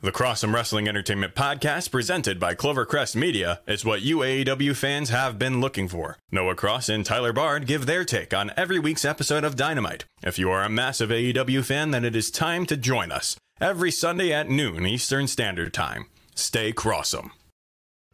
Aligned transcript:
The 0.00 0.12
Crossum 0.12 0.54
Wrestling 0.54 0.86
Entertainment 0.86 1.34
Podcast, 1.34 1.90
presented 1.90 2.38
by 2.38 2.54
Clovercrest 2.54 3.16
Media, 3.16 3.62
is 3.66 3.84
what 3.84 4.00
you 4.00 4.18
AEW 4.18 4.76
fans 4.76 5.08
have 5.08 5.40
been 5.40 5.60
looking 5.60 5.88
for. 5.88 6.16
Noah 6.30 6.54
Cross 6.54 6.88
and 6.88 7.04
Tyler 7.04 7.32
Bard 7.32 7.66
give 7.66 7.84
their 7.84 8.04
take 8.04 8.32
on 8.32 8.52
every 8.56 8.78
week's 8.78 9.04
episode 9.04 9.42
of 9.42 9.56
Dynamite. 9.56 10.04
If 10.22 10.38
you 10.38 10.52
are 10.52 10.62
a 10.62 10.68
massive 10.68 11.10
AEW 11.10 11.64
fan, 11.64 11.90
then 11.90 12.04
it 12.04 12.14
is 12.14 12.30
time 12.30 12.64
to 12.66 12.76
join 12.76 13.10
us 13.10 13.36
every 13.60 13.90
Sunday 13.90 14.32
at 14.32 14.48
noon 14.48 14.86
Eastern 14.86 15.26
Standard 15.26 15.74
Time. 15.74 16.06
Stay 16.36 16.72
Crossum. 16.72 17.30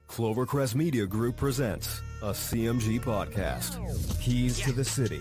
Clovercrest 0.08 0.74
Media 0.74 1.04
Group 1.04 1.36
presents 1.36 2.00
a 2.22 2.30
CMG 2.30 2.98
podcast. 2.98 3.78
Keys 4.22 4.58
to 4.60 4.72
the 4.72 4.84
City. 4.84 5.20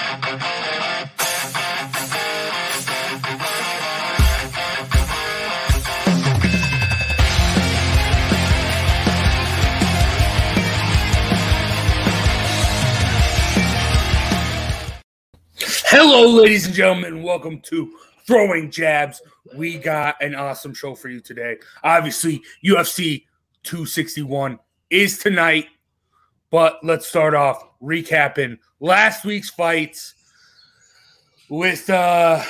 Hello, 15.93 16.25
ladies 16.25 16.67
and 16.67 16.73
gentlemen. 16.73 17.21
Welcome 17.21 17.59
to 17.63 17.91
Throwing 18.25 18.71
Jabs. 18.71 19.21
We 19.57 19.77
got 19.77 20.15
an 20.21 20.35
awesome 20.35 20.73
show 20.73 20.95
for 20.95 21.09
you 21.09 21.19
today. 21.19 21.57
Obviously, 21.83 22.41
UFC 22.63 23.25
261 23.63 24.57
is 24.89 25.17
tonight, 25.17 25.67
but 26.49 26.79
let's 26.81 27.07
start 27.07 27.33
off 27.33 27.61
recapping 27.83 28.57
last 28.79 29.25
week's 29.25 29.49
fights 29.49 30.15
with 31.49 31.89
uh, 31.89 32.41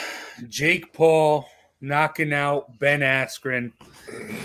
Jake 0.47 0.93
Paul 0.93 1.47
knocking 1.81 2.33
out 2.33 2.77
Ben 2.77 2.99
Askren 2.99 3.71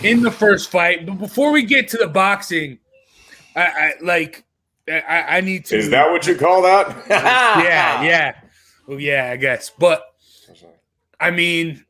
in 0.04 0.22
the 0.22 0.30
first 0.30 0.70
fight. 0.70 1.04
But 1.04 1.18
before 1.18 1.52
we 1.52 1.64
get 1.64 1.88
to 1.88 1.98
the 1.98 2.08
boxing, 2.08 2.78
I, 3.54 3.60
I 3.60 3.92
like 4.00 4.46
I, 4.88 5.24
I 5.28 5.40
need 5.42 5.66
to. 5.66 5.76
Is 5.76 5.90
that 5.90 6.10
what 6.10 6.26
you 6.26 6.34
call 6.34 6.62
that? 6.62 6.96
yeah, 7.10 8.02
yeah. 8.02 8.40
Well, 8.86 9.00
yeah, 9.00 9.30
I 9.32 9.36
guess. 9.36 9.70
But 9.70 10.02
I 11.20 11.30
mean, 11.30 11.84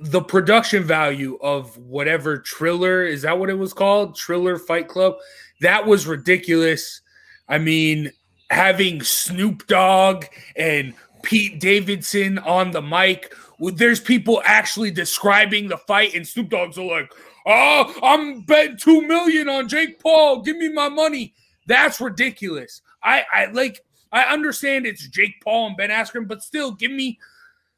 the 0.00 0.22
production 0.22 0.82
value 0.84 1.38
of 1.40 1.76
whatever 1.78 2.38
Triller 2.38 3.04
is 3.04 3.22
that 3.22 3.38
what 3.38 3.50
it 3.50 3.58
was 3.58 3.72
called? 3.72 4.16
Triller 4.16 4.58
Fight 4.58 4.88
Club. 4.88 5.14
That 5.60 5.86
was 5.86 6.06
ridiculous. 6.06 7.00
I 7.48 7.58
mean, 7.58 8.12
having 8.50 9.02
Snoop 9.02 9.66
Dogg 9.66 10.24
and 10.56 10.94
Pete 11.22 11.60
Davidson 11.60 12.38
on 12.40 12.70
the 12.72 12.82
mic. 12.82 13.34
There's 13.58 14.00
people 14.00 14.42
actually 14.44 14.90
describing 14.90 15.68
the 15.68 15.78
fight, 15.78 16.14
and 16.14 16.26
Snoop 16.26 16.50
Dogg's 16.50 16.78
are 16.78 16.84
like, 16.84 17.12
"Oh, 17.46 17.94
I'm 18.02 18.42
betting 18.42 18.76
two 18.76 19.06
million 19.06 19.48
on 19.48 19.68
Jake 19.68 20.00
Paul. 20.00 20.42
Give 20.42 20.56
me 20.56 20.68
my 20.68 20.88
money." 20.88 21.34
That's 21.66 22.00
ridiculous. 22.00 22.82
I, 23.02 23.24
I 23.32 23.46
like. 23.46 23.80
I 24.12 24.24
understand 24.24 24.86
it's 24.86 25.08
Jake 25.08 25.40
Paul 25.42 25.68
and 25.68 25.76
Ben 25.76 25.90
Askren, 25.90 26.28
but 26.28 26.42
still, 26.42 26.72
give 26.72 26.90
me 26.92 27.18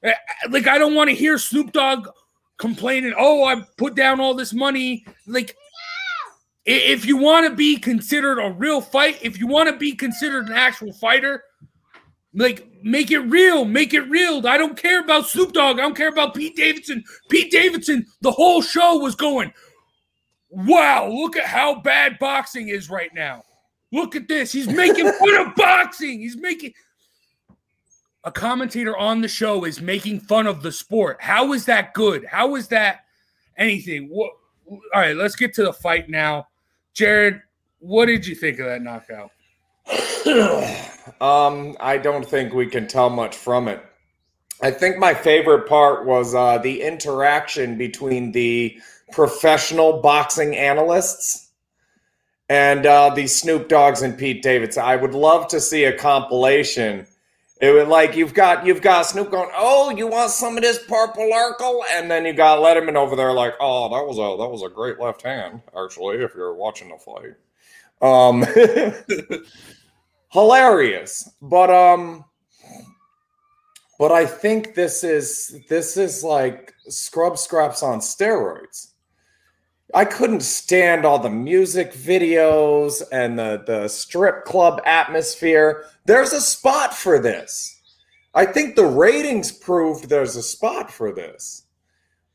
uh, 0.05 0.11
like 0.51 0.67
I 0.67 0.79
don't 0.79 0.95
want 0.95 1.09
to 1.11 1.17
hear 1.17 1.39
Snoop 1.39 1.73
Dogg 1.73 2.09
complaining. 2.59 3.15
Oh, 3.17 3.45
I 3.45 3.63
put 3.79 3.95
down 3.95 4.21
all 4.21 4.35
this 4.35 4.53
money. 4.53 5.07
Like, 5.27 5.57
i- 6.67 6.71
if 6.71 7.05
you 7.07 7.17
want 7.17 7.49
to 7.49 7.55
be 7.55 7.77
considered 7.77 8.39
a 8.41 8.51
real 8.51 8.81
fight, 8.81 9.19
if 9.23 9.39
you 9.39 9.47
want 9.47 9.69
to 9.71 9.77
be 9.77 9.93
considered 9.93 10.47
an 10.49 10.53
actual 10.55 10.93
fighter, 10.93 11.43
like 12.35 12.67
make 12.83 13.11
it 13.13 13.21
real, 13.21 13.65
make 13.65 13.95
it 13.95 14.03
real. 14.11 14.47
I 14.47 14.59
don't 14.59 14.77
care 14.77 15.01
about 15.01 15.27
Snoop 15.29 15.53
Dogg. 15.53 15.79
I 15.79 15.83
don't 15.83 15.97
care 15.97 16.09
about 16.09 16.35
Pete 16.35 16.57
Davidson. 16.57 17.03
Pete 17.31 17.51
Davidson, 17.53 18.05
the 18.23 18.33
whole 18.33 18.61
show 18.61 18.99
was 18.99 19.15
going, 19.15 19.53
wow, 20.51 21.09
look 21.09 21.37
at 21.37 21.47
how 21.47 21.77
bad 21.81 22.19
boxing 22.19 22.69
is 22.69 22.91
right 22.91 23.11
now. 23.15 23.43
Look 23.95 24.17
at 24.17 24.27
this. 24.27 24.51
He's 24.51 24.67
making 24.67 25.11
fun 25.13 25.35
of 25.37 25.55
boxing. 25.55 26.19
He's 26.19 26.37
making 26.37 26.75
a 28.25 28.33
commentator 28.33 28.97
on 28.97 29.21
the 29.21 29.29
show 29.29 29.65
is 29.65 29.81
making 29.81 30.19
fun 30.19 30.49
of 30.49 30.63
the 30.63 30.73
sport. 30.73 31.19
How 31.21 31.53
is 31.53 31.65
that 31.67 31.95
good? 31.95 32.25
How 32.25 32.57
is 32.57 32.67
that 32.69 33.05
anything? 33.57 34.09
What, 34.09 34.33
all 34.69 34.81
right, 34.97 35.17
let's 35.17 35.37
get 35.37 35.55
to 35.55 35.63
the 35.63 35.73
fight 35.73 36.09
now. 36.09 36.49
Jared, 36.93 37.41
what 37.79 38.07
did 38.07 38.27
you 38.27 38.35
think 38.35 38.59
of 38.59 38.67
that 38.67 38.83
knockout? 38.83 39.31
um, 41.21 41.77
I 41.79 41.97
don't 41.97 42.27
think 42.27 42.53
we 42.53 42.67
can 42.67 42.89
tell 42.89 43.11
much 43.11 43.37
from 43.37 43.69
it. 43.69 43.85
I 44.61 44.73
think 44.73 44.99
my 44.99 45.15
favorite 45.15 45.69
part 45.69 46.05
was 46.05 46.35
uh, 46.35 46.59
the 46.59 46.83
interaction 46.83 47.79
between 47.79 48.33
the 48.33 48.77
professional 49.13 50.01
boxing 50.01 50.57
analysts 50.57 51.44
and 52.49 52.87
uh, 52.87 53.11
the 53.11 53.27
Snoop 53.27 53.69
Dogs 53.69 54.03
and 54.03 54.17
Pete 54.17 54.43
Davidson. 54.43 54.85
I 54.85 54.97
would 54.97 55.15
love 55.15 55.49
to 55.49 55.61
see 55.61 55.85
a 55.85 55.97
compilation. 55.97 57.07
It 57.61 57.73
would 57.73 57.89
like 57.89 58.17
you've 58.17 58.35
got 58.35 58.67
you've 58.67 58.83
got 58.83 59.07
Snoop 59.07 59.31
going, 59.31 59.51
oh, 59.57 59.91
you 59.91 60.07
want 60.07 60.31
some 60.31 60.57
of 60.57 60.63
this 60.63 60.79
purple 60.87 61.31
Urkel, 61.33 61.81
and 61.93 62.11
then 62.11 62.27
you 62.27 62.33
got 62.33 62.59
Letterman 62.59 62.97
over 62.97 63.17
there 63.17 63.33
like, 63.33 63.55
oh, 63.61 63.89
that 63.89 64.07
was 64.07 64.19
a 64.19 64.37
that 64.43 64.51
was 64.51 64.63
a 64.63 64.69
great 64.69 64.99
left 65.01 65.23
hand 65.23 65.63
actually. 65.77 66.19
If 66.19 66.35
you're 66.35 66.55
watching 66.55 66.91
the 66.91 66.99
fight, 66.99 67.35
um, 68.03 68.45
hilarious. 70.33 71.31
But 71.41 71.71
um, 71.71 72.25
but 73.99 74.13
I 74.13 74.27
think 74.27 74.75
this 74.75 75.05
is 75.05 75.57
this 75.69 75.97
is 75.97 76.25
like 76.25 76.75
scrub 76.89 77.39
scraps 77.39 77.83
on 77.83 78.01
steroids. 78.01 78.94
I 79.95 80.05
couldn't 80.05 80.43
stand 80.43 81.05
all 81.05 81.21
the 81.21 81.31
music 81.31 81.95
videos 81.95 83.01
and 83.13 83.39
the, 83.39 83.63
the 83.65 83.87
strip 83.87 84.45
club 84.45 84.83
atmosphere. 84.85 85.85
There's 86.05 86.33
a 86.33 86.41
spot 86.41 86.93
for 86.93 87.21
this. 87.21 87.81
I 88.35 88.45
think 88.45 88.75
the 88.75 88.87
ratings 88.87 89.53
proved 89.53 90.09
there's 90.09 90.35
a 90.35 90.43
spot 90.43 90.91
for 90.91 91.13
this. 91.13 91.63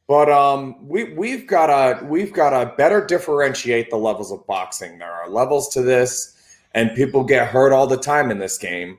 But 0.08 0.30
um, 0.30 0.88
we 0.88 1.14
we've 1.14 1.46
got 1.46 1.68
to 1.68 2.03
we've 2.06 2.34
got 2.34 2.50
to 2.50 2.74
better 2.78 3.06
differentiate 3.06 3.92
the 3.92 3.98
levels 3.98 4.31
of 4.31 4.48
boxing. 4.48 4.98
There 4.98 5.12
are 5.12 5.30
levels 5.30 5.69
to 5.74 5.84
this, 5.84 6.36
and 6.74 6.96
people 6.96 7.24
get 7.24 7.50
hurt 7.50 7.74
all 7.74 7.86
the 7.86 7.98
time 7.98 8.31
in 8.31 8.40
this 8.40 8.58
game, 8.58 8.98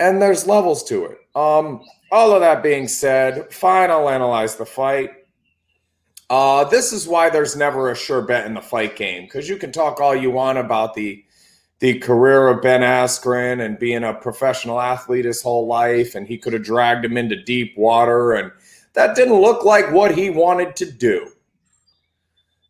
and 0.00 0.20
there's 0.20 0.48
levels 0.48 0.82
to 0.84 1.04
it. 1.04 1.18
Um, 1.36 1.84
all 2.10 2.32
of 2.32 2.40
that 2.40 2.60
being 2.60 2.88
said, 2.88 3.52
fine. 3.52 3.90
I'll 3.90 4.08
analyze 4.08 4.56
the 4.56 4.66
fight. 4.66 5.19
Uh, 6.30 6.62
this 6.62 6.92
is 6.92 7.08
why 7.08 7.28
there's 7.28 7.56
never 7.56 7.90
a 7.90 7.96
sure 7.96 8.22
bet 8.22 8.46
in 8.46 8.54
the 8.54 8.60
fight 8.60 8.94
game 8.94 9.24
because 9.24 9.48
you 9.48 9.56
can 9.56 9.72
talk 9.72 10.00
all 10.00 10.14
you 10.14 10.30
want 10.30 10.58
about 10.58 10.94
the 10.94 11.24
the 11.80 11.98
career 11.98 12.48
of 12.48 12.62
Ben 12.62 12.82
Askren 12.82 13.64
and 13.64 13.78
being 13.78 14.04
a 14.04 14.12
professional 14.12 14.78
athlete 14.78 15.24
his 15.24 15.42
whole 15.42 15.66
life, 15.66 16.14
and 16.14 16.26
he 16.26 16.36
could 16.36 16.52
have 16.52 16.62
dragged 16.62 17.04
him 17.04 17.16
into 17.16 17.42
deep 17.42 17.76
water, 17.76 18.32
and 18.34 18.52
that 18.92 19.16
didn't 19.16 19.40
look 19.40 19.64
like 19.64 19.90
what 19.90 20.14
he 20.14 20.28
wanted 20.28 20.76
to 20.76 20.92
do. 20.92 21.32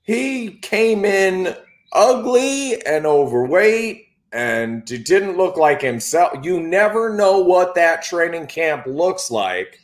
He 0.03 0.53
came 0.59 1.05
in 1.05 1.55
ugly 1.93 2.81
and 2.87 3.05
overweight 3.05 4.07
and 4.33 4.85
didn't 4.85 5.37
look 5.37 5.57
like 5.57 5.83
himself. 5.83 6.39
You 6.45 6.61
never 6.61 7.13
know 7.13 7.41
what 7.41 7.75
that 7.75 8.03
training 8.03 8.47
camp 8.47 8.87
looks 8.87 9.31
like 9.31 9.80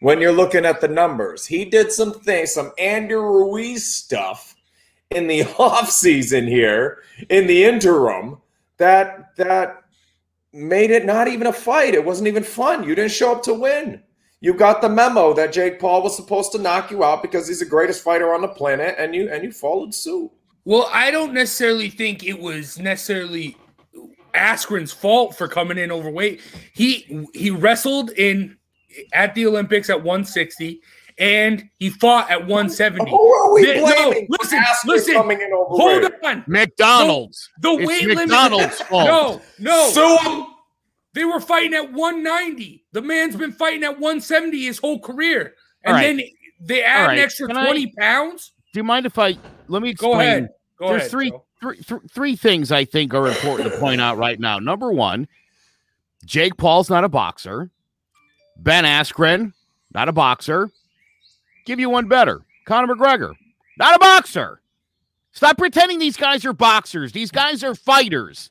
when 0.00 0.20
you're 0.20 0.32
looking 0.32 0.64
at 0.64 0.80
the 0.80 0.88
numbers. 0.88 1.46
He 1.46 1.64
did 1.64 1.92
some 1.92 2.12
things, 2.12 2.52
some 2.52 2.72
Andrew 2.78 3.20
Ruiz 3.20 3.92
stuff 3.92 4.54
in 5.10 5.26
the 5.26 5.40
offseason 5.44 6.48
here, 6.48 7.02
in 7.30 7.46
the 7.46 7.64
interim, 7.64 8.38
that 8.78 9.36
that 9.36 9.82
made 10.52 10.90
it 10.90 11.04
not 11.04 11.28
even 11.28 11.46
a 11.46 11.52
fight. 11.52 11.94
It 11.94 12.04
wasn't 12.04 12.28
even 12.28 12.42
fun. 12.42 12.84
You 12.84 12.94
didn't 12.94 13.12
show 13.12 13.32
up 13.32 13.42
to 13.44 13.54
win. 13.54 14.02
You 14.40 14.54
got 14.54 14.82
the 14.82 14.88
memo 14.88 15.32
that 15.34 15.52
Jake 15.52 15.80
Paul 15.80 16.02
was 16.02 16.14
supposed 16.14 16.52
to 16.52 16.58
knock 16.58 16.90
you 16.90 17.02
out 17.02 17.22
because 17.22 17.48
he's 17.48 17.60
the 17.60 17.66
greatest 17.66 18.04
fighter 18.04 18.34
on 18.34 18.42
the 18.42 18.48
planet, 18.48 18.94
and 18.98 19.14
you 19.14 19.30
and 19.30 19.42
you 19.42 19.52
followed 19.52 19.94
suit. 19.94 20.30
Well, 20.64 20.90
I 20.92 21.10
don't 21.10 21.32
necessarily 21.32 21.88
think 21.88 22.24
it 22.24 22.38
was 22.38 22.78
necessarily 22.78 23.56
Askren's 24.34 24.92
fault 24.92 25.36
for 25.36 25.48
coming 25.48 25.78
in 25.78 25.90
overweight. 25.90 26.40
He 26.74 27.26
he 27.32 27.50
wrestled 27.50 28.10
in 28.10 28.56
at 29.12 29.34
the 29.34 29.46
Olympics 29.46 29.90
at 29.90 29.96
160 30.02 30.80
and 31.18 31.68
he 31.78 31.88
fought 31.90 32.30
at 32.30 32.40
170. 32.46 33.10
Who 33.10 33.32
are 33.32 33.52
we 33.54 33.64
Th- 33.64 33.76
no, 33.78 33.84
blaming? 33.86 34.26
for 34.26 34.36
listen, 34.42 34.58
Askren 34.60 34.84
listen. 34.88 35.14
coming 35.14 35.40
in 35.40 35.50
Hold 35.52 35.80
overweight? 35.82 36.12
on. 36.24 36.44
McDonald's. 36.46 37.48
The 37.60 37.70
It's 37.72 37.88
weight 37.88 38.02
limit. 38.06 38.28
McDonald's 38.28 38.80
fault. 38.82 39.06
No, 39.06 39.40
no. 39.58 39.90
Sue 39.90 40.18
'em. 40.30 40.46
They 41.14 41.24
were 41.24 41.40
fighting 41.40 41.72
at 41.72 41.92
190. 41.92 42.84
The 42.92 43.00
man's 43.00 43.36
been 43.36 43.52
fighting 43.52 43.82
at 43.84 43.92
170 43.98 44.64
his 44.64 44.78
whole 44.78 45.00
career. 45.00 45.54
And 45.84 45.94
All 45.94 46.00
right. 46.02 46.02
then 46.16 46.20
they 46.60 46.82
add 46.84 47.00
All 47.02 47.06
right. 47.08 47.18
an 47.18 47.24
extra 47.24 47.46
Can 47.46 47.56
I- 47.56 47.64
20 47.64 47.94
pounds. 47.98 48.52
Do 48.74 48.80
you 48.80 48.84
mind 48.84 49.06
if 49.06 49.18
I 49.18 49.38
let 49.68 49.80
me 49.80 49.90
explain? 49.90 50.12
Go 50.12 50.20
ahead. 50.20 50.48
Go 50.78 50.88
There's 50.88 51.00
ahead. 51.00 51.10
three, 51.10 51.32
three, 51.62 51.76
th- 51.78 52.00
three 52.12 52.36
things 52.36 52.70
I 52.70 52.84
think 52.84 53.14
are 53.14 53.26
important 53.26 53.72
to 53.72 53.78
point 53.78 54.02
out 54.02 54.18
right 54.18 54.38
now. 54.38 54.58
Number 54.58 54.92
one, 54.92 55.26
Jake 56.26 56.58
Paul's 56.58 56.90
not 56.90 57.02
a 57.04 57.08
boxer. 57.08 57.70
Ben 58.58 58.84
Askren, 58.84 59.52
not 59.94 60.08
a 60.08 60.12
boxer. 60.12 60.70
Give 61.64 61.80
you 61.80 61.90
one 61.90 62.08
better. 62.08 62.42
Conor 62.66 62.94
McGregor, 62.94 63.34
not 63.78 63.96
a 63.96 63.98
boxer. 63.98 64.60
Stop 65.32 65.58
pretending 65.58 65.98
these 65.98 66.16
guys 66.16 66.44
are 66.44 66.52
boxers. 66.52 67.12
These 67.12 67.30
guys 67.30 67.62
are 67.62 67.74
fighters. 67.74 68.48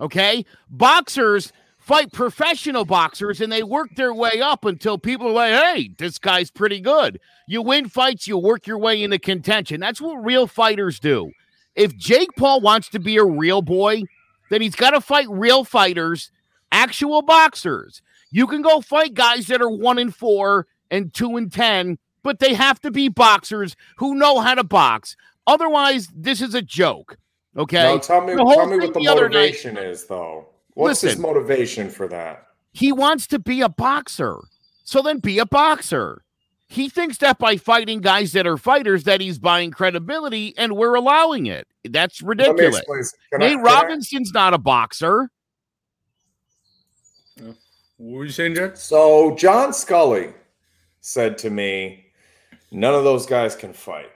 Okay? 0.00 0.44
Boxers 0.70 1.52
fight 1.78 2.12
professional 2.12 2.84
boxers 2.84 3.40
and 3.40 3.52
they 3.52 3.64
work 3.64 3.94
their 3.96 4.14
way 4.14 4.40
up 4.40 4.64
until 4.64 4.98
people 4.98 5.28
are 5.28 5.32
like, 5.32 5.52
hey, 5.52 5.90
this 5.98 6.18
guy's 6.18 6.50
pretty 6.50 6.80
good. 6.80 7.18
You 7.48 7.60
win 7.60 7.88
fights, 7.88 8.28
you 8.28 8.38
work 8.38 8.66
your 8.66 8.78
way 8.78 9.02
into 9.02 9.18
contention. 9.18 9.80
That's 9.80 10.00
what 10.00 10.24
real 10.24 10.46
fighters 10.46 11.00
do. 11.00 11.32
If 11.74 11.96
Jake 11.96 12.30
Paul 12.36 12.60
wants 12.60 12.88
to 12.90 13.00
be 13.00 13.16
a 13.16 13.24
real 13.24 13.62
boy, 13.62 14.02
then 14.48 14.60
he's 14.62 14.76
got 14.76 14.90
to 14.90 15.00
fight 15.00 15.26
real 15.28 15.64
fighters, 15.64 16.30
actual 16.70 17.22
boxers. 17.22 18.00
You 18.32 18.46
can 18.46 18.62
go 18.62 18.80
fight 18.80 19.14
guys 19.14 19.46
that 19.46 19.62
are 19.62 19.70
one 19.70 19.98
and 19.98 20.14
four 20.14 20.66
and 20.90 21.12
two 21.14 21.36
and 21.36 21.52
10, 21.52 21.98
but 22.22 22.38
they 22.40 22.54
have 22.54 22.80
to 22.80 22.90
be 22.90 23.08
boxers 23.08 23.76
who 23.98 24.14
know 24.14 24.40
how 24.40 24.54
to 24.54 24.64
box. 24.64 25.16
Otherwise, 25.46 26.08
this 26.14 26.40
is 26.40 26.54
a 26.54 26.62
joke. 26.62 27.16
Okay. 27.56 27.82
No, 27.82 27.98
tell 27.98 28.22
me, 28.22 28.34
tell 28.34 28.66
me 28.66 28.78
what 28.78 28.94
the, 28.94 29.00
the 29.00 29.08
other 29.08 29.28
night- 29.28 29.34
motivation 29.34 29.76
is, 29.76 30.06
though. 30.06 30.48
What's 30.74 31.02
his 31.02 31.18
motivation 31.18 31.90
for 31.90 32.08
that? 32.08 32.46
he 32.74 32.90
wants 32.90 33.26
to 33.26 33.38
be 33.38 33.60
a 33.60 33.68
boxer. 33.68 34.38
So 34.84 35.02
then 35.02 35.18
be 35.18 35.38
a 35.38 35.44
boxer. 35.44 36.22
He 36.68 36.88
thinks 36.88 37.18
that 37.18 37.38
by 37.38 37.58
fighting 37.58 38.00
guys 38.00 38.32
that 38.32 38.46
are 38.46 38.56
fighters 38.56 39.04
that 39.04 39.20
he's 39.20 39.38
buying 39.38 39.70
credibility 39.70 40.54
and 40.56 40.74
we're 40.74 40.94
allowing 40.94 41.44
it. 41.44 41.68
That's 41.84 42.22
ridiculous. 42.22 42.80
I- 43.34 43.36
Nate 43.36 43.58
I- 43.58 43.60
Robinson's 43.60 44.32
not 44.32 44.54
a 44.54 44.58
boxer. 44.58 45.30
What 48.02 48.18
were 48.18 48.24
you 48.24 48.32
saying, 48.32 48.56
Jack? 48.56 48.76
So 48.76 49.36
John 49.36 49.72
Scully 49.72 50.32
said 51.00 51.38
to 51.38 51.50
me, 51.50 52.06
"None 52.72 52.94
of 52.94 53.04
those 53.04 53.26
guys 53.26 53.54
can 53.54 53.72
fight." 53.72 54.10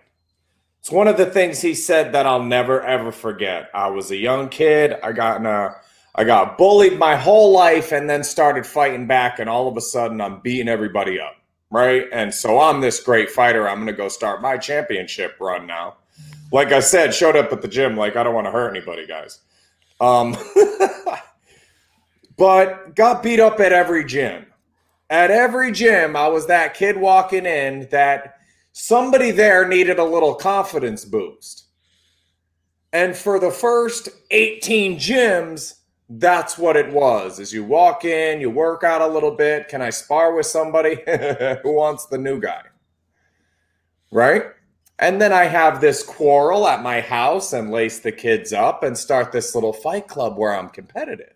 It's 0.80 0.90
one 0.90 1.06
of 1.06 1.16
the 1.16 1.26
things 1.26 1.60
he 1.60 1.72
said 1.72 2.10
that 2.10 2.26
I'll 2.26 2.42
never 2.42 2.82
ever 2.82 3.12
forget. 3.12 3.70
I 3.72 3.86
was 3.86 4.10
a 4.10 4.16
young 4.16 4.48
kid. 4.48 4.96
I 5.04 5.12
got 5.12 5.38
in 5.38 5.46
a, 5.46 5.76
I 6.16 6.24
got 6.24 6.58
bullied 6.58 6.98
my 6.98 7.14
whole 7.14 7.52
life, 7.52 7.92
and 7.92 8.10
then 8.10 8.24
started 8.24 8.66
fighting 8.66 9.06
back. 9.06 9.38
And 9.38 9.48
all 9.48 9.68
of 9.68 9.76
a 9.76 9.80
sudden, 9.80 10.20
I'm 10.20 10.40
beating 10.40 10.68
everybody 10.68 11.20
up, 11.20 11.36
right? 11.70 12.06
And 12.10 12.34
so 12.34 12.58
I'm 12.58 12.80
this 12.80 12.98
great 12.98 13.30
fighter. 13.30 13.68
I'm 13.68 13.76
going 13.76 13.86
to 13.86 13.92
go 13.92 14.08
start 14.08 14.42
my 14.42 14.58
championship 14.58 15.36
run 15.38 15.64
now. 15.64 15.94
Like 16.50 16.72
I 16.72 16.80
said, 16.80 17.14
showed 17.14 17.36
up 17.36 17.52
at 17.52 17.62
the 17.62 17.68
gym. 17.68 17.96
Like 17.96 18.16
I 18.16 18.24
don't 18.24 18.34
want 18.34 18.48
to 18.48 18.50
hurt 18.50 18.70
anybody, 18.70 19.06
guys. 19.06 19.38
Um, 20.00 20.36
but 22.36 22.94
got 22.94 23.22
beat 23.22 23.40
up 23.40 23.60
at 23.60 23.72
every 23.72 24.04
gym. 24.04 24.46
At 25.08 25.30
every 25.30 25.72
gym, 25.72 26.16
I 26.16 26.28
was 26.28 26.46
that 26.46 26.74
kid 26.74 26.96
walking 26.96 27.46
in 27.46 27.88
that 27.90 28.38
somebody 28.72 29.30
there 29.30 29.66
needed 29.66 29.98
a 29.98 30.04
little 30.04 30.34
confidence 30.34 31.04
boost. 31.04 31.64
And 32.92 33.16
for 33.16 33.38
the 33.38 33.50
first 33.50 34.08
18 34.30 34.98
gyms, 34.98 35.74
that's 36.08 36.58
what 36.58 36.76
it 36.76 36.92
was. 36.92 37.40
As 37.40 37.52
you 37.52 37.64
walk 37.64 38.04
in, 38.04 38.40
you 38.40 38.50
work 38.50 38.84
out 38.84 39.00
a 39.00 39.06
little 39.06 39.32
bit. 39.32 39.68
Can 39.68 39.82
I 39.82 39.90
spar 39.90 40.34
with 40.34 40.46
somebody 40.46 40.96
who 41.62 41.72
wants 41.72 42.06
the 42.06 42.18
new 42.18 42.40
guy? 42.40 42.62
Right? 44.10 44.44
And 44.98 45.20
then 45.20 45.32
I 45.32 45.44
have 45.44 45.80
this 45.80 46.02
quarrel 46.02 46.66
at 46.66 46.82
my 46.82 47.00
house 47.00 47.52
and 47.52 47.70
lace 47.70 47.98
the 47.98 48.12
kids 48.12 48.52
up 48.52 48.82
and 48.82 48.96
start 48.96 49.30
this 49.30 49.54
little 49.54 49.72
fight 49.72 50.08
club 50.08 50.38
where 50.38 50.54
I'm 50.54 50.70
competitive 50.70 51.35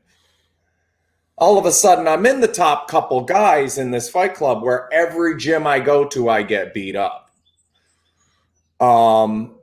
all 1.41 1.59
of 1.59 1.65
a 1.65 1.73
sudden 1.73 2.07
I'm 2.07 2.27
in 2.27 2.41
the 2.41 2.49
top 2.49 2.89
couple 2.89 3.23
guys 3.23 3.79
in 3.79 3.91
this 3.91 4.09
fight 4.09 4.35
club 4.35 4.63
where 4.63 4.89
every 4.93 5.37
gym 5.39 5.67
I 5.67 5.81
go 5.81 6.05
to 6.09 6.29
I 6.29 6.43
get 6.43 6.75
beat 6.75 6.95
up. 6.95 7.31
Um 8.79 9.57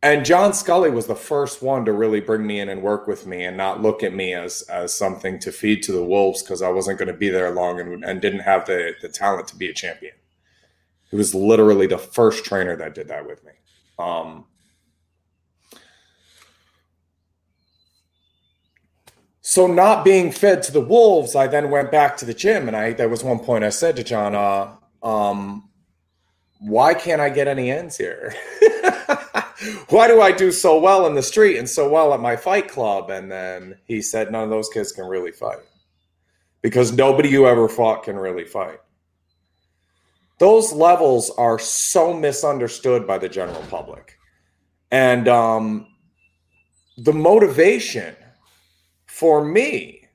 and 0.00 0.24
John 0.24 0.54
Scully 0.54 0.90
was 0.90 1.08
the 1.08 1.16
first 1.16 1.60
one 1.60 1.84
to 1.84 1.92
really 1.92 2.20
bring 2.20 2.46
me 2.46 2.60
in 2.60 2.68
and 2.68 2.82
work 2.82 3.08
with 3.08 3.26
me 3.26 3.44
and 3.44 3.56
not 3.56 3.82
look 3.82 4.04
at 4.04 4.14
me 4.14 4.32
as 4.32 4.62
as 4.62 4.94
something 4.94 5.40
to 5.40 5.50
feed 5.50 5.82
to 5.82 5.92
the 5.92 6.04
wolves 6.04 6.42
because 6.42 6.62
I 6.62 6.70
wasn't 6.70 6.98
going 6.98 7.08
to 7.12 7.18
be 7.18 7.30
there 7.30 7.50
long 7.50 7.80
and, 7.80 8.04
and 8.04 8.20
didn't 8.20 8.40
have 8.40 8.64
the 8.66 8.94
the 9.02 9.08
talent 9.08 9.48
to 9.48 9.56
be 9.56 9.68
a 9.68 9.74
champion. 9.74 10.14
He 11.10 11.16
was 11.16 11.34
literally 11.34 11.88
the 11.88 11.98
first 11.98 12.44
trainer 12.44 12.76
that 12.76 12.94
did 12.94 13.08
that 13.08 13.26
with 13.26 13.44
me. 13.44 13.52
Um 13.98 14.44
So 19.48 19.66
not 19.66 20.04
being 20.04 20.30
fed 20.30 20.62
to 20.64 20.72
the 20.72 20.82
wolves, 20.82 21.34
I 21.34 21.46
then 21.46 21.70
went 21.70 21.90
back 21.90 22.18
to 22.18 22.26
the 22.26 22.34
gym, 22.34 22.68
and 22.68 22.76
I 22.76 22.92
there 22.92 23.08
was 23.08 23.24
one 23.24 23.38
point 23.38 23.64
I 23.64 23.70
said 23.70 23.96
to 23.96 24.04
John, 24.04 24.34
uh, 24.34 24.76
um, 25.02 25.70
"Why 26.58 26.92
can't 26.92 27.22
I 27.22 27.30
get 27.30 27.48
any 27.48 27.70
ends 27.70 27.96
here? 27.96 28.34
Why 29.88 30.06
do 30.06 30.20
I 30.20 30.32
do 30.32 30.52
so 30.52 30.78
well 30.78 31.06
in 31.06 31.14
the 31.14 31.22
street 31.22 31.56
and 31.56 31.66
so 31.66 31.88
well 31.88 32.12
at 32.12 32.20
my 32.20 32.36
fight 32.36 32.68
club?" 32.68 33.08
And 33.08 33.32
then 33.32 33.78
he 33.86 34.02
said, 34.02 34.30
"None 34.30 34.44
of 34.44 34.50
those 34.50 34.68
kids 34.68 34.92
can 34.92 35.06
really 35.06 35.32
fight 35.32 35.64
because 36.60 36.92
nobody 36.92 37.30
you 37.30 37.46
ever 37.46 37.70
fought 37.70 38.02
can 38.02 38.16
really 38.16 38.44
fight." 38.44 38.80
Those 40.36 40.74
levels 40.74 41.30
are 41.38 41.58
so 41.58 42.12
misunderstood 42.12 43.06
by 43.06 43.16
the 43.16 43.30
general 43.30 43.62
public, 43.70 44.18
and 44.90 45.26
um, 45.26 45.86
the 46.98 47.14
motivation 47.14 48.14
for 49.18 49.44
me 49.44 50.06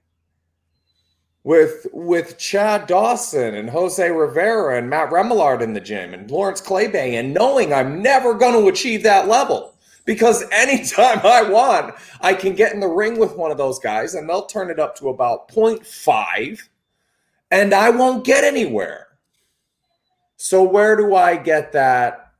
with 1.43 1.87
with 1.91 2.37
Chad 2.37 2.87
Dawson 2.87 3.53
and 3.53 3.69
Jose 3.69 4.09
Rivera 4.09 4.77
and 4.77 4.89
Matt 4.89 5.09
Remillard 5.09 5.61
in 5.61 5.73
the 5.73 5.81
gym 5.81 6.13
and 6.13 6.31
Lawrence 6.31 6.61
Clay-Bey 6.61 7.17
and 7.17 7.33
knowing 7.33 7.73
I'm 7.73 8.01
never 8.01 8.33
going 8.33 8.53
to 8.53 8.69
achieve 8.69 9.03
that 9.03 9.27
level 9.27 9.75
because 10.05 10.45
anytime 10.53 11.19
I 11.25 11.43
want, 11.43 11.95
I 12.21 12.33
can 12.33 12.55
get 12.55 12.73
in 12.73 12.79
the 12.79 12.87
ring 12.87 13.19
with 13.19 13.35
one 13.35 13.51
of 13.51 13.57
those 13.57 13.77
guys 13.77 14.13
and 14.13 14.29
they'll 14.29 14.45
turn 14.45 14.69
it 14.69 14.79
up 14.79 14.95
to 14.99 15.09
about 15.09 15.49
0.5 15.49 16.61
and 17.51 17.73
I 17.73 17.89
won't 17.89 18.23
get 18.23 18.45
anywhere. 18.45 19.07
So 20.37 20.63
where 20.63 20.95
do 20.95 21.13
I 21.13 21.35
get 21.35 21.73
that 21.73 22.31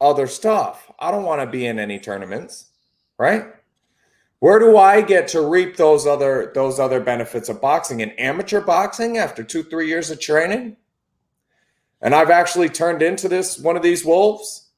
other 0.00 0.28
stuff? 0.28 0.92
I 1.00 1.10
don't 1.10 1.24
want 1.24 1.40
to 1.40 1.46
be 1.48 1.66
in 1.66 1.80
any 1.80 1.98
tournaments, 1.98 2.66
right? 3.18 3.46
Where 4.42 4.58
do 4.58 4.76
I 4.76 5.02
get 5.02 5.28
to 5.28 5.40
reap 5.40 5.76
those 5.76 6.04
other 6.04 6.50
those 6.52 6.80
other 6.80 6.98
benefits 6.98 7.48
of 7.48 7.60
boxing 7.60 8.00
in 8.00 8.10
amateur 8.18 8.60
boxing 8.60 9.16
after 9.16 9.44
two 9.44 9.62
three 9.62 9.86
years 9.86 10.10
of 10.10 10.18
training? 10.18 10.78
And 12.00 12.12
I've 12.12 12.28
actually 12.28 12.68
turned 12.68 13.02
into 13.02 13.28
this 13.28 13.56
one 13.56 13.76
of 13.76 13.84
these 13.84 14.04
wolves. 14.04 14.70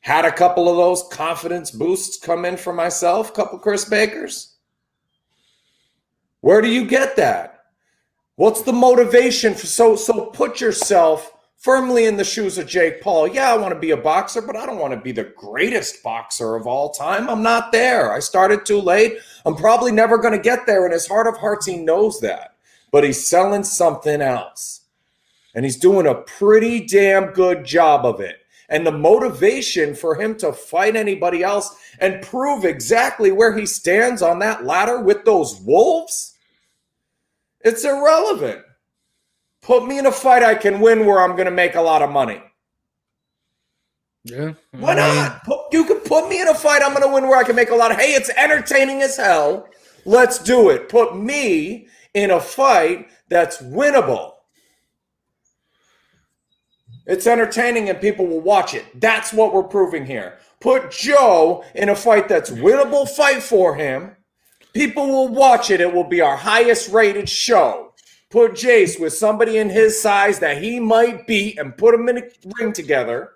Had 0.00 0.26
a 0.26 0.30
couple 0.30 0.68
of 0.68 0.76
those 0.76 1.02
confidence 1.10 1.70
boosts 1.70 2.18
come 2.22 2.44
in 2.44 2.58
for 2.58 2.74
myself, 2.74 3.32
couple 3.32 3.58
Chris 3.58 3.86
Bakers. 3.86 4.56
Where 6.42 6.60
do 6.60 6.68
you 6.68 6.86
get 6.86 7.16
that? 7.16 7.60
What's 8.34 8.60
the 8.60 8.74
motivation 8.74 9.54
for 9.54 9.64
so 9.64 9.96
so 9.96 10.26
put 10.26 10.60
yourself 10.60 11.32
firmly 11.56 12.04
in 12.04 12.16
the 12.16 12.24
shoes 12.24 12.58
of 12.58 12.66
Jake 12.66 13.00
Paul. 13.00 13.26
Yeah, 13.28 13.52
I 13.52 13.56
want 13.56 13.74
to 13.74 13.80
be 13.80 13.90
a 13.90 13.96
boxer, 13.96 14.40
but 14.40 14.56
I 14.56 14.66
don't 14.66 14.78
want 14.78 14.94
to 14.94 15.00
be 15.00 15.12
the 15.12 15.32
greatest 15.36 16.02
boxer 16.02 16.54
of 16.54 16.66
all 16.66 16.90
time. 16.90 17.28
I'm 17.28 17.42
not 17.42 17.72
there. 17.72 18.12
I 18.12 18.20
started 18.20 18.64
too 18.64 18.80
late. 18.80 19.18
I'm 19.44 19.56
probably 19.56 19.92
never 19.92 20.18
going 20.18 20.34
to 20.34 20.38
get 20.38 20.66
there. 20.66 20.86
In 20.86 20.92
his 20.92 21.06
heart 21.06 21.26
of 21.26 21.36
hearts, 21.36 21.66
he 21.66 21.76
knows 21.76 22.20
that. 22.20 22.54
But 22.92 23.04
he's 23.04 23.28
selling 23.28 23.64
something 23.64 24.20
else. 24.20 24.82
And 25.54 25.64
he's 25.64 25.78
doing 25.78 26.06
a 26.06 26.14
pretty 26.14 26.86
damn 26.86 27.32
good 27.32 27.64
job 27.64 28.04
of 28.04 28.20
it. 28.20 28.36
And 28.68 28.86
the 28.86 28.92
motivation 28.92 29.94
for 29.94 30.14
him 30.14 30.36
to 30.38 30.52
fight 30.52 30.96
anybody 30.96 31.42
else 31.42 31.74
and 32.00 32.22
prove 32.22 32.64
exactly 32.64 33.32
where 33.32 33.56
he 33.56 33.64
stands 33.64 34.22
on 34.22 34.40
that 34.40 34.64
ladder 34.64 35.00
with 35.00 35.24
those 35.24 35.60
wolves, 35.60 36.36
it's 37.60 37.84
irrelevant. 37.84 38.62
Put 39.66 39.84
me 39.84 39.98
in 39.98 40.06
a 40.06 40.12
fight 40.12 40.44
I 40.44 40.54
can 40.54 40.78
win 40.78 41.06
where 41.06 41.20
I'm 41.20 41.32
going 41.32 41.46
to 41.46 41.50
make 41.50 41.74
a 41.74 41.80
lot 41.80 42.00
of 42.00 42.08
money. 42.08 42.40
Yeah. 44.22 44.52
Why 44.70 44.94
mm. 44.94 44.98
not? 44.98 45.42
Put, 45.42 45.58
you 45.72 45.84
can 45.84 45.98
put 46.02 46.28
me 46.28 46.40
in 46.40 46.46
a 46.46 46.54
fight 46.54 46.82
I'm 46.84 46.92
going 46.92 47.02
to 47.02 47.12
win 47.12 47.26
where 47.26 47.36
I 47.36 47.42
can 47.42 47.56
make 47.56 47.70
a 47.70 47.74
lot 47.74 47.90
of. 47.90 47.96
Hey, 47.96 48.12
it's 48.12 48.30
entertaining 48.30 49.02
as 49.02 49.16
hell. 49.16 49.68
Let's 50.04 50.38
do 50.38 50.70
it. 50.70 50.88
Put 50.88 51.16
me 51.16 51.88
in 52.14 52.30
a 52.30 52.38
fight 52.38 53.08
that's 53.28 53.60
winnable. 53.60 54.34
It's 57.04 57.26
entertaining 57.26 57.88
and 57.88 58.00
people 58.00 58.28
will 58.28 58.40
watch 58.40 58.72
it. 58.72 58.84
That's 59.00 59.32
what 59.32 59.52
we're 59.52 59.64
proving 59.64 60.06
here. 60.06 60.38
Put 60.60 60.92
Joe 60.92 61.64
in 61.74 61.88
a 61.88 61.96
fight 61.96 62.28
that's 62.28 62.50
winnable 62.50 63.08
fight 63.08 63.42
for 63.42 63.74
him. 63.74 64.14
People 64.74 65.08
will 65.08 65.28
watch 65.28 65.70
it. 65.72 65.80
It 65.80 65.92
will 65.92 66.04
be 66.04 66.20
our 66.20 66.36
highest 66.36 66.92
rated 66.92 67.28
show. 67.28 67.86
Put 68.30 68.52
Jace 68.52 68.98
with 69.00 69.12
somebody 69.12 69.58
in 69.58 69.70
his 69.70 70.00
size 70.00 70.40
that 70.40 70.62
he 70.62 70.80
might 70.80 71.26
beat 71.26 71.58
and 71.58 71.76
put 71.76 71.92
them 71.92 72.08
in 72.08 72.18
a 72.18 72.22
ring 72.58 72.72
together 72.72 73.32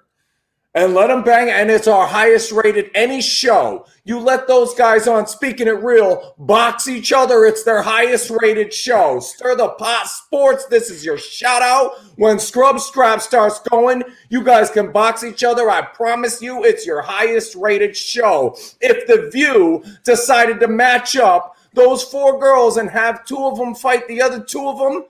and 0.75 0.95
let 0.95 1.09
them 1.09 1.23
bang. 1.23 1.51
And 1.51 1.71
it's 1.71 1.89
our 1.89 2.07
highest 2.07 2.53
rated 2.53 2.91
any 2.95 3.21
show. 3.21 3.87
You 4.05 4.19
let 4.19 4.47
those 4.47 4.75
guys 4.75 5.07
on 5.09 5.27
speaking 5.27 5.67
it 5.67 5.83
real 5.83 6.35
box 6.39 6.89
each 6.89 7.13
other. 7.13 7.45
It's 7.45 7.65
their 7.65 7.83
highest 7.83 8.31
rated 8.43 8.73
show. 8.73 9.21
Stir 9.21 9.57
the 9.57 9.71
pot 9.71 10.07
sports. 10.07 10.67
This 10.67 10.91
is 10.91 11.05
your 11.05 11.19
shout 11.19 11.63
out. 11.63 11.93
When 12.17 12.39
Scrub 12.39 12.79
Strap 12.81 13.21
starts 13.21 13.61
going, 13.61 14.03
you 14.29 14.43
guys 14.43 14.71
can 14.71 14.93
box 14.93 15.25
each 15.25 15.45
other. 15.45 15.71
I 15.71 15.83
promise 15.83 16.41
you, 16.41 16.65
it's 16.65 16.87
your 16.87 17.03
highest 17.03 17.55
rated 17.57 17.97
show. 17.97 18.57
If 18.81 19.07
The 19.07 19.31
View 19.33 19.85
decided 20.05 20.61
to 20.61 20.69
match 20.69 21.17
up 21.17 21.57
those 21.75 22.03
four 22.03 22.39
girls 22.39 22.77
and 22.77 22.91
have 22.91 23.25
two 23.25 23.47
of 23.47 23.59
them 23.59 23.75
fight 23.75 24.07
the 24.09 24.21
other 24.21 24.43
two 24.43 24.69
of 24.69 24.79
them, 24.79 25.05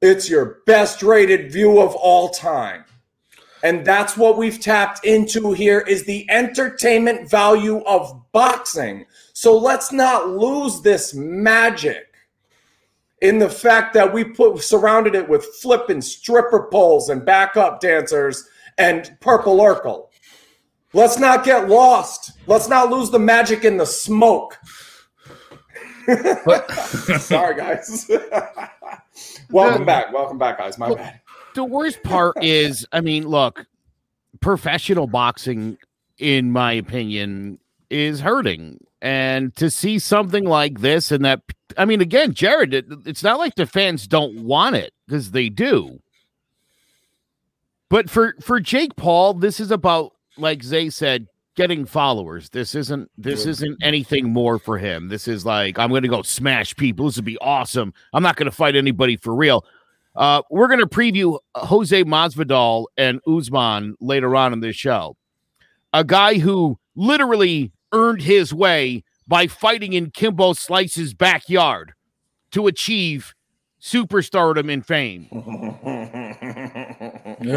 it's 0.00 0.30
your 0.30 0.58
best 0.66 1.02
rated 1.02 1.52
view 1.52 1.80
of 1.80 1.94
all 1.94 2.28
time. 2.28 2.84
And 3.62 3.84
that's 3.84 4.16
what 4.16 4.38
we've 4.38 4.60
tapped 4.60 5.04
into 5.04 5.52
here 5.52 5.80
is 5.80 6.04
the 6.04 6.28
entertainment 6.30 7.28
value 7.28 7.78
of 7.84 8.22
boxing. 8.32 9.04
So 9.32 9.56
let's 9.58 9.90
not 9.90 10.28
lose 10.28 10.80
this 10.80 11.14
magic 11.14 12.14
in 13.20 13.38
the 13.38 13.50
fact 13.50 13.94
that 13.94 14.12
we 14.12 14.22
put 14.22 14.62
surrounded 14.62 15.16
it 15.16 15.28
with 15.28 15.44
flipping 15.60 16.00
stripper 16.00 16.68
poles 16.70 17.08
and 17.08 17.24
backup 17.24 17.80
dancers 17.80 18.48
and 18.78 19.16
purple 19.20 19.58
Urkel. 19.58 20.06
Let's 20.92 21.18
not 21.18 21.44
get 21.44 21.68
lost. 21.68 22.32
Let's 22.46 22.68
not 22.68 22.90
lose 22.90 23.10
the 23.10 23.18
magic 23.18 23.64
in 23.64 23.76
the 23.76 23.86
smoke. 23.86 24.58
Sorry, 27.20 27.54
guys. 27.56 28.10
Welcome 29.50 29.84
back. 29.84 30.12
Welcome 30.12 30.38
back, 30.38 30.58
guys. 30.58 30.78
My 30.78 30.94
bad. 30.94 31.20
the 31.54 31.64
worst 31.64 32.02
part 32.02 32.36
is, 32.42 32.86
I 32.92 33.00
mean, 33.00 33.26
look, 33.28 33.66
professional 34.40 35.06
boxing, 35.06 35.78
in 36.18 36.50
my 36.50 36.72
opinion, 36.72 37.58
is 37.90 38.20
hurting. 38.20 38.78
And 39.00 39.54
to 39.56 39.70
see 39.70 39.98
something 39.98 40.44
like 40.44 40.80
this, 40.80 41.10
and 41.12 41.24
that, 41.24 41.42
I 41.76 41.84
mean, 41.84 42.00
again, 42.00 42.32
Jared, 42.34 42.74
it- 42.74 42.86
it's 43.06 43.22
not 43.22 43.38
like 43.38 43.54
the 43.54 43.66
fans 43.66 44.06
don't 44.08 44.44
want 44.44 44.76
it 44.76 44.92
because 45.06 45.30
they 45.32 45.48
do. 45.48 46.00
But 47.90 48.10
for 48.10 48.34
for 48.40 48.60
Jake 48.60 48.96
Paul, 48.96 49.34
this 49.34 49.60
is 49.60 49.70
about, 49.70 50.12
like 50.36 50.62
Zay 50.62 50.90
said, 50.90 51.26
getting 51.58 51.84
followers. 51.84 52.48
This 52.50 52.74
isn't 52.76 53.10
this 53.18 53.44
Yeah. 53.44 53.50
isn't 53.50 53.78
anything 53.82 54.32
more 54.32 54.58
for 54.60 54.78
him. 54.78 55.08
This 55.08 55.26
is 55.26 55.44
like 55.44 55.76
I'm 55.78 55.90
going 55.90 56.02
to 56.04 56.08
go 56.08 56.22
smash 56.22 56.74
people. 56.76 57.06
This 57.06 57.16
would 57.16 57.24
be 57.24 57.36
awesome. 57.38 57.92
I'm 58.14 58.22
not 58.22 58.36
going 58.36 58.48
to 58.50 58.56
fight 58.56 58.76
anybody 58.76 59.16
for 59.16 59.34
real. 59.34 59.64
Uh, 60.14 60.42
we're 60.50 60.68
going 60.68 60.78
to 60.80 60.86
preview 60.86 61.38
Jose 61.56 62.04
Masvidal 62.04 62.86
and 62.96 63.20
Usman 63.26 63.96
later 64.00 64.34
on 64.36 64.52
in 64.52 64.60
this 64.60 64.76
show. 64.76 65.16
A 65.92 66.04
guy 66.04 66.38
who 66.38 66.78
literally 66.94 67.72
earned 67.92 68.22
his 68.22 68.54
way 68.54 69.02
by 69.26 69.46
fighting 69.48 69.92
in 69.94 70.10
Kimbo 70.10 70.52
Slice's 70.52 71.12
backyard 71.12 71.92
to 72.52 72.66
achieve 72.68 73.34
superstardom 73.82 74.72
and 74.72 74.86
fame. 74.86 75.26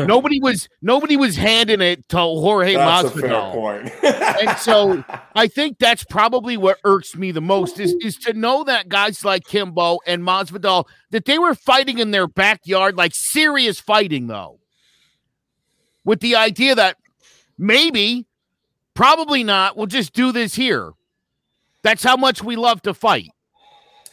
Nobody 0.06 0.40
was 0.40 0.70
nobody 0.82 1.18
was 1.18 1.36
handing 1.36 1.82
it 1.82 2.08
to 2.10 2.18
Jorge 2.18 2.74
That's 2.76 3.10
Masvidal. 3.10 4.42
and 4.42 4.58
so 4.58 5.04
I 5.36 5.48
think 5.48 5.80
that's 5.80 6.04
probably 6.04 6.58
what 6.58 6.78
irks 6.84 7.16
me 7.16 7.32
the 7.32 7.42
most 7.42 7.80
is, 7.80 7.96
is 8.02 8.18
to 8.18 8.34
know 8.34 8.64
that 8.64 8.90
guys 8.90 9.24
like 9.26 9.46
Kimbo 9.46 10.00
and 10.06 10.24
Masvidal 10.24 10.86
that 11.12 11.26
they 11.26 11.40
were 11.40 11.56
fighting 11.56 12.00
in 12.00 12.12
their 12.12 12.28
backyard, 12.28 12.96
like 12.96 13.14
serious 13.16 13.80
fighting 13.80 14.28
though, 14.28 14.60
with 16.04 16.20
the 16.20 16.36
idea 16.36 16.76
that 16.76 16.98
maybe, 17.58 18.26
probably 18.94 19.44
not, 19.44 19.78
we'll 19.78 19.88
just 19.88 20.14
do 20.14 20.32
this 20.32 20.56
here. 20.56 20.92
That's 21.84 22.04
how 22.04 22.18
much 22.18 22.44
we 22.44 22.56
love 22.56 22.82
to 22.84 22.94
fight. 22.94 23.30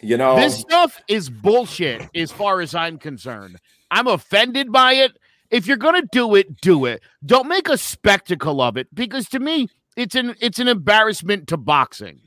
You 0.01 0.17
know, 0.17 0.37
This 0.37 0.57
stuff 0.59 1.01
is 1.09 1.29
bullshit 1.29 2.09
as 2.15 2.31
far 2.31 2.61
as 2.61 2.75
I'm 2.75 2.99
concerned. 2.99 3.59
I'm 3.91 4.07
offended 4.07 4.71
by 4.71 4.93
it. 4.95 5.19
If 5.51 5.67
you're 5.67 5.77
gonna 5.77 6.03
do 6.13 6.35
it, 6.35 6.61
do 6.61 6.85
it. 6.85 7.03
Don't 7.25 7.49
make 7.49 7.69
a 7.69 7.79
spectacle 7.79 8.61
of 8.61 8.77
it 8.77 8.93
because 8.95 9.29
to 9.31 9.41
me, 9.41 9.69
it's 9.97 10.15
an 10.15 10.35
it's 10.41 10.59
an 10.59 10.69
embarrassment 10.69 11.49
to 11.49 11.57
boxing. 11.57 12.21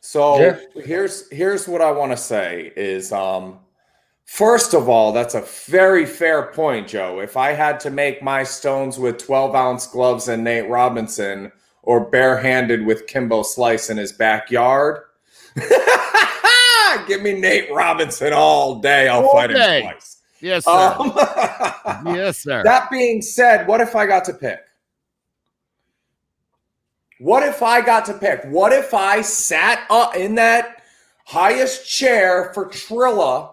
So 0.00 0.38
Yeah. 0.38 0.58
here's 0.84 1.28
here's 1.30 1.68
what 1.68 1.80
I 1.82 1.90
want 1.92 2.12
to 2.12 2.16
say 2.16 2.72
is 2.76 3.12
um 3.12 3.58
first 4.24 4.74
of 4.74 4.88
all, 4.88 5.12
that's 5.12 5.34
a 5.34 5.42
very 5.66 6.06
fair 6.06 6.44
point, 6.52 6.88
Joe. 6.88 7.20
If 7.20 7.36
I 7.36 7.52
had 7.52 7.80
to 7.80 7.90
make 7.90 8.22
my 8.22 8.42
stones 8.44 8.98
with 8.98 9.18
12 9.18 9.54
ounce 9.54 9.86
gloves 9.86 10.28
and 10.28 10.44
Nate 10.44 10.68
Robinson 10.68 11.52
or 11.82 12.00
barehanded 12.08 12.84
with 12.84 13.06
Kimbo 13.06 13.42
Slice 13.42 13.90
in 13.90 13.96
his 13.96 14.12
backyard, 14.12 15.02
give 17.06 17.22
me 17.22 17.32
Nate 17.38 17.72
Robinson 17.72 18.32
all 18.32 18.80
day. 18.80 19.08
I'll 19.08 19.22
All 19.22 19.32
fight 19.32 19.50
day. 19.50 19.80
him 19.80 19.82
twice. 19.90 20.17
Yes, 20.40 20.64
sir. 20.64 20.96
Um, 20.98 21.12
yes, 22.14 22.38
sir. 22.38 22.62
That 22.62 22.90
being 22.90 23.22
said, 23.22 23.66
what 23.66 23.80
if 23.80 23.96
I 23.96 24.06
got 24.06 24.24
to 24.26 24.34
pick? 24.34 24.60
What 27.18 27.42
if 27.42 27.62
I 27.62 27.80
got 27.80 28.04
to 28.06 28.14
pick? 28.14 28.44
What 28.44 28.72
if 28.72 28.94
I 28.94 29.22
sat 29.22 29.84
up 29.90 30.14
in 30.14 30.36
that 30.36 30.82
highest 31.24 31.88
chair 31.88 32.52
for 32.54 32.66
Triller 32.66 33.48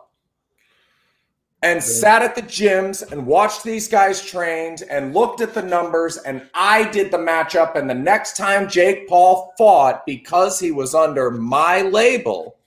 and 1.66 1.82
sat 1.82 2.22
at 2.22 2.36
the 2.36 2.44
gyms 2.44 3.12
and 3.12 3.26
watched 3.26 3.64
these 3.64 3.88
guys 3.88 4.24
trained 4.24 4.84
and 4.88 5.16
looked 5.16 5.42
at 5.42 5.56
the 5.56 5.64
numbers 5.64 6.18
and 6.18 6.48
I 6.54 6.88
did 6.92 7.10
the 7.10 7.18
matchup 7.18 7.76
and 7.76 7.90
the 7.90 7.96
next 7.96 8.38
time 8.38 8.70
Jake 8.70 9.10
Paul 9.10 9.52
fought 9.58 10.06
because 10.06 10.60
he 10.60 10.72
was 10.72 10.94
under 10.94 11.32
my 11.32 11.82
label 11.82 12.58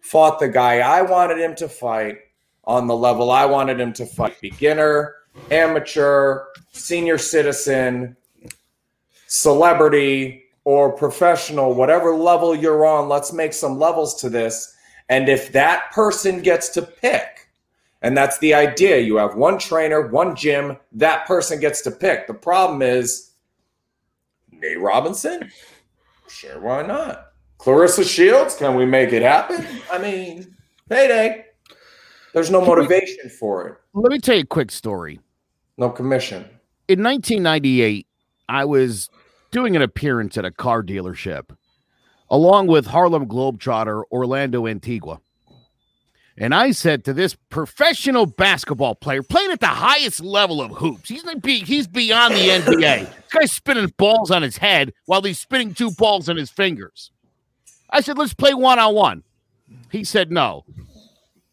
fought 0.00 0.38
the 0.38 0.48
guy 0.48 0.78
I 0.78 1.02
wanted 1.02 1.38
him 1.38 1.54
to 1.56 1.68
fight 1.68 2.20
on 2.66 2.86
the 2.86 2.96
level 2.96 3.30
I 3.30 3.46
wanted 3.46 3.80
him 3.80 3.92
to 3.94 4.06
fight 4.06 4.40
beginner, 4.40 5.14
amateur, 5.50 6.44
senior 6.72 7.18
citizen, 7.18 8.16
celebrity, 9.26 10.44
or 10.64 10.92
professional, 10.92 11.74
whatever 11.74 12.14
level 12.14 12.54
you're 12.54 12.84
on, 12.84 13.08
let's 13.08 13.32
make 13.32 13.52
some 13.52 13.78
levels 13.78 14.20
to 14.20 14.28
this. 14.28 14.74
And 15.08 15.28
if 15.28 15.52
that 15.52 15.92
person 15.92 16.42
gets 16.42 16.68
to 16.70 16.82
pick, 16.82 17.48
and 18.02 18.16
that's 18.16 18.38
the 18.38 18.54
idea, 18.54 18.98
you 18.98 19.16
have 19.16 19.36
one 19.36 19.58
trainer, 19.58 20.08
one 20.08 20.34
gym, 20.34 20.76
that 20.92 21.26
person 21.26 21.60
gets 21.60 21.82
to 21.82 21.90
pick. 21.90 22.26
The 22.26 22.34
problem 22.34 22.82
is 22.82 23.32
Nate 24.50 24.80
Robinson? 24.80 25.50
Sure, 26.28 26.60
why 26.60 26.82
not? 26.82 27.32
Claressa 27.58 28.08
Shields, 28.08 28.56
can 28.56 28.74
we 28.74 28.84
make 28.84 29.12
it 29.12 29.22
happen? 29.22 29.64
I 29.90 29.98
mean, 29.98 30.56
payday. 30.88 31.45
There's 32.36 32.50
no 32.50 32.60
motivation 32.60 33.30
for 33.30 33.66
it. 33.66 33.78
Let 33.94 34.12
me 34.12 34.18
tell 34.18 34.34
you 34.34 34.42
a 34.42 34.46
quick 34.46 34.70
story. 34.70 35.20
No 35.78 35.88
commission. 35.88 36.44
In 36.86 37.02
1998, 37.02 38.06
I 38.46 38.66
was 38.66 39.08
doing 39.50 39.74
an 39.74 39.80
appearance 39.80 40.36
at 40.36 40.44
a 40.44 40.50
car 40.50 40.82
dealership 40.82 41.56
along 42.28 42.66
with 42.66 42.88
Harlem 42.88 43.26
Globetrotter 43.26 44.02
Orlando 44.12 44.66
Antigua. 44.66 45.18
And 46.36 46.54
I 46.54 46.72
said 46.72 47.06
to 47.06 47.14
this 47.14 47.34
professional 47.48 48.26
basketball 48.26 48.96
player 48.96 49.22
playing 49.22 49.52
at 49.52 49.60
the 49.60 49.68
highest 49.68 50.20
level 50.20 50.60
of 50.60 50.72
hoops, 50.72 51.08
he's 51.08 51.24
be- 51.40 51.64
he's 51.64 51.86
beyond 51.86 52.34
the 52.34 52.50
NBA. 52.50 53.06
this 53.06 53.32
guy's 53.32 53.52
spinning 53.52 53.94
balls 53.96 54.30
on 54.30 54.42
his 54.42 54.58
head 54.58 54.92
while 55.06 55.22
he's 55.22 55.38
spinning 55.38 55.72
two 55.72 55.90
balls 55.92 56.28
on 56.28 56.36
his 56.36 56.50
fingers. 56.50 57.10
I 57.88 58.02
said, 58.02 58.18
let's 58.18 58.34
play 58.34 58.52
one 58.52 58.78
on 58.78 58.94
one. 58.94 59.22
He 59.90 60.04
said, 60.04 60.30
no, 60.30 60.66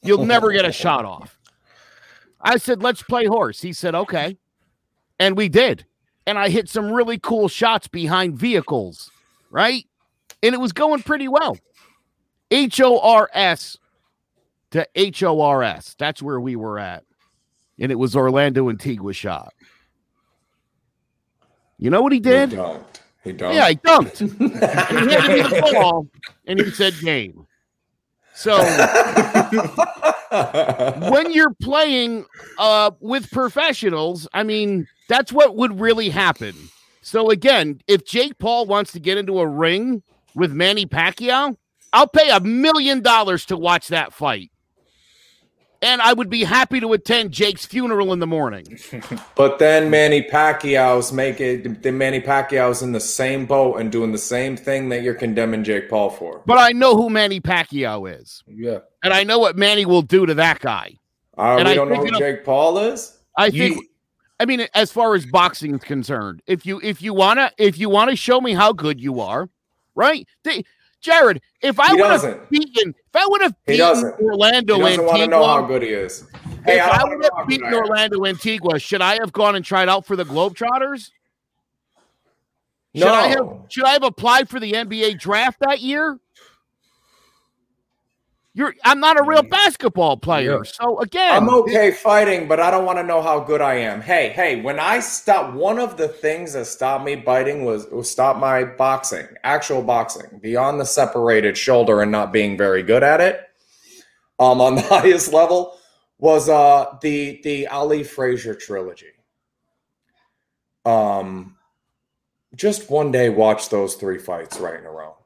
you'll 0.03 0.25
never 0.27 0.51
get 0.51 0.65
a 0.65 0.71
shot 0.71 1.05
off. 1.05 1.37
I 2.41 2.57
said, 2.57 2.83
let's 2.83 3.01
play 3.01 3.25
horse. 3.25 3.61
He 3.61 3.73
said, 3.73 3.95
okay. 3.95 4.37
And 5.19 5.37
we 5.37 5.47
did. 5.47 5.85
And 6.27 6.37
I 6.37 6.49
hit 6.49 6.69
some 6.69 6.91
really 6.91 7.17
cool 7.17 7.47
shots 7.47 7.87
behind 7.87 8.37
vehicles, 8.37 9.11
right? 9.49 9.85
And 10.41 10.53
it 10.53 10.57
was 10.57 10.73
going 10.73 11.03
pretty 11.03 11.27
well. 11.27 11.57
H 12.51 12.81
O 12.81 12.99
R 12.99 13.29
S 13.33 13.77
to 14.71 14.87
H 14.95 15.23
O 15.23 15.41
R 15.41 15.63
S. 15.63 15.95
That's 15.97 16.21
where 16.21 16.39
we 16.39 16.55
were 16.55 16.79
at. 16.79 17.03
And 17.79 17.91
it 17.91 17.95
was 17.95 18.15
Orlando 18.15 18.69
Antigua 18.69 19.13
shot. 19.13 19.53
You 21.77 21.89
know 21.89 22.01
what 22.01 22.13
he 22.13 22.19
did? 22.19 22.51
He 22.51 22.57
dunked. 22.57 22.99
He 23.23 23.33
dunked. 23.33 23.53
Yeah, 23.55 23.69
he 23.69 23.75
dunked. 23.75 24.21
and 24.21 25.09
he 25.09 25.15
handed 25.15 25.51
me 25.51 25.59
the 25.59 25.69
ball 25.73 26.07
and 26.45 26.59
he 26.59 26.71
said 26.71 26.93
game. 27.01 27.47
So 28.35 28.57
when 31.09 31.31
you're 31.31 31.53
playing 31.61 32.25
uh, 32.57 32.91
with 32.99 33.29
professionals, 33.31 34.27
I 34.33 34.43
mean, 34.43 34.87
that's 35.07 35.31
what 35.31 35.55
would 35.55 35.79
really 35.79 36.09
happen. 36.09 36.55
So 37.01 37.29
again, 37.29 37.81
if 37.87 38.05
Jake 38.05 38.39
Paul 38.39 38.65
wants 38.65 38.91
to 38.93 38.99
get 38.99 39.17
into 39.17 39.39
a 39.39 39.47
ring 39.47 40.03
with 40.35 40.51
Manny 40.51 40.85
Pacquiao, 40.85 41.57
I'll 41.91 42.07
pay 42.07 42.29
a 42.29 42.39
million 42.39 43.01
dollars 43.01 43.45
to 43.47 43.57
watch 43.57 43.89
that 43.89 44.13
fight. 44.13 44.49
And 45.83 46.01
I 46.01 46.13
would 46.13 46.29
be 46.29 46.43
happy 46.45 46.79
to 46.79 46.93
attend 46.93 47.31
Jake's 47.31 47.65
funeral 47.65 48.13
in 48.13 48.19
the 48.19 48.27
morning. 48.27 48.65
But 49.35 49.59
then 49.59 49.89
Manny 49.89 50.21
Pacquiao's 50.23 51.11
make 51.11 51.41
it. 51.41 51.81
Then 51.81 51.97
Manny 51.97 52.21
Pacquiao's 52.21 52.81
in 52.81 52.91
the 52.93 52.99
same 52.99 53.45
boat 53.45 53.79
and 53.79 53.91
doing 53.91 54.11
the 54.11 54.17
same 54.17 54.55
thing 54.55 54.89
that 54.89 55.01
you're 55.03 55.13
condemning 55.15 55.63
Jake 55.63 55.89
Paul 55.89 56.09
for. 56.11 56.41
But 56.45 56.57
I 56.59 56.71
know 56.71 56.95
who 56.95 57.09
Manny 57.09 57.41
Pacquiao 57.41 58.19
is. 58.21 58.43
Yeah. 58.47 58.79
And 59.03 59.11
I 59.13 59.23
know 59.23 59.39
what 59.39 59.57
Manny 59.57 59.85
will 59.85 60.03
do 60.03 60.25
to 60.25 60.33
that 60.35 60.59
guy. 60.59 60.97
Uh, 61.37 61.57
And 61.57 61.65
we 61.65 61.71
I 61.71 61.75
don't 61.75 61.89
know 61.89 61.95
think 61.95 62.03
who 62.03 62.07
it'll- 62.15 62.19
Jake 62.19 62.45
Paul 62.45 62.77
is. 62.77 63.17
I 63.37 63.49
think 63.49 63.75
You- 63.77 63.87
I 64.39 64.45
mean 64.45 64.67
as 64.73 64.91
far 64.91 65.15
as 65.15 65.25
boxing 65.25 65.75
is 65.75 65.81
concerned, 65.83 66.41
if 66.47 66.65
you 66.65 66.79
if 66.83 67.01
you 67.01 67.13
wanna 67.13 67.51
if 67.57 67.77
you 67.77 67.89
wanna 67.89 68.15
show 68.15 68.39
me 68.39 68.53
how 68.53 68.71
good 68.71 69.01
you 69.01 69.19
are, 69.19 69.49
right? 69.95 70.27
They, 70.43 70.63
Jared, 71.03 71.41
if 71.61 71.79
I 71.79 71.93
would 71.93 72.11
have 72.11 72.49
beaten 72.49 72.95
if 73.13 73.15
I 73.15 73.25
would 73.27 73.41
have 73.41 73.55
beaten. 73.65 74.05
Orlando 74.21 74.75
He 74.75 74.81
doesn't 74.81 75.05
want 75.05 75.17
to 75.19 75.27
know 75.27 75.45
how 75.45 75.61
good 75.61 75.83
he 75.83 75.89
is. 75.89 76.25
Hey, 76.65 76.79
if 76.79 76.85
I 76.85 77.01
I, 77.01 77.03
would 77.03 77.23
have 77.23 77.47
beaten 77.47 77.73
Orlando 77.73 78.25
Antigua, 78.25 78.79
should 78.79 79.01
I 79.01 79.15
have 79.15 79.33
gone 79.33 79.55
and 79.55 79.65
tried 79.65 79.89
out 79.89 80.05
for 80.05 80.15
the 80.15 80.23
Globetrotters? 80.23 81.11
Should 82.95 83.05
No. 83.05 83.13
I 83.13 83.27
have 83.27 83.49
should 83.67 83.83
I 83.83 83.91
have 83.91 84.03
applied 84.03 84.49
for 84.49 84.59
the 84.59 84.71
NBA 84.71 85.19
draft 85.19 85.59
that 85.59 85.81
year? 85.81 86.19
You're 88.55 88.75
I'm 88.83 88.99
not 88.99 89.19
a 89.19 89.23
real 89.23 89.41
basketball 89.41 90.17
player. 90.17 90.61
Yeah. 90.63 90.71
So 90.71 90.99
again, 90.99 91.31
I'm 91.33 91.49
okay 91.49 91.91
fighting, 91.91 92.47
but 92.47 92.59
I 92.59 92.69
don't 92.69 92.85
want 92.85 92.99
to 92.99 93.03
know 93.03 93.19
how 93.19 93.39
good 93.39 93.61
I 93.61 93.75
am. 93.75 93.99
Hey, 93.99 94.29
hey, 94.29 94.61
when 94.61 94.79
I 94.79 94.99
stopped, 94.99 95.55
one 95.55 95.79
of 95.79 95.97
the 95.97 96.07
things 96.07 96.53
that 96.53 96.65
stopped 96.65 97.03
me 97.03 97.15
biting 97.15 97.65
was, 97.65 97.87
was 97.87 98.11
stop 98.11 98.37
my 98.37 98.63
boxing, 98.63 99.25
actual 99.43 99.81
boxing, 99.81 100.39
beyond 100.39 100.79
the 100.79 100.85
separated 100.85 101.57
shoulder 101.57 102.03
and 102.03 102.11
not 102.11 102.31
being 102.31 102.55
very 102.55 102.83
good 102.83 103.01
at 103.01 103.21
it. 103.21 103.41
Um, 104.39 104.61
on 104.61 104.75
the 104.75 104.81
highest 104.81 105.33
level 105.33 105.75
was 106.19 106.47
uh 106.47 106.97
the 107.01 107.41
the 107.43 107.67
Ali 107.67 108.03
Frazier 108.03 108.53
trilogy. 108.53 109.07
Um, 110.85 111.57
just 112.55 112.91
one 112.91 113.11
day 113.11 113.29
watch 113.29 113.69
those 113.69 113.95
three 113.95 114.19
fights 114.19 114.59
right 114.59 114.79
in 114.79 114.85
a 114.85 114.91
row. 114.91 115.17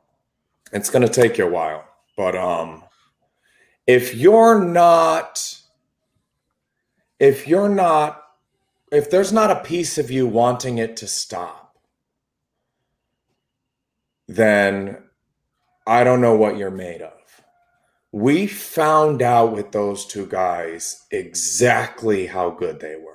It's 0.71 0.89
gonna 0.89 1.09
take 1.09 1.37
you 1.37 1.45
a 1.45 1.49
while, 1.49 1.83
but 2.15 2.33
um 2.33 2.83
if 3.87 4.13
you're 4.13 4.63
not 4.63 5.59
if 7.19 7.47
you're 7.47 7.69
not 7.69 8.21
if 8.91 9.09
there's 9.09 9.33
not 9.33 9.49
a 9.49 9.63
piece 9.63 9.97
of 9.97 10.11
you 10.11 10.27
wanting 10.27 10.77
it 10.77 10.97
to 10.97 11.07
stop 11.07 11.77
then 14.27 14.97
i 15.87 16.03
don't 16.03 16.21
know 16.21 16.35
what 16.35 16.57
you're 16.57 16.69
made 16.69 17.01
of. 17.01 17.13
We 18.11 18.47
found 18.47 19.21
out 19.21 19.53
with 19.53 19.71
those 19.71 20.05
two 20.05 20.25
guys 20.25 21.05
exactly 21.11 22.27
how 22.27 22.49
good 22.49 22.79
they 22.79 22.95
were. 22.95 23.13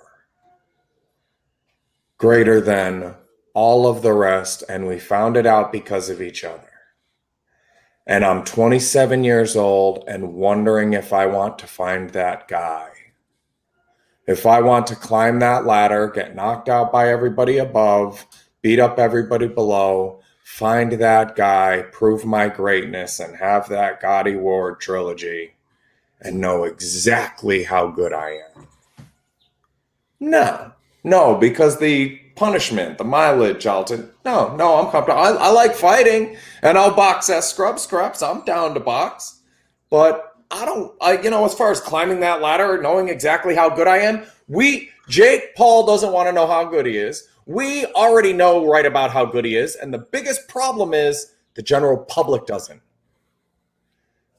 Greater 2.19 2.61
than 2.61 3.15
all 3.55 3.87
of 3.87 4.03
the 4.03 4.13
rest 4.13 4.63
and 4.69 4.87
we 4.87 4.99
found 4.99 5.37
it 5.37 5.47
out 5.47 5.73
because 5.73 6.09
of 6.09 6.23
each 6.23 6.45
other 6.45 6.72
and 8.07 8.25
I'm 8.25 8.45
27 8.45 9.25
years 9.25 9.57
old 9.57 10.05
and 10.09 10.35
wondering 10.35 10.93
if 10.93 11.13
I 11.13 11.27
want 11.27 11.59
to 11.61 11.67
find 11.67 12.11
that 12.11 12.49
guy. 12.49 12.89
If 14.27 14.47
I 14.47 14.61
want 14.61 14.87
to 14.89 14.97
climb 14.97 15.41
that 15.41 15.67
ladder, 15.67 16.09
get 16.09 16.35
knocked 16.35 16.69
out 16.69 16.93
by 16.93 17.09
everybody 17.09 17.59
above, 17.59 18.27
beat 18.61 18.79
up 18.79 18.99
everybody 18.99 19.49
below, 19.49 20.21
find 20.45 20.93
that 20.93 21.35
guy, 21.35 21.83
prove 21.93 22.25
my 22.25 22.49
greatness, 22.49 23.21
and 23.21 23.37
have 23.37 23.69
that 23.69 24.01
Gatti 24.01 24.37
Ward 24.37 24.81
trilogy 24.81 25.55
and 26.21 26.41
know 26.41 26.65
exactly 26.65 27.65
how 27.65 27.89
good 27.89 28.13
I 28.13 28.41
am. 28.57 28.69
No, 30.21 30.73
no, 31.03 31.35
because 31.35 31.79
the 31.79 32.21
punishment, 32.35 32.99
the 32.99 33.05
mileage, 33.05 33.63
t- 33.63 33.97
no, 34.25 34.57
no, 34.57 34.77
I'm 34.77 34.91
comfortable. 34.91 35.21
I, 35.21 35.31
I 35.31 35.51
like 35.51 35.75
fighting, 35.75 36.37
and 36.63 36.79
I'll 36.79 36.95
box 36.95 37.29
as 37.31 37.49
scrub 37.49 37.79
scrubs. 37.79 38.23
I'm 38.23 38.45
down 38.45 38.75
to 38.75 38.81
box, 38.81 39.41
but 39.91 40.37
I 40.51 40.65
don't. 40.65 40.95
I 41.01 41.21
you 41.21 41.31
know, 41.31 41.45
as 41.45 41.55
far 41.55 41.71
as 41.71 41.81
climbing 41.81 42.21
that 42.21 42.41
ladder, 42.41 42.81
knowing 42.81 43.09
exactly 43.09 43.55
how 43.55 43.71
good 43.71 43.89
I 43.89 43.99
am, 43.99 44.25
we 44.49 44.91
Jake 45.09 45.55
Paul 45.57 45.87
doesn't 45.87 46.13
want 46.13 46.29
to 46.29 46.33
know 46.33 46.47
how 46.47 46.65
good 46.65 46.87
he 46.87 46.97
is. 46.97 47.29
We 47.47 47.87
already 47.87 48.33
know 48.33 48.71
right 48.71 48.87
about 48.87 49.11
how 49.11 49.25
good 49.25 49.45
he 49.45 49.57
is, 49.57 49.77
and 49.77 49.93
the 49.93 49.99
biggest 49.99 50.49
problem 50.49 50.95
is 50.95 51.35
the 51.55 51.63
general 51.63 51.99
public 51.99 52.47
doesn't. 52.47 52.81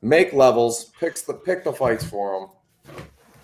Make 0.02 0.34
levels, 0.34 0.92
picks 1.00 1.22
the 1.22 1.34
pick 1.34 1.64
the 1.64 1.74
fights 1.74 2.04
for 2.04 2.38
him. 2.38 2.50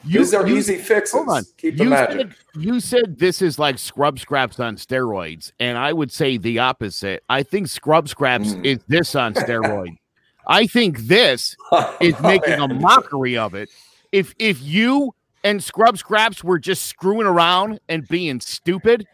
These 0.06 0.34
are 0.34 0.48
easy 0.48 0.78
fixes. 0.78 1.14
Hold 1.14 1.30
on. 1.30 1.44
Keep 1.58 1.78
the 1.78 1.84
you 1.84 1.90
magic. 1.90 2.18
Said, 2.32 2.64
you 2.64 2.80
said 2.80 3.20
this 3.20 3.42
is 3.42 3.60
like 3.60 3.78
Scrub 3.78 4.18
Scraps 4.20 4.60
on 4.60 4.76
steroids, 4.78 5.52
and 5.60 5.78
I 5.78 5.92
would 5.94 6.12
say 6.12 6.38
the 6.38 6.60
opposite. 6.60 7.24
I 7.30 7.44
think 7.44 7.68
Scrub 7.68 8.08
Scraps 8.08 8.54
Mm. 8.54 8.66
is 8.66 8.80
this 8.88 9.16
on 9.16 9.34
steroid. 9.34 9.98
I 10.48 10.66
think 10.68 11.00
this 11.02 11.56
is 12.00 12.20
making 12.22 12.54
a 12.60 12.68
mockery 12.68 13.38
of 13.38 13.54
it. 13.54 13.70
If 14.12 14.34
if 14.40 14.62
you 14.62 15.14
and 15.44 15.64
Scrub 15.64 15.98
Scraps 15.98 16.44
were 16.44 16.60
just 16.60 16.86
screwing 16.86 17.28
around 17.28 17.80
and 17.90 18.08
being 18.08 18.40
stupid, 18.40 19.06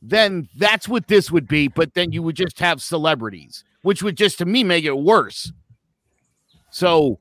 then 0.00 0.48
that's 0.56 0.88
what 0.88 1.06
this 1.08 1.30
would 1.30 1.46
be. 1.46 1.68
But 1.68 1.94
then 1.94 2.10
you 2.10 2.22
would 2.22 2.36
just 2.36 2.58
have 2.58 2.82
celebrities, 2.82 3.64
which 3.82 4.02
would 4.02 4.16
just 4.16 4.38
to 4.38 4.44
me 4.46 4.64
make 4.64 4.84
it 4.84 4.96
worse. 4.98 5.52
So 6.70 7.18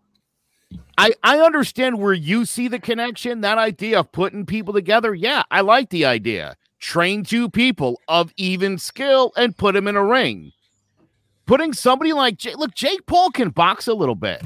I 0.98 1.14
I 1.24 1.40
understand 1.40 2.00
where 2.00 2.14
you 2.14 2.46
see 2.46 2.68
the 2.68 2.80
connection, 2.80 3.42
that 3.42 3.58
idea 3.58 4.00
of 4.00 4.12
putting 4.12 4.46
people 4.46 4.74
together. 4.74 5.14
Yeah, 5.14 5.44
I 5.52 5.62
like 5.62 5.90
the 5.90 6.06
idea. 6.06 6.56
Train 6.80 7.24
two 7.24 7.50
people 7.50 8.02
of 8.08 8.34
even 8.38 8.78
skill 8.78 9.32
and 9.36 9.58
put 9.58 9.76
them 9.76 9.88
in 9.88 9.96
a 9.96 10.04
ring. 10.04 10.52
Putting 11.46 11.74
somebody 11.74 12.14
like 12.14 12.38
Jake, 12.38 12.58
look, 12.58 12.74
Jake 12.74 13.06
Paul 13.06 13.30
can 13.32 13.50
box 13.50 13.88
a 13.88 13.94
little 13.94 14.16
bit. 14.16 14.42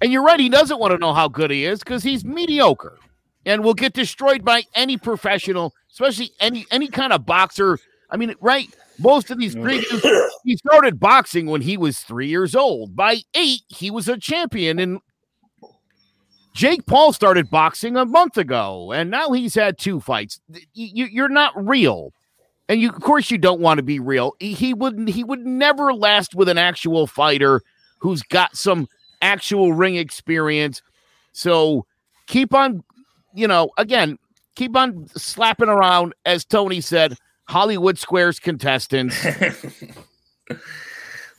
And 0.00 0.12
you're 0.12 0.22
right, 0.22 0.38
he 0.38 0.48
doesn't 0.48 0.78
want 0.78 0.92
to 0.92 0.98
know 0.98 1.14
how 1.14 1.28
good 1.28 1.50
he 1.50 1.64
is 1.64 1.80
because 1.80 2.02
he's 2.02 2.24
mediocre 2.24 2.98
and 3.46 3.64
will 3.64 3.74
get 3.74 3.94
destroyed 3.94 4.44
by 4.44 4.64
any 4.74 4.98
professional, 4.98 5.74
especially 5.90 6.32
any 6.40 6.66
any 6.70 6.88
kind 6.88 7.12
of 7.12 7.24
boxer. 7.24 7.78
I 8.10 8.16
mean, 8.16 8.34
right? 8.40 8.68
Most 8.98 9.30
of 9.30 9.38
these 9.38 9.54
previews, 9.54 10.28
he 10.44 10.56
started 10.56 10.98
boxing 10.98 11.46
when 11.46 11.60
he 11.60 11.76
was 11.76 11.98
three 12.00 12.28
years 12.28 12.54
old. 12.54 12.96
By 12.96 13.20
eight, 13.34 13.62
he 13.68 13.90
was 13.90 14.08
a 14.08 14.16
champion. 14.16 14.78
And 14.78 15.00
Jake 16.54 16.86
Paul 16.86 17.12
started 17.12 17.50
boxing 17.50 17.96
a 17.96 18.06
month 18.06 18.38
ago, 18.38 18.92
and 18.92 19.10
now 19.10 19.32
he's 19.32 19.54
had 19.54 19.78
two 19.78 20.00
fights. 20.00 20.40
You, 20.72 21.04
you're 21.04 21.28
not 21.28 21.52
real, 21.56 22.14
and 22.68 22.80
you, 22.80 22.88
of 22.88 23.00
course, 23.00 23.30
you 23.30 23.36
don't 23.36 23.60
want 23.60 23.78
to 23.78 23.82
be 23.82 24.00
real. 24.00 24.34
He 24.40 24.72
wouldn't. 24.72 25.10
He 25.10 25.22
would 25.22 25.44
never 25.44 25.92
last 25.92 26.34
with 26.34 26.48
an 26.48 26.56
actual 26.56 27.06
fighter 27.06 27.60
who's 27.98 28.22
got 28.22 28.56
some 28.56 28.88
actual 29.20 29.74
ring 29.74 29.96
experience. 29.96 30.80
So 31.32 31.84
keep 32.26 32.54
on, 32.54 32.82
you 33.34 33.46
know, 33.46 33.70
again, 33.76 34.18
keep 34.54 34.76
on 34.76 35.08
slapping 35.14 35.68
around, 35.68 36.14
as 36.24 36.44
Tony 36.44 36.80
said, 36.80 37.18
Hollywood 37.48 37.98
Squares 37.98 38.38
contestants. 38.38 39.16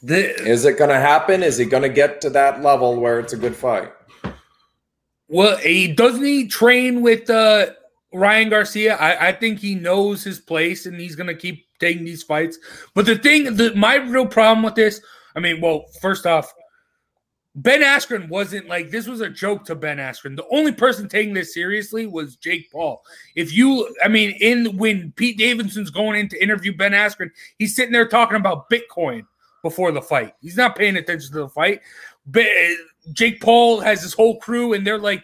Is 0.04 0.66
it 0.66 0.78
going 0.78 0.90
to 0.90 1.00
happen? 1.00 1.44
Is 1.44 1.58
he 1.58 1.66
going 1.66 1.84
to 1.84 1.90
get 1.90 2.22
to 2.22 2.30
that 2.32 2.62
level 2.62 3.00
where 3.00 3.20
it's 3.20 3.34
a 3.34 3.38
good 3.38 3.56
fight? 3.56 3.92
Well, 5.28 5.58
he 5.58 5.90
doesn't 5.90 6.24
he 6.24 6.48
train 6.48 7.02
with 7.02 7.30
uh, 7.30 7.68
Ryan 8.14 8.50
Garcia. 8.50 8.96
I, 8.96 9.28
I 9.30 9.32
think 9.34 9.60
he 9.60 9.76
knows 9.76 10.24
his 10.24 10.40
place 10.40 10.86
and 10.86 11.00
he's 11.00 11.16
gonna 11.16 11.36
keep 11.36 11.66
taking 11.80 12.06
these 12.06 12.24
fights. 12.24 12.58
But 12.94 13.06
the 13.06 13.18
thing, 13.18 13.56
the, 13.56 13.74
my 13.76 13.96
real 13.96 14.26
problem 14.26 14.64
with 14.64 14.76
this, 14.76 15.02
I 15.36 15.40
mean, 15.40 15.60
well, 15.62 15.86
first 16.02 16.26
off, 16.26 16.54
Ben 17.58 17.82
Askren 17.82 18.30
wasn't 18.30 18.68
like 18.68 18.92
this 18.92 19.08
was 19.08 19.20
a 19.20 19.30
joke 19.30 19.66
to 19.66 19.74
Ben 19.74 19.98
Askren. 19.98 20.36
The 20.36 20.48
only 20.52 20.72
person 20.72 21.10
taking 21.10 21.34
this 21.34 21.56
seriously 21.56 22.06
was 22.06 22.36
Jake 22.36 22.72
Paul. 22.72 23.04
If 23.36 23.52
you, 23.52 23.96
I 24.04 24.08
mean, 24.08 24.38
in 24.40 24.78
when 24.78 25.12
Pete 25.14 25.40
Davidson's 25.40 25.90
going 25.90 26.20
in 26.20 26.30
to 26.30 26.42
interview 26.42 26.78
Ben 26.78 26.92
Askren, 26.92 27.32
he's 27.58 27.76
sitting 27.76 27.92
there 27.92 28.08
talking 28.08 28.38
about 28.38 28.70
Bitcoin 28.70 29.26
before 29.64 29.92
the 29.92 30.04
fight. 30.04 30.36
He's 30.40 30.56
not 30.56 30.76
paying 30.76 30.98
attention 30.98 31.32
to 31.32 31.40
the 31.40 31.50
fight. 31.50 31.82
But 32.28 32.46
Jake 33.12 33.42
Paul 33.42 33.80
has 33.80 34.04
his 34.04 34.14
whole 34.14 34.40
crew, 34.40 34.74
and 34.74 34.86
they're 34.86 35.00
like 35.00 35.24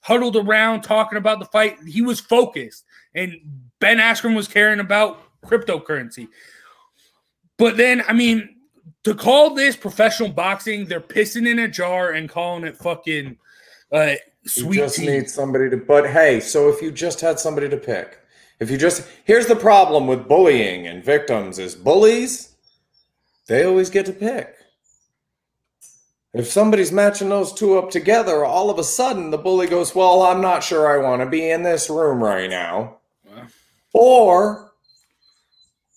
huddled 0.00 0.36
around 0.36 0.82
talking 0.82 1.18
about 1.18 1.38
the 1.38 1.46
fight. 1.46 1.76
He 1.86 2.02
was 2.02 2.18
focused, 2.18 2.84
and 3.14 3.32
Ben 3.78 3.98
Askren 3.98 4.34
was 4.34 4.48
caring 4.48 4.80
about 4.80 5.22
cryptocurrency. 5.46 6.26
But 7.58 7.76
then, 7.76 8.02
I 8.08 8.12
mean, 8.12 8.56
to 9.04 9.14
call 9.14 9.54
this 9.54 9.76
professional 9.76 10.28
boxing, 10.30 10.86
they're 10.86 11.00
pissing 11.00 11.46
in 11.48 11.58
a 11.58 11.68
jar 11.68 12.10
and 12.12 12.28
calling 12.28 12.64
it 12.64 12.76
fucking 12.76 13.36
Uh, 13.92 14.14
You 14.54 14.72
just 14.72 14.96
tea. 14.96 15.06
need 15.06 15.28
somebody 15.28 15.68
to. 15.70 15.76
But 15.76 16.08
hey, 16.10 16.38
so 16.40 16.68
if 16.68 16.80
you 16.80 16.92
just 16.92 17.20
had 17.20 17.40
somebody 17.40 17.68
to 17.68 17.76
pick, 17.76 18.18
if 18.60 18.70
you 18.70 18.78
just 18.78 19.02
here's 19.24 19.46
the 19.46 19.56
problem 19.56 20.06
with 20.06 20.28
bullying 20.28 20.86
and 20.86 21.04
victims 21.04 21.58
is 21.58 21.74
bullies, 21.74 22.54
they 23.48 23.64
always 23.64 23.90
get 23.90 24.06
to 24.06 24.12
pick. 24.12 24.54
If 26.32 26.46
somebody's 26.46 26.92
matching 26.92 27.28
those 27.30 27.52
two 27.52 27.76
up 27.76 27.90
together, 27.90 28.44
all 28.44 28.70
of 28.70 28.78
a 28.78 28.84
sudden 28.84 29.30
the 29.30 29.38
bully 29.38 29.66
goes, 29.66 29.92
"Well, 29.96 30.22
I'm 30.22 30.40
not 30.40 30.62
sure 30.62 30.86
I 30.86 31.02
want 31.02 31.20
to 31.22 31.26
be 31.26 31.50
in 31.50 31.64
this 31.64 31.90
room 31.90 32.22
right 32.22 32.48
now," 32.48 32.98
or 33.92 34.72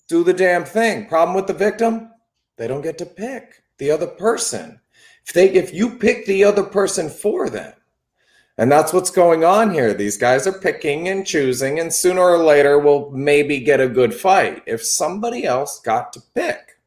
do 0.07 0.23
the 0.23 0.33
damn 0.33 0.65
thing. 0.65 1.05
Problem 1.07 1.35
with 1.35 1.45
the 1.45 1.53
victim, 1.53 2.09
they 2.57 2.67
don't 2.67 2.81
get 2.81 2.97
to 2.99 3.05
pick 3.05 3.63
the 3.77 3.91
other 3.91 4.07
person. 4.07 4.79
If 5.25 5.33
they 5.33 5.49
if 5.49 5.73
you 5.73 5.97
pick 5.97 6.25
the 6.25 6.43
other 6.43 6.63
person 6.63 7.09
for 7.09 7.49
them. 7.49 7.73
And 8.57 8.71
that's 8.71 8.93
what's 8.93 9.09
going 9.09 9.43
on 9.43 9.73
here. 9.73 9.93
These 9.95 10.17
guys 10.17 10.45
are 10.45 10.59
picking 10.59 11.07
and 11.07 11.25
choosing, 11.25 11.79
and 11.79 11.91
sooner 11.91 12.21
or 12.21 12.37
later 12.37 12.77
we'll 12.77 13.09
maybe 13.09 13.59
get 13.59 13.81
a 13.81 13.87
good 13.87 14.13
fight. 14.13 14.61
If 14.67 14.85
somebody 14.85 15.43
else 15.45 15.79
got 15.79 16.13
to 16.13 16.21
pick, 16.35 16.77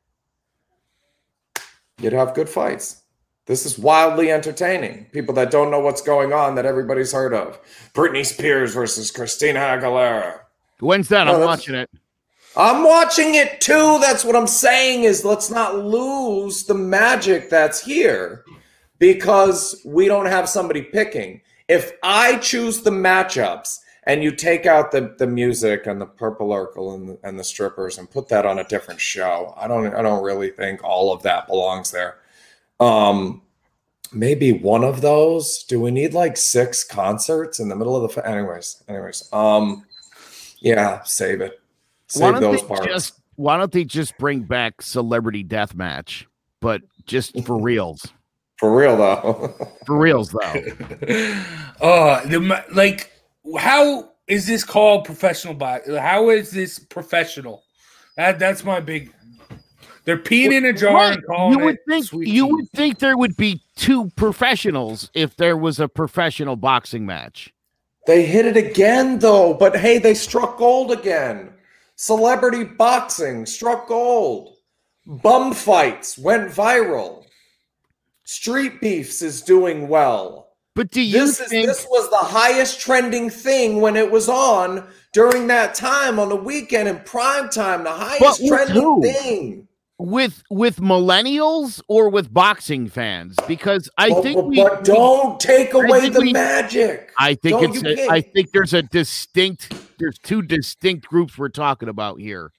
you'd 2.00 2.12
have 2.12 2.35
good 2.35 2.48
fights. 2.48 3.02
This 3.46 3.66
is 3.66 3.79
wildly 3.79 4.31
entertaining. 4.31 5.07
People 5.12 5.35
that 5.35 5.50
don't 5.50 5.70
know 5.70 5.81
what's 5.81 6.02
going 6.02 6.33
on 6.33 6.55
that 6.57 6.66
everybody's 6.66 7.12
heard 7.12 7.35
of. 7.35 7.61
Britney 7.94 8.26
Spears 8.26 8.74
versus 8.74 9.11
Christina 9.11 9.61
Aguilera. 9.61 10.40
When's 10.81 11.09
that? 11.09 11.24
No, 11.24 11.35
I'm 11.35 11.40
watching 11.40 11.74
it. 11.74 11.90
I'm 12.57 12.85
watching 12.85 13.35
it 13.35 13.61
too. 13.61 13.99
That's 14.01 14.25
what 14.25 14.35
I'm 14.35 14.47
saying 14.47 15.05
is 15.05 15.25
let's 15.25 15.51
not 15.51 15.79
lose 15.79 16.64
the 16.64 16.75
magic 16.75 17.51
that's 17.51 17.83
here 17.83 18.45
because 18.99 19.83
we 19.85 20.07
don't 20.07 20.27
have 20.27 20.49
somebody 20.49 20.81
picking. 20.81 21.42
If 21.69 21.92
I 22.03 22.38
choose 22.38 22.81
the 22.81 22.90
matchups 22.90 23.81
and 24.05 24.23
you 24.23 24.31
take 24.31 24.64
out 24.64 24.90
the, 24.90 25.14
the 25.19 25.27
music 25.27 25.87
and 25.87 26.01
the 26.01 26.07
purple 26.07 26.49
Urkel 26.49 26.95
and 26.95 27.09
the, 27.11 27.19
and 27.25 27.38
the 27.38 27.45
strippers 27.45 27.99
and 27.99 28.11
put 28.11 28.29
that 28.29 28.47
on 28.47 28.59
a 28.59 28.64
different 28.64 29.01
show, 29.01 29.53
I 29.57 29.69
don't 29.69 29.95
I 29.95 30.01
don't 30.01 30.25
really 30.25 30.51
think 30.51 30.83
all 30.83 31.12
of 31.12 31.23
that 31.25 31.47
belongs 31.49 31.90
there. 31.90 32.16
Um 32.81 33.42
maybe 34.12 34.53
one 34.53 34.85
of 34.85 35.03
those. 35.03 35.62
Do 35.64 35.79
we 35.81 35.90
need 35.90 36.14
like 36.14 36.38
six 36.38 36.85
concerts 36.85 37.61
in 37.61 37.69
the 37.69 37.77
middle 37.77 38.03
of 38.03 38.14
the 38.14 38.27
anyways, 38.27 38.83
anyways. 38.88 39.29
Um 39.31 39.85
yeah, 40.61 41.03
save 41.03 41.42
it. 41.42 41.61
Why 42.14 42.31
don't 42.33 42.53
they 42.53 42.62
parts. 42.62 42.87
just 42.87 43.21
Why 43.37 43.57
don't 43.59 43.73
they 43.73 43.85
just 43.85 44.16
bring 44.19 44.40
back 44.42 44.81
Celebrity 44.83 45.42
Death 45.42 45.75
Match, 45.75 46.27
but 46.61 46.83
just 47.07 47.45
for 47.45 47.61
reals? 47.61 48.07
For 48.59 48.75
real 48.75 48.97
though. 48.97 49.55
For 49.87 49.99
reals 49.99 50.31
though. 50.31 51.35
Uh, 51.81 52.25
the 52.27 52.64
like, 52.73 53.12
how 53.59 54.09
is 54.29 54.47
this 54.47 54.64
called 54.64 55.05
professional 55.05 55.53
box? 55.53 55.87
How 55.95 56.31
is 56.31 56.51
this 56.51 56.79
professional? 56.79 57.64
That 58.16 58.38
that's 58.38 58.64
my 58.64 58.81
big. 58.81 59.12
They're 60.07 60.16
peeing 60.16 60.53
in 60.53 60.64
a 60.64 60.73
jar 60.73 60.95
Right. 60.95 61.14
and 61.16 61.27
calling 61.27 61.59
You 61.59 61.64
would 61.66 61.75
it 61.75 61.81
think 61.87 62.07
you 62.27 62.47
would 62.47 62.71
think 62.75 62.99
there 63.01 63.19
would 63.19 63.37
be 63.37 63.61
two 63.77 64.09
professionals 64.16 65.11
if 65.12 65.37
there 65.37 65.57
was 65.57 65.79
a 65.81 65.87
professional 65.88 66.57
boxing 66.57 67.05
match. 67.05 67.53
They 68.07 68.25
hit 68.25 68.47
it 68.47 68.57
again 68.57 69.19
though, 69.19 69.53
but 69.53 69.77
hey, 69.77 69.99
they 69.99 70.14
struck 70.14 70.57
gold 70.57 70.92
again. 70.92 71.51
Celebrity 71.96 72.62
boxing 72.62 73.46
struck 73.46 73.88
gold. 73.88 74.56
Bum 75.06 75.52
fights 75.52 76.18
went 76.18 76.50
viral. 76.50 77.24
Street 78.24 78.80
beefs 78.80 79.22
is 79.22 79.40
doing 79.40 79.88
well. 79.88 80.50
But 80.74 80.90
do 80.90 81.00
you 81.00 81.20
This 81.20 81.40
is 81.40 81.48
think 81.48 81.66
this 81.66 81.87
was 81.88 82.11
the 82.11 82.16
highest 82.18 82.80
trending 82.80 83.30
thing 83.30 83.80
when 83.80 83.96
it 83.96 84.11
was 84.11 84.28
on 84.28 84.87
during 85.14 85.46
that 85.46 85.74
time 85.74 86.18
on 86.18 86.28
the 86.28 86.37
weekend 86.37 86.87
in 86.87 86.98
prime 87.00 87.48
time, 87.48 87.82
the 87.82 87.92
highest 87.92 88.46
trending 88.46 88.82
who? 88.82 89.02
thing. 89.02 89.68
With 89.98 90.42
with 90.50 90.76
millennials 90.78 91.80
or 91.88 92.09
with 92.09 92.32
boxing 92.32 92.88
fans? 92.88 93.35
Because 93.48 93.88
I 93.96 94.11
But- 94.11 94.22
think 94.22 94.37
but, 94.37 94.46
we, 94.46 94.56
but 94.62 94.85
don't 94.85 95.40
take 95.40 95.72
away 95.74 96.09
the 96.09 96.20
we- 96.20 96.32
magic. 96.32 97.11
I 97.18 97.35
think 97.35 97.61
Don't 97.61 97.76
it's 97.76 98.00
you 98.00 98.09
I 98.11 98.20
think 98.20 98.50
there's 98.52 98.74
a 98.74 98.82
distinct 98.82 99.72
there's 99.98 100.18
two 100.18 100.42
distinct 100.42 101.06
groups 101.06 101.38
we're 101.38 101.48
talking 101.48 101.88
about 101.88 102.20
here. 102.20 102.52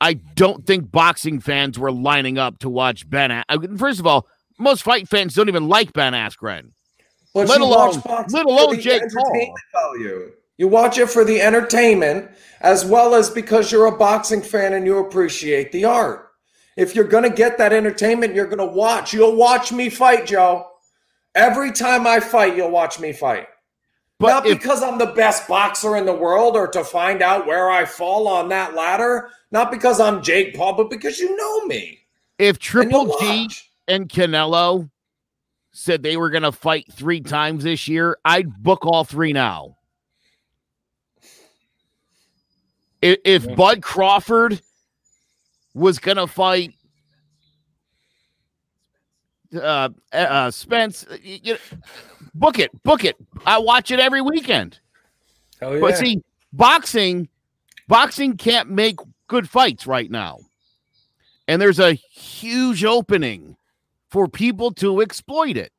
I 0.00 0.14
don't 0.14 0.66
think 0.66 0.90
boxing 0.90 1.40
fans 1.40 1.78
were 1.78 1.92
lining 1.92 2.36
up 2.36 2.58
to 2.58 2.68
watch 2.68 3.08
Ben. 3.08 3.30
A- 3.30 3.44
I 3.48 3.56
mean, 3.56 3.78
First 3.78 4.00
of 4.00 4.06
all, 4.06 4.26
most 4.58 4.82
fight 4.82 5.08
fans 5.08 5.34
don't 5.34 5.48
even 5.48 5.68
like 5.68 5.92
Ben 5.94 6.12
Askren. 6.12 6.72
But 7.32 7.48
Let 7.48 7.60
alone- 7.62 8.02
watch 8.04 8.30
let 8.30 8.44
alone 8.46 8.78
Jake 8.80 9.02
value. 9.72 10.32
You 10.56 10.68
watch 10.68 10.98
it 10.98 11.10
for 11.10 11.24
the 11.24 11.40
entertainment 11.40 12.30
as 12.60 12.84
well 12.84 13.14
as 13.14 13.28
because 13.28 13.72
you're 13.72 13.86
a 13.86 13.96
boxing 13.96 14.40
fan 14.40 14.72
and 14.74 14.86
you 14.86 14.98
appreciate 14.98 15.72
the 15.72 15.84
art. 15.84 16.23
If 16.76 16.94
you're 16.94 17.04
gonna 17.04 17.30
get 17.30 17.58
that 17.58 17.72
entertainment, 17.72 18.34
you're 18.34 18.46
gonna 18.46 18.66
watch. 18.66 19.12
You'll 19.12 19.36
watch 19.36 19.72
me 19.72 19.88
fight, 19.88 20.26
Joe. 20.26 20.66
Every 21.34 21.72
time 21.72 22.06
I 22.06 22.20
fight, 22.20 22.56
you'll 22.56 22.70
watch 22.70 23.00
me 23.00 23.12
fight. 23.12 23.48
But 24.18 24.28
Not 24.28 24.46
if- 24.46 24.58
because 24.58 24.82
I'm 24.82 24.98
the 24.98 25.06
best 25.06 25.48
boxer 25.48 25.96
in 25.96 26.06
the 26.06 26.14
world 26.14 26.56
or 26.56 26.68
to 26.68 26.84
find 26.84 27.22
out 27.22 27.46
where 27.46 27.70
I 27.70 27.84
fall 27.84 28.28
on 28.28 28.48
that 28.50 28.74
ladder. 28.74 29.30
Not 29.50 29.70
because 29.70 30.00
I'm 30.00 30.22
Jake 30.22 30.54
Paul, 30.54 30.74
but 30.74 30.90
because 30.90 31.18
you 31.18 31.36
know 31.36 31.66
me. 31.66 32.00
If 32.38 32.56
And 32.56 32.60
Triple 32.60 33.16
G 33.20 33.48
and 33.86 34.08
Canelo 34.08 34.90
said 35.72 36.02
they 36.02 36.16
were 36.16 36.30
going 36.30 36.42
to 36.44 36.52
fight 36.52 36.86
three 36.92 37.20
times 37.20 37.64
this 37.64 37.88
year, 37.88 38.16
I'd 38.24 38.62
book 38.62 38.86
all 38.86 39.04
three 39.04 39.32
now. 39.32 39.76
If, 43.02 43.18
if 43.24 43.56
Bud 43.56 43.82
Crawford 43.82 44.60
was 45.74 45.98
going 45.98 46.16
to 46.16 46.26
fight 46.26 46.74
uh, 49.54 49.88
uh, 50.12 50.50
Spence, 50.50 51.06
y- 51.10 51.40
y- 51.44 51.58
book 52.34 52.58
it, 52.58 52.70
book 52.82 53.04
it. 53.04 53.16
I 53.46 53.58
watch 53.58 53.90
it 53.90 54.00
every 54.00 54.20
weekend. 54.20 54.78
Hell 55.60 55.80
But 55.80 55.96
see, 55.96 56.22
boxing, 56.52 57.28
boxing 57.88 58.36
can't 58.36 58.70
make 58.70 58.98
good 59.28 59.48
fights 59.48 59.86
right 59.86 60.10
now. 60.10 60.38
And 61.46 61.60
there's 61.60 61.78
a 61.78 61.92
huge 61.92 62.84
opening 62.84 63.56
for 64.08 64.28
people 64.28 64.72
to 64.74 65.00
exploit 65.00 65.56
it. 65.56 65.72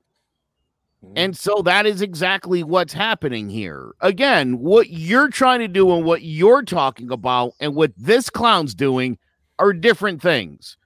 And 1.16 1.38
so 1.38 1.62
that 1.62 1.86
is 1.86 2.02
exactly 2.02 2.64
what's 2.64 2.94
happening 2.94 3.48
here. 3.48 3.94
Again, 4.02 4.58
what 4.58 4.90
you're 4.90 5.30
trying 5.30 5.60
to 5.60 5.68
do 5.68 5.96
and 5.96 6.04
what 6.04 6.24
you're 6.24 6.64
talking 6.64 7.12
about 7.12 7.54
and 7.60 7.76
what 7.76 7.92
this 7.96 8.30
clown's 8.32 8.74
doing 8.74 9.20
are 9.60 9.74
different 9.74 10.22
things. 10.22 10.78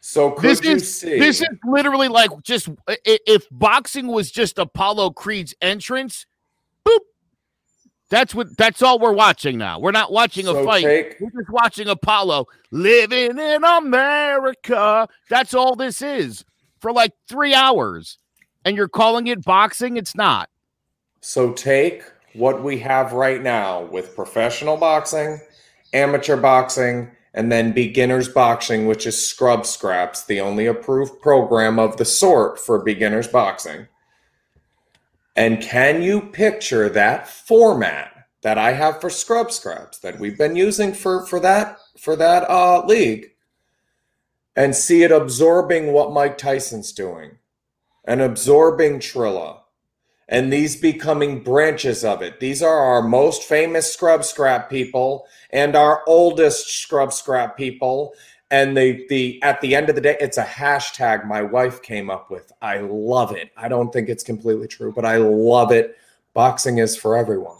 So 0.00 0.30
could 0.30 0.44
This 0.44 0.64
you 0.64 0.70
is 0.72 1.00
see? 1.00 1.18
this 1.18 1.40
is 1.40 1.48
literally 1.66 2.08
like 2.08 2.30
just 2.42 2.68
if 3.04 3.46
boxing 3.50 4.06
was 4.06 4.30
just 4.30 4.58
Apollo 4.58 5.10
Creed's 5.10 5.54
entrance, 5.60 6.24
boop. 6.86 7.00
That's 8.10 8.34
what 8.34 8.56
that's 8.56 8.80
all 8.80 8.98
we're 8.98 9.12
watching 9.12 9.58
now. 9.58 9.78
We're 9.80 9.90
not 9.90 10.12
watching 10.12 10.46
a 10.46 10.64
fight. 10.64 10.84
take- 10.84 11.16
We're 11.20 11.30
just 11.42 11.50
watching 11.50 11.88
Apollo 11.88 12.46
living 12.70 13.38
in 13.38 13.64
America. 13.64 15.08
That's 15.28 15.52
all 15.52 15.74
this 15.76 16.00
is 16.00 16.44
for 16.80 16.92
like 16.92 17.12
3 17.28 17.52
hours. 17.54 18.18
And 18.64 18.76
you're 18.76 18.88
calling 18.88 19.26
it 19.26 19.44
boxing? 19.44 19.96
It's 19.96 20.14
not. 20.14 20.48
So 21.20 21.52
take 21.52 22.02
what 22.34 22.62
we 22.62 22.78
have 22.78 23.12
right 23.12 23.42
now 23.42 23.82
with 23.82 24.14
professional 24.14 24.76
boxing, 24.76 25.40
amateur 25.92 26.36
boxing, 26.36 27.10
and 27.34 27.52
then 27.52 27.72
beginners 27.72 28.28
boxing, 28.28 28.86
which 28.86 29.06
is 29.06 29.28
Scrub 29.28 29.66
Scraps, 29.66 30.24
the 30.24 30.40
only 30.40 30.66
approved 30.66 31.20
program 31.20 31.78
of 31.78 31.96
the 31.96 32.04
sort 32.04 32.58
for 32.58 32.78
beginners 32.78 33.28
boxing. 33.28 33.88
And 35.36 35.62
can 35.62 36.02
you 36.02 36.20
picture 36.20 36.88
that 36.88 37.28
format 37.28 38.26
that 38.42 38.58
I 38.58 38.72
have 38.72 39.00
for 39.00 39.10
Scrub 39.10 39.52
Scraps 39.52 39.98
that 39.98 40.18
we've 40.18 40.38
been 40.38 40.56
using 40.56 40.92
for 40.92 41.24
for 41.26 41.38
that 41.40 41.78
for 41.98 42.16
that 42.16 42.48
uh, 42.48 42.84
league, 42.86 43.32
and 44.56 44.74
see 44.74 45.02
it 45.02 45.12
absorbing 45.12 45.92
what 45.92 46.12
Mike 46.12 46.38
Tyson's 46.38 46.92
doing, 46.92 47.38
and 48.04 48.20
absorbing 48.20 48.98
Triller, 49.00 49.57
and 50.28 50.52
these 50.52 50.76
becoming 50.76 51.42
branches 51.42 52.04
of 52.04 52.22
it. 52.22 52.38
These 52.38 52.62
are 52.62 52.78
our 52.78 53.02
most 53.02 53.44
famous 53.44 53.92
scrub 53.92 54.24
scrap 54.24 54.68
people 54.68 55.26
and 55.50 55.74
our 55.74 56.02
oldest 56.06 56.68
scrub 56.82 57.12
scrap 57.12 57.56
people. 57.56 58.12
And 58.50 58.76
the 58.76 59.06
the 59.08 59.42
at 59.42 59.60
the 59.60 59.74
end 59.74 59.88
of 59.88 59.94
the 59.94 60.00
day, 60.00 60.16
it's 60.20 60.38
a 60.38 60.44
hashtag 60.44 61.26
my 61.26 61.42
wife 61.42 61.82
came 61.82 62.10
up 62.10 62.30
with. 62.30 62.50
I 62.62 62.78
love 62.78 63.32
it. 63.32 63.50
I 63.56 63.68
don't 63.68 63.92
think 63.92 64.08
it's 64.08 64.24
completely 64.24 64.68
true, 64.68 64.92
but 64.92 65.04
I 65.04 65.16
love 65.16 65.72
it. 65.72 65.96
Boxing 66.34 66.78
is 66.78 66.96
for 66.96 67.16
everyone. 67.16 67.56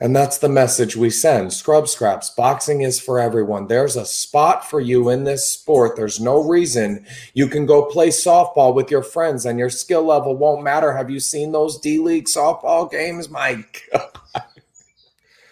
And 0.00 0.14
that's 0.14 0.38
the 0.38 0.48
message 0.48 0.96
we 0.96 1.10
send. 1.10 1.52
Scrub 1.52 1.88
scraps. 1.88 2.30
Boxing 2.30 2.82
is 2.82 3.00
for 3.00 3.18
everyone. 3.18 3.66
There's 3.66 3.96
a 3.96 4.06
spot 4.06 4.68
for 4.68 4.80
you 4.80 5.08
in 5.08 5.24
this 5.24 5.48
sport. 5.48 5.96
There's 5.96 6.20
no 6.20 6.40
reason 6.44 7.04
you 7.34 7.48
can 7.48 7.66
go 7.66 7.84
play 7.84 8.08
softball 8.08 8.74
with 8.74 8.92
your 8.92 9.02
friends 9.02 9.44
and 9.44 9.58
your 9.58 9.70
skill 9.70 10.04
level 10.04 10.36
won't 10.36 10.62
matter. 10.62 10.92
Have 10.96 11.10
you 11.10 11.18
seen 11.18 11.50
those 11.50 11.80
D 11.80 11.98
League 11.98 12.26
softball 12.26 12.88
games? 12.88 13.28
My 13.28 13.64
God. 13.92 14.44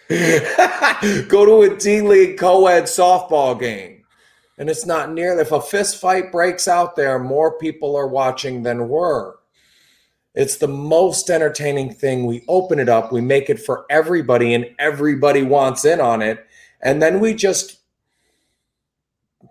go 1.27 1.45
to 1.45 1.73
a 1.73 1.77
D 1.77 1.99
League 1.99 2.37
co 2.37 2.67
ed 2.67 2.83
softball 2.83 3.59
game. 3.59 4.05
And 4.57 4.69
it's 4.69 4.85
not 4.85 5.11
nearly, 5.11 5.41
if 5.41 5.51
a 5.51 5.61
fist 5.61 5.99
fight 5.99 6.31
breaks 6.31 6.69
out 6.69 6.95
there, 6.95 7.19
more 7.19 7.57
people 7.59 7.97
are 7.97 8.07
watching 8.07 8.63
than 8.63 8.87
were. 8.87 9.36
It's 10.37 10.57
the 10.57 10.67
most 10.67 11.31
entertaining 11.31 11.95
thing. 11.95 12.27
We 12.27 12.45
open 12.47 12.77
it 12.77 12.87
up, 12.87 13.11
we 13.11 13.21
make 13.21 13.49
it 13.49 13.59
for 13.59 13.87
everybody, 13.89 14.53
and 14.53 14.67
everybody 14.77 15.41
wants 15.41 15.83
in 15.83 15.99
on 15.99 16.21
it. 16.21 16.45
And 16.79 17.01
then 17.01 17.19
we 17.19 17.33
just 17.33 17.79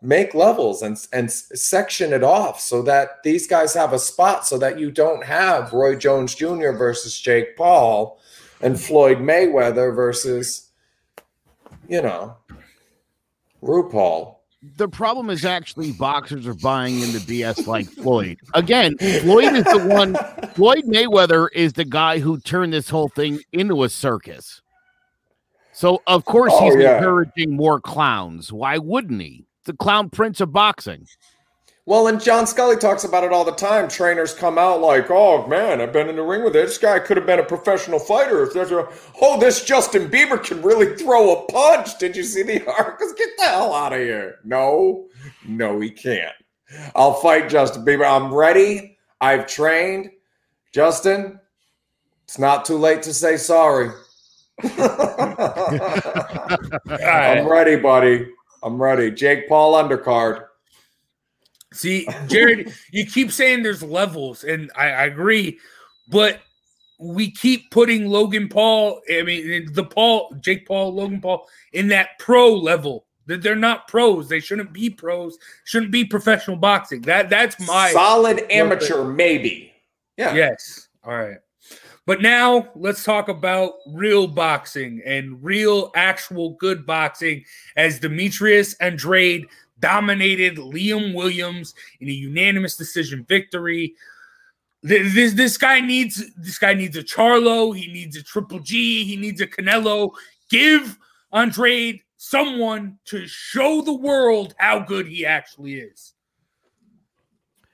make 0.00 0.32
levels 0.32 0.82
and, 0.82 0.96
and 1.12 1.32
section 1.32 2.12
it 2.12 2.22
off 2.22 2.60
so 2.60 2.82
that 2.82 3.20
these 3.24 3.48
guys 3.48 3.74
have 3.74 3.92
a 3.92 3.98
spot 3.98 4.46
so 4.46 4.58
that 4.58 4.78
you 4.78 4.92
don't 4.92 5.24
have 5.24 5.72
Roy 5.72 5.96
Jones 5.96 6.36
Jr. 6.36 6.70
versus 6.70 7.18
Jake 7.20 7.56
Paul 7.56 8.20
and 8.60 8.80
Floyd 8.80 9.18
Mayweather 9.18 9.92
versus, 9.92 10.70
you 11.88 12.00
know, 12.00 12.36
RuPaul 13.60 14.35
the 14.76 14.88
problem 14.88 15.30
is 15.30 15.44
actually 15.44 15.92
boxers 15.92 16.46
are 16.46 16.54
buying 16.54 17.00
into 17.00 17.18
BS 17.20 17.66
like 17.66 17.86
Floyd. 17.88 18.38
Again, 18.54 18.96
Floyd 18.98 19.54
is 19.54 19.64
the 19.64 19.86
one. 19.88 20.14
Floyd 20.54 20.84
Mayweather 20.84 21.48
is 21.52 21.72
the 21.74 21.84
guy 21.84 22.18
who 22.18 22.38
turned 22.40 22.72
this 22.72 22.88
whole 22.88 23.08
thing 23.08 23.40
into 23.52 23.82
a 23.84 23.88
circus. 23.88 24.62
So 25.72 26.02
of 26.06 26.24
course 26.24 26.52
Oh, 26.54 26.64
he's 26.64 26.76
yeah. 26.82 26.96
encouraging 26.96 27.54
more 27.54 27.80
clowns. 27.80 28.52
Why 28.52 28.78
wouldn't 28.78 29.20
he? 29.20 29.44
The 29.64 29.74
clown 29.74 30.10
prince 30.10 30.40
of 30.40 30.52
boxing. 30.52 31.06
Well, 31.88 32.08
and 32.08 32.20
John 32.20 32.48
Scully 32.48 32.76
talks 32.76 33.04
about 33.04 33.22
it 33.22 33.32
all 33.32 33.44
the 33.44 33.52
time. 33.52 33.86
Trainers 33.86 34.34
come 34.34 34.58
out 34.58 34.80
like, 34.80 35.08
"Oh 35.08 35.46
man, 35.46 35.80
I've 35.80 35.92
been 35.92 36.08
in 36.08 36.16
the 36.16 36.22
ring 36.22 36.42
with 36.42 36.56
it. 36.56 36.66
This 36.66 36.78
guy 36.78 36.98
could 36.98 37.16
have 37.16 37.26
been 37.26 37.38
a 37.38 37.44
professional 37.44 38.00
fighter. 38.00 38.42
If 38.42 38.52
there's 38.52 38.72
a, 38.72 38.88
oh, 39.22 39.38
this 39.38 39.64
Justin 39.64 40.10
Bieber 40.10 40.42
can 40.42 40.60
really 40.62 40.96
throw 40.96 41.30
a 41.32 41.46
punch. 41.46 41.96
Did 41.98 42.16
you 42.16 42.24
see 42.24 42.42
the 42.42 42.66
articles? 42.78 43.12
Get 43.12 43.28
the 43.38 43.44
hell 43.44 43.72
out 43.72 43.92
of 43.92 44.00
here. 44.00 44.40
No, 44.42 45.06
no, 45.46 45.78
he 45.78 45.90
can't. 45.90 46.34
I'll 46.96 47.14
fight 47.14 47.48
Justin 47.48 47.84
Bieber. 47.84 48.04
I'm 48.04 48.34
ready. 48.34 48.98
I've 49.20 49.46
trained. 49.46 50.10
Justin, 50.72 51.38
it's 52.24 52.40
not 52.40 52.64
too 52.64 52.78
late 52.78 53.02
to 53.02 53.14
say 53.14 53.36
sorry. 53.36 53.90
I'm 56.98 57.46
ready, 57.48 57.76
buddy. 57.76 58.28
I'm 58.64 58.82
ready. 58.82 59.12
Jake 59.12 59.48
Paul 59.48 59.74
undercard. 59.74 60.45
See, 61.76 62.08
Jared, 62.26 62.72
you 62.90 63.06
keep 63.06 63.30
saying 63.30 63.62
there's 63.62 63.82
levels, 63.82 64.44
and 64.44 64.70
I, 64.76 64.86
I 64.86 65.04
agree, 65.04 65.58
but 66.08 66.40
we 66.98 67.30
keep 67.30 67.70
putting 67.70 68.08
Logan 68.08 68.48
Paul, 68.48 69.02
I 69.10 69.22
mean, 69.22 69.72
the 69.72 69.84
Paul, 69.84 70.34
Jake 70.40 70.66
Paul, 70.66 70.94
Logan 70.94 71.20
Paul, 71.20 71.46
in 71.72 71.88
that 71.88 72.18
pro 72.18 72.54
level. 72.54 73.04
That 73.26 73.42
they're 73.42 73.56
not 73.56 73.88
pros. 73.88 74.28
They 74.28 74.38
shouldn't 74.38 74.72
be 74.72 74.88
pros. 74.88 75.36
Shouldn't 75.64 75.90
be 75.90 76.04
professional 76.04 76.56
boxing. 76.56 77.00
That 77.02 77.28
that's 77.28 77.58
my 77.66 77.90
Solid 77.90 78.46
amateur, 78.52 79.02
maybe. 79.02 79.72
Yeah. 80.16 80.32
Yes. 80.32 80.86
All 81.02 81.16
right. 81.16 81.38
But 82.06 82.22
now 82.22 82.68
let's 82.76 83.02
talk 83.02 83.28
about 83.28 83.72
real 83.88 84.28
boxing 84.28 85.02
and 85.04 85.42
real, 85.42 85.90
actual 85.96 86.50
good 86.50 86.86
boxing 86.86 87.44
as 87.76 87.98
Demetrius 87.98 88.74
Andrade 88.74 89.46
dominated 89.80 90.56
Liam 90.56 91.14
Williams 91.14 91.74
in 92.00 92.08
a 92.08 92.12
unanimous 92.12 92.76
decision 92.76 93.24
victory. 93.28 93.94
This, 94.82 95.34
this 95.34 95.58
guy 95.58 95.80
needs 95.80 96.22
this 96.36 96.58
guy 96.58 96.74
needs 96.74 96.96
a 96.96 97.02
Charlo. 97.02 97.76
He 97.76 97.92
needs 97.92 98.16
a 98.16 98.22
Triple 98.22 98.60
G. 98.60 99.04
He 99.04 99.16
needs 99.16 99.40
a 99.40 99.46
Canelo. 99.46 100.10
Give 100.48 100.96
Andrade 101.32 102.00
someone 102.16 102.98
to 103.06 103.26
show 103.26 103.82
the 103.82 103.94
world 103.94 104.54
how 104.58 104.78
good 104.78 105.06
he 105.06 105.26
actually 105.26 105.74
is. 105.74 106.14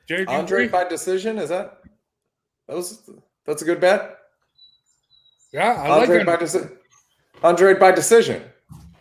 Jared, 0.08 0.28
Andre 0.28 0.68
by 0.68 0.84
decision 0.84 1.38
is 1.38 1.50
that? 1.50 1.80
That 2.66 2.76
was 2.76 3.08
that's 3.44 3.62
a 3.62 3.64
good 3.64 3.80
bet. 3.80 4.18
Yeah, 5.52 5.72
I 5.72 5.88
like 5.88 6.02
Andre 6.02 6.20
it. 6.20 6.26
by 6.26 6.36
decision. 6.36 6.78
Andre 7.42 7.74
by 7.74 7.92
decision. 7.92 8.42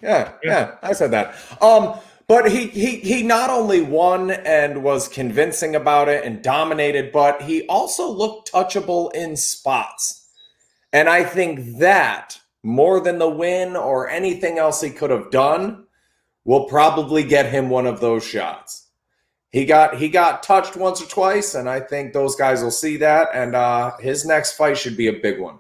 Yeah, 0.02 0.34
yeah, 0.44 0.76
I 0.82 0.94
said 0.94 1.12
that. 1.12 1.36
Um, 1.62 2.00
but 2.32 2.50
he 2.50 2.68
he 2.68 2.96
he 3.00 3.24
not 3.24 3.50
only 3.50 3.82
won 3.82 4.32
and 4.32 4.84
was 4.84 5.10
convincing 5.10 5.76
about 5.76 6.08
it 6.08 6.24
and 6.24 6.42
dominated, 6.42 7.12
but 7.12 7.42
he 7.42 7.68
also 7.68 8.10
looked 8.10 8.54
touchable 8.54 9.14
in 9.14 9.36
spots. 9.36 10.30
And 10.94 11.10
I 11.10 11.26
think 11.26 11.80
that 11.80 12.40
more 12.64 13.02
than 13.02 13.20
the 13.20 13.30
win 13.30 13.76
or 13.76 14.08
anything 14.08 14.58
else 14.58 14.80
he 14.80 14.92
could 14.92 15.10
have 15.10 15.30
done 15.30 15.84
will 16.46 16.70
probably 16.70 17.26
get 17.26 17.52
him 17.52 17.70
one 17.70 17.86
of 17.86 18.00
those 18.00 18.26
shots. 18.26 18.88
He 19.50 19.66
got 19.66 19.98
he 19.98 20.08
got 20.08 20.42
touched 20.42 20.78
once 20.78 21.02
or 21.02 21.08
twice, 21.08 21.54
and 21.54 21.68
I 21.68 21.82
think 21.82 22.14
those 22.14 22.38
guys 22.38 22.64
will 22.64 22.72
see 22.72 22.96
that. 22.96 23.28
And 23.34 23.56
uh, 23.56 23.98
his 24.00 24.26
next 24.26 24.54
fight 24.54 24.78
should 24.78 24.96
be 24.96 25.08
a 25.08 25.20
big 25.20 25.38
one. 25.38 25.60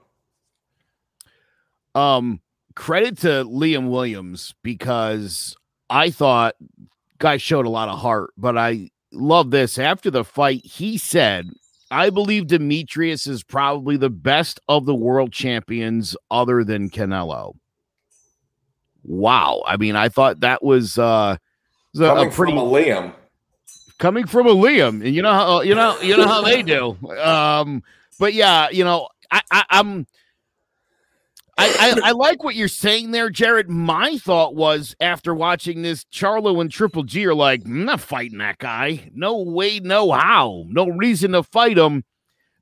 Um, 1.96 2.40
credit 2.76 3.18
to 3.18 3.44
Liam 3.44 3.90
Williams 3.90 4.56
because 4.64 5.58
I 5.92 6.10
thought 6.10 6.56
guy 7.20 7.38
showed 7.38 7.66
a 7.66 7.70
lot 7.70 7.90
of 7.90 8.00
heart, 8.00 8.32
but 8.38 8.58
I 8.58 8.90
love 9.12 9.52
this. 9.52 9.78
After 9.78 10.10
the 10.10 10.24
fight, 10.24 10.66
he 10.66 10.98
said, 10.98 11.52
I 11.92 12.10
believe 12.10 12.48
Demetrius 12.48 13.28
is 13.28 13.44
probably 13.44 13.98
the 13.98 14.10
best 14.10 14.62
of 14.70 14.86
the 14.86 14.96
world 14.96 15.34
champions 15.34 16.16
other 16.32 16.64
than 16.64 16.90
Canelo. 16.90 17.56
Wow. 19.04 19.64
I 19.68 19.76
mean, 19.76 19.98
I 19.98 20.08
thought 20.08 20.40
that 20.40 20.64
was 20.64 20.98
uh 20.98 21.36
was 21.94 22.02
a, 22.02 22.06
a 22.06 22.16
Coming 22.16 22.32
pretty 22.32 22.52
from 22.54 22.58
a 22.58 22.64
Liam. 22.64 23.14
coming 23.98 24.28
from 24.28 24.48
a 24.48 24.56
Liam, 24.56 25.06
and 25.06 25.14
you 25.14 25.22
know 25.22 25.34
how 25.34 25.62
you 25.62 25.76
know 25.76 26.00
you 26.02 26.16
know 26.16 26.28
how 26.28 26.42
they 26.42 26.64
do. 26.64 26.98
Um, 27.20 27.84
but 28.20 28.34
yeah, 28.34 28.70
you 28.70 28.86
know, 28.86 29.10
I, 29.30 29.42
I 29.52 29.64
I'm 29.72 30.08
I, 31.58 31.68
I 31.68 32.00
I 32.10 32.12
like 32.12 32.44
what 32.44 32.56
you're 32.56 32.68
saying 32.68 33.12
there, 33.12 33.30
Jared. 33.30 33.70
My 33.70 34.18
thought 34.18 34.56
was 34.56 34.96
after 35.00 35.34
watching 35.34 35.82
this, 35.82 36.06
Charlo 36.06 36.62
and 36.62 36.72
Triple 36.72 37.04
G 37.04 37.26
are 37.26 37.36
like, 37.36 37.66
I'm 37.66 37.86
not 37.86 38.02
fighting 38.02 38.40
that 38.40 38.58
guy. 38.58 39.10
No 39.14 39.38
way, 39.38 39.80
no 39.80 40.12
how, 40.12 40.66
no 40.68 40.88
reason 40.88 41.32
to 41.34 41.44
fight 41.44 41.78
him. 41.78 42.04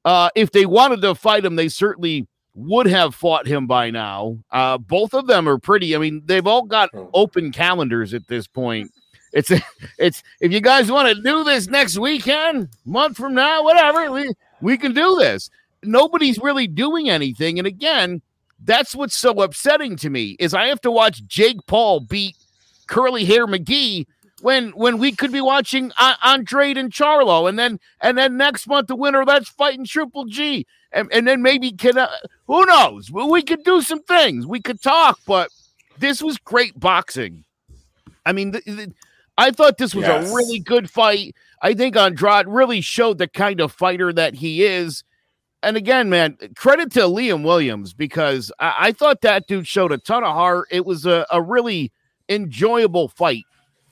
Uh, 0.06 0.30
if 0.36 0.52
they 0.52 0.65
wanted 0.65 1.02
to 1.02 1.15
fight 1.15 1.45
him, 1.45 1.56
they 1.56 1.69
certainly 1.69 2.28
would 2.56 2.88
have 2.88 3.15
fought 3.15 3.47
him 3.47 3.67
by 3.67 3.89
now. 3.89 4.38
Uh, 4.52 4.78
both 4.78 5.13
of 5.13 5.28
them 5.28 5.47
are 5.47 5.58
pretty. 5.58 5.95
I 5.95 5.99
mean, 5.99 6.21
they've 6.25 6.47
all 6.47 6.63
got 6.63 6.89
open 7.13 7.52
calendars 7.52 8.13
at 8.13 8.28
this 8.28 8.47
point. 8.47 8.91
It's 9.34 9.52
it's 9.97 10.23
if 10.41 10.52
you 10.52 10.62
guys 10.62 10.91
want 10.91 11.15
to 11.15 11.21
do 11.21 11.43
this 11.43 11.67
next 11.67 11.97
weekend, 11.97 12.69
month 12.86 13.17
from 13.17 13.34
now, 13.34 13.63
whatever, 13.63 14.12
we 14.12 14.32
we 14.62 14.78
can 14.78 14.93
do 14.93 15.17
this. 15.19 15.49
Nobody's 15.84 16.39
really 16.39 16.67
doing 16.67 17.10
anything, 17.10 17.58
and 17.58 17.67
again, 17.67 18.21
that's 18.63 18.95
what's 18.95 19.15
so 19.17 19.41
upsetting 19.41 19.95
to 19.98 20.10
me 20.10 20.36
is 20.39 20.54
I 20.54 20.67
have 20.67 20.82
to 20.82 20.91
watch 20.91 21.26
Jake 21.26 21.58
Paul 21.67 22.02
beat 22.02 22.36
Curly 22.88 23.26
Hair 23.26 23.48
McGee 23.48 24.06
when 24.41 24.69
when 24.72 24.98
we 24.98 25.12
could 25.12 25.32
be 25.32 25.41
watching 25.41 25.91
uh, 25.98 26.15
Andrade 26.24 26.78
and 26.78 26.91
Charlo, 26.91 27.48
and 27.50 27.58
then 27.60 27.80
and 28.02 28.17
then 28.17 28.38
next 28.38 28.67
month 28.67 28.88
the 28.88 28.95
winner 28.95 29.26
that's 29.26 29.50
fighting 29.50 29.86
Triple 29.86 30.26
G, 30.26 30.65
and, 30.91 31.12
and 31.12 31.28
then 31.28 31.41
maybe 31.41 31.72
can 31.72 31.98
uh, 31.98 32.08
who 32.48 32.65
knows? 32.65 33.12
We 33.12 33.41
could 33.43 33.63
do 33.63 33.82
some 33.82 34.02
things, 34.04 34.45
we 34.45 34.62
could 34.62 34.82
talk, 34.82 35.19
but 35.28 35.50
this 35.98 36.22
was 36.22 36.38
great 36.38 36.80
boxing. 36.80 37.43
I 38.26 38.32
mean, 38.32 38.54
th- 38.54 38.63
th- 38.63 38.89
I 39.38 39.52
thought 39.52 39.78
this 39.78 39.95
was 39.95 40.06
Yes. 40.06 40.30
a 40.32 40.36
really 40.36 40.60
good 40.60 40.89
fight. 40.89 41.36
I 41.62 41.74
think 41.74 41.95
Andrade 41.98 42.48
really 42.48 42.82
showed 42.82 43.17
the 43.17 43.28
kind 43.28 43.60
of 43.60 43.72
fighter 43.72 44.13
that 44.13 44.36
he 44.36 44.63
is. 44.63 45.04
And 45.62 45.76
again, 45.76 46.10
man, 46.10 46.38
credit 46.56 46.91
to 46.93 47.02
Liam 47.02 47.43
Williams 47.43 47.93
because 47.93 48.52
I, 48.60 48.76
I 48.80 48.91
thought 48.91 49.22
that 49.22 49.48
dude 49.48 49.67
showed 49.67 49.91
a 49.91 49.98
ton 49.98 50.24
of 50.24 50.34
heart. 50.34 50.67
It 50.72 50.86
was 50.86 51.06
a, 51.06 51.26
a 51.32 51.41
really 51.41 51.91
enjoyable 52.30 53.10
fight. 53.10 53.43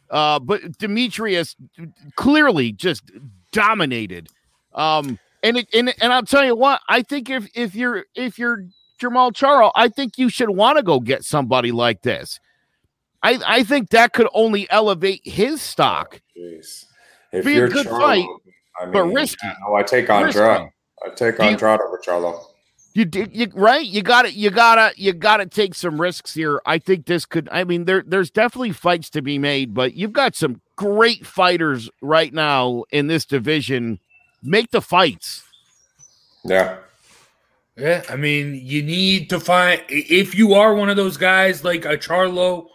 Uh, 0.09 0.39
but 0.39 0.77
Demetrius 0.77 1.55
clearly 2.15 2.71
just 2.71 3.11
dominated. 3.51 4.29
Um, 4.73 5.19
and 5.43 5.57
it, 5.57 5.67
and 5.73 5.93
and 6.01 6.13
I'll 6.13 6.23
tell 6.23 6.45
you 6.45 6.55
what, 6.55 6.81
I 6.87 7.01
think 7.01 7.29
if 7.29 7.47
if 7.53 7.75
you're 7.75 8.05
if 8.15 8.39
you're 8.39 8.65
Jermall 9.01 9.33
Charlo, 9.33 9.71
I 9.75 9.89
think 9.89 10.17
you 10.17 10.29
should 10.29 10.49
want 10.49 10.77
to 10.77 10.83
go 10.83 10.99
get 10.99 11.23
somebody 11.23 11.71
like 11.71 12.01
this. 12.01 12.39
I 13.23 13.39
I 13.45 13.63
think 13.63 13.89
that 13.89 14.13
could 14.13 14.29
only 14.33 14.69
elevate 14.69 15.21
his 15.25 15.61
stock. 15.61 16.21
Jeez. 16.37 16.85
If 17.33 17.43
Be 17.43 17.53
a 17.53 17.55
you're 17.55 17.67
good 17.67 17.87
Charlo, 17.87 17.99
fight, 17.99 18.27
I 18.79 18.85
mean, 18.85 18.93
but 18.93 19.03
risky. 19.03 19.47
No, 19.67 19.75
I 19.75 19.83
take 19.83 20.09
on 20.09 20.23
Risky. 20.23 20.69
I 21.05 21.09
take 21.09 21.37
Do 21.37 21.43
you- 21.43 21.49
Andrade 21.51 21.79
over 21.81 22.01
Charlo. 22.05 22.43
You 22.93 23.05
did 23.05 23.35
you 23.35 23.47
right? 23.53 23.85
You 23.85 24.01
got 24.01 24.23
to 24.23 24.31
You 24.31 24.49
gotta 24.49 24.91
you 24.97 25.13
gotta 25.13 25.45
take 25.45 25.75
some 25.75 26.01
risks 26.01 26.33
here. 26.33 26.59
I 26.65 26.79
think 26.79 27.05
this 27.05 27.27
could. 27.27 27.47
I 27.51 27.63
mean, 27.63 27.85
there 27.85 28.03
there's 28.05 28.31
definitely 28.31 28.71
fights 28.71 29.11
to 29.11 29.21
be 29.21 29.37
made, 29.37 29.75
but 29.75 29.93
you've 29.93 30.13
got 30.13 30.35
some 30.35 30.61
great 30.75 31.23
fighters 31.23 31.91
right 32.01 32.33
now 32.33 32.85
in 32.89 33.05
this 33.05 33.23
division. 33.25 33.99
Make 34.41 34.71
the 34.71 34.81
fights. 34.81 35.43
Yeah. 36.43 36.77
Yeah, 37.75 38.01
I 38.09 38.15
mean, 38.15 38.59
you 38.63 38.81
need 38.81 39.29
to 39.29 39.39
find 39.39 39.79
if 39.87 40.33
you 40.33 40.55
are 40.55 40.73
one 40.73 40.89
of 40.89 40.95
those 40.95 41.17
guys 41.17 41.63
like 41.63 41.85
a 41.85 41.95
Charlo, 41.95 42.69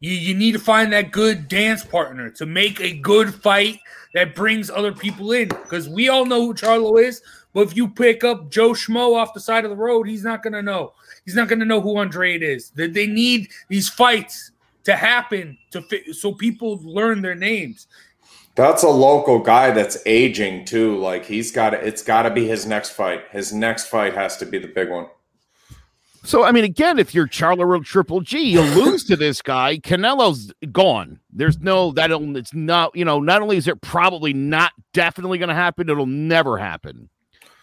you, 0.00 0.10
you 0.10 0.34
need 0.34 0.52
to 0.52 0.58
find 0.58 0.92
that 0.92 1.12
good 1.12 1.46
dance 1.46 1.84
partner 1.84 2.28
to 2.30 2.46
make 2.46 2.80
a 2.80 2.94
good 2.98 3.32
fight 3.32 3.78
that 4.14 4.34
brings 4.34 4.68
other 4.68 4.90
people 4.92 5.30
in. 5.30 5.46
Because 5.46 5.88
we 5.88 6.08
all 6.08 6.26
know 6.26 6.40
who 6.40 6.54
Charlo 6.54 7.00
is, 7.00 7.22
but 7.52 7.62
if 7.62 7.76
you 7.76 7.88
pick 7.88 8.24
up 8.24 8.50
Joe 8.50 8.70
Schmo 8.70 9.16
off 9.16 9.34
the 9.34 9.40
side 9.40 9.64
of 9.64 9.70
the 9.70 9.76
road, 9.76 10.08
he's 10.08 10.24
not 10.24 10.42
gonna 10.42 10.62
know. 10.62 10.92
He's 11.24 11.34
not 11.34 11.48
gonna 11.48 11.64
know 11.64 11.80
who 11.80 11.98
Andrade 11.98 12.42
is. 12.42 12.70
They, 12.70 12.88
they 12.88 13.06
need 13.06 13.48
these 13.68 13.88
fights 13.88 14.52
to 14.84 14.96
happen 14.96 15.58
to 15.70 15.82
fit 15.82 16.14
so 16.14 16.32
people 16.32 16.80
learn 16.82 17.22
their 17.22 17.34
names. 17.34 17.86
That's 18.54 18.82
a 18.82 18.88
local 18.88 19.38
guy 19.38 19.70
that's 19.70 19.96
aging 20.04 20.66
too. 20.66 20.96
Like 20.98 21.24
he's 21.24 21.52
got 21.52 21.74
it's 21.74 22.02
got 22.02 22.22
to 22.22 22.30
be 22.30 22.46
his 22.46 22.66
next 22.66 22.90
fight. 22.90 23.22
His 23.30 23.52
next 23.52 23.86
fight 23.86 24.14
has 24.14 24.36
to 24.38 24.46
be 24.46 24.58
the 24.58 24.68
big 24.68 24.90
one. 24.90 25.06
So 26.24 26.44
I 26.44 26.52
mean, 26.52 26.64
again, 26.64 26.98
if 26.98 27.14
you're 27.14 27.26
Charlo 27.26 27.84
Triple 27.84 28.20
G, 28.20 28.38
you 28.38 28.60
lose 28.60 29.04
to 29.04 29.16
this 29.16 29.42
guy. 29.42 29.78
Canelo's 29.78 30.52
gone. 30.70 31.18
There's 31.32 31.58
no 31.60 31.92
that. 31.92 32.10
It's 32.10 32.54
not. 32.54 32.94
You 32.94 33.04
know, 33.04 33.20
not 33.20 33.42
only 33.42 33.56
is 33.56 33.66
it 33.66 33.80
probably 33.80 34.32
not 34.32 34.72
definitely 34.92 35.38
going 35.38 35.48
to 35.48 35.54
happen, 35.54 35.88
it'll 35.88 36.06
never 36.06 36.58
happen. 36.58 37.08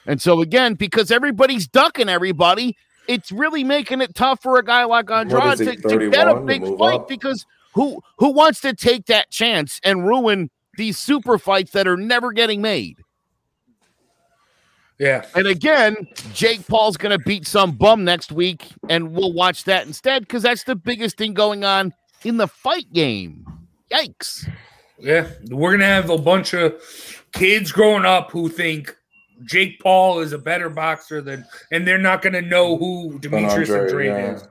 And 0.09 0.19
so 0.19 0.41
again, 0.41 0.73
because 0.73 1.11
everybody's 1.11 1.67
ducking 1.67 2.09
everybody, 2.09 2.75
it's 3.07 3.31
really 3.31 3.63
making 3.63 4.01
it 4.01 4.15
tough 4.15 4.41
for 4.41 4.57
a 4.57 4.65
guy 4.65 4.83
like 4.83 5.11
Andrade 5.11 5.59
to, 5.59 5.75
to 5.75 6.09
get 6.09 6.27
a 6.27 6.39
big 6.39 6.63
fight 6.79 7.01
up? 7.01 7.07
because 7.07 7.45
who 7.75 8.01
who 8.17 8.33
wants 8.33 8.59
to 8.61 8.73
take 8.73 9.05
that 9.05 9.29
chance 9.29 9.79
and 9.83 10.07
ruin 10.07 10.49
these 10.77 10.97
super 10.97 11.37
fights 11.37 11.73
that 11.73 11.87
are 11.87 11.95
never 11.95 12.31
getting 12.31 12.59
made. 12.59 12.97
Yeah. 14.97 15.25
And 15.35 15.45
again, 15.45 16.07
Jake 16.33 16.65
Paul's 16.67 16.97
going 16.97 17.17
to 17.17 17.23
beat 17.23 17.45
some 17.45 17.73
bum 17.73 18.03
next 18.03 18.31
week, 18.31 18.65
and 18.89 19.11
we'll 19.11 19.33
watch 19.33 19.65
that 19.65 19.85
instead 19.85 20.23
because 20.23 20.41
that's 20.41 20.63
the 20.63 20.75
biggest 20.75 21.17
thing 21.17 21.35
going 21.35 21.63
on 21.63 21.93
in 22.23 22.37
the 22.37 22.47
fight 22.47 22.91
game. 22.91 23.45
Yikes. 23.93 24.49
Yeah. 24.97 25.27
We're 25.51 25.69
going 25.69 25.81
to 25.81 25.85
have 25.85 26.09
a 26.09 26.17
bunch 26.17 26.55
of 26.55 26.81
kids 27.31 27.71
growing 27.71 28.05
up 28.05 28.31
who 28.31 28.49
think 28.49 28.95
Jake 29.43 29.79
Paul 29.79 30.19
is 30.19 30.33
a 30.33 30.37
better 30.37 30.69
boxer 30.69 31.21
than, 31.21 31.45
and 31.71 31.87
they're 31.87 31.97
not 31.97 32.21
going 32.21 32.33
to 32.33 32.41
know 32.41 32.77
who 32.77 33.19
Demetrius 33.19 33.69
Andrade 33.69 34.07
yeah. 34.07 34.33
is. 34.35 34.47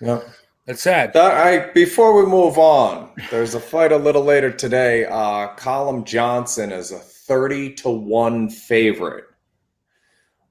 Yep. 0.00 0.28
That's 0.66 0.82
sad. 0.82 1.12
That, 1.12 1.32
I 1.32 1.70
before 1.72 2.20
we 2.20 2.28
move 2.28 2.58
on, 2.58 3.12
there's 3.30 3.54
a 3.54 3.60
fight 3.60 3.92
a 3.92 3.96
little 3.96 4.24
later 4.24 4.50
today. 4.50 5.04
Uh, 5.04 5.54
Callum 5.54 6.04
Johnson 6.04 6.72
is 6.72 6.90
a 6.90 6.98
thirty 6.98 7.72
to 7.74 7.88
one 7.88 8.50
favorite. 8.50 9.26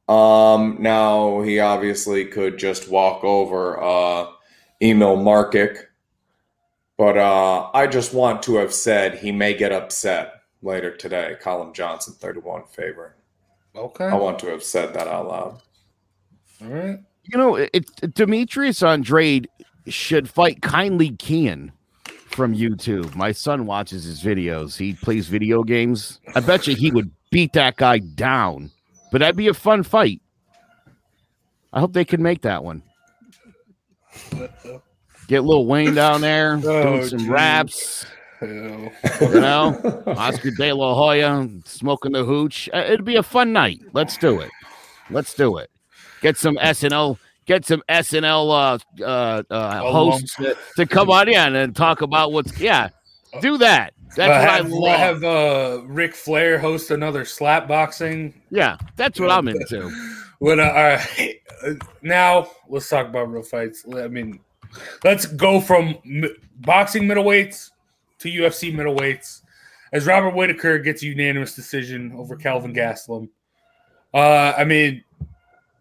Um, 0.07 0.77
now 0.79 1.41
he 1.41 1.59
obviously 1.59 2.25
could 2.25 2.57
just 2.57 2.89
walk 2.89 3.25
over 3.25 3.81
uh, 3.83 4.27
Emil 4.81 5.17
Markic, 5.17 5.79
but 6.97 7.17
uh, 7.17 7.69
I 7.73 7.85
just 7.85 8.13
want 8.13 8.41
to 8.43 8.55
have 8.55 8.73
said 8.73 9.15
he 9.15 9.33
may 9.33 9.53
get 9.53 9.73
upset 9.73 10.43
later 10.61 10.95
today. 10.95 11.35
Callum 11.41 11.73
Johnson, 11.73 12.13
thirty 12.13 12.39
one 12.39 12.63
favorite. 12.67 13.14
Okay, 13.75 14.05
I 14.05 14.15
want 14.15 14.39
to 14.39 14.47
have 14.47 14.63
said 14.63 14.93
that 14.93 15.07
out 15.07 15.27
loud. 15.27 15.61
All 16.61 16.67
right. 16.67 16.99
You 17.23 17.37
know, 17.37 17.55
it's 17.55 17.91
Demetrius 18.13 18.83
Andrade 18.83 19.49
should 19.87 20.29
fight 20.29 20.61
Kindly 20.61 21.11
Keyin 21.11 21.71
from 22.29 22.55
YouTube. 22.55 23.15
My 23.15 23.31
son 23.31 23.65
watches 23.65 24.03
his 24.03 24.21
videos. 24.21 24.77
He 24.77 24.93
plays 24.93 25.27
video 25.27 25.63
games. 25.63 26.19
I 26.35 26.39
bet 26.39 26.67
you 26.67 26.75
he 26.75 26.91
would 26.91 27.11
beat 27.31 27.53
that 27.53 27.77
guy 27.77 27.99
down, 27.99 28.71
but 29.11 29.19
that'd 29.19 29.35
be 29.35 29.47
a 29.47 29.53
fun 29.53 29.83
fight. 29.83 30.21
I 31.73 31.79
hope 31.79 31.93
they 31.93 32.05
can 32.05 32.21
make 32.21 32.41
that 32.43 32.63
one. 32.63 32.83
Get 35.27 35.43
Lil 35.43 35.65
Wayne 35.65 35.95
down 35.95 36.21
there 36.21 36.59
oh, 36.63 36.83
doing 36.83 37.07
some 37.07 37.19
geez. 37.19 37.27
raps. 37.27 38.05
You 38.41 38.91
know, 39.21 40.03
Oscar 40.07 40.51
De 40.51 40.73
La 40.73 40.93
Hoya 40.93 41.47
smoking 41.65 42.11
the 42.11 42.23
hooch. 42.23 42.69
Uh, 42.73 42.79
it'd 42.79 43.05
be 43.05 43.15
a 43.15 43.23
fun 43.23 43.53
night. 43.53 43.81
Let's 43.93 44.17
do 44.17 44.39
it. 44.41 44.51
Let's 45.09 45.33
do 45.33 45.57
it. 45.57 45.69
Get 46.21 46.37
some 46.37 46.55
SNL 46.57 47.17
get 47.45 47.65
some 47.65 47.83
SNL 47.87 48.79
uh, 48.99 49.03
uh, 49.03 49.43
uh, 49.49 49.91
hosts 49.91 50.35
to, 50.35 50.57
to, 50.77 50.85
come 50.85 51.09
on 51.09 51.29
in 51.29 51.55
and 51.55 51.75
talk 51.75 52.01
about 52.01 52.31
what's 52.31 52.59
yeah. 52.59 52.89
Do 53.41 53.57
that. 53.57 53.93
That's 54.15 54.29
uh, 54.29 54.39
what 54.39 54.49
have, 54.49 54.65
I 54.65 54.69
love. 54.69 54.99
Have 54.99 55.23
uh, 55.23 55.81
Ric 55.85 56.15
Flair 56.15 56.57
host 56.57 56.91
another 56.91 57.25
slap 57.25 57.67
boxing. 57.67 58.41
Yeah, 58.49 58.77
that's 58.95 59.19
what 59.19 59.29
I'm 59.29 59.47
into. 59.47 59.91
What? 60.39 60.59
Uh, 60.59 60.63
all 60.63 60.71
right. 60.73 61.81
Now 62.01 62.49
let's 62.69 62.89
talk 62.89 63.07
about 63.07 63.31
real 63.31 63.43
fights. 63.43 63.85
I 63.93 64.07
mean, 64.07 64.39
let's 65.03 65.25
go 65.25 65.59
from 65.59 65.97
m- 66.05 66.35
boxing 66.57 67.03
middleweights 67.03 67.71
UFC 68.31 68.73
middleweights. 68.73 69.41
As 69.93 70.05
Robert 70.05 70.35
Whitaker 70.35 70.77
gets 70.79 71.03
a 71.03 71.07
unanimous 71.07 71.55
decision 71.55 72.11
over 72.15 72.35
Kelvin 72.35 72.73
Gastelum. 72.73 73.29
Uh, 74.13 74.53
I 74.57 74.63
mean, 74.63 75.03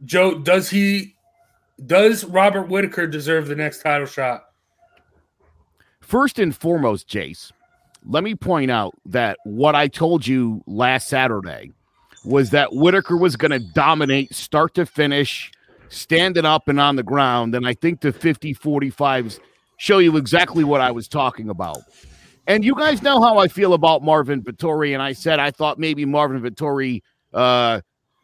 Joe, 0.05 0.39
does 0.39 0.71
he 0.71 1.15
does 1.87 2.25
Robert 2.25 2.69
Whitaker 2.69 3.07
deserve 3.07 3.49
the 3.49 3.57
next 3.57 3.83
title 3.83 4.07
shot? 4.07 4.47
First 6.01 6.39
and 6.39 6.55
foremost, 6.55 7.09
Jace, 7.09 7.51
let 8.07 8.23
me 8.23 8.35
point 8.35 8.71
out 8.71 8.95
that 9.07 9.39
what 9.45 9.75
I 9.75 9.89
told 9.89 10.27
you 10.27 10.63
last 10.67 11.09
Saturday 11.09 11.73
was 12.25 12.51
that 12.51 12.75
Whitaker 12.75 13.17
was 13.17 13.37
going 13.37 13.51
to 13.51 13.59
dominate 13.59 14.35
start 14.35 14.75
to 14.75 14.87
finish, 14.87 15.51
standing 15.89 16.45
up 16.45 16.69
and 16.69 16.81
on 16.81 16.97
the 16.97 17.03
ground. 17.03 17.55
And 17.55 17.67
I 17.67 17.75
think 17.75 18.01
the 18.01 18.13
50 18.13 18.55
45s 18.55 19.41
show 19.77 19.99
you 19.99 20.17
exactly 20.17 20.65
what 20.65 20.81
I 20.81 20.91
was 20.91 21.09
talking 21.09 21.49
about. 21.49 21.83
And 22.47 22.65
you 22.65 22.75
guys 22.75 23.03
know 23.03 23.21
how 23.21 23.39
I 23.39 23.49
feel 23.49 23.73
about 23.73 24.03
Marvin 24.03 24.43
Vettori. 24.43 24.93
And 24.93 25.03
I 25.03 25.13
said 25.13 25.41
I 25.41 25.51
thought 25.51 25.79
maybe 25.79 26.05
Marvin 26.05 26.43
Vettori, 26.43 27.03
uh, 27.33 27.81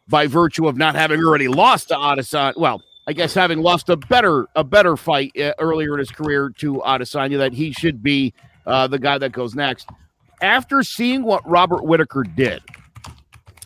by 0.09 0.27
virtue 0.27 0.67
of 0.67 0.77
not 0.77 0.95
having 0.95 1.23
already 1.23 1.49
lost 1.49 1.89
to 1.89 1.95
Adesanya, 1.95 2.57
well, 2.57 2.83
I 3.07 3.13
guess 3.13 3.33
having 3.33 3.61
lost 3.61 3.89
a 3.89 3.97
better 3.97 4.47
a 4.55 4.65
better 4.65 4.97
fight 4.97 5.33
uh, 5.39 5.53
earlier 5.59 5.95
in 5.95 6.01
his 6.01 6.11
career 6.11 6.51
to 6.59 6.83
Adesanya, 6.85 7.39
that 7.39 7.53
he 7.53 7.73
should 7.73 8.03
be 8.03 8.35
uh, 8.67 8.87
the 8.87 8.99
guy 8.99 9.19
that 9.19 9.33
goes 9.33 9.55
next. 9.55 9.89
After 10.43 10.83
seeing 10.83 11.23
what 11.23 11.49
Robert 11.49 11.85
Whitaker 11.85 12.25
did, 12.25 12.63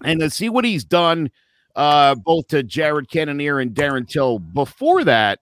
and 0.03 0.21
to 0.21 0.31
see 0.31 0.49
what 0.49 0.65
he's 0.65 0.85
done 0.85 1.31
uh, 1.77 2.15
both 2.15 2.49
to 2.49 2.63
Jared 2.63 3.11
Cannonier 3.11 3.59
and 3.59 3.75
Darren 3.75 4.09
Till 4.09 4.39
before 4.39 5.05
that, 5.05 5.41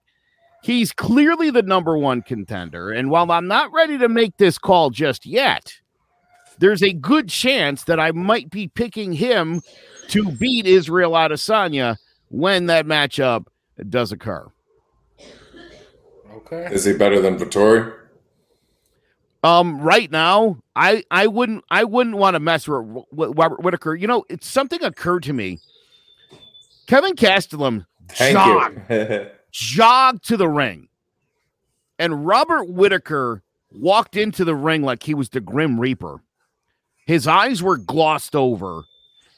he's 0.63 0.91
clearly 0.91 1.51
the 1.51 1.61
number 1.61 1.97
one 1.97 2.21
contender. 2.21 2.91
And 2.91 3.09
while 3.09 3.31
I'm 3.31 3.47
not 3.47 3.71
ready 3.71 3.97
to 3.99 4.09
make 4.09 4.37
this 4.37 4.57
call 4.57 4.89
just 4.89 5.25
yet, 5.25 5.73
there's 6.59 6.83
a 6.83 6.93
good 6.93 7.29
chance 7.29 7.83
that 7.85 7.99
I 7.99 8.11
might 8.11 8.49
be 8.49 8.67
picking 8.67 9.13
him 9.13 9.61
to 10.09 10.31
beat 10.31 10.65
Israel 10.65 11.11
Adesanya 11.11 11.97
when 12.29 12.67
that 12.67 12.85
matchup 12.85 13.45
does 13.89 14.11
occur. 14.11 14.47
Okay. 16.31 16.67
Is 16.71 16.85
he 16.85 16.93
better 16.93 17.21
than 17.21 17.37
Vettori? 17.37 17.93
Um, 19.43 19.81
right 19.81 20.09
now, 20.09 20.57
I 20.75 21.03
I 21.11 21.27
wouldn't 21.27 21.65
I 21.69 21.83
wouldn't 21.83 22.15
want 22.15 22.35
to 22.35 22.39
mess 22.39 22.65
with, 22.67 23.05
with 23.11 23.37
Robert 23.37 23.61
Whitaker. 23.61 23.93
You 23.93 24.07
know, 24.07 24.23
it's 24.29 24.47
something 24.47 24.81
occurred 24.83 25.23
to 25.23 25.33
me. 25.33 25.59
Kevin 26.87 27.13
Gastelum 27.13 27.85
jogged, 28.17 28.79
jogged 29.53 30.27
to 30.27 30.35
the 30.35 30.49
ring, 30.49 30.89
and 31.97 32.25
Robert 32.25 32.65
Whitaker 32.65 33.43
walked 33.71 34.17
into 34.17 34.43
the 34.43 34.55
ring 34.55 34.81
like 34.81 35.03
he 35.03 35.13
was 35.13 35.29
the 35.29 35.39
Grim 35.39 35.79
Reaper. 35.79 36.21
His 37.05 37.27
eyes 37.27 37.61
were 37.63 37.77
glossed 37.77 38.35
over. 38.35 38.83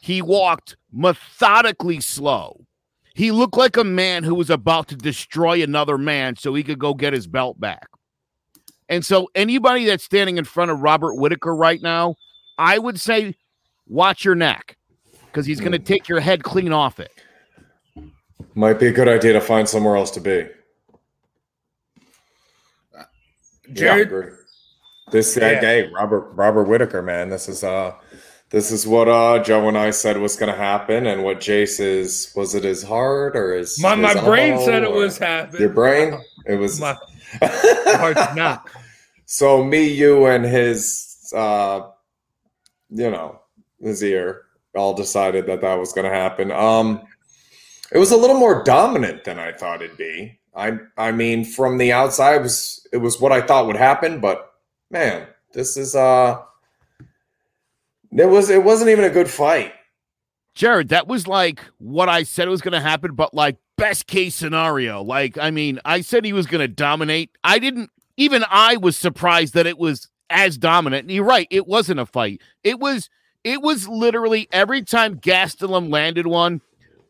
He 0.01 0.21
walked 0.21 0.77
methodically 0.91 1.99
slow. 1.99 2.65
He 3.13 3.31
looked 3.31 3.57
like 3.57 3.77
a 3.77 3.83
man 3.83 4.23
who 4.23 4.35
was 4.35 4.49
about 4.49 4.87
to 4.89 4.95
destroy 4.95 5.61
another 5.63 5.97
man 5.97 6.35
so 6.35 6.53
he 6.53 6.63
could 6.63 6.79
go 6.79 6.93
get 6.93 7.13
his 7.13 7.27
belt 7.27 7.59
back. 7.59 7.87
And 8.87 9.03
so, 9.03 9.29
anybody 9.33 9.85
that's 9.85 10.03
standing 10.03 10.37
in 10.37 10.43
front 10.43 10.69
of 10.69 10.81
Robert 10.81 11.15
Whitaker 11.15 11.55
right 11.55 11.81
now, 11.81 12.15
I 12.57 12.77
would 12.77 12.99
say, 12.99 13.35
watch 13.87 14.23
your 14.23 14.35
neck 14.35 14.77
because 15.25 15.45
he's 15.45 15.59
going 15.59 15.71
to 15.71 15.79
take 15.79 16.07
your 16.07 16.19
head 16.19 16.43
clean 16.43 16.71
off 16.71 16.99
it. 16.99 17.11
Might 18.53 18.79
be 18.79 18.87
a 18.87 18.91
good 18.91 19.07
idea 19.07 19.33
to 19.33 19.41
find 19.41 19.67
somewhere 19.67 19.95
else 19.95 20.11
to 20.11 20.21
be. 20.21 20.47
Jared, 23.73 24.11
yeah, 24.11 24.29
this 25.11 25.35
yeah. 25.35 25.59
hey 25.59 25.89
Robert 25.93 26.31
Robert 26.33 26.65
Whitaker, 26.65 27.01
man, 27.01 27.29
this 27.29 27.49
is 27.49 27.63
uh 27.63 27.95
this 28.51 28.71
is 28.71 28.85
what 28.85 29.07
uh 29.07 29.41
Joe 29.43 29.67
and 29.67 29.77
I 29.77 29.89
said 29.91 30.17
was 30.17 30.35
going 30.35 30.51
to 30.51 30.57
happen, 30.57 31.07
and 31.07 31.23
what 31.23 31.39
Jace 31.39 31.79
is 31.79 32.31
was 32.35 32.53
it 32.53 32.63
his 32.63 32.83
heart 32.83 33.35
or 33.35 33.55
his 33.55 33.81
My 33.81 33.95
my 33.95 34.13
brain 34.13 34.59
said 34.63 34.83
it 34.83 34.91
was 34.91 35.17
happening. 35.17 35.61
your 35.61 35.71
brain. 35.71 36.19
It 36.45 36.55
was 36.55 36.79
My 36.79 36.95
heart 37.41 38.35
not. 38.35 38.69
so 39.25 39.63
me, 39.63 39.87
you, 39.87 40.27
and 40.27 40.45
his 40.45 41.31
uh 41.35 41.89
you 42.89 43.09
know 43.09 43.39
his 43.81 44.03
ear 44.03 44.43
all 44.75 44.93
decided 44.93 45.47
that 45.47 45.61
that 45.61 45.75
was 45.75 45.93
going 45.93 46.05
to 46.09 46.15
happen. 46.15 46.51
Um, 46.51 47.01
it 47.91 47.97
was 47.97 48.11
a 48.11 48.17
little 48.17 48.37
more 48.37 48.63
dominant 48.63 49.23
than 49.23 49.39
I 49.39 49.51
thought 49.51 49.81
it'd 49.81 49.97
be. 49.97 50.39
I 50.55 50.77
I 50.97 51.11
mean, 51.11 51.45
from 51.45 51.77
the 51.77 51.91
outside, 51.91 52.35
it 52.35 52.41
was 52.41 52.87
it 52.91 52.97
was 52.97 53.19
what 53.19 53.31
I 53.31 53.41
thought 53.41 53.67
would 53.67 53.75
happen, 53.75 54.19
but 54.19 54.53
man, 54.89 55.27
this 55.53 55.77
is 55.77 55.95
uh, 55.95 56.41
it 58.11 58.29
was 58.29 58.49
it 58.49 58.63
wasn't 58.63 58.89
even 58.89 59.05
a 59.05 59.09
good 59.09 59.29
fight. 59.29 59.73
Jared, 60.55 60.87
that 60.89 61.07
was 61.07 61.27
like 61.27 61.59
what 61.79 62.07
I 62.07 62.23
said 62.23 62.47
it 62.47 62.51
was 62.51 62.61
going 62.61 62.71
to 62.71 62.79
happen, 62.79 63.13
but 63.13 63.33
like 63.33 63.57
best 63.77 64.07
case 64.07 64.35
scenario. 64.35 65.01
Like, 65.03 65.37
I 65.37 65.51
mean, 65.51 65.79
I 65.83 65.99
said 65.99 66.23
he 66.23 66.31
was 66.31 66.47
going 66.47 66.61
to 66.61 66.67
dominate. 66.67 67.31
I 67.43 67.59
didn't, 67.59 67.89
even 68.15 68.45
I 68.49 68.77
was 68.77 68.97
surprised 68.97 69.53
that 69.53 69.67
it 69.67 69.77
was 69.77 70.07
as 70.29 70.57
dominant. 70.57 71.03
And 71.03 71.11
you're 71.11 71.25
right, 71.25 71.47
it 71.51 71.67
wasn't 71.67 71.99
a 71.99 72.05
fight. 72.05 72.41
It 72.63 72.79
was, 72.79 73.09
it 73.43 73.61
was 73.61 73.89
literally 73.89 74.47
every 74.53 74.81
time 74.81 75.19
Gastelum 75.19 75.91
landed 75.91 76.25
one, 76.25 76.61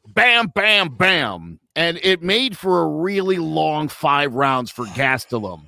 bam, 0.08 0.48
bam, 0.54 0.90
bam. 0.96 1.60
And 1.76 2.00
it 2.04 2.22
made 2.22 2.58
for 2.58 2.82
a 2.82 2.88
really 2.88 3.38
long 3.38 3.88
five 3.90 4.34
rounds 4.34 4.72
for 4.72 4.86
Gastelum. 4.86 5.68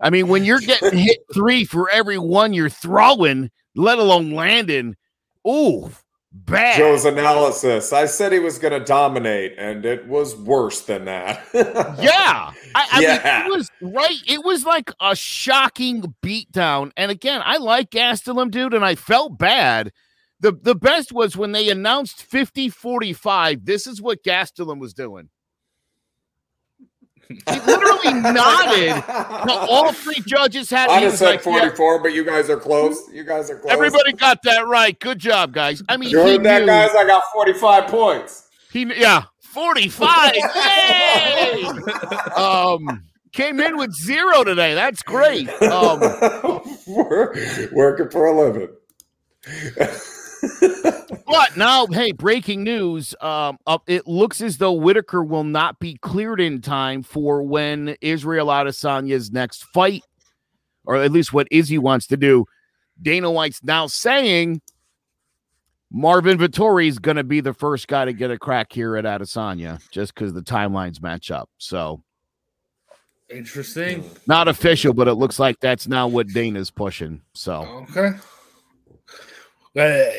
I 0.00 0.10
mean, 0.10 0.28
when 0.28 0.44
you're 0.44 0.60
getting 0.60 0.98
hit 0.98 1.18
three 1.32 1.64
for 1.64 1.88
every 1.90 2.18
one 2.18 2.52
you're 2.52 2.68
throwing, 2.68 3.50
let 3.76 3.98
alone 3.98 4.32
landing, 4.32 4.96
ooh, 5.46 5.90
bad. 6.32 6.78
Joe's 6.78 7.04
analysis. 7.04 7.92
I 7.92 8.06
said 8.06 8.32
he 8.32 8.38
was 8.38 8.58
going 8.58 8.72
to 8.78 8.84
dominate, 8.84 9.54
and 9.56 9.84
it 9.84 10.06
was 10.08 10.34
worse 10.36 10.82
than 10.82 11.04
that. 11.06 11.44
Yeah. 12.02 12.52
I, 12.74 12.86
I 12.92 13.00
Yeah. 13.00 13.42
mean, 13.44 13.52
it 13.52 13.56
was 13.56 13.70
right. 13.80 14.18
It 14.26 14.44
was 14.44 14.64
like 14.64 14.90
a 15.00 15.14
shocking 15.14 16.14
beatdown. 16.22 16.90
And 16.96 17.10
again, 17.10 17.40
I 17.44 17.58
like 17.58 17.90
Gastelum, 17.90 18.50
dude, 18.50 18.74
and 18.74 18.84
I 18.84 18.94
felt 18.96 19.38
bad. 19.38 19.92
The 20.44 20.52
the 20.52 20.74
best 20.74 21.10
was 21.10 21.38
when 21.38 21.52
they 21.52 21.70
announced 21.70 22.22
50 22.22 22.68
45. 22.68 23.64
This 23.64 23.86
is 23.86 24.02
what 24.02 24.22
Gastelum 24.22 24.78
was 24.78 24.92
doing. 24.92 25.30
He 27.30 27.36
literally 27.48 28.20
nodded 28.20 29.02
to 29.06 29.52
all 29.70 29.90
three 29.94 30.20
judges 30.26 30.68
had 30.68 30.90
I'd 30.90 30.98
he 30.98 31.02
have 31.04 31.12
was 31.12 31.18
said 31.20 31.26
like, 31.36 31.46
yeah, 31.46 31.60
44, 31.70 32.02
but 32.02 32.12
you 32.12 32.26
guys 32.26 32.50
are 32.50 32.58
close. 32.58 33.00
You 33.10 33.24
guys 33.24 33.50
are 33.50 33.58
close. 33.58 33.72
everybody 33.72 34.12
got 34.12 34.42
that 34.42 34.66
right. 34.66 35.00
Good 35.00 35.18
job, 35.18 35.54
guys. 35.54 35.82
I 35.88 35.96
mean, 35.96 36.10
You 36.10 36.22
he 36.26 36.36
that, 36.36 36.60
knew- 36.60 36.66
guys? 36.66 36.90
I 36.94 37.06
got 37.06 37.22
45 37.32 37.86
points. 37.88 38.46
He 38.70 38.82
yeah, 39.00 39.22
45. 39.40 40.34
Yay! 40.34 41.62
um 42.36 43.02
came 43.32 43.60
in 43.60 43.78
with 43.78 43.94
zero 43.94 44.44
today. 44.44 44.74
That's 44.74 45.02
great. 45.02 45.48
Um 45.62 46.00
We're 46.86 47.70
working 47.72 48.10
for 48.10 48.26
a 48.26 48.38
living. 48.38 48.68
But 51.26 51.56
now, 51.56 51.86
hey, 51.86 52.12
breaking 52.12 52.62
news. 52.64 53.14
Um 53.20 53.58
up 53.66 53.82
it 53.86 54.06
looks 54.06 54.40
as 54.40 54.58
though 54.58 54.72
Whitaker 54.72 55.24
will 55.24 55.44
not 55.44 55.78
be 55.80 55.96
cleared 55.96 56.40
in 56.40 56.60
time 56.60 57.02
for 57.02 57.42
when 57.42 57.96
Israel 58.00 58.48
Adesanya's 58.48 59.32
next 59.32 59.64
fight, 59.64 60.02
or 60.84 60.96
at 60.96 61.10
least 61.12 61.32
what 61.32 61.48
Izzy 61.50 61.78
wants 61.78 62.06
to 62.08 62.16
do. 62.16 62.44
Dana 63.02 63.30
White's 63.30 63.62
now 63.64 63.86
saying 63.86 64.60
Marvin 65.90 66.38
Vettori 66.38 66.88
is 66.88 66.98
going 66.98 67.16
to 67.16 67.24
be 67.24 67.40
the 67.40 67.54
first 67.54 67.86
guy 67.88 68.04
to 68.04 68.12
get 68.12 68.30
a 68.30 68.38
crack 68.38 68.72
here 68.72 68.96
at 68.96 69.04
Adesanya, 69.04 69.80
just 69.90 70.14
because 70.14 70.32
the 70.32 70.42
timelines 70.42 71.00
match 71.00 71.30
up. 71.30 71.48
So 71.58 72.02
Interesting. 73.30 74.08
not 74.26 74.48
official, 74.48 74.92
but 74.92 75.08
it 75.08 75.14
looks 75.14 75.38
like 75.38 75.58
that's 75.60 75.88
now 75.88 76.06
what 76.08 76.28
Dana's 76.28 76.70
pushing. 76.70 77.20
So 77.32 77.86
Okay. 77.90 78.10
Uh, 79.76 80.10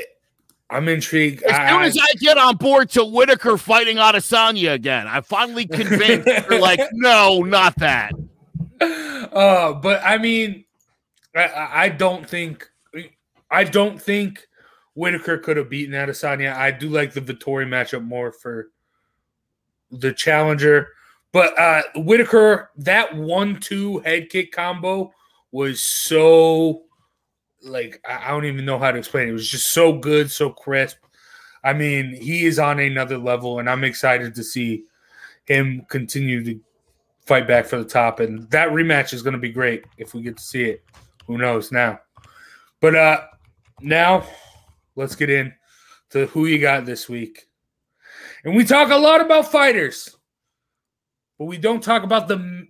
I'm 0.69 0.87
intrigued. 0.89 1.43
as 1.43 1.69
soon 1.69 1.81
as 1.83 1.97
I 1.97 2.13
get 2.19 2.37
on 2.37 2.55
board 2.57 2.89
to 2.91 3.05
Whitaker 3.05 3.57
fighting 3.57 3.97
Adesanya 3.97 4.73
again, 4.73 5.07
I 5.07 5.21
finally 5.21 5.67
convinced 5.67 6.27
her, 6.49 6.59
like, 6.59 6.79
no, 6.93 7.41
not 7.43 7.75
that. 7.77 8.13
uh, 8.81 9.73
but 9.73 10.01
I 10.03 10.17
mean, 10.17 10.65
I- 11.35 11.43
I, 11.43 11.83
I 11.83 11.89
don't 11.89 12.27
think, 12.27 12.67
I 13.51 13.63
don't 13.63 14.01
think 14.01 14.47
Whitaker 14.95 15.37
could 15.37 15.57
have 15.57 15.69
beaten 15.69 15.93
Adesanya. 15.93 16.55
I 16.55 16.71
do 16.71 16.89
like 16.89 17.13
the 17.13 17.21
Vettori 17.21 17.67
matchup 17.67 18.03
more 18.03 18.31
for 18.31 18.69
the 19.91 20.11
challenger, 20.13 20.89
but 21.31 21.57
uh 21.59 21.83
Whitaker 21.95 22.71
that 22.77 23.15
one-two 23.15 23.99
head 23.99 24.29
kick 24.29 24.51
combo 24.51 25.13
was 25.51 25.79
so 25.81 26.83
like 27.65 28.01
I 28.07 28.29
don't 28.29 28.45
even 28.45 28.65
know 28.65 28.79
how 28.79 28.91
to 28.91 28.97
explain 28.97 29.27
it. 29.27 29.31
It 29.31 29.33
was 29.33 29.49
just 29.49 29.71
so 29.73 29.93
good, 29.93 30.31
so 30.31 30.49
crisp. 30.49 30.97
I 31.63 31.73
mean, 31.73 32.13
he 32.13 32.45
is 32.45 32.59
on 32.59 32.79
another 32.79 33.17
level, 33.17 33.59
and 33.59 33.69
I'm 33.69 33.83
excited 33.83 34.35
to 34.35 34.43
see 34.43 34.83
him 35.45 35.85
continue 35.89 36.43
to 36.43 36.59
fight 37.25 37.47
back 37.47 37.65
for 37.65 37.77
the 37.77 37.85
top. 37.85 38.19
And 38.19 38.49
that 38.51 38.69
rematch 38.69 39.13
is 39.13 39.21
going 39.21 39.33
to 39.33 39.39
be 39.39 39.51
great 39.51 39.83
if 39.97 40.13
we 40.13 40.21
get 40.21 40.37
to 40.37 40.43
see 40.43 40.65
it. 40.65 40.83
Who 41.27 41.37
knows 41.37 41.71
now? 41.71 41.99
But 42.81 42.95
uh 42.95 43.21
now 43.81 44.25
let's 44.95 45.15
get 45.15 45.29
in 45.29 45.53
to 46.11 46.27
who 46.27 46.45
you 46.45 46.59
got 46.59 46.85
this 46.85 47.09
week. 47.09 47.47
And 48.43 48.55
we 48.55 48.63
talk 48.63 48.91
a 48.91 48.95
lot 48.95 49.21
about 49.21 49.51
fighters, 49.51 50.15
but 51.39 51.45
we 51.45 51.57
don't 51.57 51.83
talk 51.83 52.03
about 52.03 52.27
the 52.27 52.67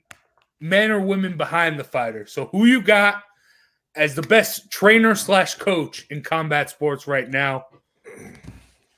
men 0.60 0.89
or 0.89 1.02
women 1.02 1.36
behind 1.36 1.78
the 1.78 1.84
fighter. 1.84 2.26
So 2.26 2.46
who 2.46 2.66
you 2.66 2.82
got 2.82 3.24
as 3.96 4.16
the 4.16 4.22
best 4.22 4.70
trainer 4.72 5.16
slash 5.16 5.56
coach 5.56 6.06
in 6.10 6.22
combat 6.22 6.70
sports 6.70 7.08
right 7.08 7.30
now? 7.30 7.66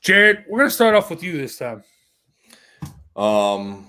Jared, 0.00 0.44
we're 0.48 0.58
gonna 0.58 0.70
start 0.70 0.94
off 0.94 1.10
with 1.10 1.22
you 1.22 1.36
this 1.36 1.58
time. 1.58 1.84
Um, 3.16 3.86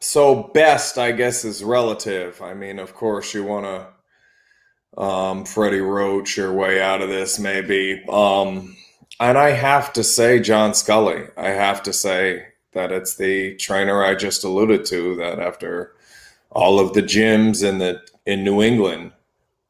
so 0.00 0.50
best, 0.54 0.98
I 0.98 1.12
guess, 1.12 1.44
is 1.44 1.62
relative. 1.62 2.40
I 2.42 2.54
mean, 2.54 2.78
of 2.78 2.94
course, 2.94 3.32
you 3.34 3.44
want 3.44 3.66
to 3.66 5.00
um, 5.00 5.44
Freddie 5.44 5.80
Roach 5.80 6.36
your 6.36 6.52
way 6.52 6.80
out 6.82 7.02
of 7.02 7.08
this, 7.08 7.38
maybe. 7.38 8.02
Um, 8.08 8.76
and 9.20 9.38
I 9.38 9.50
have 9.50 9.92
to 9.94 10.02
say, 10.02 10.40
John 10.40 10.74
Scully. 10.74 11.24
I 11.36 11.50
have 11.50 11.82
to 11.84 11.92
say 11.92 12.46
that 12.72 12.90
it's 12.90 13.16
the 13.16 13.56
trainer 13.56 14.04
I 14.04 14.14
just 14.14 14.44
alluded 14.44 14.84
to. 14.86 15.16
That 15.16 15.38
after 15.38 15.94
all 16.50 16.80
of 16.80 16.92
the 16.94 17.02
gyms 17.02 17.66
in 17.66 17.78
the 17.78 18.00
in 18.26 18.42
New 18.42 18.62
England, 18.62 19.12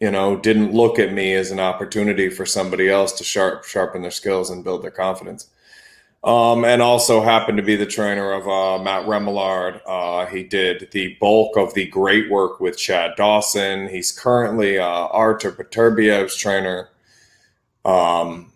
you 0.01 0.11
know, 0.11 0.37
didn't 0.37 0.73
look 0.73 0.99
at 0.99 1.13
me 1.13 1.35
as 1.35 1.51
an 1.51 1.61
opportunity 1.61 2.29
for 2.31 2.47
somebody 2.47 2.89
else 2.89 3.13
to 3.13 3.25
sharp 3.25 3.65
sharpen 3.65 4.03
their 4.03 4.11
skills 4.11 4.51
and 4.51 4.65
build 4.65 4.83
their 4.83 4.91
confidence 4.91 5.49
um, 6.23 6.65
and 6.65 6.83
also 6.83 7.23
happened 7.23 7.57
to 7.57 7.63
be 7.63 7.77
the 7.77 7.87
trainer 7.87 8.33
of 8.33 8.47
uh, 8.47 8.83
Matt 8.83 9.07
Remillard. 9.07 9.81
Uh, 9.87 10.27
he 10.27 10.43
did 10.43 10.91
the 10.93 11.17
bulk 11.19 11.57
of 11.57 11.73
the 11.73 11.87
great 11.87 12.31
work 12.31 12.61
with 12.61 12.77
Chad 12.77 13.13
Dawson. 13.17 13.89
He's 13.89 14.13
currently 14.13 14.79
uh, 14.79 14.85
Artur 14.85 15.53
Beterbiev's 15.53 16.37
trainer. 16.37 16.91
Um, 17.85 18.53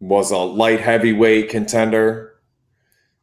was 0.00 0.30
a 0.30 0.38
light 0.38 0.80
heavyweight 0.80 1.50
contender. 1.50 2.36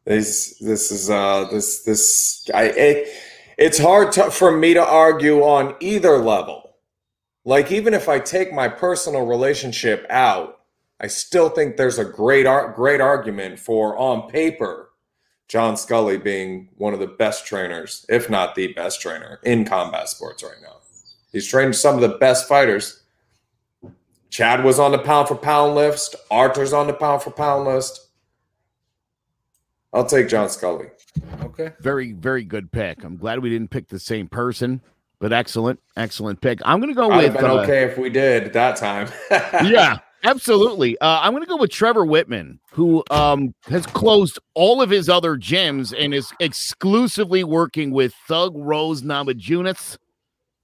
This 0.06 0.58
this 0.60 0.92
is 0.92 1.12
uh 1.12 1.48
this 1.52 1.84
this 1.84 2.50
I 2.54 2.64
it, 2.66 3.08
it's 3.58 3.78
hard 3.78 4.12
to, 4.14 4.32
for 4.32 4.52
me 4.52 4.74
to 4.74 4.84
argue 4.84 5.42
on 5.42 5.76
either 5.80 6.18
level. 6.18 6.61
Like 7.44 7.72
even 7.72 7.94
if 7.94 8.08
I 8.08 8.20
take 8.20 8.54
my 8.54 8.68
personal 8.68 9.26
relationship 9.26 10.06
out, 10.10 10.60
I 11.00 11.08
still 11.08 11.50
think 11.50 11.78
there's 11.78 11.98
a 11.98 12.06
great 12.06 12.46
ar- 12.46 12.72
great 12.74 13.02
argument 13.02 13.60
for 13.60 13.98
on 13.98 14.30
paper 14.30 14.92
John 15.48 15.76
Scully 15.76 16.18
being 16.18 16.70
one 16.78 16.94
of 16.94 17.00
the 17.00 17.08
best 17.08 17.46
trainers, 17.46 18.06
if 18.08 18.30
not 18.30 18.56
the 18.56 18.72
best 18.74 19.02
trainer 19.02 19.40
in 19.44 19.66
combat 19.66 20.08
sports 20.08 20.44
right 20.44 20.62
now. 20.62 20.78
He's 21.32 21.48
trained 21.48 21.76
some 21.76 21.96
of 21.96 22.02
the 22.02 22.18
best 22.20 22.48
fighters. 22.48 23.02
Chad 24.30 24.64
was 24.64 24.80
on 24.80 24.94
the 24.94 25.00
pound 25.00 25.28
for 25.28 25.36
pound 25.36 25.76
list. 25.76 26.16
Arthur's 26.30 26.72
on 26.72 26.88
the 26.88 26.94
pound 26.94 27.22
for 27.22 27.32
pound 27.32 27.66
list. 27.66 28.08
I'll 29.94 30.06
take 30.06 30.30
John 30.30 30.50
Scully. 30.50 30.88
Okay. 31.42 31.72
Very, 31.82 32.14
very 32.14 32.46
good 32.46 32.72
pick. 32.72 33.04
I'm 33.04 33.18
glad 33.18 33.40
we 33.40 33.50
didn't 33.50 33.72
pick 33.72 33.90
the 33.90 34.00
same 34.00 34.30
person, 34.30 34.82
but 35.22 35.32
excellent, 35.32 35.80
excellent 35.96 36.42
pick. 36.42 36.60
I'm 36.66 36.80
going 36.80 36.90
to 36.90 37.00
go 37.00 37.12
I'd 37.12 37.24
have 37.26 37.34
with 37.34 37.42
been 37.42 37.52
uh, 37.52 37.62
okay 37.62 37.84
if 37.84 37.98
we 37.98 38.10
did 38.10 38.52
that 38.54 38.76
time. 38.76 39.08
yeah, 39.32 40.00
absolutely. 40.24 40.98
Uh, 41.00 41.20
I'm 41.22 41.32
going 41.32 41.44
to 41.44 41.48
go 41.48 41.58
with 41.58 41.70
Trevor 41.70 42.06
Wittman, 42.06 42.58
who 42.72 43.04
um, 43.12 43.54
has 43.68 43.86
closed 43.86 44.40
all 44.56 44.82
of 44.82 44.90
his 44.90 45.10
other 45.10 45.38
gyms 45.38 45.94
and 45.98 46.12
is 46.12 46.34
exclusively 46.40 47.44
working 47.44 47.92
with 47.92 48.16
Thug 48.28 48.54
Rose 48.58 49.04
Namajunas, 49.04 50.00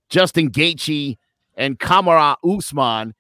Justin 0.10 0.50
Gaethje, 0.50 1.18
and 1.56 1.78
Kamaru 1.78 2.36
Usman. 2.44 3.14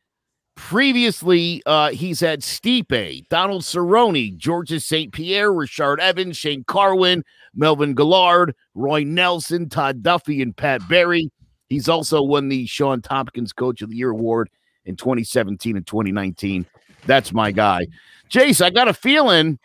Previously, 0.58 1.62
uh, 1.68 1.92
he's 1.92 2.20
had 2.20 2.42
Stipe, 2.42 3.28
Donald 3.30 3.62
Cerrone, 3.62 4.36
Georges 4.36 4.86
St. 4.86 5.14
Pierre, 5.14 5.54
Richard 5.54 6.00
Evans, 6.02 6.36
Shane 6.36 6.64
Carwin, 6.66 7.24
Melvin 7.56 7.94
Guillard, 7.94 8.54
Roy 8.74 9.04
Nelson, 9.04 9.70
Todd 9.70 10.02
Duffy, 10.02 10.42
and 10.42 10.58
Pat 10.58 10.82
Barry. 10.90 11.30
He's 11.70 11.88
also 11.88 12.24
won 12.24 12.50
the 12.50 12.66
Shawn 12.66 13.02
Tompkins 13.02 13.54
Coach 13.54 13.84
of 13.84 13.92
the 13.92 13.96
Year 13.96 14.10
award 14.10 14.50
in 14.86 14.96
2017 14.96 15.78
and 15.78 15.86
2019. 15.86 16.66
That's 17.06 17.32
my 17.32 17.52
guy. 17.52 17.88
Jace, 18.30 18.60
I 18.60 18.72
got 18.72 18.88
a 18.88 18.94
feeling 18.94 19.60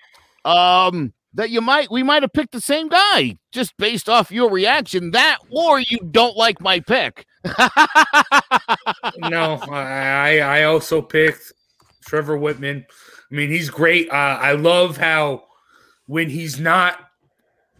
um, 0.45 1.13
that 1.35 1.51
you 1.51 1.61
might 1.61 1.91
we 1.91 2.03
might 2.03 2.23
have 2.23 2.33
picked 2.33 2.53
the 2.53 2.61
same 2.61 2.89
guy 2.89 3.39
just 3.53 3.77
based 3.77 4.09
off 4.09 4.31
your 4.31 4.51
reaction. 4.51 5.11
That 5.13 5.39
or 5.51 5.81
you 5.81 5.99
don't 6.11 6.37
like 6.37 6.61
my 6.61 6.81
pick. 6.81 7.27
no, 9.19 9.59
I 9.71 10.39
I 10.39 10.63
also 10.65 11.03
picked 11.03 11.53
Trevor 12.07 12.39
Wittman. 12.39 12.85
I 12.85 13.35
mean, 13.35 13.51
he's 13.51 13.71
great. 13.71 14.11
Uh, 14.11 14.39
I 14.41 14.53
love 14.53 14.97
how 14.97 15.45
when 16.07 16.29
he's 16.29 16.61
not 16.61 16.99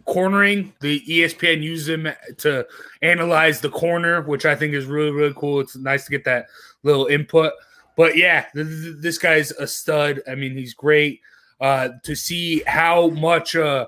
cornering, 0.05 0.73
the 0.81 1.01
ESPN 1.07 1.61
uses 1.61 1.89
him 1.89 2.09
to 2.39 2.67
analyze 3.01 3.61
the 3.61 3.69
corner, 3.69 4.21
which 4.23 4.45
I 4.45 4.55
think 4.55 4.73
is 4.73 4.85
really 4.85 5.11
really 5.11 5.33
cool. 5.35 5.59
It's 5.59 5.75
nice 5.75 6.05
to 6.05 6.11
get 6.11 6.25
that 6.25 6.47
little 6.81 7.05
input. 7.05 7.53
But 7.95 8.17
yeah, 8.17 8.45
th- 8.55 8.67
th- 8.67 8.95
this 8.99 9.19
guy's 9.19 9.51
a 9.51 9.67
stud. 9.67 10.21
I 10.27 10.33
mean, 10.35 10.57
he's 10.57 10.73
great. 10.73 11.21
Uh, 11.61 11.89
to 12.03 12.15
see 12.15 12.61
how 12.67 13.07
much, 13.09 13.55
uh, 13.55 13.85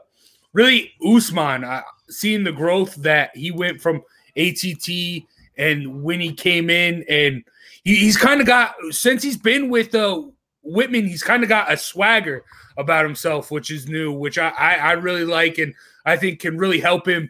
really, 0.53 0.93
Usman, 1.05 1.63
uh, 1.63 1.82
seeing 2.09 2.43
the 2.43 2.51
growth 2.51 2.95
that 2.95 3.36
he 3.36 3.51
went 3.51 3.82
from 3.82 4.01
ATT 4.38 5.24
and 5.57 6.03
when 6.03 6.20
he 6.20 6.34
came 6.34 6.70
in, 6.70 7.03
and 7.09 7.43
he, 7.84 7.95
he's 7.95 8.18
kind 8.18 8.41
of 8.41 8.47
got 8.47 8.76
since 8.91 9.24
he's 9.24 9.38
been 9.38 9.70
with 9.70 9.93
uh, 9.95 10.22
Wittman, 10.66 11.07
he's 11.07 11.24
kind 11.24 11.43
of 11.43 11.49
got 11.49 11.72
a 11.72 11.78
swagger 11.78 12.43
about 12.78 13.05
himself, 13.05 13.51
which 13.51 13.72
is 13.72 13.88
new, 13.88 14.11
which 14.11 14.38
I, 14.38 14.49
I 14.49 14.74
I 14.76 14.91
really 14.93 15.26
like, 15.26 15.57
and 15.57 15.74
I 16.05 16.18
think 16.18 16.39
can 16.39 16.57
really 16.57 16.80
help 16.80 17.07
him 17.07 17.30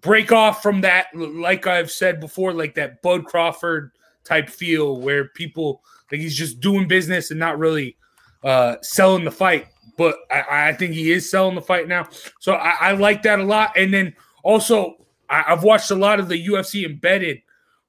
break 0.00 0.32
off 0.32 0.62
from 0.62 0.82
that. 0.82 1.06
Like 1.14 1.66
I've 1.66 1.90
said 1.90 2.20
before, 2.20 2.52
like 2.52 2.74
that 2.74 3.02
Bud 3.02 3.24
Crawford 3.24 3.92
type 4.24 4.50
feel 4.50 5.00
where 5.00 5.28
people 5.28 5.82
like 6.12 6.20
he's 6.20 6.36
just 6.36 6.60
doing 6.60 6.88
business 6.88 7.30
and 7.30 7.40
not 7.40 7.58
really 7.58 7.96
uh 8.44 8.76
selling 8.82 9.24
the 9.24 9.30
fight. 9.30 9.68
But 9.96 10.16
I, 10.30 10.68
I 10.68 10.72
think 10.74 10.94
he 10.94 11.10
is 11.10 11.30
selling 11.30 11.56
the 11.56 11.60
fight 11.60 11.88
now. 11.88 12.08
So 12.38 12.52
I, 12.52 12.76
I 12.80 12.92
like 12.92 13.22
that 13.22 13.40
a 13.40 13.44
lot. 13.44 13.72
And 13.76 13.92
then 13.92 14.14
also 14.44 14.98
I, 15.28 15.44
I've 15.48 15.64
watched 15.64 15.90
a 15.90 15.96
lot 15.96 16.20
of 16.20 16.28
the 16.28 16.46
UFC 16.46 16.84
embedded 16.84 17.42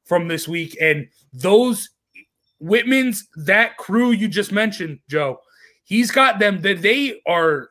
from 0.06 0.28
this 0.28 0.48
week, 0.48 0.76
and 0.82 1.08
those 1.34 1.90
Wittman's 2.62 3.28
that 3.46 3.78
crew 3.78 4.12
you 4.12 4.28
just 4.28 4.52
mentioned, 4.52 5.00
Joe. 5.08 5.40
He's 5.84 6.12
got 6.12 6.40
them 6.40 6.62
that 6.62 6.82
they 6.82 7.22
are 7.26 7.70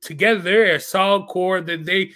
together. 0.00 0.40
They're 0.40 0.74
a 0.74 0.80
solid 0.80 1.26
core. 1.26 1.60
That 1.60 1.84
they 1.84 2.12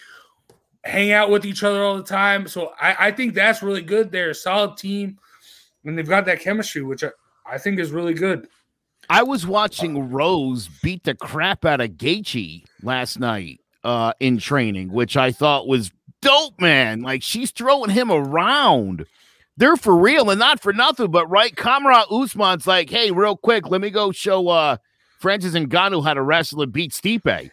hang 0.83 1.13
out 1.13 1.31
with 1.31 1.45
each 1.45 1.63
other 1.63 1.83
all 1.83 1.97
the 1.97 2.03
time. 2.03 2.47
So 2.47 2.73
I, 2.81 3.09
I 3.09 3.11
think 3.11 3.35
that's 3.35 3.63
really 3.63 3.83
good. 3.83 4.11
They're 4.11 4.31
a 4.31 4.35
solid 4.35 4.77
team, 4.77 5.19
and 5.85 5.97
they've 5.97 6.09
got 6.09 6.27
that 6.27 6.41
chemistry, 6.41 6.83
which 6.83 7.05
I, 7.05 7.11
I 7.47 7.59
think 7.59 7.79
is 7.79 7.91
really 7.91 8.15
good. 8.15 8.49
I 9.11 9.23
was 9.23 9.47
watching 9.47 10.11
Rose 10.11 10.69
beat 10.83 11.05
the 11.05 11.15
crap 11.15 11.65
out 11.65 11.81
of 11.81 11.91
Gaethje 11.91 12.65
last 12.83 13.19
night 13.19 13.61
uh, 13.83 14.13
in 14.21 14.39
training, 14.39 14.93
which 14.93 15.17
I 15.17 15.33
thought 15.33 15.67
was 15.67 15.91
dope, 16.21 16.61
man. 16.61 17.03
Like 17.03 17.23
she's 17.23 17.51
throwing 17.51 17.91
him 17.91 18.11
around. 18.11 19.07
They're 19.57 19.77
for 19.77 19.95
real 19.97 20.31
and 20.31 20.41
not 20.41 20.61
for 20.61 20.73
nothing, 20.73 21.11
but 21.11 21.31
right, 21.31 21.55
Kamaru 21.55 22.05
Usman's 22.11 22.67
like, 22.67 22.91
hey, 22.91 23.11
real 23.13 23.37
quick, 23.37 23.69
let 23.69 23.81
me 23.81 23.91
go 23.91 24.11
show 24.11 24.49
uh 24.49 24.79
Francis 25.21 25.55
Ngannou 25.55 26.05
how 26.05 26.15
to 26.15 26.23
wrestle 26.23 26.63
and 26.63 26.73
beat 26.73 26.93
Stipe. 26.93 27.51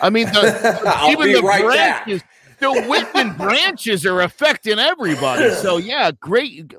I 0.00 0.10
mean, 0.10 0.26
the, 0.26 1.08
even 1.10 1.32
the 1.32 1.42
right 1.42 1.66
back. 1.66 2.04
branches, 2.04 2.22
the 2.58 2.72
whipping 2.88 3.32
branches 3.34 4.06
are 4.06 4.20
affecting 4.20 4.78
everybody. 4.78 5.50
So 5.54 5.76
yeah, 5.76 6.10
great. 6.12 6.74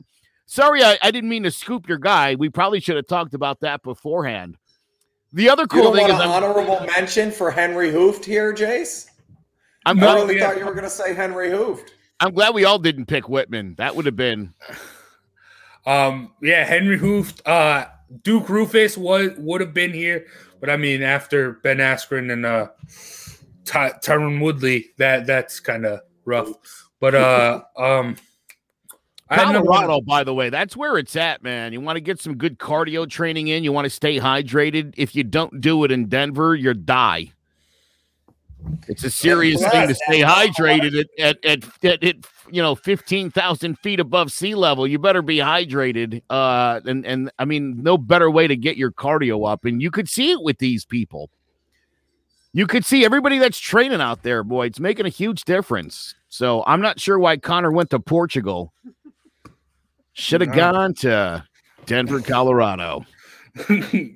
Sorry, 0.52 0.84
I, 0.84 0.99
I 1.02 1.12
didn't 1.12 1.30
mean 1.30 1.43
to 1.43 1.52
scoop 1.52 1.88
your 1.88 1.97
guy. 1.97 2.36
We 2.36 2.49
probably 2.49 2.82
should 2.82 2.97
have 2.97 3.08
talked 3.08 3.34
about 3.34 3.62
that 3.62 3.84
beforehand. 3.84 4.58
The 5.32 5.47
other 5.49 5.62
You 5.62 5.68
cool 5.68 5.84
don't 5.84 5.95
thing 5.95 6.10
want 6.10 6.14
is 6.16 6.20
an 6.20 6.30
I'm, 6.30 6.43
honorable 6.43 6.86
mention 6.88 7.32
for 7.32 7.49
Henry 7.49 7.89
Hooft 7.89 8.26
here, 8.26 8.54
Jace? 8.54 9.08
I'm, 9.86 9.97
I 9.99 10.02
glad, 10.02 10.14
really 10.16 10.39
thought 10.41 10.58
you 10.58 10.66
were 10.66 10.74
going 10.74 10.84
to 10.84 10.89
say 10.89 11.14
Henry 11.14 11.52
Hooft. 11.52 11.91
I'm 12.20 12.34
glad 12.34 12.54
we 12.54 12.66
all 12.66 12.80
didn't 12.80 13.06
pick 13.06 13.24
Wittman. 13.24 13.78
That 13.78 13.95
would 13.95 14.06
have 14.06 14.18
been 14.18 14.54
Um, 15.86 16.34
yeah, 16.41 16.66
Henry 16.66 16.99
Hooft, 16.99 17.39
uh, 17.45 17.86
Duke 18.22 18.47
Roufus 18.47 18.97
was 18.97 19.30
would 19.38 19.62
have 19.62 19.74
been 19.74 19.93
here, 19.93 20.28
but 20.60 20.70
I 20.70 20.76
mean, 20.76 21.02
after 21.02 21.54
Ben 21.64 21.78
Askren 21.78 22.30
and 22.30 22.45
uh, 22.45 22.68
Ty- 23.64 23.93
Tyron 24.04 24.41
Woodley, 24.41 24.89
that 24.97 25.26
that's 25.26 25.62
kind 25.62 25.86
of 25.86 26.02
rough. 26.26 26.89
But 26.99 27.16
uh, 27.16 27.62
um, 27.78 27.88
I 27.88 28.10
had 28.10 28.18
number 28.97 29.20
one- 29.20 29.21
Colorado, 29.32 30.02
by 30.02 30.24
the 30.24 30.34
way. 30.34 30.50
That's 30.50 30.76
where 30.76 30.98
it's 30.98 31.16
at, 31.16 31.42
man. 31.42 31.74
You 31.74 31.82
want 31.82 31.98
to 31.98 32.02
get 32.02 32.20
some 32.20 32.36
good 32.38 32.60
cardio 32.60 33.10
training 33.10 33.48
in. 33.48 33.64
You 33.64 33.72
want 33.72 33.86
to 33.86 33.90
stay 33.90 34.20
hydrated. 34.20 34.94
If 34.98 35.16
you 35.16 35.24
don't 35.24 35.62
do 35.62 35.84
it 35.84 35.92
in 35.92 36.08
Denver, 36.08 36.56
you 36.56 36.74
die. 36.74 37.32
It's 38.88 39.04
a 39.04 39.10
serious 39.10 39.60
thing 39.72 39.88
to 39.88 39.96
stay 39.96 40.22
hydrated 40.22 41.06
at 41.18 41.44
at, 41.44 41.66
at, 41.84 42.04
at, 42.04 42.16
you 42.52 42.62
know 42.62 42.76
fifteen 42.76 43.32
thousand 43.32 43.80
feet 43.80 44.00
above 44.00 44.32
sea 44.32 44.54
level. 44.54 44.86
You 44.86 45.00
better 45.00 45.22
be 45.22 45.38
hydrated. 45.38 46.22
Uh, 46.30 46.80
and 46.86 47.06
and 47.06 47.32
I 47.40 47.46
mean, 47.46 47.82
no 47.82 47.98
better 47.98 48.30
way 48.30 48.48
to 48.48 48.56
get 48.56 48.78
your 48.78 48.92
cardio 48.92 49.52
up. 49.52 49.66
And 49.66 49.82
you 49.82 49.90
could 49.90 50.08
see 50.08 50.32
it 50.32 50.44
with 50.44 50.60
these 50.60 50.86
people. 50.86 51.32
You 52.54 52.68
could 52.68 52.86
see 52.86 53.06
everybody 53.06 53.40
that's 53.40 53.58
training 53.58 54.02
out 54.02 54.24
there, 54.24 54.44
boy. 54.44 54.68
It's 54.68 54.80
making 54.80 55.06
a 55.06 55.10
huge 55.10 55.46
difference. 55.46 56.16
So 56.28 56.64
I'm 56.68 56.82
not 56.82 57.00
sure 57.00 57.18
why 57.18 57.38
Connor 57.38 57.72
went 57.72 57.90
to 57.92 58.00
Portugal. 58.00 58.74
Should 60.14 60.41
have 60.41 60.49
No. 60.49 60.55
gone 60.72 60.93
to 60.95 61.43
Denver, 61.86 62.20
Colorado. 62.26 63.05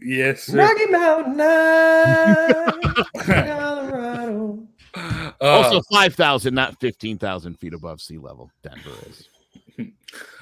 yes, 0.01 0.43
sir. 0.43 0.57
Rocky 0.59 0.85
Mountain 0.87 1.37
Night, 1.37 2.73
Colorado. 3.17 4.67
Uh, 4.95 5.31
also, 5.41 5.81
5,000, 5.91 6.53
not 6.53 6.79
15,000 6.79 7.55
feet 7.59 7.73
above 7.73 7.99
sea 8.01 8.17
level. 8.17 8.49
Denver 8.63 8.91
is. 9.09 9.27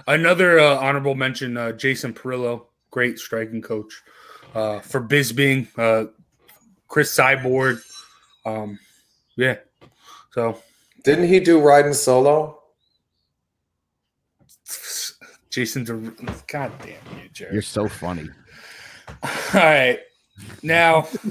Another 0.05 0.59
uh, 0.59 0.75
honorable 0.77 1.15
mention: 1.15 1.57
uh, 1.57 1.71
Jason 1.71 2.13
Parillo, 2.13 2.65
great 2.91 3.17
striking 3.17 3.61
coach 3.61 3.91
uh, 4.53 4.79
for 4.79 5.01
Bisping. 5.01 5.67
Uh, 5.77 6.11
Cris 6.87 7.15
Cyborg, 7.17 7.81
um, 8.45 8.77
yeah. 9.37 9.55
So 10.33 10.59
Didn't 11.03 11.27
he 11.27 11.39
do 11.39 11.59
riding 11.59 11.93
solo? 11.93 12.59
Jason's 15.53 15.91
a 15.91 15.93
god 16.47 16.71
damn 16.79 16.89
you, 17.19 17.29
Jerry. 17.31 17.53
You're 17.53 17.61
so 17.61 17.87
funny. 17.87 18.27
All 19.23 19.29
right, 19.53 19.99
now 20.63 21.07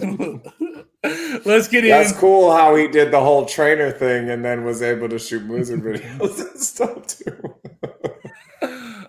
let's 1.02 1.66
get 1.66 1.82
That's 1.82 1.82
in. 1.82 1.88
That's 1.88 2.12
cool 2.12 2.52
how 2.52 2.76
he 2.76 2.86
did 2.86 3.10
the 3.10 3.18
whole 3.18 3.46
trainer 3.46 3.90
thing 3.90 4.30
and 4.30 4.44
then 4.44 4.64
was 4.64 4.80
able 4.80 5.08
to 5.08 5.18
shoot 5.18 5.42
music 5.42 5.80
videos 5.82 6.40
and 6.40 6.60
stuff 6.60 7.04
too. 7.08 7.56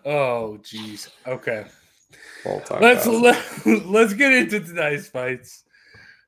Oh, 0.03 0.57
jeez. 0.63 1.09
Okay. 1.27 1.67
All-time 2.43 2.81
let's 2.81 3.05
let, 3.05 3.39
let's 3.85 4.13
get 4.13 4.33
into 4.33 4.61
tonight's 4.61 5.09
fights. 5.09 5.63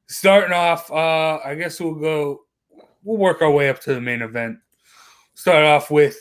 Starting 0.07 0.53
off, 0.53 0.91
uh, 0.91 1.39
I 1.43 1.55
guess 1.55 1.79
we'll 1.79 1.95
go. 1.95 2.41
We'll 3.03 3.17
work 3.17 3.41
our 3.41 3.49
way 3.49 3.67
up 3.67 3.79
to 3.81 3.95
the 3.95 4.01
main 4.01 4.21
event. 4.21 4.59
Start 5.33 5.65
off 5.65 5.89
with 5.89 6.15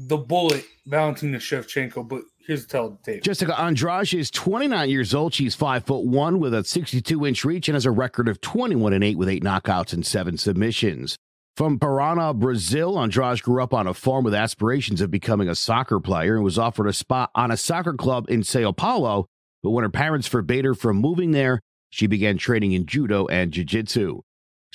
the 0.00 0.16
bullet, 0.16 0.64
Valentina 0.86 1.38
Shevchenko. 1.38 2.08
But 2.08 2.22
here's 2.46 2.66
the 2.66 2.72
tell 2.72 2.98
tape. 3.02 3.22
Jessica 3.22 3.58
Andrade 3.58 4.14
is 4.14 4.30
29 4.30 4.88
years 4.88 5.14
old. 5.14 5.34
She's 5.34 5.54
five 5.54 5.84
foot 5.84 6.04
one 6.04 6.38
with 6.38 6.54
a 6.54 6.64
62 6.64 7.26
inch 7.26 7.44
reach 7.44 7.68
and 7.68 7.74
has 7.74 7.86
a 7.86 7.90
record 7.90 8.28
of 8.28 8.40
21 8.40 8.92
and 8.92 9.04
eight 9.04 9.18
with 9.18 9.28
eight 9.28 9.42
knockouts 9.42 9.92
and 9.92 10.06
seven 10.06 10.36
submissions. 10.36 11.16
From 11.56 11.78
Parana, 11.78 12.38
Brazil, 12.38 12.98
Andrade 12.98 13.40
grew 13.42 13.62
up 13.62 13.72
on 13.72 13.86
a 13.86 13.94
farm 13.94 14.24
with 14.24 14.34
aspirations 14.34 15.00
of 15.00 15.10
becoming 15.10 15.48
a 15.48 15.54
soccer 15.54 16.00
player 16.00 16.34
and 16.34 16.44
was 16.44 16.58
offered 16.58 16.86
a 16.86 16.92
spot 16.92 17.30
on 17.34 17.50
a 17.50 17.56
soccer 17.56 17.94
club 17.94 18.28
in 18.28 18.42
Sao 18.42 18.72
Paulo. 18.72 19.26
But 19.62 19.70
when 19.70 19.82
her 19.82 19.90
parents 19.90 20.28
forbade 20.28 20.66
her 20.66 20.74
from 20.74 20.98
moving 20.98 21.30
there, 21.30 21.60
she 21.88 22.06
began 22.06 22.36
training 22.36 22.72
in 22.72 22.84
judo 22.84 23.26
and 23.28 23.52
jiu-jitsu. 23.52 24.20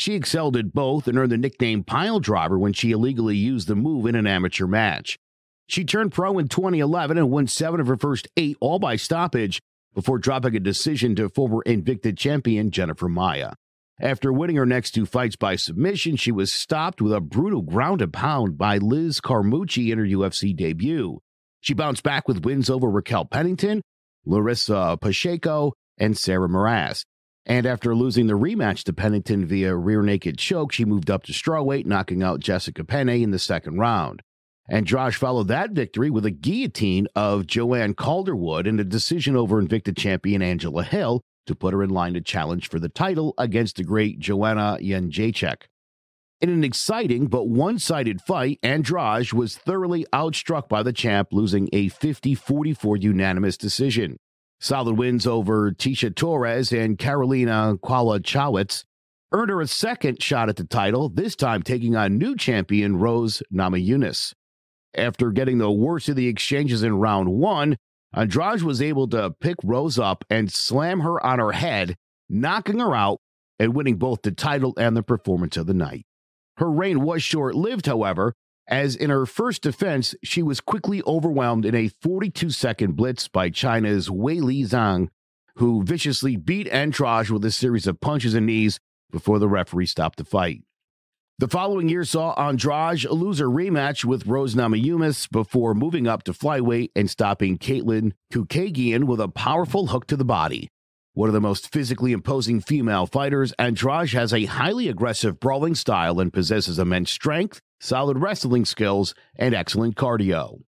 She 0.02 0.16
excelled 0.16 0.58
at 0.58 0.74
both 0.74 1.08
and 1.08 1.16
earned 1.16 1.32
the 1.32 1.38
nickname 1.38 1.84
Pile 1.84 2.20
Driver 2.20 2.58
when 2.58 2.74
she 2.74 2.90
illegally 2.90 3.38
used 3.38 3.68
the 3.68 3.76
move 3.76 4.08
in 4.08 4.16
an 4.16 4.26
amateur 4.26 4.66
match. 4.66 5.20
She 5.68 5.86
turned 5.86 6.12
pro 6.12 6.40
in 6.40 6.48
2011 6.48 7.20
and 7.20 7.30
won 7.30 7.46
seven 7.46 7.80
of 7.80 7.86
her 7.86 7.98
first 7.98 8.28
eight, 8.36 8.58
all 8.60 8.80
by 8.80 8.96
stoppage, 8.96 9.62
before 9.94 10.18
dropping 10.18 10.56
a 10.56 10.60
decision 10.60 11.16
to 11.18 11.30
former 11.30 11.62
Invicta 11.68 12.18
champion 12.18 12.72
Jennifer 12.72 13.08
Maia. 13.08 13.54
After 14.00 14.34
winning 14.34 14.56
her 14.56 14.66
next 14.66 14.90
two 14.90 15.06
fights 15.06 15.36
by 15.36 15.56
submission, 15.56 16.16
she 16.16 16.32
was 16.32 16.52
stopped 16.52 17.00
with 17.00 17.14
a 17.14 17.22
brutal 17.22 17.62
ground 17.62 18.02
and 18.02 18.12
pound 18.12 18.58
by 18.58 18.80
Liz 18.80 19.22
Carmouche 19.22 19.92
in 19.92 20.00
her 20.00 20.04
UFC 20.04 20.56
debut. 20.56 21.20
She 21.60 21.76
bounced 21.76 22.02
back 22.02 22.28
with 22.28 22.44
wins 22.44 22.72
over 22.72 22.90
Raquel 22.90 23.26
Pennington, 23.26 23.84
Larissa 24.26 24.98
Pacheco, 25.00 25.74
and 26.00 26.18
Sarah 26.18 26.50
Moras. 26.50 27.04
And 27.46 27.66
after 27.66 27.96
losing 27.96 28.28
the 28.28 28.38
rematch 28.38 28.84
to 28.84 28.94
Pennington 28.94 29.46
via 29.46 29.76
rear 29.76 30.04
naked 30.04 30.38
choke, 30.38 30.72
she 30.72 30.86
moved 30.86 31.10
up 31.10 31.24
to 31.24 31.34
strawweight, 31.34 31.86
knocking 31.86 32.22
out 32.22 32.40
Jessica 32.40 32.84
Penne 32.84 33.10
in 33.10 33.32
the 33.32 33.40
second 33.40 33.80
round. 33.80 34.22
Andrade 34.70 35.16
followed 35.16 35.48
that 35.48 35.72
victory 35.72 36.10
with 36.10 36.26
a 36.26 36.32
guillotine 36.32 37.08
of 37.16 37.48
Joanne 37.48 37.94
Calderwood 37.94 38.68
and 38.68 38.80
a 38.80 38.86
decision 38.86 39.36
over 39.36 39.62
Invicta 39.62 39.98
champion 39.98 40.42
Angela 40.42 40.84
Hill 40.84 41.22
to 41.48 41.56
put 41.56 41.74
her 41.74 41.84
in 41.84 41.90
line 41.90 42.14
to 42.14 42.22
challenge 42.22 42.70
for 42.70 42.80
the 42.80 42.88
title 42.88 43.34
against 43.38 43.78
the 43.78 43.84
great 43.84 44.20
Joanna 44.20 44.78
Jędrzejczyk. 44.80 45.64
In 46.40 46.50
an 46.50 46.64
exciting 46.64 47.28
but 47.28 47.50
one 47.50 47.80
sided 47.80 48.22
fight, 48.22 48.60
Andrade 48.64 49.34
was 49.34 49.58
thoroughly 49.58 50.06
outstruck 50.14 50.70
by 50.70 50.82
the 50.84 50.94
champ, 50.94 51.30
losing 51.32 51.70
a 51.74 51.90
50 51.90 52.36
44 52.36 52.98
unanimous 52.98 53.58
decision. 53.58 54.18
Solid 54.64 54.96
wins 54.96 55.26
over 55.26 55.72
Tecia 55.72 56.16
Torres 56.16 56.72
and 56.72 56.96
Karolina 56.96 57.80
Kowalkiewicz 57.80 58.86
earned 59.32 59.50
her 59.50 59.60
a 59.60 59.68
second 59.68 60.22
shot 60.22 60.50
at 60.50 60.56
the 60.56 60.64
title, 60.64 61.10
this 61.10 61.36
time 61.36 61.64
taking 61.64 61.96
on 61.96 62.20
new 62.20 62.36
champion 62.36 62.98
Rose 62.98 63.42
Namajunas. 63.52 64.34
After 64.96 65.32
getting 65.32 65.58
the 65.58 65.72
worst 65.72 66.10
of 66.10 66.16
the 66.16 66.28
exchanges 66.28 66.84
in 66.84 67.00
round 67.00 67.30
one, 67.30 67.78
Andrade 68.14 68.62
was 68.62 68.84
able 68.84 69.08
to 69.10 69.34
pick 69.42 69.56
Rose 69.64 69.98
up 69.98 70.24
and 70.30 70.52
slam 70.52 71.00
her 71.00 71.26
on 71.26 71.40
her 71.40 71.54
head, 71.54 71.96
knocking 72.30 72.78
her 72.78 72.94
out 72.94 73.20
and 73.58 73.74
winning 73.74 73.96
both 73.96 74.22
the 74.22 74.32
title 74.32 74.74
and 74.78 74.96
the 74.96 75.02
performance 75.02 75.58
of 75.58 75.66
the 75.66 75.74
night. 75.74 76.06
Her 76.58 76.70
reign 76.70 77.02
was 77.02 77.24
short 77.24 77.56
lived, 77.56 77.88
however, 77.88 78.36
as 78.68 78.96
in 78.96 79.10
her 79.10 79.26
first 79.26 79.62
defense, 79.62 80.16
she 80.24 80.42
was 80.42 80.62
quickly 80.62 81.02
overwhelmed 81.06 81.66
in 81.66 81.76
a 81.76 81.90
42 81.90 82.50
second 82.52 82.96
blitz 82.96 83.28
by 83.28 83.50
China's 83.50 84.10
Weili 84.10 84.62
Zhang, 84.62 85.10
who 85.56 85.84
viciously 85.84 86.38
beat 86.38 86.68
Andrade 86.70 87.30
with 87.30 87.44
a 87.46 87.52
series 87.52 87.88
of 87.88 88.00
punches 88.00 88.34
and 88.34 88.46
knees 88.46 88.80
before 89.12 89.40
the 89.40 89.50
referee 89.50 89.86
stopped 89.88 90.18
the 90.18 90.24
fight. 90.24 90.64
The 91.40 91.48
following 91.48 91.90
year 91.90 92.04
saw 92.04 92.34
Andrade 92.34 93.04
lose 93.06 93.40
a 93.40 93.46
rematch 93.46 94.06
with 94.06 94.28
Rose 94.28 94.54
Namajunas 94.54 95.28
before 95.32 95.74
moving 95.74 96.06
up 96.06 96.24
to 96.24 96.34
flyweight 96.34 96.92
and 96.96 97.10
stopping 97.10 97.58
Katlyn 97.58 98.14
Chookagian 98.32 99.06
with 99.06 99.20
a 99.20 99.28
powerful 99.28 99.88
hook 99.88 100.06
to 100.08 100.16
the 100.16 100.24
body. 100.24 100.70
One 101.14 101.28
of 101.28 101.34
the 101.34 101.42
most 101.42 101.74
physically 101.74 102.12
imposing 102.12 102.62
female 102.62 103.08
fighters, 103.08 103.54
Andrade 103.54 104.12
has 104.12 104.34
a 104.34 104.46
highly 104.46 104.88
aggressive 104.88 105.40
brawling 105.40 105.76
style 105.76 106.20
and 106.20 106.32
possesses 106.32 106.78
immense 106.80 107.12
strength, 107.12 107.60
solid 107.82 108.18
wrestling 108.20 108.64
skills, 108.64 109.14
and 109.36 109.54
excellent 109.54 109.96
cardio. 109.96 110.62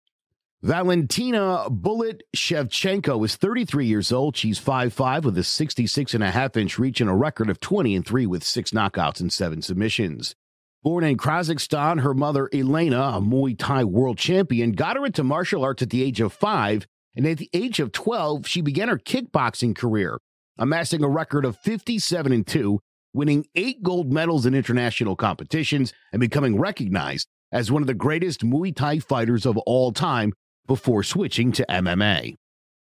Valentina 0.62 1.66
Bullet 1.70 2.22
Shevchenko 2.34 3.22
is 3.24 3.36
33 3.36 3.86
years 3.86 4.10
old. 4.10 4.34
She's 4.34 4.58
5'5 4.58 5.24
with 5.24 5.36
a 5.36 5.44
66 5.44 6.14
and 6.14 6.24
a 6.24 6.30
half 6.30 6.56
inch 6.56 6.78
reach 6.78 7.02
and 7.02 7.10
a 7.10 7.14
record 7.14 7.50
of 7.50 7.60
20 7.60 7.94
and 7.94 8.06
3 8.06 8.26
with 8.26 8.42
six 8.42 8.70
knockouts 8.70 9.20
and 9.20 9.30
seven 9.30 9.60
submissions. 9.60 10.34
Born 10.82 11.04
in 11.04 11.18
Kazakhstan, 11.18 12.00
her 12.00 12.14
mother, 12.14 12.48
Elena, 12.52 13.00
a 13.14 13.20
Muay 13.20 13.58
Thai 13.58 13.84
world 13.84 14.18
champion, 14.18 14.72
got 14.72 14.96
her 14.96 15.06
into 15.06 15.22
martial 15.22 15.62
arts 15.62 15.82
at 15.82 15.90
the 15.90 16.02
age 16.02 16.20
of 16.20 16.32
five. 16.32 16.86
And 17.14 17.26
at 17.26 17.38
the 17.38 17.50
age 17.52 17.78
of 17.78 17.92
12, 17.92 18.46
she 18.46 18.60
began 18.60 18.88
her 18.88 18.98
kickboxing 18.98 19.76
career, 19.76 20.18
amassing 20.58 21.04
a 21.04 21.08
record 21.08 21.44
of 21.44 21.58
57 21.58 22.32
and 22.32 22.46
2, 22.46 22.80
winning 23.14 23.46
eight 23.54 23.82
gold 23.82 24.12
medals 24.12 24.44
in 24.44 24.54
international 24.54 25.16
competitions, 25.16 25.94
and 26.12 26.20
becoming 26.20 26.58
recognized 26.58 27.28
as 27.52 27.70
one 27.70 27.82
of 27.82 27.86
the 27.86 27.94
greatest 27.94 28.44
Muay 28.44 28.74
Thai 28.74 28.98
fighters 28.98 29.46
of 29.46 29.56
all 29.58 29.92
time 29.92 30.32
before 30.66 31.02
switching 31.02 31.52
to 31.52 31.64
MMA. 31.68 32.34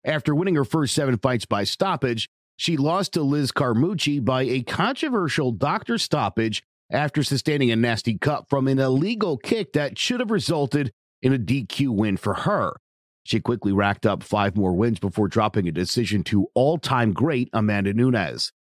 After 0.04 0.34
winning 0.34 0.54
her 0.54 0.64
first 0.64 0.94
seven 0.94 1.18
fights 1.18 1.46
by 1.46 1.64
stoppage, 1.64 2.28
she 2.56 2.76
lost 2.76 3.14
to 3.14 3.22
Liz 3.22 3.52
Carmouche 3.52 4.22
by 4.22 4.42
a 4.42 4.62
controversial 4.62 5.50
doctor 5.50 5.96
stoppage 5.96 6.62
after 6.92 7.22
sustaining 7.22 7.70
a 7.70 7.76
nasty 7.76 8.18
cut 8.18 8.48
from 8.50 8.68
an 8.68 8.78
illegal 8.78 9.38
kick 9.38 9.72
that 9.72 9.98
should 9.98 10.20
have 10.20 10.30
resulted 10.30 10.92
in 11.22 11.32
a 11.32 11.38
DQ 11.38 11.88
win 11.88 12.16
for 12.16 12.34
her. 12.34 12.74
She 13.24 13.40
quickly 13.40 13.72
racked 13.72 14.06
up 14.06 14.22
five 14.22 14.56
more 14.56 14.74
wins 14.74 14.98
before 14.98 15.28
dropping 15.28 15.68
a 15.68 15.72
decision 15.72 16.24
to 16.24 16.48
all 16.54 16.78
time 16.78 17.12
great 17.12 17.48
Amanda 17.52 17.94
Nunes. 17.94 18.52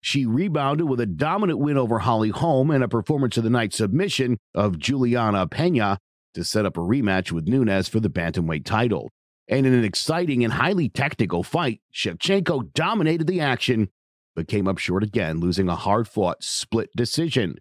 She 0.00 0.26
rebounded 0.26 0.88
with 0.88 1.00
a 1.00 1.06
dominant 1.06 1.58
win 1.58 1.76
over 1.76 1.98
Holly 1.98 2.30
Holm 2.30 2.70
and 2.70 2.84
a 2.84 2.88
performance 2.88 3.36
of 3.36 3.44
the 3.44 3.50
night 3.50 3.74
submission 3.74 4.38
of 4.54 4.78
Juliana 4.78 5.46
Pena 5.46 5.98
to 6.34 6.44
set 6.44 6.66
up 6.66 6.76
a 6.76 6.80
rematch 6.80 7.32
with 7.32 7.48
Nunes 7.48 7.88
for 7.88 8.00
the 8.00 8.10
bantamweight 8.10 8.64
title. 8.64 9.10
And 9.48 9.66
in 9.66 9.72
an 9.72 9.84
exciting 9.84 10.44
and 10.44 10.52
highly 10.52 10.88
technical 10.88 11.42
fight, 11.42 11.80
Shevchenko 11.92 12.72
dominated 12.74 13.26
the 13.26 13.40
action, 13.40 13.88
but 14.36 14.46
came 14.46 14.68
up 14.68 14.78
short 14.78 15.02
again, 15.02 15.40
losing 15.40 15.68
a 15.68 15.74
hard 15.74 16.06
fought 16.06 16.44
split 16.44 16.90
decision. 16.94 17.56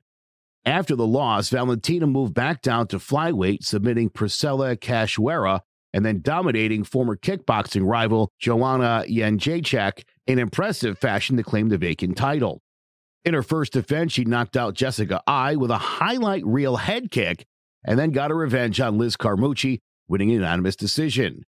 After 0.66 0.98
the 0.98 1.08
loss, 1.08 1.50
Valentina 1.50 2.06
moved 2.06 2.34
back 2.34 2.62
down 2.62 2.88
to 2.88 2.98
flyweight, 2.98 3.64
submitting 3.64 4.10
Priscilla 4.10 4.76
Cachoeira 4.76 5.62
and 5.94 6.06
then 6.06 6.22
dominating 6.22 6.84
former 6.84 7.16
kickboxing 7.16 7.88
rival 7.88 8.32
Joanna 8.38 9.06
Jędrzejczyk 9.08 10.04
in 10.28 10.40
impressive 10.40 11.00
fashion 11.00 11.38
to 11.38 11.44
claim 11.44 11.70
the 11.70 11.78
vacant 11.78 12.18
title. 12.18 12.62
In 13.26 13.34
her 13.34 13.44
first 13.44 13.74
defense, 13.74 14.14
she 14.14 14.26
knocked 14.26 14.56
out 14.56 14.76
Jessica 14.76 15.22
Eye 15.26 15.56
with 15.56 15.72
a 15.72 15.78
highlight 15.78 16.46
reel 16.46 16.78
head 16.78 17.12
kick 17.12 17.46
and 17.84 17.98
then 17.98 18.12
got 18.12 18.32
a 18.32 18.36
revenge 18.36 18.80
on 18.80 18.98
Liz 18.98 19.16
Carmouche, 19.16 19.80
winning 20.08 20.30
an 20.30 20.36
unanimous 20.36 20.76
decision. 20.76 21.44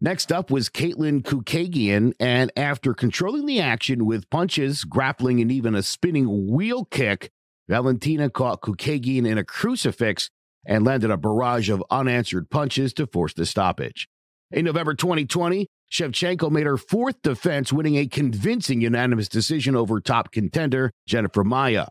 Next 0.00 0.32
up 0.32 0.50
was 0.50 0.68
Katlyn 0.68 1.22
Chookagian, 1.22 2.12
and 2.20 2.52
after 2.56 2.92
controlling 2.94 3.46
the 3.46 3.60
action 3.60 4.04
with 4.04 4.28
punches, 4.28 4.84
grappling, 4.84 5.40
and 5.40 5.50
even 5.52 5.74
a 5.74 5.82
spinning 5.82 6.50
wheel 6.50 6.84
kick, 6.84 7.30
Valentina 7.68 8.28
caught 8.28 8.60
Chookagian 8.60 9.26
in 9.26 9.38
a 9.38 9.44
crucifix 9.44 10.30
and 10.66 10.84
landed 10.84 11.10
a 11.10 11.16
barrage 11.16 11.70
of 11.70 11.82
unanswered 11.90 12.50
punches 12.50 12.92
to 12.94 13.06
force 13.06 13.32
the 13.32 13.46
stoppage. 13.46 14.08
In 14.54 14.64
November 14.66 14.94
2020, 14.94 15.66
Shevchenko 15.90 16.48
made 16.48 16.66
her 16.66 16.76
fourth 16.76 17.20
defense, 17.22 17.72
winning 17.72 17.96
a 17.96 18.06
convincing 18.06 18.82
unanimous 18.82 19.28
decision 19.28 19.74
over 19.74 20.00
top 20.00 20.30
contender 20.30 20.92
Jennifer 21.08 21.42
Maia. 21.42 21.88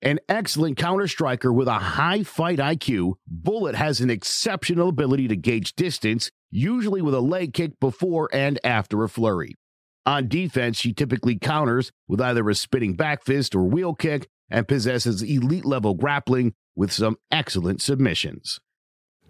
An 0.00 0.20
excellent 0.28 0.76
counter 0.76 1.08
striker 1.08 1.52
with 1.52 1.66
a 1.66 1.80
high 1.80 2.22
fight 2.22 2.60
IQ, 2.60 3.14
Bullet 3.26 3.74
has 3.74 4.00
an 4.00 4.08
exceptional 4.08 4.90
ability 4.90 5.26
to 5.26 5.36
gauge 5.36 5.74
distance, 5.74 6.30
usually 6.52 7.02
with 7.02 7.12
a 7.12 7.20
leg 7.20 7.54
kick 7.54 7.72
before 7.80 8.28
and 8.32 8.60
after 8.62 9.02
a 9.02 9.08
flurry. 9.08 9.56
On 10.06 10.28
defense, 10.28 10.76
she 10.76 10.92
typically 10.92 11.40
counters 11.40 11.90
with 12.06 12.20
either 12.20 12.48
a 12.48 12.54
spinning 12.54 12.94
back 12.94 13.24
fist 13.24 13.56
or 13.56 13.64
wheel 13.64 13.96
kick 13.96 14.28
and 14.48 14.68
possesses 14.68 15.22
elite 15.22 15.64
level 15.64 15.94
grappling 15.94 16.54
with 16.76 16.92
some 16.92 17.16
excellent 17.32 17.82
submissions. 17.82 18.60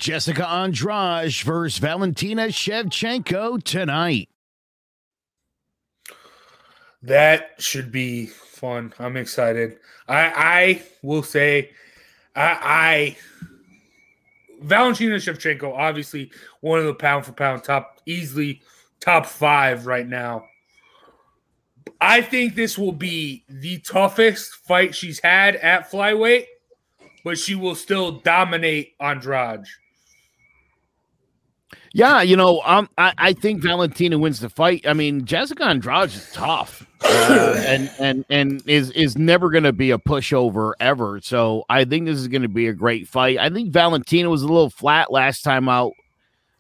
Jessica 0.00 0.48
Andrade 0.48 1.32
versus 1.44 1.78
Valentina 1.78 2.46
Shevchenko 2.46 3.62
tonight. 3.62 4.30
That 7.02 7.50
should 7.58 7.92
be 7.92 8.26
fun. 8.26 8.94
I'm 8.98 9.18
excited. 9.18 9.78
I 10.08 10.32
I 10.34 10.82
will 11.02 11.22
say, 11.22 11.70
I, 12.34 12.56
I 12.62 13.16
Valentina 14.62 15.16
Shevchenko, 15.16 15.76
obviously 15.76 16.32
one 16.60 16.78
of 16.78 16.86
the 16.86 16.94
pound 16.94 17.26
for 17.26 17.32
pound 17.32 17.62
top, 17.62 18.00
easily 18.06 18.62
top 19.00 19.26
five 19.26 19.86
right 19.86 20.06
now. 20.06 20.46
I 22.00 22.22
think 22.22 22.54
this 22.54 22.78
will 22.78 22.92
be 22.92 23.44
the 23.50 23.78
toughest 23.80 24.54
fight 24.66 24.94
she's 24.94 25.20
had 25.20 25.56
at 25.56 25.90
flyweight, 25.90 26.46
but 27.22 27.38
she 27.38 27.54
will 27.54 27.74
still 27.74 28.12
dominate 28.12 28.94
Andrade. 28.98 29.66
Yeah, 31.92 32.22
you 32.22 32.36
know, 32.36 32.60
um, 32.64 32.88
I, 32.98 33.12
I 33.18 33.32
think 33.32 33.62
Valentina 33.62 34.16
wins 34.16 34.38
the 34.38 34.48
fight. 34.48 34.86
I 34.86 34.92
mean, 34.92 35.24
Jessica 35.24 35.64
Andrade 35.64 36.10
is 36.10 36.30
tough, 36.32 36.86
uh, 37.02 37.62
and 37.66 37.90
and 37.98 38.24
and 38.30 38.62
is 38.68 38.92
is 38.92 39.18
never 39.18 39.50
going 39.50 39.64
to 39.64 39.72
be 39.72 39.90
a 39.90 39.98
pushover 39.98 40.74
ever. 40.78 41.20
So 41.20 41.64
I 41.68 41.84
think 41.84 42.06
this 42.06 42.18
is 42.18 42.28
going 42.28 42.42
to 42.42 42.48
be 42.48 42.68
a 42.68 42.72
great 42.72 43.08
fight. 43.08 43.38
I 43.38 43.50
think 43.50 43.72
Valentina 43.72 44.30
was 44.30 44.42
a 44.42 44.46
little 44.46 44.70
flat 44.70 45.10
last 45.10 45.42
time 45.42 45.68
out. 45.68 45.92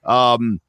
Um, 0.04 0.60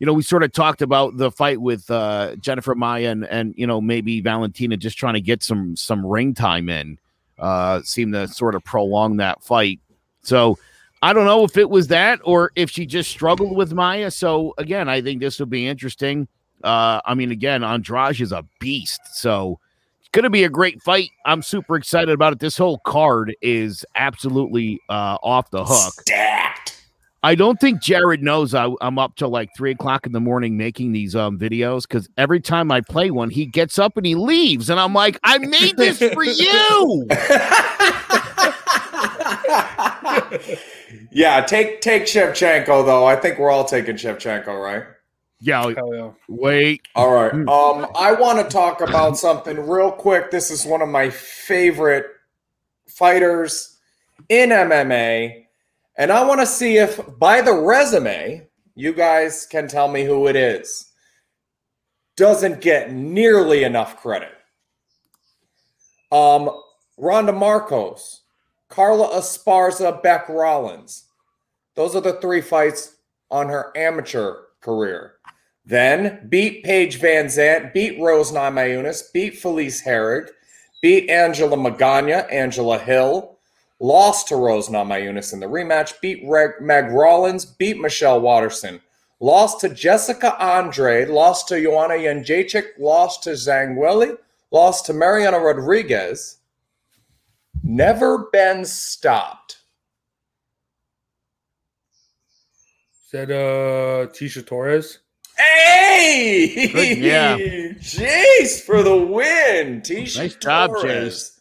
you 0.00 0.06
know, 0.06 0.12
we 0.12 0.22
sort 0.22 0.42
of 0.42 0.50
talked 0.50 0.82
about 0.82 1.16
the 1.16 1.30
fight 1.30 1.60
with 1.60 1.88
uh, 1.88 2.34
Jennifer 2.36 2.74
Maia 2.74 3.10
and 3.10 3.24
and 3.26 3.54
you 3.56 3.66
know 3.66 3.80
maybe 3.80 4.20
Valentina 4.20 4.76
just 4.76 4.98
trying 4.98 5.14
to 5.14 5.20
get 5.20 5.44
some 5.44 5.76
some 5.76 6.04
ring 6.04 6.34
time 6.34 6.68
in. 6.68 6.98
Uh, 7.38 7.80
seemed 7.82 8.14
to 8.14 8.26
sort 8.26 8.56
of 8.56 8.64
prolong 8.64 9.18
that 9.18 9.42
fight. 9.42 9.78
So 10.22 10.58
I 11.02 11.12
don't 11.12 11.24
know 11.24 11.44
if 11.44 11.56
it 11.56 11.70
was 11.70 11.88
that 11.88 12.20
or 12.24 12.52
if 12.56 12.70
she 12.70 12.84
just 12.84 13.10
struggled 13.10 13.56
with 13.56 13.72
Maia. 13.72 14.10
So 14.10 14.54
again, 14.58 14.88
I 14.88 15.00
think 15.00 15.20
this 15.20 15.38
will 15.38 15.46
be 15.46 15.66
interesting. 15.66 16.28
Uh, 16.62 17.00
I 17.06 17.14
mean, 17.14 17.30
again, 17.30 17.64
Andrade 17.64 18.20
is 18.20 18.32
a 18.32 18.44
beast, 18.58 19.00
so 19.14 19.58
it's 19.98 20.10
going 20.10 20.24
to 20.24 20.30
be 20.30 20.44
a 20.44 20.50
great 20.50 20.82
fight. 20.82 21.08
I'm 21.24 21.40
super 21.40 21.76
excited 21.76 22.10
about 22.10 22.34
it. 22.34 22.38
This 22.38 22.58
whole 22.58 22.80
card 22.84 23.34
is 23.40 23.84
absolutely 23.96 24.78
uh, 24.90 25.16
off 25.22 25.50
the 25.50 25.64
hook. 25.64 25.94
Stacked. 26.02 26.84
I 27.22 27.34
don't 27.34 27.58
think 27.60 27.82
Jared 27.82 28.22
knows 28.22 28.54
I, 28.54 28.70
I'm 28.82 28.98
up 28.98 29.16
till 29.16 29.30
like 29.30 29.50
three 29.56 29.72
o'clock 29.72 30.06
in 30.06 30.12
the 30.12 30.20
morning 30.20 30.56
making 30.56 30.92
these 30.92 31.14
um 31.14 31.38
videos 31.38 31.82
because 31.82 32.08
every 32.16 32.40
time 32.40 32.72
I 32.72 32.80
play 32.82 33.10
one, 33.10 33.30
he 33.30 33.46
gets 33.46 33.78
up 33.78 33.96
and 33.96 34.04
he 34.04 34.14
leaves, 34.14 34.68
and 34.68 34.78
I'm 34.78 34.92
like, 34.92 35.18
I 35.22 35.38
made 35.38 35.78
this 35.78 35.98
for 35.98 36.24
you. 36.24 37.06
yeah, 41.10 41.40
take 41.42 41.80
take 41.80 42.04
Shevchenko 42.04 42.84
though. 42.84 43.04
I 43.04 43.16
think 43.16 43.38
we're 43.38 43.50
all 43.50 43.64
taking 43.64 43.96
Shevchenko, 43.96 44.62
right? 44.62 44.84
Yeah. 45.40 45.68
yeah. 45.68 46.10
Wait. 46.28 46.86
All 46.94 47.12
right. 47.12 47.32
Um, 47.32 47.86
I 47.96 48.12
want 48.12 48.38
to 48.38 48.52
talk 48.52 48.82
about 48.82 49.16
something 49.16 49.58
real 49.66 49.90
quick. 49.90 50.30
This 50.30 50.50
is 50.50 50.66
one 50.66 50.82
of 50.82 50.88
my 50.88 51.08
favorite 51.08 52.04
fighters 52.86 53.78
in 54.28 54.50
MMA, 54.50 55.46
and 55.96 56.12
I 56.12 56.24
want 56.26 56.40
to 56.40 56.46
see 56.46 56.76
if 56.76 57.00
by 57.18 57.40
the 57.40 57.54
resume 57.54 58.46
you 58.74 58.92
guys 58.92 59.46
can 59.46 59.66
tell 59.66 59.88
me 59.88 60.04
who 60.04 60.26
it 60.26 60.36
is. 60.36 60.86
Doesn't 62.16 62.60
get 62.60 62.92
nearly 62.92 63.64
enough 63.64 63.96
credit. 63.96 64.32
Um, 66.12 66.50
Ronda 66.98 67.32
Marcos, 67.32 68.19
Carla 68.70 69.08
Esparza, 69.08 70.00
Bec 70.02 70.28
Rawlings. 70.28 71.04
Those 71.74 71.94
are 71.96 72.00
the 72.00 72.14
three 72.14 72.40
fights 72.40 72.96
on 73.30 73.48
her 73.48 73.72
amateur 73.76 74.36
career. 74.60 75.14
Then 75.66 76.26
beat 76.28 76.64
Paige 76.64 77.00
VanZant, 77.00 77.74
beat 77.74 78.00
Rose 78.00 78.32
Namajunas, 78.32 79.12
beat 79.12 79.38
Felice 79.38 79.82
Herrig, 79.82 80.28
beat 80.80 81.10
Angela 81.10 81.56
Magana, 81.56 82.30
Angela 82.32 82.78
Hill, 82.78 83.36
lost 83.80 84.28
to 84.28 84.36
Rose 84.36 84.68
Namajunas 84.68 85.32
in 85.32 85.40
the 85.40 85.46
rematch, 85.46 86.00
beat 86.00 86.22
Reg- 86.26 86.60
Meg 86.60 86.90
Rollins, 86.92 87.44
beat 87.44 87.78
Michelle 87.78 88.20
Waterson, 88.20 88.80
lost 89.18 89.60
to 89.60 89.68
Jessica 89.68 90.40
Andrade, 90.42 91.08
lost 91.08 91.48
to 91.48 91.60
Joanna 91.60 91.94
Jędrzejczyk, 91.94 92.78
lost 92.78 93.24
to 93.24 93.30
Zhang 93.30 93.76
Weili, 93.76 94.16
lost 94.50 94.86
to 94.86 94.92
Mariana 94.92 95.38
Rodriguez. 95.38 96.38
Never 97.62 98.28
been 98.32 98.64
stopped. 98.64 99.58
Is 103.04 103.10
that 103.12 103.30
uh 103.30 104.06
Tecia 104.12 104.46
Torres? 104.46 105.00
Hey! 105.36 106.70
Good, 106.72 106.98
yeah. 106.98 107.36
Jace 107.36 108.60
for 108.60 108.82
the 108.82 108.96
win. 108.96 109.80
Tecia 109.80 110.18
Nice 110.18 110.34
job, 110.36 110.70
Torres. 110.70 111.38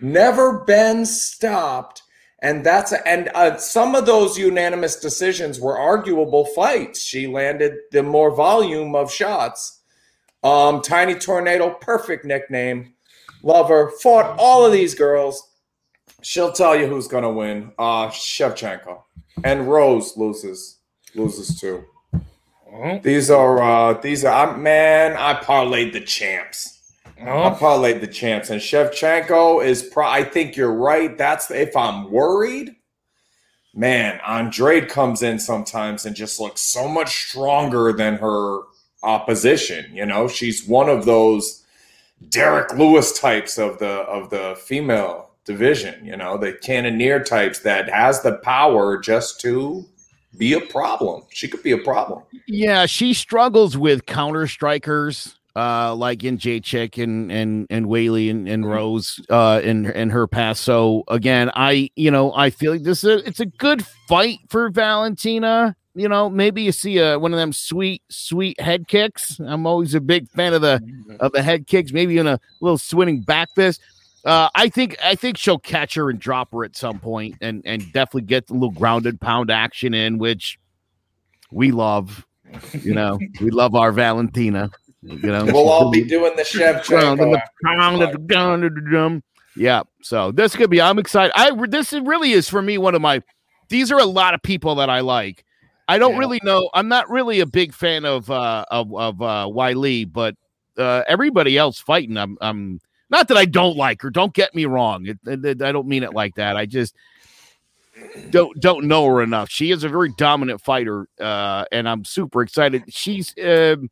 Never 0.00 0.64
been 0.64 1.06
stopped. 1.06 2.02
And 2.42 2.64
that's 2.64 2.92
and 3.06 3.30
uh, 3.34 3.56
some 3.56 3.94
of 3.94 4.04
those 4.04 4.36
unanimous 4.36 4.96
decisions 4.96 5.60
were 5.60 5.78
arguable 5.78 6.44
fights. 6.46 7.02
She 7.02 7.26
landed 7.26 7.72
the 7.90 8.02
more 8.02 8.34
volume 8.34 8.94
of 8.94 9.10
shots. 9.10 9.80
Um, 10.42 10.82
Tiny 10.82 11.14
Tornado, 11.14 11.70
perfect 11.80 12.26
nickname. 12.26 12.92
Lover. 13.42 13.92
Fought 14.02 14.36
all 14.38 14.66
of 14.66 14.72
these 14.72 14.94
girls. 14.94 15.53
She'll 16.24 16.52
tell 16.52 16.74
you 16.74 16.86
who's 16.86 17.06
gonna 17.06 17.30
win. 17.30 17.72
Uh 17.78 18.08
Shevchenko. 18.08 19.02
And 19.44 19.68
Rose 19.68 20.16
loses. 20.16 20.78
Loses 21.14 21.60
too. 21.60 21.84
Oh, 22.72 22.98
These 23.02 23.30
are 23.30 23.62
uh 23.62 24.00
these 24.00 24.24
are 24.24 24.48
I'm 24.48 24.62
man, 24.62 25.16
I 25.16 25.34
parlayed 25.34 25.92
the 25.92 26.00
champs. 26.00 26.74
I 27.20 27.28
oh. 27.28 27.54
parlayed 27.54 28.00
the 28.00 28.06
champs, 28.06 28.50
and 28.50 28.60
Shevchenko 28.60 29.64
is 29.64 29.82
pro. 29.82 30.06
I 30.06 30.24
think 30.24 30.56
you're 30.56 30.72
right. 30.72 31.16
That's 31.16 31.50
if 31.50 31.76
I'm 31.76 32.10
worried, 32.10 32.74
man. 33.74 34.18
Andrade 34.26 34.88
comes 34.88 35.22
in 35.22 35.38
sometimes 35.38 36.06
and 36.06 36.16
just 36.16 36.40
looks 36.40 36.60
so 36.60 36.88
much 36.88 37.28
stronger 37.28 37.92
than 37.92 38.16
her 38.16 38.62
opposition. 39.02 39.94
You 39.94 40.06
know, 40.06 40.26
she's 40.26 40.66
one 40.66 40.88
of 40.88 41.04
those 41.04 41.64
Derrick 42.30 42.72
Lewis 42.72 43.18
types 43.18 43.58
of 43.58 43.78
the 43.78 44.00
of 44.00 44.30
the 44.30 44.56
female 44.64 45.30
division. 45.44 46.04
You 46.04 46.16
know, 46.16 46.36
the 46.36 46.52
Cannonier 46.52 47.22
types 47.22 47.60
that 47.60 47.88
has 47.88 48.22
the 48.22 48.36
power 48.36 48.98
just 48.98 49.40
to 49.42 49.84
be 50.36 50.54
a 50.54 50.60
problem. 50.60 51.22
She 51.30 51.48
could 51.48 51.62
be 51.62 51.72
a 51.72 51.78
problem. 51.78 52.22
Yeah, 52.46 52.86
she 52.86 53.14
struggles 53.14 53.76
with 53.76 54.06
counter 54.06 54.46
strikers, 54.46 55.38
uh, 55.56 55.94
like 55.94 56.24
in 56.24 56.38
J 56.38 56.60
Chick 56.60 56.98
and 56.98 57.30
and 57.30 57.66
and 57.70 57.86
Weili 57.86 58.30
and, 58.30 58.48
and 58.48 58.68
Rose, 58.68 59.20
uh, 59.30 59.60
in 59.62 59.86
in 59.86 60.10
her 60.10 60.26
past. 60.26 60.62
So 60.62 61.04
again, 61.08 61.50
I 61.54 61.90
you 61.96 62.10
know 62.10 62.32
I 62.34 62.50
feel 62.50 62.72
like 62.72 62.82
this 62.82 63.04
is 63.04 63.22
a, 63.22 63.28
it's 63.28 63.40
a 63.40 63.46
good 63.46 63.84
fight 64.08 64.38
for 64.48 64.70
Valentina. 64.70 65.76
You 65.96 66.08
know, 66.08 66.28
maybe 66.28 66.62
you 66.62 66.72
see 66.72 66.98
a 66.98 67.16
one 67.18 67.32
of 67.32 67.38
them 67.38 67.52
sweet 67.52 68.02
sweet 68.08 68.58
head 68.60 68.88
kicks. 68.88 69.38
I'm 69.38 69.64
always 69.64 69.94
a 69.94 70.00
big 70.00 70.28
fan 70.30 70.52
of 70.52 70.60
the 70.60 70.82
of 71.20 71.30
the 71.30 71.42
head 71.42 71.68
kicks. 71.68 71.92
Maybe 71.92 72.18
in 72.18 72.26
a 72.26 72.40
little 72.60 72.78
swinging 72.78 73.22
back 73.22 73.50
fist. 73.54 73.80
Uh, 74.24 74.48
I 74.54 74.68
think 74.68 74.96
I 75.04 75.14
think 75.14 75.36
she'll 75.36 75.58
catch 75.58 75.94
her 75.94 76.08
and 76.10 76.18
drop 76.18 76.52
her 76.52 76.64
at 76.64 76.76
some 76.76 76.98
point, 76.98 77.36
and 77.40 77.62
and 77.64 77.80
definitely 77.92 78.22
get 78.22 78.48
a 78.50 78.54
little 78.54 78.70
grounded 78.70 79.20
pound 79.20 79.50
action 79.50 79.92
in, 79.94 80.18
which 80.18 80.58
we 81.50 81.72
love. 81.72 82.26
You 82.82 82.94
know, 82.94 83.18
we 83.40 83.50
love 83.50 83.74
our 83.74 83.92
Valentina. 83.92 84.70
You 85.02 85.18
know, 85.18 85.44
We'll 85.44 85.68
all 85.68 85.90
be 85.90 86.04
doing 86.04 86.34
the 86.36 86.48
ground 86.88 87.20
and 87.20 87.32
Shevchenko. 87.32 87.32
the 87.32 87.42
pound 87.66 88.02
and 88.02 88.14
the 88.14 88.18
gun 88.18 88.64
and 88.64 88.76
the 88.76 88.80
drum. 88.80 89.22
Yeah, 89.56 89.82
so 90.02 90.32
this 90.32 90.56
could 90.56 90.70
be. 90.70 90.80
I'm 90.80 90.98
excited. 90.98 91.32
I 91.36 91.50
this 91.66 91.92
really 91.92 92.32
is 92.32 92.48
for 92.48 92.62
me 92.62 92.78
one 92.78 92.94
of 92.94 93.02
my. 93.02 93.20
These 93.68 93.92
are 93.92 93.98
a 93.98 94.04
lot 94.06 94.32
of 94.34 94.42
people 94.42 94.76
that 94.76 94.88
I 94.88 95.00
like. 95.00 95.44
I 95.86 95.98
don't 95.98 96.12
Yeah. 96.14 96.18
really 96.20 96.40
know. 96.42 96.70
I'm 96.72 96.88
not 96.88 97.10
really 97.10 97.40
a 97.40 97.46
big 97.46 97.74
fan 97.74 98.06
of 98.06 98.30
uh 98.30 98.64
of 98.70 98.94
of 98.94 99.20
uh 99.20 99.48
Wiley, 99.52 100.06
but 100.06 100.34
uh 100.78 101.02
everybody 101.06 101.58
else 101.58 101.78
fighting. 101.78 102.16
I'm 102.16 102.38
I'm 102.40 102.80
not 103.14 103.28
that 103.28 103.36
I 103.36 103.44
don't 103.44 103.76
like 103.76 104.02
her. 104.02 104.10
Don't 104.10 104.34
get 104.34 104.54
me 104.56 104.64
wrong. 104.66 105.06
It, 105.06 105.18
it- 105.44 105.62
I 105.62 105.70
don't 105.70 105.86
mean 105.86 106.02
it 106.02 106.12
like 106.14 106.34
that. 106.34 106.56
I 106.56 106.66
just 106.66 106.94
don't 108.30 108.58
don't 108.60 108.86
know 108.86 109.06
her 109.06 109.22
enough. 109.22 109.48
She 109.50 109.70
is 109.70 109.84
a 109.84 109.88
very 109.88 110.12
dominant 110.16 110.60
fighter, 110.60 111.06
uh, 111.20 111.64
and 111.70 111.88
I'm 111.88 112.04
super 112.04 112.42
excited. 112.42 112.82
She's 112.88 113.32
um 113.42 113.88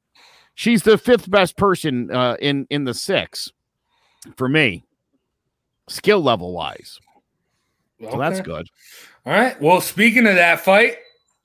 she's 0.54 0.82
the 0.82 0.98
fifth 0.98 1.30
best 1.30 1.56
person 1.56 2.10
uh, 2.10 2.36
in 2.40 2.66
in 2.68 2.82
the 2.82 2.94
six 2.94 3.52
for 4.36 4.48
me, 4.48 4.84
skill 5.88 6.20
level 6.20 6.52
wise. 6.52 6.98
So 8.00 8.18
that's 8.18 8.40
good. 8.44 8.66
All 9.24 9.32
right. 9.32 9.60
Well, 9.62 9.80
speaking 9.80 10.26
of 10.26 10.34
that 10.34 10.58
fight, 10.58 10.96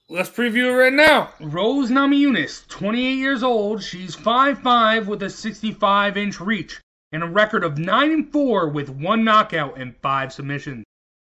let's 0.10 0.30
preview 0.32 0.66
it 0.72 0.76
right 0.76 0.92
now. 0.94 1.30
Rose 1.40 1.92
Namajunas, 1.92 2.68
28 2.70 3.14
years 3.14 3.44
old. 3.44 3.84
She's 3.84 4.16
5'5 4.16 5.06
with 5.06 5.22
a 5.22 5.30
65 5.30 6.18
inch 6.18 6.40
reach 6.42 6.82
and 7.12 7.24
a 7.24 7.28
record 7.28 7.64
of 7.64 7.78
9 7.78 8.12
and 8.12 8.32
4 8.32 8.70
with 8.70 8.90
one 8.90 9.24
knockout 9.24 9.78
and 9.78 9.96
five 9.98 10.34
submissions. 10.34 10.84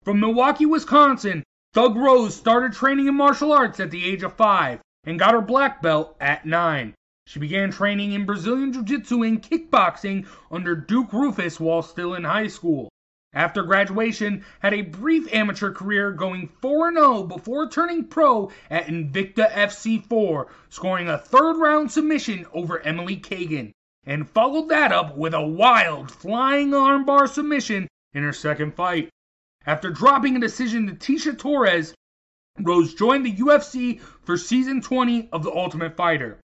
From 0.02 0.18
Milwaukee, 0.18 0.66
Wisconsin, 0.66 1.44
Thug 1.72 1.96
Rose 1.96 2.34
started 2.34 2.72
training 2.72 3.06
in 3.06 3.14
martial 3.14 3.52
arts 3.52 3.78
at 3.78 3.90
the 3.90 4.04
age 4.04 4.22
of 4.22 4.32
5 4.34 4.80
and 5.04 5.18
got 5.18 5.34
her 5.34 5.40
black 5.40 5.80
belt 5.80 6.16
at 6.20 6.44
9. 6.44 6.94
She 7.26 7.38
began 7.38 7.70
training 7.70 8.12
in 8.12 8.26
Brazilian 8.26 8.72
Jiu 8.72 8.82
Jitsu 8.82 9.22
and 9.22 9.40
kickboxing 9.40 10.26
under 10.50 10.74
Duke 10.74 11.12
Roufus 11.12 11.60
while 11.60 11.82
still 11.82 12.14
in 12.14 12.24
high 12.24 12.48
school. 12.48 12.88
After 13.32 13.62
graduation, 13.62 14.44
had 14.58 14.74
a 14.74 14.82
brief 14.82 15.32
amateur 15.32 15.72
career 15.72 16.10
going 16.10 16.48
4-0 16.60 17.28
before 17.28 17.68
turning 17.68 18.06
pro 18.06 18.50
at 18.68 18.86
Invicta 18.86 19.48
FC4, 19.52 20.48
scoring 20.68 21.08
a 21.08 21.18
third-round 21.18 21.92
submission 21.92 22.46
over 22.52 22.80
Emily 22.80 23.16
Kagan, 23.16 23.70
and 24.04 24.28
followed 24.30 24.68
that 24.68 24.92
up 24.92 25.16
with 25.16 25.34
a 25.34 25.46
wild 25.46 26.10
flying 26.10 26.70
armbar 26.70 27.28
submission 27.28 27.86
in 28.12 28.22
her 28.22 28.32
second 28.32 28.74
fight. 28.74 29.08
After 29.66 29.90
dropping 29.90 30.36
a 30.36 30.40
decision 30.40 30.86
to 30.86 30.94
Tecia 30.94 31.36
Torres, 31.36 31.94
Rose 32.58 32.94
joined 32.94 33.26
the 33.26 33.36
UFC 33.36 34.00
for 34.00 34.36
season 34.36 34.80
20 34.80 35.28
of 35.32 35.42
The 35.42 35.52
Ultimate 35.52 35.96
Fighter. 35.96 36.40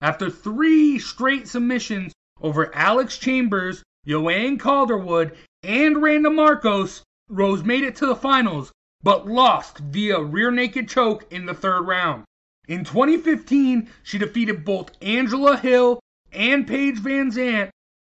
After 0.00 0.30
three 0.30 0.98
straight 0.98 1.48
submissions 1.48 2.12
over 2.40 2.74
Alex 2.74 3.18
Chambers, 3.18 3.82
Joanne 4.06 4.58
Calderwood, 4.58 5.36
and 5.62 6.02
Randa 6.02 6.30
Markos, 6.30 7.02
Rose 7.28 7.64
made 7.64 7.84
it 7.84 7.96
to 7.96 8.06
the 8.06 8.16
finals, 8.16 8.72
but 9.02 9.26
lost 9.26 9.78
via 9.78 10.20
rear 10.20 10.50
naked 10.50 10.88
choke 10.88 11.30
in 11.30 11.46
the 11.46 11.54
third 11.54 11.82
round. 11.82 12.24
In 12.68 12.84
2015, 12.84 13.88
she 14.02 14.18
defeated 14.18 14.64
both 14.64 14.90
Angela 15.00 15.56
Hill 15.56 16.00
and 16.36 16.66
Paige 16.66 16.98
VanZant 16.98 17.70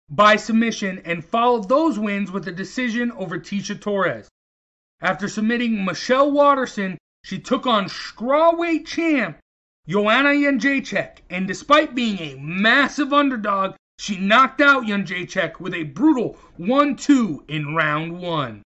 by 0.09 0.35
submission 0.35 0.99
and 1.05 1.23
followed 1.23 1.69
those 1.69 1.97
wins 1.97 2.31
with 2.31 2.47
a 2.47 2.51
decision 2.51 3.11
over 3.13 3.39
Tecia 3.39 3.79
Torres. 3.79 4.27
After 5.01 5.29
submitting 5.29 5.85
Michelle 5.85 6.31
Waterson, 6.31 6.97
she 7.23 7.39
took 7.39 7.65
on 7.65 7.85
strawweight 7.85 8.85
champ 8.85 9.37
Joanna 9.87 10.29
Jędrzejczyk, 10.29 11.19
and 11.29 11.47
despite 11.47 11.95
being 11.95 12.19
a 12.19 12.39
massive 12.39 13.13
underdog, 13.13 13.75
she 13.97 14.17
knocked 14.17 14.61
out 14.61 14.83
Jędrzejczyk 14.83 15.59
with 15.59 15.73
a 15.73 15.83
brutal 15.83 16.37
1-2 16.59 17.49
in 17.49 17.73
round 17.73 18.19
1. 18.19 18.61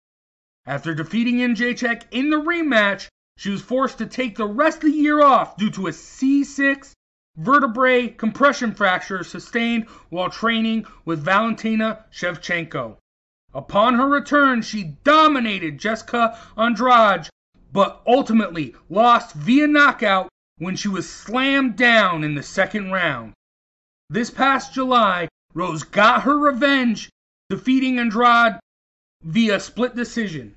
After 0.67 0.95
defeating 0.95 1.37
Jędrzejczyk 1.37 2.05
in 2.11 2.31
the 2.31 2.37
rematch, 2.37 3.09
she 3.37 3.51
was 3.51 3.63
forced 3.63 3.99
to 3.99 4.07
take 4.07 4.37
the 4.37 4.47
rest 4.47 4.79
of 4.79 4.91
the 4.91 4.97
year 4.97 5.23
off 5.23 5.57
due 5.57 5.71
to 5.71 5.89
a 5.89 5.91
C6 5.91 6.93
vertebrae 7.37 8.09
compression 8.09 8.75
fracture 8.75 9.25
sustained 9.25 9.87
while 10.09 10.31
training 10.31 10.87
with 11.05 11.25
Valentina 11.25 12.05
Shevchenko. 12.13 12.97
Upon 13.53 13.95
her 13.95 14.09
return, 14.09 14.63
she 14.63 14.97
dominated 15.05 15.79
Jessica 15.79 16.39
Andrade, 16.57 17.29
but 17.73 18.03
ultimately 18.07 18.75
lost 18.89 19.35
via 19.35 19.67
knockout 19.67 20.29
when 20.59 20.77
she 20.77 20.89
was 20.89 21.09
slammed 21.09 21.77
down 21.77 22.23
in 22.23 22.35
the 22.35 22.43
second 22.43 22.93
round. 22.93 23.33
This 24.09 24.31
past 24.31 24.75
July, 24.75 25.29
Rose 25.55 25.83
got 25.83 26.23
her 26.23 26.39
revenge, 26.39 27.09
defeating 27.49 27.99
Andrade 27.99 28.61
via 29.23 29.59
split 29.59 29.97
decision. 29.97 30.55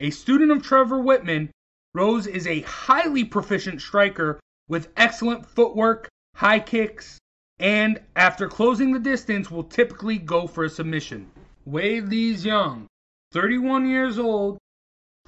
A 0.00 0.10
student 0.10 0.50
of 0.50 0.62
Trevor 0.62 0.98
Wittman, 0.98 1.50
Rose 1.94 2.26
is 2.26 2.46
a 2.46 2.62
highly 2.62 3.24
proficient 3.24 3.80
striker 3.80 4.40
with 4.70 4.88
excellent 4.96 5.44
footwork, 5.44 6.08
high 6.36 6.60
kicks, 6.60 7.18
and 7.58 8.00
after 8.14 8.46
closing 8.46 8.92
the 8.92 9.00
distance 9.00 9.50
will 9.50 9.64
typically 9.64 10.16
go 10.16 10.46
for 10.46 10.62
a 10.62 10.70
submission. 10.70 11.28
Weili 11.68 12.34
Zhang, 12.34 12.86
31 13.32 13.88
years 13.88 14.16
old, 14.16 14.58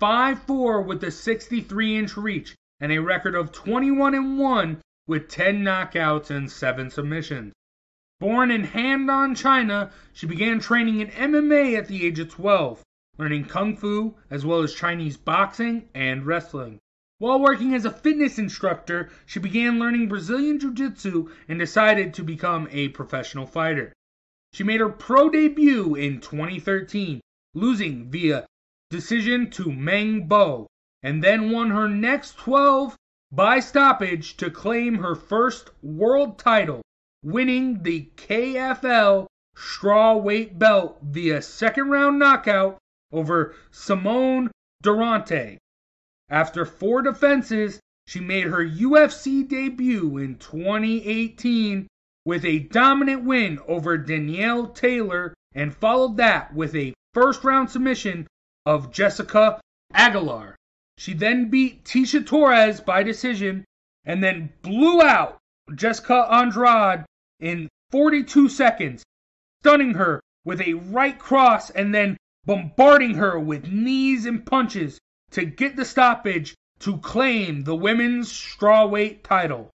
5'4 0.01 0.87
with 0.87 1.03
a 1.03 1.11
63 1.11 1.99
inch 1.99 2.17
reach, 2.17 2.55
and 2.79 2.93
a 2.93 2.99
record 2.99 3.35
of 3.35 3.51
21 3.51 4.15
and 4.15 4.39
1 4.39 4.81
with 5.09 5.29
10 5.29 5.65
knockouts 5.65 6.31
and 6.31 6.49
7 6.49 6.89
submissions. 6.89 7.53
Born 8.21 8.53
in 8.53 8.63
Handan, 8.63 9.37
China, 9.37 9.91
she 10.13 10.29
began 10.29 10.61
training 10.61 11.01
in 11.01 11.09
MMA 11.09 11.77
at 11.77 11.89
the 11.89 12.07
age 12.07 12.21
of 12.21 12.31
12, 12.31 12.81
learning 13.19 13.47
kung 13.47 13.77
fu 13.77 14.15
as 14.31 14.47
well 14.47 14.63
as 14.63 14.73
Chinese 14.73 15.17
boxing 15.17 15.89
and 15.97 16.25
wrestling. 16.25 16.79
While 17.23 17.39
working 17.39 17.73
as 17.73 17.85
a 17.85 17.91
fitness 17.93 18.37
instructor, 18.37 19.09
she 19.27 19.39
began 19.39 19.79
learning 19.79 20.09
Brazilian 20.09 20.59
Jiu 20.59 20.75
Jitsu 20.75 21.31
and 21.47 21.57
decided 21.57 22.13
to 22.15 22.25
become 22.25 22.67
a 22.73 22.89
professional 22.89 23.47
fighter. 23.47 23.93
She 24.53 24.65
made 24.65 24.81
her 24.81 24.89
pro 24.89 25.31
debut 25.31 25.95
in 25.95 26.21
2013, 26.21 27.21
losing 27.55 28.11
via 28.11 28.45
decision 28.91 29.51
to 29.51 29.71
Meng 29.71 30.27
Bo, 30.27 30.67
and 31.01 31.23
then 31.23 31.53
won 31.53 31.71
her 31.71 31.87
next 31.87 32.39
12 32.39 32.97
by 33.31 33.61
stoppage 33.61 34.37
to 34.39 34.51
claim 34.51 34.97
her 34.97 35.15
first 35.15 35.71
world 35.81 36.41
title, 36.41 36.83
winning 37.23 37.85
the 37.85 38.11
KFL 38.17 39.29
straw 39.55 40.17
weight 40.17 40.59
belt 40.59 40.99
via 41.05 41.41
second 41.41 41.89
round 41.89 42.19
knockout 42.19 42.79
over 43.13 43.55
Simone 43.71 44.51
Durante. 44.83 45.59
After 46.33 46.65
four 46.65 47.03
defenses, 47.03 47.79
she 48.07 48.19
made 48.19 48.47
her 48.47 48.65
UFC 48.65 49.47
debut 49.47 50.17
in 50.17 50.39
2018 50.39 51.87
with 52.25 52.47
a 52.47 52.61
dominant 52.61 53.25
win 53.25 53.59
over 53.69 53.99
Danielle 53.99 54.69
Taylor 54.69 55.35
and 55.55 55.77
followed 55.77 56.17
that 56.17 56.55
with 56.55 56.75
a 56.75 56.95
first 57.13 57.45
round 57.45 57.69
submission 57.69 58.27
of 58.65 58.91
Jessica 58.91 59.61
Aguilar. 59.93 60.57
She 60.97 61.13
then 61.13 61.51
beat 61.51 61.85
Tecia 61.85 62.25
Torres 62.25 62.81
by 62.81 63.03
decision 63.03 63.67
and 64.07 64.25
then 64.25 64.55
blew 64.63 65.03
out 65.03 65.37
Jessica 65.75 66.27
Andrade 66.33 67.05
in 67.41 67.69
42 67.91 68.49
seconds, 68.49 69.05
stunning 69.61 69.93
her 69.95 70.23
with 70.47 70.63
a 70.63 70.73
right 70.73 71.19
cross 71.19 71.69
and 71.69 71.95
then 71.95 72.17
bombarding 72.47 73.17
her 73.17 73.39
with 73.39 73.71
knees 73.71 74.25
and 74.25 74.47
punches 74.47 74.99
to 75.33 75.45
get 75.45 75.77
the 75.77 75.85
stoppage 75.85 76.55
to 76.79 76.99
claim 76.99 77.65
the 77.65 77.75
women's 77.75 78.33
strawweight 78.33 79.23
title. 79.23 79.71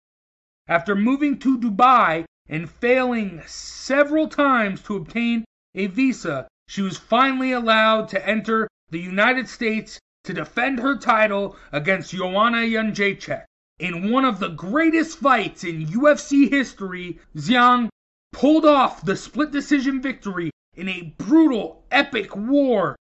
After 0.67 0.95
moving 0.95 1.39
to 1.39 1.57
Dubai 1.57 2.25
and 2.49 2.69
failing 2.69 3.41
several 3.45 4.27
times 4.27 4.81
to 4.83 4.95
obtain 4.95 5.45
a 5.73 5.87
visa, 5.87 6.47
she 6.67 6.81
was 6.81 6.97
finally 6.97 7.51
allowed 7.51 8.09
to 8.09 8.27
enter 8.27 8.67
the 8.89 8.99
United 8.99 9.47
States 9.47 9.99
to 10.25 10.33
defend 10.33 10.79
her 10.79 10.97
title 10.97 11.55
against 11.71 12.11
Joanna 12.11 12.57
Jędrzejczyk. 12.57 13.45
In 13.79 14.11
one 14.11 14.25
of 14.25 14.39
the 14.39 14.49
greatest 14.49 15.19
fights 15.19 15.63
in 15.63 15.85
UFC 15.85 16.49
history, 16.49 17.19
Zhang 17.35 17.89
pulled 18.33 18.65
off 18.65 19.05
the 19.05 19.15
split 19.15 19.51
decision 19.51 20.01
victory 20.01 20.51
in 20.75 20.89
a 20.89 21.13
brutal, 21.17 21.85
epic 21.89 22.35
war 22.35 22.95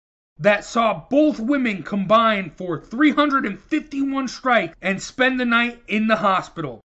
that 0.43 0.65
saw 0.65 1.05
both 1.09 1.39
women 1.39 1.85
combine 1.85 2.51
for 2.51 2.81
351 2.81 4.27
strikes 4.27 4.77
and 4.83 5.01
spend 5.01 5.39
the 5.39 5.45
night 5.45 5.81
in 5.87 6.09
the 6.09 6.17
hospital. 6.17 6.81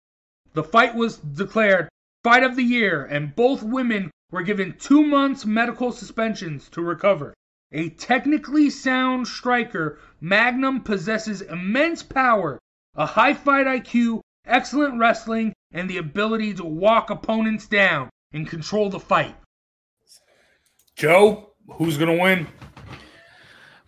The 0.54 0.64
fight 0.64 0.96
was 0.96 1.18
declared 1.18 1.88
Fight 2.24 2.42
of 2.42 2.56
the 2.56 2.64
Year, 2.64 3.04
and 3.04 3.36
both 3.36 3.62
women 3.62 4.10
were 4.32 4.42
given 4.42 4.74
two 4.78 5.04
months 5.04 5.46
medical 5.46 5.92
suspensions 5.92 6.68
to 6.70 6.82
recover. 6.82 7.32
A 7.70 7.90
technically 7.90 8.70
sound 8.70 9.28
striker, 9.28 10.00
Magnum 10.20 10.80
possesses 10.80 11.40
immense 11.40 12.02
power, 12.02 12.58
a 12.96 13.06
high 13.06 13.34
fight 13.34 13.66
IQ, 13.66 14.20
excellent 14.46 14.98
wrestling, 14.98 15.52
and 15.72 15.88
the 15.88 15.98
ability 15.98 16.54
to 16.54 16.64
walk 16.64 17.10
opponents 17.10 17.66
down 17.66 18.10
and 18.32 18.48
control 18.48 18.90
the 18.90 19.00
fight. 19.00 19.36
Joe, 20.96 21.50
who's 21.74 21.96
going 21.96 22.16
to 22.16 22.22
win? 22.22 22.48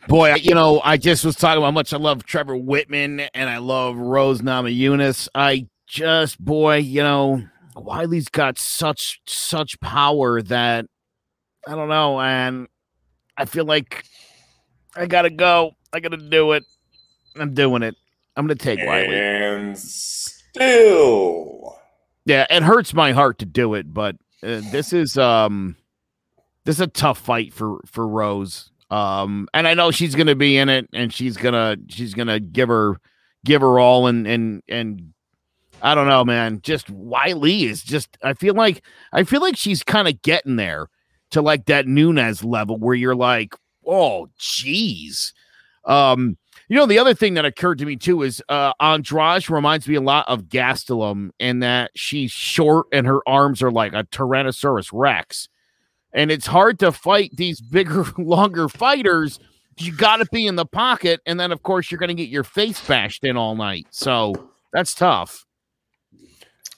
Boy, 0.09 0.35
you 0.35 0.55
know, 0.55 0.81
I 0.85 0.97
just 0.97 1.25
was 1.25 1.37
talking 1.37 1.59
about 1.59 1.67
how 1.67 1.73
much 1.73 1.93
I 1.93 1.97
love 1.97 2.25
Trevor 2.25 2.57
Wittman 2.57 3.29
and 3.35 3.51
I 3.51 3.59
love 3.59 3.97
Rose 3.97 4.41
Namajunas. 4.41 5.29
I 5.35 5.67
just, 5.87 6.43
boy, 6.43 6.77
you 6.77 7.03
know, 7.03 7.43
Wiley's 7.75 8.29
got 8.29 8.59
such 8.59 9.21
such 9.27 9.79
power 9.81 10.41
that 10.43 10.87
I 11.67 11.75
don't 11.75 11.89
know, 11.89 12.21
and 12.21 12.69
I 13.37 13.45
feel 13.45 13.65
like 13.65 14.05
I 14.95 15.07
gotta 15.07 15.31
go. 15.31 15.73
I 15.93 16.01
gotta 16.01 16.17
do 16.17 16.53
it. 16.53 16.65
I'm 17.37 17.55
doing 17.55 17.83
it. 17.83 17.97
I'm 18.37 18.47
gonna 18.47 18.55
take 18.55 18.81
Weili. 18.81 19.13
And 19.13 19.79
still, 19.79 21.79
yeah, 22.25 22.47
it 22.49 22.63
hurts 22.63 22.95
my 22.95 23.13
heart 23.13 23.39
to 23.41 23.47
do 23.47 23.75
it, 23.75 23.93
but 23.93 24.17
uh, 24.43 24.63
this 24.71 24.93
is 24.93 25.19
um, 25.19 25.77
this 26.65 26.77
is 26.77 26.83
a 26.83 26.87
tough 26.87 27.19
fight 27.19 27.53
for 27.53 27.81
for 27.87 28.07
Rose. 28.07 28.71
Um, 28.91 29.49
and 29.53 29.67
I 29.67 29.75
know 29.75 29.91
she's 29.91 30.15
gonna 30.15 30.35
be 30.35 30.57
in 30.57 30.69
it, 30.69 30.89
and 30.93 31.13
she's 31.13 31.37
gonna 31.37 31.77
she's 31.89 32.15
gonna 32.15 32.41
give 32.41 32.69
her 32.69 32.97
give 33.45 33.61
her 33.61 33.79
all, 33.79 34.07
and 34.07 34.27
and 34.27 34.63
and 34.69 35.13
I 35.83 35.95
don't 35.95 36.09
know, 36.09 36.25
man. 36.25 36.61
Just 36.63 36.91
Wiley 36.91 37.65
is 37.65 37.83
just. 37.83 38.17
I 38.23 38.35
feel 38.35 38.55
like 38.55 38.83
I 39.13 39.25
feel 39.25 39.41
like 39.41 39.57
she's 39.57 39.83
kind 39.83 40.09
of 40.09 40.23
getting 40.23 40.57
there 40.57 40.89
to 41.31 41.43
like 41.43 41.67
that 41.67 41.87
Nunes 41.87 42.45
level 42.45 42.79
where 42.79 42.95
you're 42.95 43.17
like, 43.17 43.55
oh, 43.87 44.29
geez. 44.39 45.35
Um, 45.85 46.37
you 46.69 46.77
know, 46.77 46.87
the 46.87 46.99
other 46.99 47.15
thing 47.15 47.35
that 47.35 47.45
occurred 47.45 47.79
to 47.79 47.87
me 47.87 47.97
too 47.97 48.23
is 48.23 48.43
uh 48.49 48.73
Andrade 48.81 49.49
reminds 49.49 49.87
me 49.87 49.95
a 49.95 50.01
lot 50.01 50.29
of 50.29 50.45
Gastelum 50.45 51.31
in 51.39 51.61
that 51.61 51.93
she's 51.95 52.33
short 52.33 52.87
and 52.93 53.07
her 53.07 53.21
arms 53.27 53.63
are 53.63 53.71
like 53.71 53.93
a 53.93 54.05
Tyrannosaurus 54.05 54.91
Rex. 54.93 55.49
And 56.17 56.31
it's 56.31 56.47
hard 56.47 56.81
to 56.81 56.91
fight 56.91 57.31
these 57.37 57.61
bigger, 57.61 58.05
longer 58.19 58.69
fighters. 58.69 59.39
You 59.79 59.93
got 59.93 60.17
to 60.17 60.27
be 60.33 60.47
in 60.47 60.57
the 60.57 60.67
pocket. 60.67 61.21
And 61.27 61.39
then, 61.39 61.53
of 61.53 61.63
course, 61.63 61.91
you're 61.91 61.99
going 61.99 62.09
to 62.09 62.15
get 62.15 62.31
your 62.31 62.43
face 62.43 62.85
bashed 62.85 63.23
in 63.23 63.37
all 63.37 63.55
night. 63.55 63.87
So 63.91 64.51
that's 64.73 64.95
tough. 64.95 65.45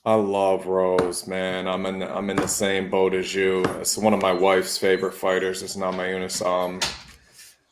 I 0.05 0.14
love 0.14 0.66
Rose, 0.66 1.26
man. 1.26 1.68
I'm 1.68 1.84
in 1.84 2.03
I'm 2.03 2.30
in 2.30 2.36
the 2.36 2.49
same 2.49 2.89
boat 2.89 3.14
as 3.14 3.34
you. 3.34 3.62
It's 3.80 3.99
one 3.99 4.14
of 4.14 4.22
my 4.22 4.32
wife's 4.32 4.78
favorite 4.78 5.12
fighters. 5.12 5.62
It's 5.62 5.76
not 5.76 5.95
my 5.95 6.09
Unis. 6.09 6.41
Um, 6.41 6.80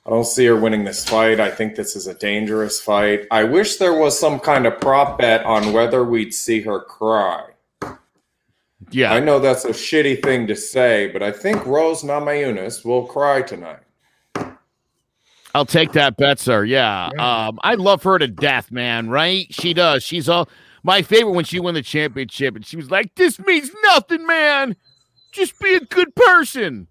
I 0.04 0.10
don't 0.10 0.26
see 0.26 0.44
her 0.46 0.56
winning 0.56 0.84
this 0.84 1.04
fight. 1.04 1.40
I 1.40 1.50
think 1.50 1.74
this 1.74 1.96
is 1.96 2.06
a 2.06 2.14
dangerous 2.14 2.80
fight. 2.80 3.26
I 3.30 3.44
wish 3.44 3.76
there 3.76 3.94
was 3.94 4.18
some 4.18 4.38
kind 4.38 4.66
of 4.66 4.78
prop 4.80 5.18
bet 5.18 5.44
on 5.46 5.72
whether 5.72 6.04
we'd 6.04 6.34
see 6.34 6.60
her 6.60 6.80
cry. 6.80 7.46
Yeah, 8.90 9.12
I 9.12 9.20
know 9.20 9.38
that's 9.38 9.64
a 9.64 9.70
shitty 9.70 10.22
thing 10.22 10.46
to 10.48 10.56
say, 10.56 11.08
but 11.08 11.22
I 11.22 11.32
think 11.32 11.64
Rose 11.66 12.02
Namajunas 12.02 12.84
will 12.84 13.06
cry 13.06 13.42
tonight. 13.42 13.80
I'll 15.54 15.64
take 15.64 15.92
that 15.92 16.18
bet, 16.18 16.38
sir. 16.38 16.64
Yeah. 16.64 17.06
Um, 17.18 17.58
I 17.62 17.76
love 17.76 18.02
her 18.02 18.18
to 18.18 18.28
death, 18.28 18.70
man. 18.70 19.08
Right? 19.08 19.46
She 19.50 19.72
does. 19.72 20.02
She's 20.02 20.28
all 20.28 20.50
my 20.82 21.00
favorite 21.00 21.32
when 21.32 21.46
she 21.46 21.58
won 21.58 21.72
the 21.72 21.82
championship, 21.82 22.56
and 22.56 22.64
she 22.64 22.76
was 22.76 22.90
like, 22.90 23.14
"This 23.14 23.38
means 23.38 23.70
nothing, 23.84 24.26
man. 24.26 24.76
Just 25.32 25.58
be 25.58 25.74
a 25.74 25.80
good 25.80 26.14
person." 26.14 26.88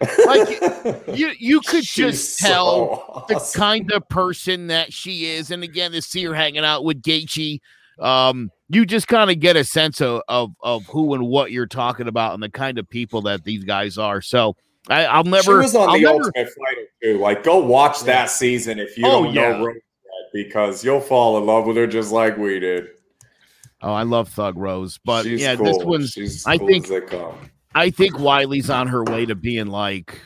Like 0.00 0.60
you, 1.14 1.32
you 1.38 1.60
could 1.60 1.84
just 1.84 2.38
tell 2.38 3.04
so 3.06 3.24
the 3.28 3.52
kind 3.54 3.90
of 3.92 4.08
person 4.08 4.68
that 4.68 4.92
she 4.92 5.26
is. 5.26 5.50
And 5.50 5.62
again, 5.62 5.92
to 5.92 6.02
see 6.02 6.24
her 6.24 6.34
hanging 6.34 6.64
out 6.64 6.84
with 6.84 7.02
Gaethje, 7.02 7.60
um, 8.00 8.50
you 8.68 8.84
just 8.86 9.08
kind 9.08 9.30
of 9.30 9.38
get 9.40 9.56
a 9.56 9.64
sense 9.64 10.00
of, 10.00 10.22
of 10.28 10.52
of 10.62 10.84
who 10.86 11.14
and 11.14 11.26
what 11.26 11.52
you're 11.52 11.66
talking 11.66 12.08
about, 12.08 12.34
and 12.34 12.42
the 12.42 12.48
kind 12.50 12.78
of 12.78 12.88
people 12.88 13.22
that 13.22 13.44
these 13.44 13.64
guys 13.64 13.98
are. 13.98 14.20
So 14.20 14.56
I, 14.88 15.04
I'll 15.06 15.24
never. 15.24 15.42
She 15.42 15.64
was 15.64 15.74
on 15.74 15.88
I'll 15.88 15.94
the 15.94 16.00
never, 16.02 16.14
Ultimate 16.24 16.48
Fighter 16.48 16.86
too. 17.02 17.18
Like, 17.18 17.42
go 17.42 17.58
watch 17.58 18.02
that 18.02 18.30
season 18.30 18.78
if 18.78 18.96
you 18.98 19.06
Oh, 19.06 19.24
don't 19.24 19.34
yeah. 19.34 19.50
know 19.58 19.66
Rose. 19.66 19.74
yet. 19.76 19.82
because 20.32 20.84
you'll 20.84 21.00
fall 21.00 21.38
in 21.38 21.46
love 21.46 21.66
with 21.66 21.76
her 21.76 21.86
just 21.86 22.10
like 22.12 22.36
we 22.36 22.58
did. 22.60 22.88
Oh, 23.82 23.92
I 23.92 24.02
love 24.02 24.28
Thug 24.30 24.56
Rose, 24.58 24.98
but 25.04 25.24
She's 25.24 25.40
yeah, 25.42 25.56
cool. 25.56 25.64
this 25.66 25.84
one's. 25.84 26.10
She's 26.10 26.46
I 26.46 26.56
cool 26.58 26.68
think 26.68 26.84
as 26.84 26.90
they 26.90 27.00
come. 27.02 27.50
I 27.74 27.90
think 27.90 28.18
Wiley's 28.18 28.70
on 28.70 28.86
her 28.86 29.04
way 29.04 29.26
to 29.26 29.34
being 29.34 29.66
like 29.66 30.18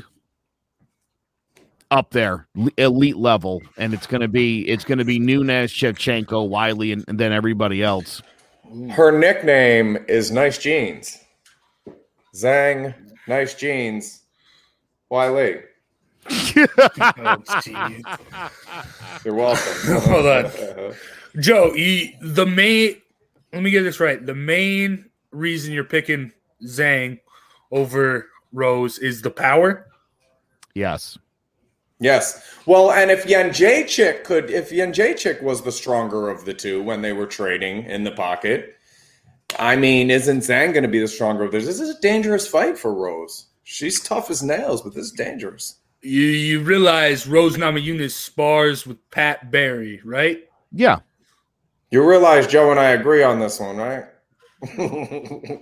up 1.90 2.10
there, 2.10 2.46
elite 2.76 3.16
level, 3.16 3.62
and 3.76 3.94
it's 3.94 4.06
gonna 4.06 4.28
be 4.28 4.68
it's 4.68 4.84
gonna 4.84 5.04
be 5.04 5.18
Nunes, 5.18 5.72
Shevchenko, 5.72 6.48
Wiley, 6.48 6.92
and, 6.92 7.04
and 7.08 7.18
then 7.18 7.32
everybody 7.32 7.82
else. 7.82 8.22
Her 8.90 9.10
nickname 9.10 9.98
is 10.08 10.30
Nice 10.30 10.58
Jeans. 10.58 11.18
Zhang, 12.34 12.94
Nice 13.26 13.54
Jeans. 13.54 14.22
Wiley. 15.08 15.62
You're 16.54 16.68
welcome. 19.34 19.72
Hold 20.02 20.26
on. 20.26 20.50
Joe, 21.40 21.72
you, 21.74 22.12
the 22.20 22.44
main. 22.44 23.00
Let 23.52 23.62
me 23.62 23.70
get 23.70 23.82
this 23.82 24.00
right. 24.00 24.24
The 24.24 24.34
main 24.34 25.06
reason 25.30 25.72
you're 25.72 25.84
picking 25.84 26.32
Zhang 26.64 27.20
over 27.70 28.28
Rose 28.52 28.98
is 28.98 29.22
the 29.22 29.30
power. 29.30 29.86
Yes. 30.74 31.16
Yes. 32.00 32.42
Well, 32.66 32.92
and 32.92 33.10
if 33.10 33.24
Jędrzejczyk 33.24 34.24
could, 34.24 34.50
if 34.50 34.70
Jędrzejczyk 34.70 35.42
was 35.42 35.62
the 35.62 35.72
stronger 35.72 36.28
of 36.28 36.44
the 36.44 36.54
two 36.54 36.82
when 36.82 37.02
they 37.02 37.12
were 37.12 37.26
trading 37.26 37.84
in 37.84 38.04
the 38.04 38.12
pocket, 38.12 38.76
I 39.58 39.76
mean, 39.76 40.10
isn't 40.10 40.40
Zhang 40.40 40.72
going 40.72 40.82
to 40.82 40.88
be 40.88 41.00
the 41.00 41.08
stronger 41.08 41.44
of 41.44 41.52
those? 41.52 41.66
This 41.66 41.80
is 41.80 41.90
a 41.90 42.00
dangerous 42.00 42.46
fight 42.46 42.78
for 42.78 42.94
Rose. 42.94 43.46
She's 43.64 44.00
tough 44.00 44.30
as 44.30 44.42
nails, 44.42 44.82
but 44.82 44.94
this 44.94 45.06
is 45.06 45.12
dangerous. 45.12 45.76
You 46.00 46.22
you 46.22 46.60
realize 46.60 47.26
Rose 47.26 47.56
Namajunas 47.56 48.12
spars 48.12 48.86
with 48.86 48.98
Pat 49.10 49.50
Barry, 49.50 50.00
right? 50.04 50.44
Yeah. 50.70 51.00
You 51.90 52.08
realize 52.08 52.46
Joe 52.46 52.70
and 52.70 52.78
I 52.78 52.90
agree 52.90 53.22
on 53.22 53.40
this 53.40 53.58
one, 53.58 53.78
right? 53.78 54.04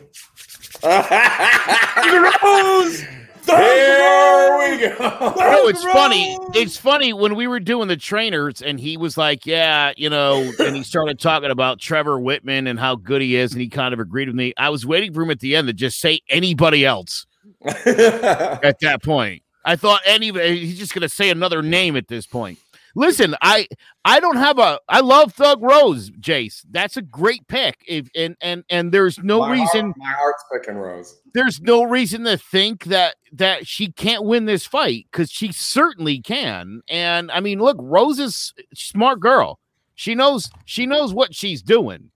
Rose! 2.42 3.04
Here 3.46 4.58
we 4.58 4.78
go. 4.78 5.34
No, 5.36 5.68
it's 5.68 5.84
funny. 5.84 6.36
It's 6.54 6.76
funny 6.76 7.12
when 7.12 7.36
we 7.36 7.46
were 7.46 7.60
doing 7.60 7.88
the 7.88 7.96
trainers, 7.96 8.60
and 8.60 8.80
he 8.80 8.96
was 8.96 9.16
like, 9.16 9.46
"Yeah, 9.46 9.92
you 9.96 10.10
know," 10.10 10.50
and 10.58 10.74
he 10.74 10.82
started 10.82 11.20
talking 11.20 11.50
about 11.50 11.78
Trevor 11.78 12.18
Wittman 12.18 12.68
and 12.68 12.78
how 12.78 12.96
good 12.96 13.22
he 13.22 13.36
is, 13.36 13.52
and 13.52 13.60
he 13.60 13.68
kind 13.68 13.94
of 13.94 14.00
agreed 14.00 14.28
with 14.28 14.36
me. 14.36 14.52
I 14.56 14.70
was 14.70 14.84
waiting 14.84 15.12
for 15.14 15.22
him 15.22 15.30
at 15.30 15.40
the 15.40 15.54
end 15.54 15.68
to 15.68 15.72
just 15.72 16.00
say 16.00 16.20
anybody 16.28 16.84
else. 16.84 17.26
at 17.64 18.80
that 18.80 19.00
point, 19.02 19.42
I 19.64 19.76
thought 19.76 20.00
any 20.06 20.32
he's 20.32 20.78
just 20.78 20.94
going 20.94 21.02
to 21.02 21.08
say 21.08 21.30
another 21.30 21.62
name 21.62 21.96
at 21.96 22.08
this 22.08 22.26
point. 22.26 22.58
Listen, 22.98 23.36
I 23.42 23.68
I 24.06 24.20
don't 24.20 24.36
have 24.36 24.58
a 24.58 24.80
I 24.88 25.00
love 25.00 25.34
Thug 25.34 25.62
Rose, 25.62 26.10
Jace. 26.12 26.64
That's 26.70 26.96
a 26.96 27.02
great 27.02 27.46
pick. 27.46 27.76
If 27.86 28.08
and 28.16 28.36
and 28.40 28.64
and 28.70 28.90
there's 28.90 29.18
no 29.18 29.40
My 29.40 29.52
reason 29.52 29.84
heart- 29.86 29.96
my 29.98 30.12
heart's 30.12 30.44
picking 30.50 30.76
Rose. 30.76 31.20
there's 31.34 31.60
no 31.60 31.82
reason 31.82 32.24
to 32.24 32.38
think 32.38 32.84
that 32.84 33.16
that 33.32 33.66
she 33.66 33.92
can't 33.92 34.24
win 34.24 34.46
this 34.46 34.64
fight 34.64 35.06
because 35.12 35.30
she 35.30 35.52
certainly 35.52 36.20
can. 36.22 36.80
And 36.88 37.30
I 37.30 37.40
mean, 37.40 37.58
look, 37.60 37.76
Rose 37.78 38.18
is 38.18 38.54
smart 38.74 39.20
girl. 39.20 39.60
She 39.94 40.14
knows 40.14 40.50
she 40.64 40.86
knows 40.86 41.12
what 41.12 41.34
she's 41.34 41.60
doing. 41.62 42.10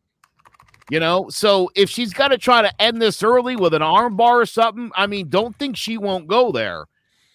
You 0.90 0.98
know, 0.98 1.28
so 1.28 1.70
if 1.76 1.88
she's 1.88 2.12
got 2.12 2.28
to 2.28 2.38
try 2.38 2.62
to 2.62 2.82
end 2.82 3.00
this 3.00 3.22
early 3.22 3.54
with 3.54 3.74
an 3.74 3.82
armbar 3.82 4.42
or 4.42 4.46
something, 4.46 4.90
I 4.96 5.06
mean, 5.06 5.28
don't 5.28 5.54
think 5.56 5.76
she 5.76 5.98
won't 5.98 6.26
go 6.26 6.50
there. 6.50 6.86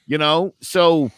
You 0.08 0.18
know, 0.18 0.54
so 0.62 1.10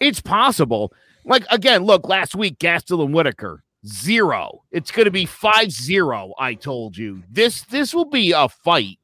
it's 0.00 0.20
possible. 0.20 0.92
Like 1.30 1.46
again, 1.48 1.84
look, 1.84 2.08
last 2.08 2.34
week 2.34 2.58
Gastelum 2.58 3.12
Whittaker 3.12 3.62
zero. 3.86 4.64
It's 4.72 4.90
going 4.90 5.04
to 5.04 5.12
be 5.12 5.26
five 5.26 5.70
zero. 5.70 6.34
I 6.40 6.54
told 6.54 6.98
you 6.98 7.22
this. 7.30 7.62
This 7.62 7.94
will 7.94 8.10
be 8.10 8.32
a 8.32 8.48
fight. 8.48 8.98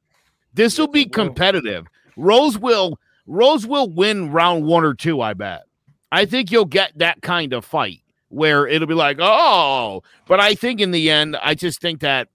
This 0.53 0.77
will 0.77 0.89
be 0.89 1.05
competitive. 1.05 1.87
Rose 2.17 2.57
will 2.57 2.99
Rose 3.27 3.65
will 3.65 3.89
win 3.89 4.29
round 4.29 4.65
one 4.65 4.83
or 4.83 4.93
two. 4.93 5.21
I 5.21 5.35
bet. 5.35 5.63
I 6.11 6.25
think 6.25 6.51
you'll 6.51 6.65
get 6.65 6.97
that 6.97 7.21
kind 7.21 7.53
of 7.53 7.63
fight 7.63 8.01
where 8.27 8.67
it'll 8.67 8.87
be 8.89 8.93
like, 8.93 9.17
oh, 9.21 10.03
but 10.27 10.41
I 10.41 10.53
think 10.53 10.81
in 10.81 10.91
the 10.91 11.09
end, 11.09 11.37
I 11.41 11.55
just 11.55 11.79
think 11.79 12.01
that 12.01 12.27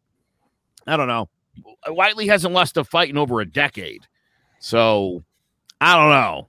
I 0.87 0.97
don't 0.97 1.09
know. 1.09 1.29
Weili 1.87 2.27
hasn't 2.29 2.55
lost 2.55 2.79
a 2.79 2.85
fight 2.85 3.11
in 3.11 3.19
over 3.19 3.43
a 3.43 3.47
decade, 3.47 4.07
so 4.59 5.23
I 5.83 5.99
don't 5.99 6.09
know. 6.09 6.49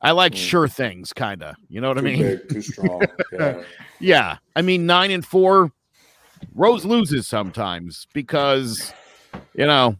I 0.00 0.12
like 0.12 0.32
mm. 0.32 0.36
sure 0.36 0.68
things, 0.68 1.12
kind 1.12 1.42
of. 1.42 1.56
You 1.68 1.80
know 1.80 1.88
what 1.88 1.98
I 1.98 2.02
mean? 2.02 2.18
big, 2.18 2.48
too 2.48 2.62
strong. 2.62 3.02
Yeah. 3.32 3.62
yeah. 4.00 4.36
I 4.54 4.62
mean, 4.62 4.86
nine 4.86 5.10
and 5.10 5.24
four. 5.24 5.72
Rose 6.54 6.84
loses 6.84 7.26
sometimes 7.26 8.06
because, 8.12 8.92
you 9.54 9.66
know, 9.66 9.96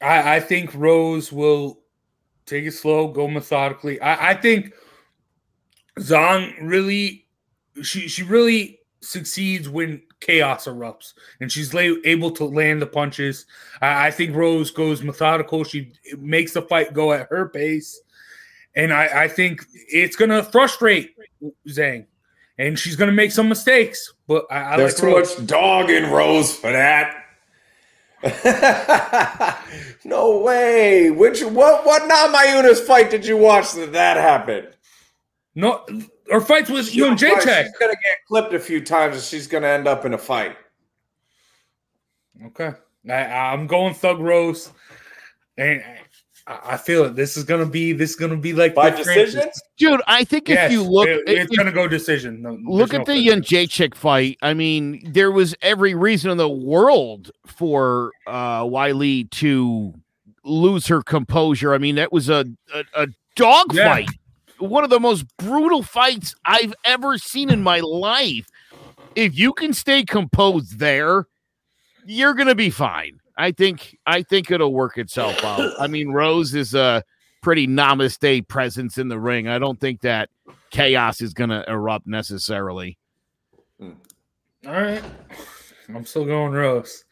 I, 0.00 0.36
I 0.36 0.40
think 0.40 0.72
Rose 0.74 1.32
will 1.32 1.80
take 2.46 2.64
it 2.64 2.72
slow, 2.72 3.08
go 3.08 3.28
methodically. 3.28 4.00
I, 4.00 4.30
I 4.30 4.34
think 4.34 4.72
Zhang 5.98 6.54
really, 6.60 7.26
she 7.82 8.08
she 8.08 8.22
really 8.22 8.80
succeeds 9.00 9.68
when 9.68 10.00
chaos 10.20 10.66
erupts 10.66 11.14
and 11.40 11.50
she's 11.50 11.74
la- 11.74 11.96
able 12.04 12.30
to 12.30 12.44
land 12.44 12.80
the 12.80 12.86
punches. 12.86 13.46
I, 13.80 14.08
I 14.08 14.10
think 14.10 14.34
Rose 14.34 14.70
goes 14.70 15.02
methodical. 15.02 15.64
She 15.64 15.92
makes 16.18 16.52
the 16.52 16.62
fight 16.62 16.92
go 16.92 17.12
at 17.12 17.28
her 17.28 17.48
pace, 17.48 18.00
and 18.74 18.92
I, 18.92 19.24
I 19.24 19.28
think 19.28 19.64
it's 19.72 20.16
gonna 20.16 20.42
frustrate 20.42 21.14
Zhang, 21.68 22.06
and 22.58 22.78
she's 22.78 22.96
gonna 22.96 23.12
make 23.12 23.32
some 23.32 23.48
mistakes. 23.48 24.12
But 24.26 24.46
I, 24.50 24.74
I 24.74 24.76
There's 24.76 24.92
like 24.94 25.00
too 25.00 25.16
Rose. 25.16 25.38
much 25.38 25.46
dog 25.46 25.90
in 25.90 26.10
Rose 26.10 26.54
for 26.54 26.72
that. 26.72 27.18
no 30.04 30.38
way. 30.38 31.10
Which 31.10 31.42
what 31.42 31.84
what 31.84 32.02
Namajunas 32.02 32.86
fight 32.86 33.10
did 33.10 33.26
you 33.26 33.36
watch 33.36 33.72
that 33.72 33.92
that 33.92 34.16
happened? 34.16 34.68
No, 35.54 35.84
her 36.30 36.40
fights 36.40 36.70
with 36.70 36.94
you 36.94 37.08
and 37.08 37.18
Jacek. 37.18 37.64
She's 37.64 37.76
gonna 37.78 37.92
get 37.92 38.18
clipped 38.26 38.54
a 38.54 38.60
few 38.60 38.80
times, 38.82 39.16
and 39.16 39.24
she's 39.24 39.46
gonna 39.46 39.66
end 39.66 39.88
up 39.88 40.04
in 40.04 40.14
a 40.14 40.18
fight. 40.18 40.56
Okay, 42.46 42.72
I, 43.08 43.12
I'm 43.12 43.66
going 43.66 43.94
Thug 43.94 44.20
Rose, 44.20 44.70
and 45.58 45.82
I, 46.46 46.60
I 46.72 46.76
feel 46.76 47.04
it. 47.04 47.14
This 47.16 47.36
is 47.36 47.44
gonna 47.44 47.66
be 47.66 47.92
this 47.92 48.10
is 48.10 48.16
gonna 48.16 48.36
be 48.36 48.52
like 48.52 48.74
By 48.74 48.90
decision? 48.90 49.42
dude, 49.78 50.00
I 50.06 50.24
think 50.24 50.48
if 50.50 50.70
you 50.72 50.82
look, 50.82 51.08
it- 51.08 51.22
if- 51.26 51.44
it's 51.48 51.56
gonna 51.56 51.72
go 51.72 51.86
decision. 51.88 52.42
No, 52.42 52.58
look 52.64 52.94
at 52.94 53.06
no 53.06 53.14
the 53.14 53.24
question. 53.34 53.42
Jacek 53.42 53.94
fight. 53.94 54.38
I 54.42 54.54
mean, 54.54 55.02
there 55.12 55.30
was 55.30 55.54
every 55.62 55.94
reason 55.94 56.30
in 56.30 56.38
the 56.38 56.48
world 56.48 57.30
for 57.46 58.12
uh 58.26 58.62
Weili 58.62 59.30
to 59.32 59.94
lose 60.44 60.86
her 60.88 61.02
composure. 61.02 61.72
I 61.74 61.78
mean, 61.78 61.94
that 61.96 62.12
was 62.12 62.28
a 62.28 62.44
a, 62.74 62.84
a 63.02 63.06
dog 63.36 63.72
Yeah. 63.74 63.88
fight. 63.94 64.08
One 64.58 64.84
of 64.84 64.90
the 64.90 65.00
most 65.00 65.24
brutal 65.38 65.82
fights 65.82 66.34
I've 66.44 66.74
ever 66.84 67.18
seen 67.18 67.50
in 67.50 67.62
my 67.62 67.80
life. 67.80 68.46
If 69.14 69.36
you 69.38 69.52
can 69.52 69.72
stay 69.74 70.04
composed 70.04 70.78
there, 70.78 71.26
you're 72.06 72.34
gonna 72.34 72.54
be 72.54 72.70
fine. 72.70 73.18
I 73.36 73.52
think 73.52 73.98
I 74.06 74.22
think 74.22 74.50
it'll 74.50 74.72
work 74.72 74.98
itself 74.98 75.42
out. 75.44 75.72
I 75.80 75.86
mean, 75.86 76.10
Rose 76.10 76.54
is 76.54 76.74
a 76.74 77.02
pretty 77.42 77.66
namaste 77.66 78.46
presence 78.48 78.98
in 78.98 79.08
the 79.08 79.18
ring. 79.18 79.48
I 79.48 79.58
don't 79.58 79.80
think 79.80 80.00
that 80.02 80.30
chaos 80.70 81.20
is 81.20 81.34
gonna 81.34 81.64
erupt 81.68 82.06
necessarily. 82.06 82.98
Hmm. 83.80 83.92
All 84.66 84.72
right, 84.72 85.02
I'm 85.88 86.04
still 86.06 86.24
going 86.24 86.52
Rose. 86.52 87.04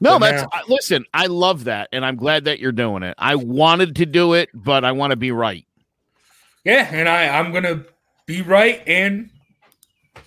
No, 0.00 0.18
But 0.18 0.30
that's 0.32 0.42
now- 0.42 0.48
I- 0.52 0.62
listen. 0.68 1.04
I 1.14 1.26
love 1.26 1.64
that, 1.64 1.88
and 1.92 2.04
I'm 2.04 2.16
glad 2.16 2.44
that 2.46 2.58
you're 2.58 2.72
doing 2.72 3.02
it. 3.04 3.14
I 3.18 3.36
wanted 3.36 3.96
to 3.96 4.06
do 4.06 4.34
it, 4.34 4.50
but 4.52 4.84
I 4.84 4.92
want 4.92 5.12
to 5.12 5.16
be 5.16 5.30
right. 5.30 5.64
Yeah, 6.64 6.88
and 6.92 7.08
I 7.08 7.28
I'm 7.38 7.52
gonna 7.52 7.84
be 8.26 8.42
right 8.42 8.82
and 8.86 9.30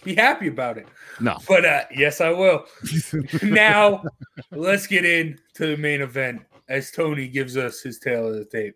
be 0.03 0.15
happy 0.15 0.47
about 0.47 0.77
it. 0.77 0.87
No, 1.19 1.37
But 1.47 1.65
uh, 1.65 1.83
yes, 1.95 2.21
I 2.21 2.31
will. 2.31 2.65
now 3.43 4.03
let's 4.51 4.87
get 4.87 5.05
into 5.05 5.37
the 5.57 5.77
main 5.77 6.01
event 6.01 6.41
as 6.67 6.91
Tony 6.91 7.27
gives 7.27 7.57
us 7.57 7.81
his 7.81 7.99
tale 7.99 8.27
of 8.27 8.35
the 8.35 8.45
tape. 8.45 8.75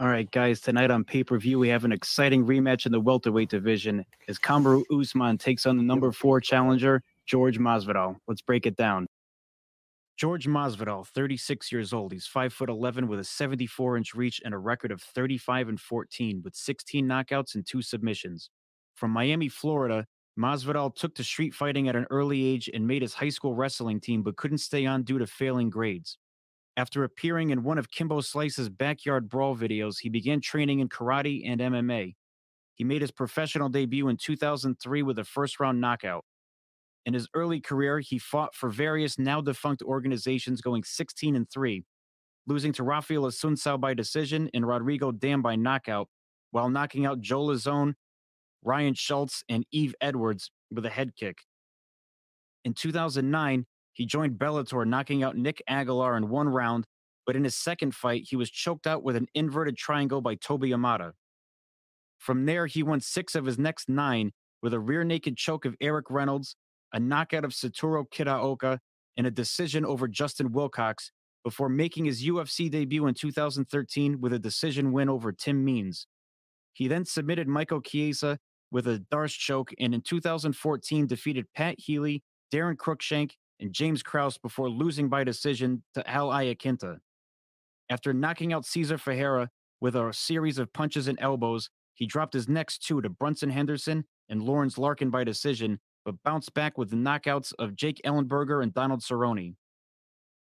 All 0.00 0.08
right, 0.08 0.28
guys. 0.30 0.60
Tonight 0.60 0.90
on 0.90 1.04
pay 1.04 1.22
per 1.22 1.38
view, 1.38 1.58
we 1.58 1.68
have 1.68 1.84
an 1.84 1.92
exciting 1.92 2.44
rematch 2.44 2.86
in 2.86 2.92
the 2.92 3.00
welterweight 3.00 3.50
division 3.50 4.04
as 4.28 4.38
Kamaru 4.38 4.82
Usman 4.90 5.38
takes 5.38 5.64
on 5.66 5.76
the 5.76 5.82
number 5.82 6.10
four 6.10 6.40
challenger, 6.40 7.02
George 7.26 7.58
Masvidal. 7.58 8.16
Let's 8.26 8.42
break 8.42 8.66
it 8.66 8.76
down. 8.76 9.06
George 10.16 10.46
Masvidal, 10.46 11.06
36 11.06 11.70
years 11.72 11.92
old. 11.92 12.12
He's 12.12 12.26
5 12.26 12.52
foot 12.52 12.68
11 12.68 13.08
with 13.08 13.20
a 13.20 13.24
74 13.24 13.96
inch 13.96 14.14
reach 14.14 14.40
and 14.44 14.54
a 14.54 14.58
record 14.58 14.90
of 14.90 15.00
35 15.00 15.68
and 15.68 15.80
14 15.80 16.42
with 16.44 16.54
16 16.54 17.06
knockouts 17.06 17.54
and 17.54 17.66
two 17.66 17.82
submissions. 17.82 18.50
From 19.02 19.10
Miami, 19.10 19.48
Florida, 19.48 20.06
Masvidal 20.38 20.94
took 20.94 21.16
to 21.16 21.24
street 21.24 21.54
fighting 21.54 21.88
at 21.88 21.96
an 21.96 22.06
early 22.08 22.46
age 22.46 22.70
and 22.72 22.86
made 22.86 23.02
his 23.02 23.14
high 23.14 23.30
school 23.30 23.52
wrestling 23.52 24.00
team 24.00 24.22
but 24.22 24.36
couldn't 24.36 24.58
stay 24.58 24.86
on 24.86 25.02
due 25.02 25.18
to 25.18 25.26
failing 25.26 25.70
grades. 25.70 26.18
After 26.76 27.02
appearing 27.02 27.50
in 27.50 27.64
one 27.64 27.78
of 27.78 27.90
Kimbo 27.90 28.20
Slice's 28.20 28.68
backyard 28.68 29.28
brawl 29.28 29.56
videos, 29.56 29.96
he 29.98 30.08
began 30.08 30.40
training 30.40 30.78
in 30.78 30.88
karate 30.88 31.42
and 31.44 31.60
MMA. 31.60 32.14
he 32.74 32.84
made 32.84 33.00
his 33.00 33.10
professional 33.10 33.68
debut 33.68 34.06
in 34.06 34.16
2003 34.16 35.02
with 35.02 35.18
a 35.18 35.24
first 35.24 35.58
round 35.58 35.80
knockout. 35.80 36.24
In 37.04 37.12
his 37.12 37.26
early 37.34 37.60
career, 37.60 37.98
he 37.98 38.20
fought 38.20 38.54
for 38.54 38.68
various 38.68 39.18
now 39.18 39.40
defunct 39.40 39.82
organizations, 39.82 40.60
going 40.60 40.84
16 40.84 41.34
and 41.34 41.50
3, 41.50 41.82
losing 42.46 42.72
to 42.74 42.84
Rafael 42.84 43.22
Assunção 43.22 43.80
by 43.80 43.94
decision 43.94 44.48
and 44.54 44.64
Rodrigo 44.64 45.10
Damm 45.10 45.42
by 45.42 45.56
knockout, 45.56 46.08
while 46.52 46.70
knocking 46.70 47.04
out 47.04 47.20
Joe 47.20 47.46
Lauzon, 47.46 47.94
Ryan 48.62 48.94
Schultz, 48.94 49.42
and 49.48 49.64
Yves 49.72 49.94
Edwards 50.00 50.50
with 50.70 50.86
a 50.86 50.90
head 50.90 51.14
kick. 51.16 51.38
In 52.64 52.74
2009, 52.74 53.66
he 53.92 54.06
joined 54.06 54.38
Bellator, 54.38 54.86
knocking 54.86 55.22
out 55.22 55.36
Nick 55.36 55.62
Agallar 55.68 56.16
in 56.16 56.28
one 56.28 56.48
round, 56.48 56.86
but 57.26 57.36
in 57.36 57.44
his 57.44 57.56
second 57.56 57.94
fight, 57.94 58.26
he 58.28 58.36
was 58.36 58.50
choked 58.50 58.86
out 58.86 59.02
with 59.02 59.16
an 59.16 59.26
inverted 59.34 59.76
triangle 59.76 60.20
by 60.20 60.34
Toby 60.34 60.70
Imada. 60.70 61.12
From 62.18 62.46
there, 62.46 62.66
he 62.66 62.82
won 62.82 63.00
six 63.00 63.34
of 63.34 63.46
his 63.46 63.58
next 63.58 63.88
nine 63.88 64.32
with 64.62 64.72
a 64.72 64.80
rear 64.80 65.04
naked 65.04 65.36
choke 65.36 65.64
of 65.64 65.74
Eric 65.80 66.06
Reynolds, 66.08 66.56
a 66.92 67.00
knockout 67.00 67.44
of 67.44 67.50
Satoru 67.50 68.04
Kitaoka, 68.08 68.78
and 69.16 69.26
a 69.26 69.30
decision 69.30 69.84
over 69.84 70.08
Justin 70.08 70.52
Wilcox 70.52 71.10
before 71.44 71.68
making 71.68 72.04
his 72.04 72.24
UFC 72.24 72.70
debut 72.70 73.06
in 73.06 73.14
2013 73.14 74.20
with 74.20 74.32
a 74.32 74.38
decision 74.38 74.92
win 74.92 75.08
over 75.08 75.32
Tim 75.32 75.64
Means. 75.64 76.06
He 76.72 76.88
then 76.88 77.04
submitted 77.04 77.48
Michael 77.48 77.80
Chiesa 77.80 78.38
with 78.72 78.88
a 78.88 79.04
Darce 79.12 79.36
choke 79.36 79.72
and 79.78 79.94
in 79.94 80.00
2014 80.00 81.06
defeated 81.06 81.46
Pat 81.54 81.76
Healy, 81.78 82.22
Daron 82.52 82.74
Cruickshank, 82.76 83.32
and 83.60 83.72
James 83.72 84.02
Krause 84.02 84.38
before 84.38 84.68
losing 84.68 85.08
by 85.08 85.22
decision 85.22 85.84
to 85.94 86.10
Al 86.10 86.30
Iaquinta. 86.30 86.98
After 87.90 88.12
knocking 88.12 88.52
out 88.52 88.64
Cesar 88.64 88.98
Ferreira 88.98 89.50
with 89.80 89.94
a 89.94 90.12
series 90.12 90.58
of 90.58 90.72
punches 90.72 91.06
and 91.06 91.18
elbows, 91.20 91.68
he 91.94 92.06
dropped 92.06 92.32
his 92.32 92.48
next 92.48 92.78
two 92.78 93.00
to 93.02 93.10
Benson 93.10 93.50
Henderson 93.50 94.04
and 94.28 94.42
Lorenz 94.42 94.78
Larkin 94.78 95.10
by 95.10 95.22
decision, 95.22 95.78
but 96.04 96.20
bounced 96.24 96.54
back 96.54 96.78
with 96.78 96.90
the 96.90 96.96
knockouts 96.96 97.52
of 97.58 97.76
Jake 97.76 98.00
Ellenberger 98.04 98.62
and 98.62 98.72
Donald 98.72 99.02
Cerrone. 99.02 99.54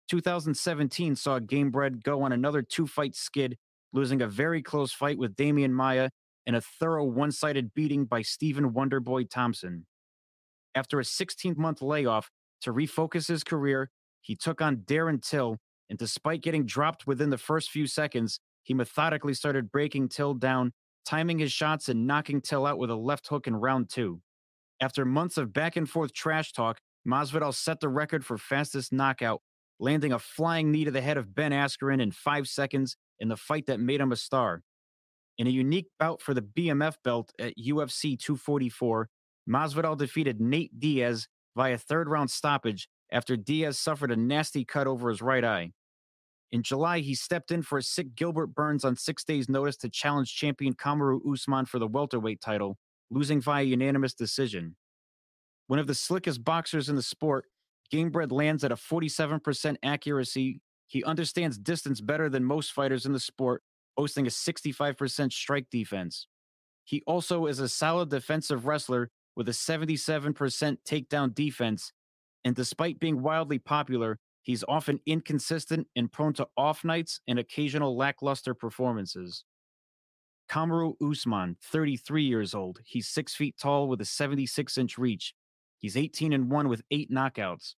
2017 0.09 1.17
saw 1.17 1.39
Gamebred 1.39 2.03
go 2.03 2.23
on 2.23 2.33
another 2.33 2.63
two 2.63 2.87
fight 2.87 3.15
skid, 3.15 3.57
losing 3.93 4.23
a 4.23 4.27
very 4.27 4.63
close 4.63 4.93
fight 4.93 5.19
with 5.19 5.37
Damian 5.37 5.73
Maia 5.73 6.11
and 6.47 6.57
a 6.57 6.61
thorough 6.61 7.05
one 7.05 7.33
sided 7.33 7.75
beating 7.75 8.05
by 8.05 8.23
Stephen 8.23 8.71
Wonderboy 8.73 9.31
Thompson. 9.31 9.87
After 10.75 10.99
a 10.99 11.05
16 11.05 11.55
month 11.57 11.81
layoff 11.81 12.31
to 12.63 12.73
refocus 12.73 13.29
his 13.29 13.45
career, 13.45 13.91
he 14.21 14.35
took 14.35 14.61
on 14.61 14.79
Darren 14.79 15.23
Till, 15.23 15.59
and 15.89 15.99
despite 15.99 16.43
getting 16.43 16.67
dropped 16.67 17.07
within 17.07 17.31
the 17.31 17.39
first 17.39 17.71
few 17.71 17.87
seconds, 17.87 18.41
he 18.63 18.75
methodically 18.75 19.35
started 19.35 19.71
breaking 19.71 20.09
Till 20.09 20.35
down, 20.35 20.73
timing 21.05 21.39
his 21.39 21.53
shots 21.53 21.89
and 21.89 22.07
knocking 22.07 22.41
Till 22.41 22.67
out 22.67 22.79
with 22.79 22.91
a 22.91 22.97
left 22.97 23.29
hook 23.29 23.47
in 23.47 23.57
round 23.57 23.91
two. 23.91 24.21
After 24.81 25.05
months 25.05 25.37
of 25.37 25.53
back 25.53 25.77
and 25.77 25.89
forth 25.89 26.13
trash 26.13 26.53
talk, 26.53 26.81
Masvidal 27.07 27.55
set 27.55 27.81
the 27.81 27.89
record 27.89 28.25
for 28.25 28.39
fastest 28.39 28.93
knockout, 28.93 29.43
landing 29.79 30.13
a 30.13 30.19
flying 30.19 30.73
knee 30.73 30.85
to 30.85 30.91
the 30.91 31.03
head 31.03 31.19
of 31.19 31.35
Ben 31.35 31.53
Askren 31.53 32.01
in 32.01 32.11
five 32.11 32.49
seconds 32.49 32.97
in 33.21 33.29
the 33.29 33.37
fight 33.37 33.67
that 33.67 33.79
made 33.81 34.01
him 34.01 34.13
a 34.13 34.17
star. 34.17 34.63
In 35.37 35.47
a 35.47 35.51
unique 35.51 35.89
bout 35.99 36.23
for 36.23 36.33
the 36.33 36.43
BMF 36.43 36.95
belt 37.03 37.33
at 37.41 37.59
UFC 37.59 38.19
244, 38.19 39.09
Masvidal 39.49 39.99
defeated 39.99 40.41
Nate 40.41 40.79
Diaz 40.79 41.27
via 41.57 41.77
third 41.77 42.09
round 42.09 42.31
stoppage 42.31 42.89
after 43.11 43.37
Diaz 43.37 43.79
suffered 43.79 44.11
a 44.11 44.17
nasty 44.17 44.65
cut 44.65 44.87
over 44.87 45.09
his 45.09 45.21
right 45.21 45.45
eye. 45.45 45.73
In 46.53 46.63
July, 46.63 47.01
he 47.01 47.17
stepped 47.17 47.51
in 47.51 47.63
for 47.63 47.79
a 47.79 47.83
sick 47.83 48.15
Gilbert 48.15 48.49
Burns 48.49 48.85
on 48.85 48.95
six 48.95 49.25
days' 49.25 49.49
notice 49.49 49.77
to 49.79 49.89
challenge 49.89 50.35
champion 50.35 50.75
Kamaru 50.75 51.21
Usman 51.33 51.67
for 51.67 51.81
the 51.81 51.89
welterweight 51.89 52.41
title, 52.41 52.79
losing 53.11 53.41
via 53.41 53.65
unanimous 53.65 54.15
decision. 54.15 54.77
One 55.67 55.81
of 55.81 55.89
the 55.89 55.95
slickest 55.95 56.45
boxers 56.45 56.89
in 56.89 56.95
the 56.95 57.03
sport, 57.03 57.47
Gamebred 57.93 58.31
lands 58.31 58.63
at 58.63 58.73
a 58.73 58.77
47% 58.77 59.77
accuracy. 59.83 60.61
He 60.87 61.03
understands 61.03 61.59
distance 61.59 62.01
better 62.01 62.29
than 62.29 62.45
most 62.45 62.73
fighters 62.73 63.05
in 63.05 63.13
the 63.13 63.21
sport, 63.21 63.63
boasting 63.97 64.27
a 64.27 64.31
65% 64.31 65.33
strike 65.33 65.67
defense. 65.71 66.27
He 66.85 67.03
also 67.07 67.47
is 67.47 67.61
a 67.61 67.69
solid 67.69 68.11
defensive 68.11 68.67
wrestler 68.67 69.11
with 69.37 69.49
a 69.49 69.53
77% 69.53 70.79
takedown 70.87 71.35
defense. 71.35 71.93
And 72.45 72.55
despite 72.55 73.01
being 73.01 73.23
wildly 73.23 73.59
popular, 73.59 74.19
he's 74.43 74.65
often 74.69 75.01
inconsistent 75.07 75.87
and 75.97 76.13
prone 76.13 76.35
to 76.35 76.47
off 76.57 76.85
nights 76.85 77.21
and 77.27 77.39
occasional 77.39 77.97
lackluster 77.97 78.55
performances. 78.55 79.45
Kamaru 80.51 80.95
Usman, 81.03 81.57
33 81.63 82.25
years 82.25 82.55
old. 82.55 82.81
He's 82.85 83.09
six 83.09 83.35
feet 83.35 83.57
tall 83.59 83.89
with 83.89 84.01
a 84.01 84.05
76 84.05 84.77
inch 84.77 84.99
reach. 84.99 85.35
He's 85.79 85.97
18 85.97 86.33
and 86.33 86.51
1 86.51 86.69
with 86.69 86.83
eight 86.91 87.11
knockouts. 87.11 87.75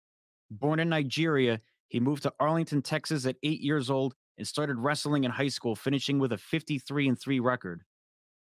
Born 0.49 0.79
in 0.79 0.89
Nigeria, 0.89 1.61
he 1.87 1.99
moved 1.99 2.23
to 2.23 2.33
Arlington, 2.39 2.81
Texas 2.81 3.25
at 3.25 3.37
eight 3.43 3.61
years 3.61 3.89
old 3.89 4.15
and 4.37 4.47
started 4.47 4.79
wrestling 4.79 5.23
in 5.23 5.31
high 5.31 5.47
school, 5.47 5.75
finishing 5.75 6.19
with 6.19 6.31
a 6.31 6.37
53 6.37 7.07
and 7.07 7.19
3 7.19 7.39
record. 7.39 7.83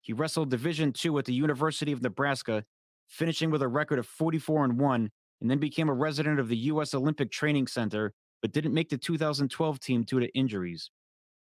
He 0.02 0.14
wrestled 0.14 0.50
Division 0.50 0.94
II 1.04 1.18
at 1.18 1.26
the 1.26 1.34
University 1.34 1.92
of 1.92 2.02
Nebraska, 2.02 2.64
finishing 3.08 3.52
with 3.52 3.62
a 3.62 3.68
record 3.68 4.00
of 4.00 4.06
44 4.08 4.66
and 4.66 4.80
1, 4.80 5.10
and 5.42 5.52
then 5.52 5.60
became 5.60 5.90
a 5.90 5.94
resident 5.94 6.40
of 6.40 6.48
the 6.48 6.58
U.S. 6.58 6.94
Olympic 6.94 7.32
Training 7.32 7.68
Center, 7.68 8.14
but 8.42 8.52
didn't 8.52 8.74
make 8.74 8.90
the 8.90 8.98
2012 8.98 9.80
team 9.80 10.04
due 10.04 10.20
to 10.20 10.38
injuries. 10.38 10.92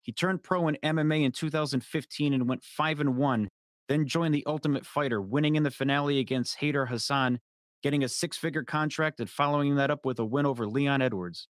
He 0.02 0.12
turned 0.12 0.42
pro 0.42 0.68
in 0.68 0.76
MMA 0.84 1.24
in 1.24 1.32
2015 1.32 2.32
and 2.32 2.48
went 2.48 2.62
5 2.62 3.00
and 3.00 3.16
1, 3.16 3.48
then 3.88 4.06
joined 4.06 4.34
the 4.34 4.44
Ultimate 4.46 4.86
Fighter, 4.86 5.20
winning 5.20 5.56
in 5.56 5.62
the 5.62 5.70
finale 5.70 6.18
against 6.18 6.58
Hayder 6.58 6.86
Hassan, 6.86 7.40
getting 7.82 8.04
a 8.04 8.08
six 8.08 8.36
figure 8.36 8.64
contract 8.64 9.20
and 9.20 9.28
following 9.28 9.76
that 9.76 9.90
up 9.90 10.04
with 10.04 10.18
a 10.18 10.24
win 10.24 10.46
over 10.46 10.66
Leon 10.66 11.02
Edwards. 11.02 11.48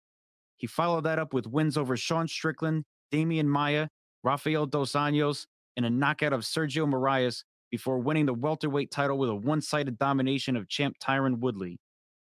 He 0.57 0.67
followed 0.67 1.05
that 1.05 1.19
up 1.19 1.33
with 1.33 1.47
wins 1.47 1.77
over 1.77 1.95
Sean 1.95 2.27
Strickland, 2.27 2.83
Damian 3.11 3.47
Maia, 3.47 3.87
Rafael 4.23 4.65
Dos 4.65 4.93
Anjos, 4.93 5.45
and 5.75 5.85
a 5.85 5.89
knockout 5.89 6.33
of 6.33 6.41
Sergio 6.41 6.87
Moraes 6.87 7.43
before 7.69 7.99
winning 7.99 8.25
the 8.25 8.33
welterweight 8.33 8.91
title 8.91 9.17
with 9.17 9.29
a 9.29 9.35
one 9.35 9.61
sided 9.61 9.97
domination 9.97 10.55
of 10.55 10.67
champ 10.67 10.95
Tyron 10.99 11.39
Woodley. 11.39 11.79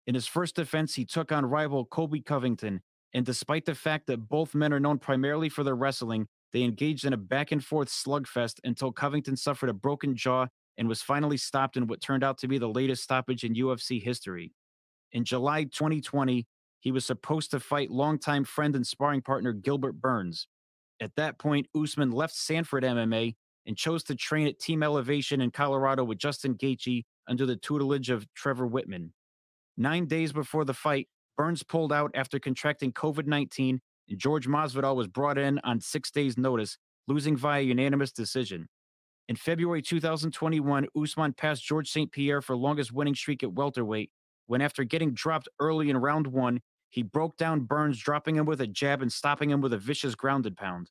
In 0.06 0.16
his 0.16 0.28
first 0.28 0.56
defense, 0.56 0.96
he 0.96 1.06
took 1.06 1.32
on 1.32 1.46
rival 1.46 1.86
Colby 1.86 2.22
Covington, 2.22 2.82
and 3.14 3.26
despite 3.26 3.66
the 3.66 3.76
fact 3.76 4.08
that 4.08 4.30
both 4.30 4.54
men 4.54 4.74
are 4.74 4.80
known 4.80 5.00
primarily 5.00 5.50
for 5.50 5.64
their 5.64 5.76
wrestling, 5.76 6.28
they 6.54 6.64
engaged 6.64 7.06
in 7.06 7.14
a 7.14 7.18
back 7.18 7.52
and 7.52 7.64
forth 7.64 7.90
slugfest 7.90 8.60
until 8.64 8.92
Covington 8.92 9.36
suffered 9.36 9.70
a 9.70 9.74
broken 9.74 10.16
jaw 10.16 10.48
and 10.78 10.88
was 10.88 11.02
finally 11.02 11.38
stopped 11.38 11.78
in 11.78 11.88
what 11.88 12.02
turned 12.02 12.24
out 12.24 12.38
to 12.40 12.48
be 12.48 12.58
the 12.58 12.68
latest 12.68 13.04
stoppage 13.04 13.44
in 13.44 13.54
UFC 13.54 14.02
history. 14.02 14.54
In 15.12 15.26
July 15.26 15.64
2020, 15.66 16.48
he 16.80 16.92
was 16.92 17.06
supposed 17.06 17.52
to 17.52 17.60
fight 17.60 17.92
longtime 17.92 18.44
friend 18.46 18.76
and 18.76 18.86
sparring 18.86 19.22
partner 19.22 19.54
Gilbert 19.54 20.00
Burns. 20.02 20.48
At 21.02 21.16
that 21.16 21.38
point, 21.40 21.68
Usman 21.76 22.12
left 22.12 22.36
Sanford 22.36 22.84
MMA 22.84 23.36
and 23.66 23.78
chose 23.78 24.04
to 24.06 24.16
train 24.16 24.48
at 24.48 24.60
Team 24.60 24.84
Elevation 24.84 25.42
in 25.42 25.52
Colorado 25.52 26.04
with 26.04 26.18
Justin 26.18 26.56
Gaethje 26.56 27.04
under 27.28 27.46
the 27.46 27.56
tutelage 27.56 28.10
of 28.10 28.26
Trevor 28.34 28.68
Wittman. 28.68 29.12
Nine 29.78 30.08
days 30.08 30.34
before 30.34 30.66
the 30.66 30.74
fight, 30.74 31.08
Burns 31.38 31.64
pulled 31.64 31.94
out 31.94 32.12
after 32.16 32.40
contracting 32.40 32.92
COVID 32.92 33.28
19, 33.28 33.80
and 34.10 34.20
George 34.20 34.48
Masvidal 34.48 34.96
was 34.96 35.08
brought 35.08 35.38
in 35.38 35.60
on 35.64 35.80
six 35.80 36.12
days' 36.12 36.38
notice, 36.38 36.78
losing 37.08 37.38
via 37.38 37.62
unanimous 37.62 38.12
decision. 38.12 38.68
In 39.30 39.36
February 39.36 39.82
2021, 39.82 40.88
Usman 41.00 41.34
passed 41.34 41.64
George 41.64 41.90
St. 41.90 42.12
Pierre 42.12 42.42
for 42.42 42.56
longest 42.58 42.92
winning 42.92 43.16
streak 43.16 43.44
at 43.44 43.54
welterweight, 43.54 44.10
when 44.48 44.62
after 44.62 44.84
getting 44.84 45.14
dropped 45.14 45.48
early 45.60 45.90
in 45.92 45.98
round 45.98 46.26
one, 46.28 46.60
he 46.90 47.04
broke 47.04 47.38
down 47.38 47.62
Burns, 47.62 48.00
dropping 48.00 48.36
him 48.36 48.46
with 48.46 48.62
a 48.62 48.68
jab 48.68 49.02
and 49.02 49.12
stopping 49.12 49.50
him 49.50 49.62
with 49.62 49.74
a 49.74 49.78
vicious 49.78 50.16
grounded 50.16 50.58
pound. 50.58 50.90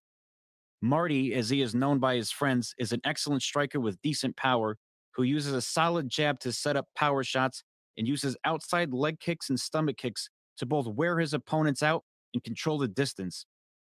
Marty, 0.80 1.34
as 1.34 1.50
he 1.50 1.60
is 1.60 1.74
known 1.74 1.98
by 1.98 2.14
his 2.14 2.30
friends, 2.30 2.74
is 2.78 2.92
an 2.92 3.00
excellent 3.04 3.42
striker 3.42 3.80
with 3.80 4.00
decent 4.02 4.36
power 4.36 4.76
who 5.14 5.24
uses 5.24 5.52
a 5.52 5.60
solid 5.60 6.08
jab 6.08 6.38
to 6.38 6.52
set 6.52 6.76
up 6.76 6.86
power 6.94 7.24
shots 7.24 7.64
and 7.96 8.06
uses 8.06 8.36
outside 8.44 8.94
leg 8.94 9.18
kicks 9.18 9.50
and 9.50 9.58
stomach 9.58 9.96
kicks 9.96 10.30
to 10.56 10.66
both 10.66 10.86
wear 10.86 11.18
his 11.18 11.34
opponents 11.34 11.82
out 11.82 12.04
and 12.32 12.44
control 12.44 12.78
the 12.78 12.86
distance. 12.86 13.44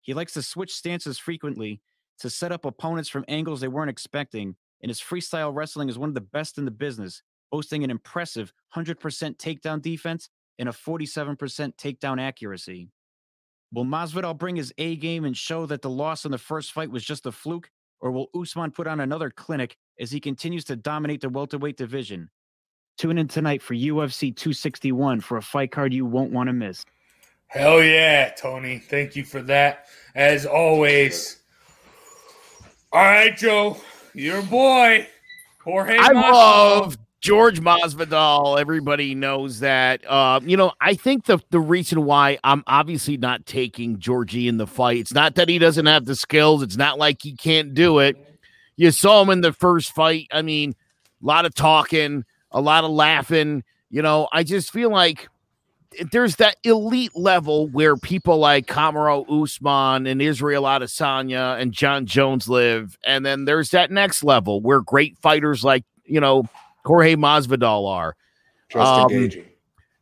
He 0.01 0.15
likes 0.15 0.33
to 0.35 0.43
switch 0.43 0.75
stances 0.75 1.19
frequently 1.19 1.81
to 2.19 2.29
set 2.29 2.51
up 2.51 2.65
opponents 2.65 3.09
from 3.09 3.25
angles 3.29 3.61
they 3.61 3.69
weren't 3.69 3.91
expecting, 3.91 4.57
and 4.81 4.91
his 4.91 5.01
freestyle 5.01 5.55
wrestling 5.55 5.89
is 5.89 5.99
one 5.99 6.09
of 6.09 6.15
the 6.17 6.21
best 6.21 6.59
in 6.59 6.65
the 6.65 6.73
business, 6.73 7.23
boasting 7.53 7.85
an 7.85 7.91
impressive 7.91 8.53
100% 8.75 8.97
takedown 9.37 9.81
defense 9.81 10.29
and 10.59 10.69
a 10.69 10.73
47% 10.73 11.37
takedown 11.77 12.21
accuracy. 12.21 12.89
Will 13.73 13.85
Masvidal 13.85 14.37
bring 14.37 14.57
his 14.57 14.73
A 14.79 14.97
game 14.97 15.25
and 15.25 15.37
show 15.37 15.67
that 15.67 15.83
the 15.83 15.91
loss 15.91 16.25
in 16.25 16.31
the 16.31 16.39
first 16.39 16.73
fight 16.73 16.91
was 16.91 17.05
just 17.05 17.27
a 17.27 17.33
fluke, 17.33 17.71
or 18.01 18.11
will 18.11 18.29
Usman 18.39 18.71
put 18.71 18.87
on 18.87 19.01
another 19.01 19.31
clinic 19.31 19.77
as 19.99 20.11
he 20.11 20.21
continues 20.21 20.65
to 20.67 20.77
dominate 20.77 21.23
the 21.23 21.29
welterweight 21.31 21.77
division? 21.77 22.29
Tune 22.99 23.17
in 23.17 23.29
tonight 23.29 23.63
for 23.63 23.75
UFC 23.75 24.35
261 24.37 25.21
for 25.21 25.39
a 25.39 25.43
fight 25.43 25.71
card 25.71 25.95
you 25.95 26.05
won't 26.05 26.33
want 26.33 26.49
to 26.49 26.53
miss. 26.53 26.85
Hell 27.47 27.83
yeah, 27.83 28.31
Tony. 28.31 28.79
Thank 28.79 29.17
you 29.17 29.25
for 29.25 29.43
that. 29.43 29.87
As 30.15 30.47
always. 30.47 31.39
All 32.93 33.03
right, 33.03 33.37
Joe. 33.37 33.79
Your 34.15 34.43
boy. 34.43 35.07
Jorge 35.65 35.97
I 35.99 36.09
Masvidal. 36.13 36.33
love 36.33 36.99
George 37.23 37.61
Masvidal. 37.61 38.61
Everybody 38.61 39.15
knows 39.15 39.61
that. 39.61 40.05
Uh, 40.11 40.41
you 40.43 40.57
know, 40.57 40.73
I 40.81 40.95
think 40.95 41.27
the 41.27 41.39
the 41.51 41.61
reason 41.61 42.05
why 42.05 42.39
I'm 42.43 42.65
obviously 42.67 43.17
not 43.17 43.47
taking 43.47 44.01
Georgie 44.01 44.49
in 44.49 44.57
the 44.57 44.67
fight. 44.67 44.99
It's 44.99 45.15
not 45.15 45.37
that 45.37 45.49
he 45.49 45.59
doesn't 45.59 45.87
have 45.87 46.05
the 46.05 46.17
skills. 46.17 46.63
It's 46.63 46.77
not 46.77 46.99
like 46.99 47.23
he 47.23 47.37
can't 47.37 47.75
do 47.75 48.01
it. 48.01 48.17
You 48.77 48.91
saw 48.91 49.23
him 49.23 49.31
in 49.31 49.41
the 49.41 49.53
first 49.53 49.95
fight. 49.95 50.27
I 50.33 50.43
mean, 50.43 50.75
a 51.23 51.27
lot 51.27 51.47
of 51.47 51.55
talking, 51.55 52.25
a 52.51 52.61
lot 52.61 52.83
of 52.83 52.91
laughing. 52.91 53.63
You 53.89 54.03
know, 54.03 54.29
I 54.33 54.43
just 54.43 54.73
feel 54.73 54.91
like 54.91 55.29
there's 56.11 56.37
that 56.37 56.57
elite 56.65 57.15
level 57.15 57.69
where 57.69 57.97
people 57.97 58.39
like 58.39 58.67
Kamaru 58.67 59.45
Usman 59.45 60.09
and 60.09 60.21
Israel 60.21 60.65
Adesanya 60.65 61.61
and 61.61 61.73
John 61.73 62.05
Jones 62.05 62.49
live, 62.49 62.99
and 63.07 63.25
then 63.25 63.45
there's 63.45 63.71
that 63.71 63.93
next 63.93 64.25
level 64.25 64.61
where 64.61 64.81
great 64.81 65.17
fighters 65.19 65.63
like 65.63 65.85
you 66.05 66.19
know 66.19 66.49
Jorge 66.85 67.17
Masvidal 67.17 67.89
are. 67.89 68.17
Just 68.69 68.87
Um. 68.87 69.31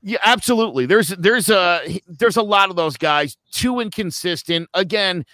Yeah, 0.03 0.19
absolutely. 0.23 0.87
There's 0.87 1.09
there's 1.09 1.51
a 1.51 2.01
there's 2.09 2.37
a 2.37 2.43
lot 2.43 2.71
of 2.71 2.77
those 2.77 2.97
guys. 2.97 3.37
Too 3.53 3.81
inconsistent. 3.81 4.69
Again, 4.73 5.27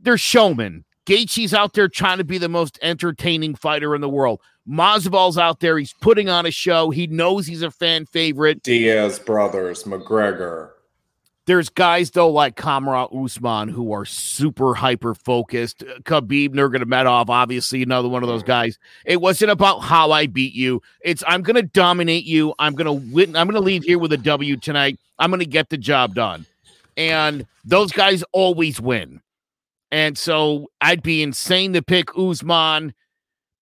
they're 0.00 0.18
showmen. 0.18 0.84
Gaethje's 1.06 1.54
out 1.54 1.72
there 1.72 1.88
trying 1.88 2.18
to 2.18 2.24
be 2.24 2.36
the 2.36 2.48
most 2.48 2.78
entertaining 2.82 3.54
fighter 3.54 3.94
in 3.94 4.00
the 4.00 4.08
world. 4.08 4.40
Masvidal's 4.68 5.38
out 5.38 5.60
there. 5.60 5.78
He's 5.78 5.94
putting 5.94 6.28
on 6.28 6.44
a 6.44 6.50
show. 6.50 6.90
He 6.90 7.06
knows 7.06 7.46
he's 7.46 7.62
a 7.62 7.70
fan 7.70 8.04
favorite. 8.04 8.62
Diaz 8.62 9.18
brothers, 9.18 9.84
McGregor. 9.84 10.70
There's 11.48 11.70
guys 11.70 12.10
though 12.10 12.28
like 12.28 12.56
Kamaru 12.56 13.24
Usman 13.24 13.68
who 13.68 13.90
are 13.90 14.04
super 14.04 14.74
hyper 14.74 15.14
focused. 15.14 15.82
Uh, 15.82 15.98
Khabib 16.00 16.50
Nurmagomedov, 16.50 17.30
obviously 17.30 17.82
another 17.82 18.06
one 18.06 18.22
of 18.22 18.28
those 18.28 18.42
mm. 18.42 18.48
guys. 18.48 18.78
It 19.06 19.22
wasn't 19.22 19.52
about 19.52 19.78
how 19.78 20.10
I 20.10 20.26
beat 20.26 20.52
you. 20.52 20.82
It's 21.00 21.24
I'm 21.26 21.40
gonna 21.40 21.62
dominate 21.62 22.26
you. 22.26 22.52
I'm 22.58 22.74
gonna 22.74 22.92
win. 22.92 23.34
I'm 23.34 23.46
gonna 23.46 23.60
leave 23.60 23.84
here 23.84 23.98
with 23.98 24.12
a 24.12 24.18
W 24.18 24.58
tonight. 24.58 25.00
I'm 25.18 25.30
gonna 25.30 25.46
get 25.46 25.70
the 25.70 25.78
job 25.78 26.14
done. 26.14 26.44
And 26.98 27.46
those 27.64 27.92
guys 27.92 28.22
always 28.32 28.78
win. 28.78 29.22
And 29.90 30.18
so 30.18 30.70
I'd 30.82 31.02
be 31.02 31.22
insane 31.22 31.72
to 31.72 31.80
pick 31.80 32.10
Usman. 32.14 32.92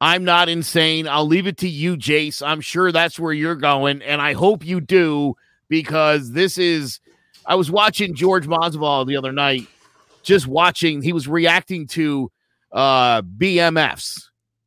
I'm 0.00 0.24
not 0.24 0.48
insane. 0.48 1.06
I'll 1.06 1.28
leave 1.28 1.46
it 1.46 1.58
to 1.58 1.68
you, 1.68 1.96
Jace. 1.96 2.44
I'm 2.44 2.60
sure 2.60 2.90
that's 2.90 3.20
where 3.20 3.32
you're 3.32 3.54
going, 3.54 4.02
and 4.02 4.20
I 4.20 4.32
hope 4.32 4.66
you 4.66 4.80
do 4.80 5.36
because 5.68 6.32
this 6.32 6.58
is. 6.58 6.98
I 7.46 7.54
was 7.54 7.70
watching 7.70 8.14
George 8.14 8.46
Masvidal 8.46 9.06
the 9.06 9.16
other 9.16 9.32
night, 9.32 9.66
just 10.22 10.46
watching. 10.46 11.02
He 11.02 11.12
was 11.12 11.28
reacting 11.28 11.86
to 11.88 12.30
uh, 12.72 13.22
BMFs, 13.22 14.24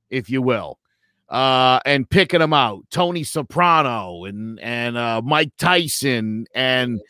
if 0.09 0.29
you 0.29 0.41
will, 0.41 0.79
uh, 1.27 1.79
and 1.85 2.09
picking 2.09 2.39
them 2.39 2.53
out. 2.53 2.83
Tony 2.89 3.23
Soprano 3.23 4.25
and 4.25 4.59
and 4.61 4.97
uh, 4.97 5.21
Mike 5.23 5.51
Tyson 5.57 6.45
and 6.55 7.01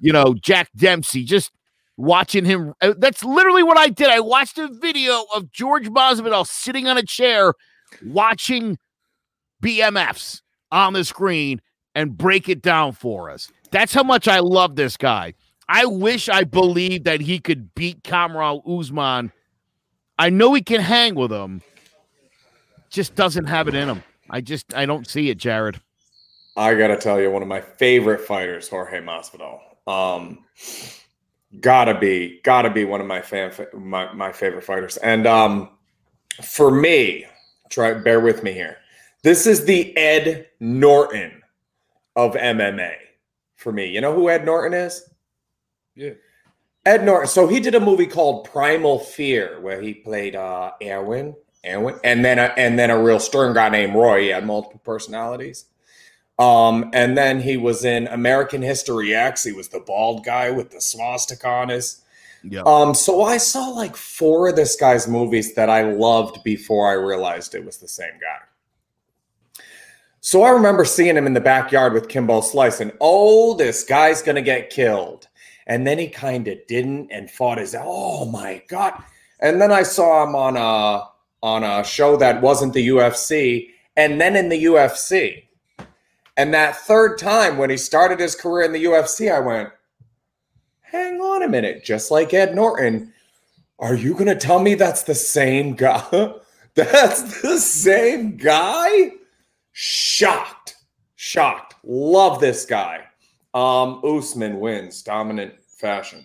you 0.00 0.12
know 0.12 0.34
Jack 0.34 0.70
Dempsey. 0.76 1.24
Just 1.24 1.50
watching 1.96 2.44
him. 2.44 2.72
uh, 2.80 2.94
That's 2.98 3.24
literally 3.24 3.62
what 3.62 3.78
I 3.78 3.88
did. 3.88 4.08
I 4.08 4.20
watched 4.20 4.58
a 4.58 4.68
video 4.68 5.24
of 5.34 5.50
George 5.50 5.88
Masvidal 5.88 6.46
sitting 6.46 6.86
on 6.86 6.96
a 6.96 7.02
chair 7.02 7.52
watching 8.04 8.78
BMFs 9.62 10.42
on 10.70 10.92
the 10.92 11.04
screen 11.04 11.60
and 11.94 12.16
break 12.16 12.48
it 12.48 12.60
down 12.62 12.92
for 12.92 13.30
us. 13.30 13.50
That's 13.76 13.92
how 13.92 14.04
much 14.04 14.26
I 14.26 14.38
love 14.38 14.74
this 14.74 14.96
guy. 14.96 15.34
I 15.68 15.84
wish 15.84 16.30
I 16.30 16.44
believed 16.44 17.04
that 17.04 17.20
he 17.20 17.38
could 17.38 17.74
beat 17.74 18.02
Kamaru 18.04 18.62
Usman. 18.66 19.30
I 20.18 20.30
know 20.30 20.54
he 20.54 20.62
can 20.62 20.80
hang 20.80 21.14
with 21.14 21.30
him. 21.30 21.60
Just 22.88 23.14
doesn't 23.16 23.44
have 23.44 23.68
it 23.68 23.74
in 23.74 23.86
him. 23.86 24.02
I 24.30 24.40
just 24.40 24.72
I 24.74 24.86
don't 24.86 25.06
see 25.06 25.28
it, 25.28 25.36
Jared. 25.36 25.78
I 26.56 26.74
gotta 26.74 26.96
tell 26.96 27.20
you, 27.20 27.30
one 27.30 27.42
of 27.42 27.48
my 27.48 27.60
favorite 27.60 28.22
fighters, 28.22 28.66
Jorge 28.66 29.02
Masvidal. 29.02 29.60
Um, 29.86 30.46
gotta 31.60 31.98
be, 31.98 32.40
gotta 32.44 32.70
be 32.70 32.86
one 32.86 33.02
of 33.02 33.06
my 33.06 33.20
fan, 33.20 33.52
my, 33.74 34.10
my 34.14 34.32
favorite 34.32 34.64
fighters. 34.64 34.96
And 34.96 35.26
um, 35.26 35.68
for 36.42 36.70
me, 36.70 37.26
try 37.68 37.92
bear 37.92 38.20
with 38.20 38.42
me 38.42 38.52
here. 38.52 38.78
This 39.22 39.46
is 39.46 39.66
the 39.66 39.94
Ed 39.98 40.46
Norton 40.60 41.42
of 42.16 42.36
MMA 42.36 42.94
for 43.56 43.72
me. 43.72 43.86
You 43.86 44.00
know 44.00 44.14
who 44.14 44.30
Ed 44.30 44.44
Norton 44.44 44.78
is? 44.78 45.08
Yeah. 45.94 46.12
Ed 46.84 47.04
Norton. 47.04 47.28
So 47.28 47.48
he 47.48 47.58
did 47.58 47.74
a 47.74 47.80
movie 47.80 48.06
called 48.06 48.44
Primal 48.44 49.00
Fear, 49.00 49.60
where 49.60 49.80
he 49.80 49.92
played 49.92 50.36
uh, 50.36 50.72
Erwin, 50.80 51.34
Erwin, 51.66 51.98
and 52.04 52.24
then 52.24 52.38
a, 52.38 52.54
and 52.56 52.78
then 52.78 52.90
a 52.90 53.02
real 53.02 53.18
stern 53.18 53.54
guy 53.54 53.68
named 53.68 53.94
Roy. 53.94 54.22
He 54.22 54.28
had 54.28 54.46
multiple 54.46 54.80
personalities. 54.84 55.66
Um, 56.38 56.90
and 56.92 57.16
then 57.16 57.40
he 57.40 57.56
was 57.56 57.84
in 57.84 58.06
American 58.08 58.62
History 58.62 59.14
X. 59.14 59.42
He 59.42 59.52
was 59.52 59.68
the 59.68 59.80
bald 59.80 60.24
guy 60.24 60.50
with 60.50 60.70
the 60.70 60.80
swastika 60.80 61.48
on 61.48 61.70
his. 61.70 62.02
Yeah. 62.44 62.62
Um, 62.66 62.94
so 62.94 63.22
I 63.22 63.38
saw 63.38 63.68
like 63.70 63.96
four 63.96 64.48
of 64.48 64.56
this 64.56 64.76
guy's 64.76 65.08
movies 65.08 65.54
that 65.54 65.70
I 65.70 65.82
loved 65.82 66.44
before 66.44 66.88
I 66.88 66.92
realized 66.92 67.54
it 67.54 67.64
was 67.64 67.78
the 67.78 67.88
same 67.88 68.12
guy. 68.20 68.44
So 70.26 70.42
I 70.42 70.50
remember 70.50 70.84
seeing 70.84 71.16
him 71.16 71.28
in 71.28 71.34
the 71.34 71.40
backyard 71.40 71.92
with 71.92 72.08
Kimbo 72.08 72.40
Slice, 72.40 72.80
and 72.80 72.90
oh, 73.00 73.54
this 73.54 73.84
guy's 73.84 74.22
gonna 74.22 74.42
get 74.42 74.70
killed. 74.70 75.28
And 75.68 75.86
then 75.86 76.00
he 76.00 76.08
kind 76.08 76.48
of 76.48 76.58
didn't 76.66 77.12
and 77.12 77.30
fought 77.30 77.58
his. 77.58 77.76
Oh 77.78 78.24
my 78.24 78.60
god! 78.66 79.00
And 79.38 79.62
then 79.62 79.70
I 79.70 79.84
saw 79.84 80.24
him 80.24 80.34
on 80.34 80.56
a 80.56 81.08
on 81.44 81.62
a 81.62 81.84
show 81.84 82.16
that 82.16 82.42
wasn't 82.42 82.72
the 82.72 82.88
UFC, 82.88 83.68
and 83.96 84.20
then 84.20 84.34
in 84.34 84.48
the 84.48 84.64
UFC. 84.64 85.44
And 86.36 86.52
that 86.52 86.74
third 86.74 87.18
time 87.18 87.56
when 87.56 87.70
he 87.70 87.76
started 87.76 88.18
his 88.18 88.34
career 88.34 88.64
in 88.64 88.72
the 88.72 88.84
UFC, 88.84 89.32
I 89.32 89.38
went, 89.38 89.68
hang 90.80 91.20
on 91.20 91.44
a 91.44 91.48
minute, 91.48 91.84
just 91.84 92.10
like 92.10 92.34
Ed 92.34 92.52
Norton, 92.52 93.12
are 93.78 93.94
you 93.94 94.12
going 94.14 94.26
to 94.26 94.34
tell 94.34 94.58
me 94.58 94.74
that's 94.74 95.04
the 95.04 95.14
same 95.14 95.76
guy? 95.76 96.32
that's 96.74 97.42
the 97.42 97.60
same 97.60 98.36
guy? 98.36 99.12
Shocked. 99.78 100.76
Shocked. 101.16 101.74
Love 101.84 102.40
this 102.40 102.64
guy. 102.64 103.04
Um, 103.52 104.00
Usman 104.02 104.58
wins 104.58 105.02
dominant 105.02 105.52
fashion. 105.66 106.24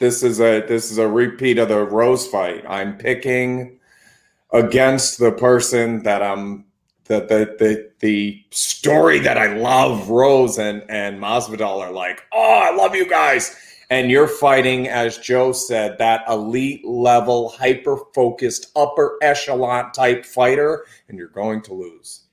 This 0.00 0.24
is 0.24 0.40
a 0.40 0.66
this 0.66 0.90
is 0.90 0.98
a 0.98 1.06
repeat 1.06 1.58
of 1.58 1.68
the 1.68 1.78
Rose 1.78 2.26
fight. 2.26 2.64
I'm 2.68 2.98
picking 2.98 3.78
against 4.52 5.20
the 5.20 5.30
person 5.30 6.02
that 6.02 6.20
I'm 6.20 6.64
the 7.04 7.20
the 7.20 7.56
the, 7.64 7.90
the 8.00 8.44
story 8.50 9.20
that 9.20 9.38
I 9.38 9.56
love. 9.56 10.10
Rose 10.10 10.58
and 10.58 10.82
and 10.88 11.22
Masvidal 11.22 11.78
are 11.78 11.92
like, 11.92 12.24
oh, 12.32 12.68
I 12.68 12.74
love 12.74 12.96
you 12.96 13.08
guys, 13.08 13.54
and 13.90 14.10
you're 14.10 14.28
fighting, 14.28 14.88
as 14.88 15.18
Joe 15.18 15.52
said, 15.52 15.96
that 15.98 16.22
elite 16.28 16.84
level, 16.84 17.48
hyper 17.48 17.98
focused, 18.14 18.70
upper 18.76 19.16
echelon 19.22 19.92
type 19.92 20.26
fighter, 20.26 20.84
and 21.08 21.18
you're 21.18 21.28
going 21.28 21.62
to 21.62 21.74
lose. 21.74 22.24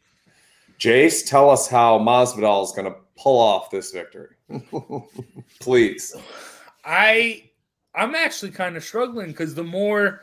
Jace, 0.80 1.26
tell 1.26 1.50
us 1.50 1.68
how 1.68 1.98
Masvidal 1.98 2.64
is 2.64 2.72
going 2.72 2.92
to 2.92 2.98
pull 3.18 3.40
off 3.40 3.72
this 3.72 3.92
victory, 3.92 4.36
please. 5.60 6.16
I 6.84 7.50
I'm 7.96 8.14
actually 8.14 8.52
kind 8.52 8.76
of 8.76 8.84
struggling 8.84 9.28
because 9.28 9.56
the 9.56 9.64
more 9.64 10.22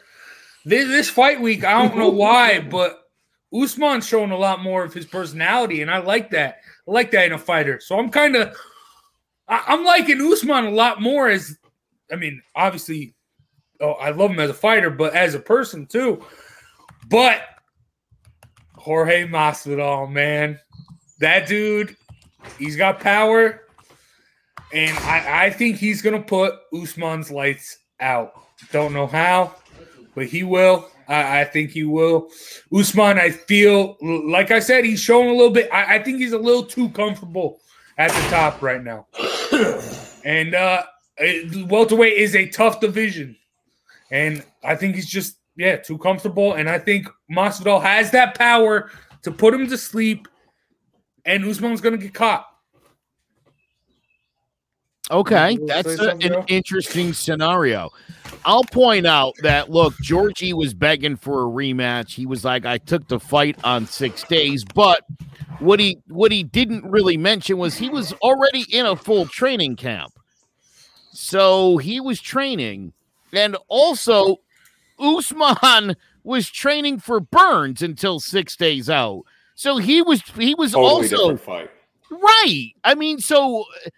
this, 0.64 0.86
this 0.88 1.08
fight 1.08 1.40
week, 1.40 1.64
I 1.64 1.82
don't 1.82 1.96
know 1.96 2.10
why, 2.10 2.60
but 2.70 3.08
Usman's 3.52 4.06
showing 4.06 4.30
a 4.30 4.36
lot 4.36 4.62
more 4.62 4.84
of 4.84 4.92
his 4.92 5.06
personality, 5.06 5.82
and 5.82 5.90
I 5.90 5.98
like 5.98 6.30
that. 6.30 6.58
I 6.86 6.90
like 6.90 7.10
that 7.12 7.26
in 7.26 7.32
a 7.32 7.38
fighter. 7.38 7.80
So 7.80 7.98
I'm 7.98 8.10
kind 8.10 8.36
of 8.36 8.56
I'm 9.66 9.84
liking 9.84 10.20
Usman 10.20 10.66
a 10.66 10.70
lot 10.70 11.00
more 11.00 11.28
as 11.28 11.58
I 12.12 12.16
mean, 12.16 12.42
obviously, 12.54 13.14
oh, 13.80 13.92
I 13.92 14.10
love 14.10 14.30
him 14.30 14.40
as 14.40 14.50
a 14.50 14.54
fighter, 14.54 14.90
but 14.90 15.14
as 15.14 15.34
a 15.34 15.40
person 15.40 15.86
too. 15.86 16.24
But 17.08 17.42
Jorge 18.76 19.26
Masvidal, 19.26 20.10
man, 20.10 20.58
that 21.20 21.46
dude, 21.46 21.96
he's 22.58 22.76
got 22.76 23.00
power. 23.00 23.60
And 24.72 24.96
I, 24.98 25.46
I 25.46 25.50
think 25.50 25.76
he's 25.76 26.02
to 26.02 26.18
put 26.18 26.54
Usman's 26.72 27.30
lights 27.30 27.78
out. 28.00 28.32
Don't 28.70 28.92
know 28.92 29.06
how, 29.06 29.54
but 30.14 30.26
he 30.26 30.42
will. 30.42 30.88
I, 31.08 31.40
I 31.40 31.44
think 31.44 31.70
he 31.70 31.84
will. 31.84 32.28
Usman, 32.74 33.18
I 33.18 33.30
feel, 33.30 33.96
like 34.00 34.50
I 34.50 34.60
said, 34.60 34.84
he's 34.84 35.00
showing 35.00 35.28
a 35.28 35.32
little 35.32 35.50
bit. 35.50 35.68
I, 35.72 35.96
I 35.96 36.02
think 36.02 36.18
he's 36.18 36.32
a 36.32 36.38
little 36.38 36.64
too 36.64 36.88
comfortable 36.90 37.60
at 37.98 38.10
the 38.10 38.20
top 38.30 38.62
right 38.62 38.82
now. 38.82 39.06
And 40.24 40.54
uh, 40.54 40.84
it- 41.18 41.68
welterweight 41.68 42.14
is 42.16 42.34
a 42.36 42.46
tough 42.48 42.80
division. 42.80 43.36
And 44.10 44.44
I 44.62 44.76
think 44.76 44.94
he's 44.94 45.08
just, 45.08 45.38
yeah, 45.56 45.76
too 45.76 45.98
comfortable. 45.98 46.54
And 46.54 46.68
I 46.68 46.78
think 46.78 47.08
Masvidal 47.30 47.82
has 47.82 48.10
that 48.10 48.36
power 48.36 48.90
to 49.22 49.30
put 49.30 49.54
him 49.54 49.68
to 49.68 49.78
sleep. 49.78 50.28
And 51.24 51.44
Usman's 51.44 51.80
to 51.80 51.98
get 51.98 52.14
caught. 52.14 52.46
Okay, 55.12 55.58
that's 55.66 55.98
a- 56.00 56.10
an 56.12 56.20
Joe? 56.20 56.44
interesting 56.48 57.12
scenario. 57.12 57.90
I'll 58.44 58.64
point 58.64 59.06
out 59.06 59.34
that 59.42 59.70
look, 59.70 59.94
Georgie 60.00 60.52
was 60.54 60.74
begging 60.74 61.16
for 61.16 61.42
a 61.42 61.46
rematch. 61.46 62.14
He 62.14 62.26
was 62.26 62.44
like, 62.44 62.64
"I 62.66 62.78
took 62.78 63.06
the 63.08 63.20
fight 63.20 63.56
on 63.62 63.86
six 63.86 64.24
days," 64.24 64.64
but 64.64 65.04
what 65.60 65.78
he 65.78 65.98
what 66.08 66.32
he 66.32 66.42
didn't 66.42 66.84
really 66.90 67.16
mention 67.16 67.58
was 67.58 67.76
he 67.76 67.88
was 67.90 68.12
already 68.14 68.64
in 68.72 68.86
a 68.86 68.96
full 68.96 69.26
training 69.26 69.76
camp, 69.76 70.12
so 71.12 71.76
he 71.76 72.00
was 72.00 72.20
training, 72.20 72.92
and 73.32 73.56
also 73.68 74.40
Usman 74.98 75.96
was 76.24 76.48
training 76.48 76.98
for 77.00 77.20
Burns 77.20 77.82
until 77.82 78.18
six 78.18 78.56
days 78.56 78.88
out. 78.88 79.24
So 79.54 79.76
he 79.76 80.00
was 80.02 80.22
he 80.38 80.54
was 80.54 80.72
Totally 80.72 81.14
also 81.14 81.36
fight. 81.36 81.70
Right. 82.10 82.70
I 82.84 82.94
mean, 82.94 83.18
so 83.18 83.62
uh, 83.86 83.90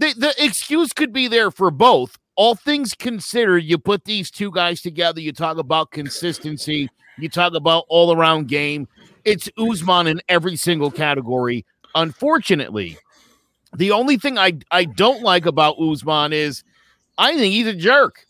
the 0.00 0.14
the 0.16 0.44
excuse 0.44 0.92
could 0.92 1.12
be 1.12 1.28
there 1.28 1.50
for 1.50 1.70
both. 1.70 2.18
All 2.34 2.54
things 2.54 2.94
considered, 2.94 3.58
you 3.58 3.76
put 3.76 4.04
these 4.04 4.30
two 4.30 4.50
guys 4.50 4.80
together, 4.80 5.20
you 5.20 5.30
talk 5.30 5.58
about 5.58 5.90
consistency, 5.90 6.88
you 7.18 7.28
talk 7.28 7.52
about 7.52 7.84
all 7.88 8.16
around 8.16 8.48
game. 8.48 8.88
It's 9.26 9.50
Usman 9.58 10.06
in 10.06 10.22
every 10.28 10.56
single 10.56 10.90
category. 10.90 11.66
Unfortunately, 11.94 12.96
the 13.76 13.90
only 13.90 14.16
thing 14.16 14.38
I, 14.38 14.54
I 14.70 14.84
don't 14.84 15.22
like 15.22 15.44
about 15.44 15.78
Usman 15.78 16.32
is 16.32 16.64
I 17.18 17.36
think 17.36 17.52
he's 17.52 17.66
a 17.66 17.74
jerk. 17.74 18.24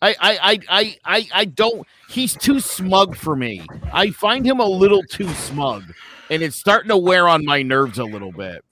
I 0.00 0.14
I 0.20 0.58
I 0.68 0.98
I, 1.04 1.28
I 1.34 1.44
don't 1.44 1.86
he's 2.08 2.36
too 2.36 2.60
smug 2.60 3.16
for 3.16 3.34
me. 3.34 3.66
I 3.92 4.12
find 4.12 4.46
him 4.46 4.60
a 4.60 4.66
little 4.66 5.02
too 5.02 5.28
smug, 5.30 5.82
and 6.30 6.40
it's 6.40 6.56
starting 6.56 6.90
to 6.90 6.96
wear 6.96 7.28
on 7.28 7.44
my 7.44 7.62
nerves 7.62 7.98
a 7.98 8.04
little 8.04 8.32
bit 8.32 8.64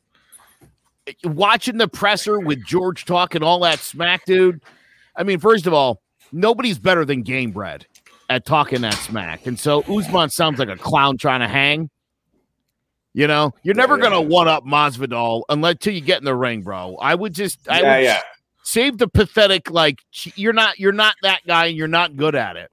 watching 1.24 1.78
the 1.78 1.88
presser 1.88 2.38
with 2.40 2.64
George 2.64 3.04
talking 3.04 3.42
all 3.42 3.60
that 3.60 3.78
smack, 3.80 4.24
dude. 4.24 4.62
I 5.16 5.22
mean, 5.22 5.38
first 5.40 5.66
of 5.66 5.72
all, 5.74 6.00
nobody's 6.32 6.78
better 6.78 7.04
than 7.04 7.24
Gamebred 7.24 7.84
at 8.30 8.44
talking 8.44 8.82
that 8.82 8.94
smack. 8.94 9.46
And 9.46 9.58
so 9.58 9.80
Usman 9.82 10.30
sounds 10.30 10.58
like 10.58 10.68
a 10.68 10.76
clown 10.76 11.16
trying 11.18 11.40
to 11.40 11.48
hang. 11.48 11.90
You 13.14 13.26
know, 13.26 13.52
you're 13.62 13.74
never 13.74 13.96
Yeah, 13.96 14.04
yeah. 14.04 14.10
gonna 14.10 14.22
one 14.22 14.48
up 14.48 14.64
Masvidal 14.64 15.42
unless 15.48 15.76
till 15.80 15.94
you 15.94 16.00
get 16.00 16.18
in 16.18 16.24
the 16.24 16.36
ring, 16.36 16.62
bro. 16.62 16.96
I 17.00 17.14
would 17.14 17.32
just, 17.34 17.68
I 17.68 17.80
Yeah, 17.80 17.96
would 17.96 18.04
yeah. 18.04 18.20
save 18.62 18.98
the 18.98 19.08
pathetic. 19.08 19.70
Like 19.70 19.98
you're 20.36 20.52
not, 20.52 20.78
you're 20.78 20.92
not 20.92 21.14
that 21.22 21.40
guy, 21.46 21.66
and 21.66 21.76
you're 21.76 21.88
not 21.88 22.16
good 22.16 22.34
at 22.34 22.56
it. 22.56 22.70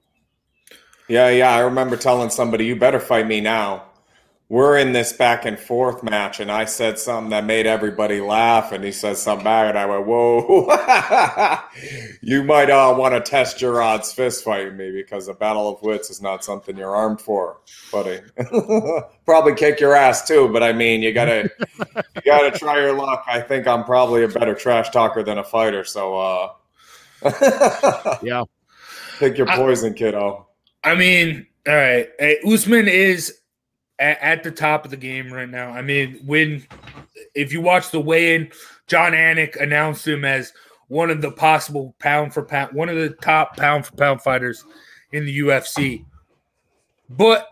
Yeah, 1.08 1.30
yeah. 1.30 1.52
I 1.52 1.60
remember 1.60 1.96
telling 1.96 2.30
somebody, 2.30 2.66
"You 2.66 2.76
better 2.76 3.00
fight 3.00 3.26
me 3.26 3.40
now." 3.40 3.84
We're 4.48 4.78
in 4.78 4.92
this 4.92 5.12
back 5.12 5.44
and 5.44 5.58
forth 5.58 6.04
match, 6.04 6.38
and 6.38 6.52
I 6.52 6.66
said 6.66 7.00
something 7.00 7.30
that 7.30 7.44
made 7.44 7.66
everybody 7.66 8.20
laugh, 8.20 8.70
and 8.70 8.84
he 8.84 8.92
said 8.92 9.16
something 9.16 9.42
back, 9.42 9.70
and 9.70 9.76
I 9.76 9.86
went, 9.86 10.06
"Whoa, 10.06 10.68
you 12.22 12.44
might 12.44 12.70
uh, 12.70 12.94
want 12.96 13.14
to 13.14 13.20
test 13.28 13.60
your 13.60 13.82
odds 13.82 14.12
fist 14.12 14.44
fighting 14.44 14.76
me 14.76 14.92
because 14.92 15.26
a 15.26 15.34
battle 15.34 15.68
of 15.68 15.82
wits 15.82 16.10
is 16.10 16.22
not 16.22 16.44
something 16.44 16.76
you're 16.76 16.94
armed 16.94 17.20
for, 17.20 17.58
buddy. 17.90 18.20
probably 19.26 19.54
kick 19.54 19.80
your 19.80 19.96
ass 19.96 20.28
too, 20.28 20.48
but 20.52 20.62
I 20.62 20.72
mean, 20.72 21.02
you 21.02 21.12
gotta, 21.12 21.50
you 22.14 22.22
gotta 22.24 22.56
try 22.56 22.78
your 22.80 22.92
luck. 22.92 23.24
I 23.26 23.40
think 23.40 23.66
I'm 23.66 23.82
probably 23.82 24.22
a 24.22 24.28
better 24.28 24.54
trash 24.54 24.90
talker 24.90 25.24
than 25.24 25.38
a 25.38 25.44
fighter, 25.44 25.82
so 25.82 26.16
uh, 26.16 26.52
yeah, 28.22 28.44
pick 29.18 29.38
your 29.38 29.48
poison, 29.48 29.92
kiddo." 29.92 30.46
I 30.84 30.94
mean, 30.94 31.48
all 31.66 31.74
right. 31.74 32.08
Hey, 32.20 32.38
Usman 32.46 32.86
is 32.86 33.40
at, 33.98 34.18
at 34.20 34.42
the 34.42 34.50
top 34.50 34.84
of 34.84 34.90
the 34.90 34.96
game 34.96 35.32
right 35.32 35.48
now. 35.48 35.70
I 35.70 35.82
mean, 35.82 36.20
when 36.24 36.66
if 37.34 37.52
you 37.52 37.60
watch 37.60 37.90
the 37.90 38.00
weigh-in, 38.00 38.50
Jon 38.86 39.12
Anik 39.12 39.60
announced 39.60 40.06
him 40.06 40.24
as 40.24 40.52
one 40.88 41.10
of 41.10 41.20
the 41.20 41.32
possible 41.32 41.94
pound 41.98 42.32
for 42.32 42.42
pound, 42.42 42.74
one 42.74 42.88
of 42.88 42.96
the 42.96 43.10
top 43.10 43.56
pound 43.56 43.86
for 43.86 43.96
pound 43.96 44.22
fighters 44.22 44.64
in 45.12 45.24
the 45.24 45.40
UFC. 45.40 46.04
But 47.08 47.48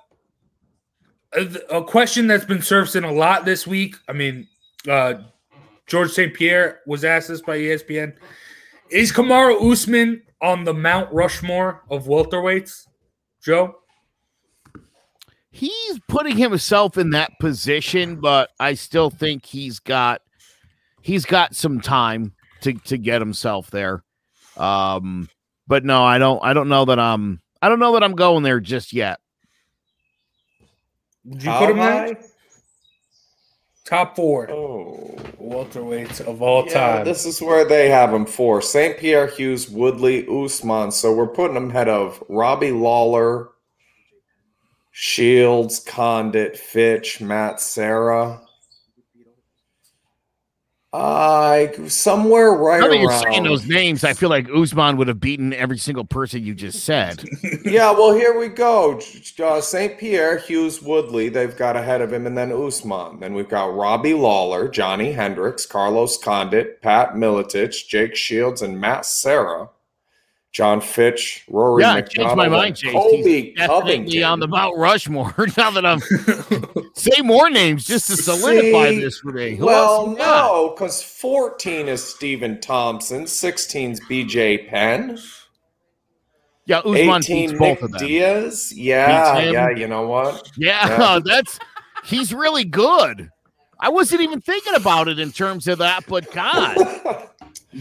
a, 1.33 1.49
a 1.71 1.85
question 1.85 2.27
that's 2.27 2.45
been 2.45 2.63
surfacing 2.63 3.05
a 3.05 3.13
lot 3.13 3.45
this 3.45 3.67
week. 3.67 3.97
I 4.09 4.13
mean, 4.13 4.47
uh, 4.89 5.15
George 5.87 6.13
St. 6.13 6.33
Pierre 6.33 6.81
was 6.87 7.05
asked 7.05 7.29
this 7.29 7.43
by 7.43 7.59
ESPN. 7.59 8.15
Is 8.91 9.13
Kamaru 9.13 9.73
Usman 9.73 10.23
on 10.41 10.65
the 10.65 10.75
Mount 10.75 11.13
Rushmore 11.13 11.83
of 11.91 12.07
welterweights? 12.07 12.87
Joe? 13.43 13.77
He's 15.55 16.01
putting 16.09 16.37
himself 16.37 16.99
in 16.99 17.11
that 17.11 17.31
position, 17.39 18.17
but 18.17 18.51
I 18.59 18.75
still 18.75 19.09
think 19.09 19.47
he's 19.47 19.79
got 19.79 20.21
he's 21.01 21.25
got 21.25 21.55
some 21.55 21.81
time 21.81 22.33
to 22.63 22.73
to 22.75 22.99
get 22.99 23.21
himself 23.21 23.71
there. 23.71 24.03
Um, 24.57 25.29
but 25.69 25.85
no, 25.85 26.03
I 26.05 26.19
don't 26.19 26.41
I 26.43 26.55
don't 26.55 26.69
know 26.69 26.85
that 26.87 26.99
I'm 26.99 27.41
I 27.63 27.69
don't 27.69 27.79
know 27.79 27.93
that 27.93 28.03
I'm 28.03 28.17
going 28.17 28.43
there 28.43 28.59
just 28.61 28.93
yet. 28.93 29.21
Would 31.25 31.43
you 31.43 31.51
How 31.51 31.59
put 31.61 31.71
him 31.71 31.77
high? 31.79 32.07
there? 32.07 32.19
Top 33.85 34.17
four. 34.17 34.51
Oh, 34.51 35.15
welterweights 35.41 36.21
of 36.27 36.43
all 36.43 36.65
Yeah, 36.67 36.73
time. 36.73 37.05
this 37.05 37.25
is 37.27 37.41
where 37.41 37.65
they 37.65 37.91
have 37.91 38.13
him 38.13 38.27
for 38.27 38.61
St. 38.61 38.99
Pierre, 38.99 39.27
Hughes, 39.27 39.69
Woodley, 39.69 40.27
Usman. 40.27 40.91
So 40.91 41.15
we're 41.15 41.29
putting 41.29 41.57
him 41.57 41.71
ahead 41.71 41.89
of 41.89 42.23
Robbie 42.29 42.73
Lawler, 42.73 43.51
Shields, 44.97 45.81
Condit, 45.81 46.57
Fitch, 46.57 47.21
Matt 47.21 47.61
Serra. 47.61 48.41
I 50.93 51.73
somewhere 51.89 52.53
right 52.53 52.81
you're 52.81 53.09
around. 53.09 53.23
saying 53.25 53.43
those 53.43 53.67
names, 53.67 54.05
I 54.05 54.13
feel 54.13 54.29
like 54.29 54.49
Usman 54.49 54.97
would 54.99 55.09
have 55.09 55.19
beaten 55.19 55.53
every 55.53 55.79
single 55.79 56.05
person 56.05 56.45
you 56.45 56.55
just 56.55 56.85
said. 56.85 57.25
yeah, 57.65 57.91
well, 57.91 58.15
here 58.15 58.39
we 58.39 58.47
go. 58.47 59.01
Uh, 59.43 59.61
St. 59.61 59.99
Pierre, 59.99 60.39
Hughes, 60.39 60.81
Woodley, 60.81 61.29
they've 61.29 61.57
got 61.57 61.75
ahead 61.75 62.01
of 62.01 62.13
him, 62.13 62.25
and 62.29 62.39
then 62.39 62.53
Usman. 62.53 63.19
Then 63.19 63.35
we've 63.35 63.49
got 63.49 63.75
Robbie 63.75 64.15
Lawler, 64.15 64.69
Johnny 64.69 65.11
Hendricks, 65.11 65.67
Carlos 65.67 66.17
Condit, 66.19 66.81
Pat 66.83 67.15
Miletich, 67.15 67.89
Jake 67.89 68.15
Shields, 68.15 68.63
and 68.63 68.81
Matt 68.81 69.07
Serra. 69.07 69.71
John 70.55 70.81
Fitch, 70.81 71.45
Rory 71.49 71.83
yeah, 71.83 71.95
I 71.95 72.01
changed 72.01 72.37
my 72.37 72.47
mind, 72.47 72.77
Chase. 72.77 72.93
Colby 72.93 73.17
He's 73.17 73.57
definitely 73.57 73.97
Covington. 73.97 74.23
on 74.23 74.39
the 74.39 74.47
Mount 74.47 74.79
Rushmore. 74.79 75.35
now 75.57 75.73
that 75.73 75.85
I'm 75.85 76.01
say 76.95 77.23
more 77.23 77.51
names 77.51 77.85
just 77.85 78.07
to 78.07 78.17
solidify 78.17 78.91
See, 78.91 79.01
this 79.01 79.19
for 79.19 79.33
me. 79.33 79.57
Who 79.57 79.67
well, 79.67 80.07
else 80.07 80.19
no, 80.19 80.73
because 80.75 81.03
14 81.03 81.89
is 81.89 82.05
Stephen 82.05 82.61
Thompson, 82.61 83.27
16 83.27 83.91
is 83.91 84.01
BJ 84.03 84.69
Penn. 84.69 85.19
Yeah, 86.67 86.79
Usman 86.79 86.97
18 86.97 87.21
beats 87.21 87.53
Nick 87.53 87.59
both 87.59 87.83
of 87.83 87.91
them. 87.91 88.07
Diaz. 88.07 88.73
Yeah, 88.73 89.41
yeah, 89.41 89.71
you 89.71 89.89
know 89.89 90.07
what? 90.07 90.49
Yeah, 90.57 91.19
that's 91.25 91.59
he's 92.05 92.33
really 92.33 92.65
good. 92.65 93.29
I 93.81 93.89
wasn't 93.89 94.23
even 94.23 94.41
thinking 94.41 94.75
about 94.77 95.09
it 95.09 95.19
in 95.19 95.33
terms 95.33 95.67
of 95.67 95.79
that, 95.79 96.07
but 96.07 96.31
God, 96.33 96.77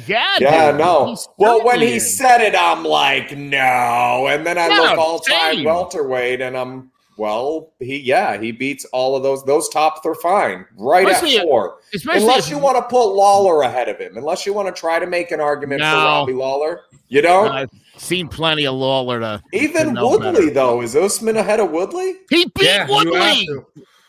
yeah, 0.08 0.36
Yeah, 0.40 0.72
dude, 0.72 0.80
no. 0.80 1.16
Well, 1.38 1.64
when 1.66 1.80
he 1.82 1.94
is. 1.96 2.18
said 2.18 2.42
it, 2.42 2.56
I'm 2.56 2.84
like, 2.84 3.36
no. 3.38 4.28
And 4.30 4.46
then 4.46 4.58
I 4.58 4.68
Yeah, 4.68 4.78
look 4.80 4.98
all 4.98 5.20
time 5.20 5.64
welterweight, 5.64 6.42
and 6.42 6.58
I'm 6.58 6.92
well. 7.18 7.74
He, 7.80 7.98
yeah, 7.98 8.38
he 8.40 8.52
beats 8.52 8.86
all 8.94 9.16
of 9.16 9.24
those. 9.24 9.44
Those 9.46 9.70
tops 9.70 10.02
are 10.06 10.16
fine, 10.16 10.66
right 10.78 11.08
Especially- 11.08 11.38
at 11.38 11.44
four. 11.44 11.78
especially 11.94 12.22
Unless 12.22 12.46
if- 12.46 12.52
you 12.52 12.58
want 12.58 12.78
to 12.78 12.84
put 12.84 13.06
Lawler 13.14 13.62
ahead 13.64 13.88
of 13.90 14.00
him, 14.00 14.18
unless 14.18 14.46
you 14.46 14.54
want 14.54 14.74
to 14.74 14.80
try 14.80 15.00
to 15.00 15.06
make 15.08 15.32
an 15.32 15.40
argument 15.40 15.82
for 15.82 15.88
Robbie 15.88 16.34
Lawler, 16.34 16.82
you 17.10 17.22
don't. 17.22 17.50
I've 17.52 17.70
seen 17.98 18.28
plenty 18.28 18.66
of 18.66 18.74
Lawler 18.74 19.20
to 19.20 19.42
to 19.54 19.58
Even 19.60 19.94
know 19.94 20.10
Woodley, 20.10 20.32
better. 20.32 20.50
though, 20.52 20.82
is 20.82 20.96
Usman 20.96 21.38
ahead 21.38 21.60
of 21.60 21.70
Woodley? 21.72 22.16
He 22.30 22.46
beat 22.46 22.64
Yeah, 22.66 22.88
Woodley. 22.90 23.48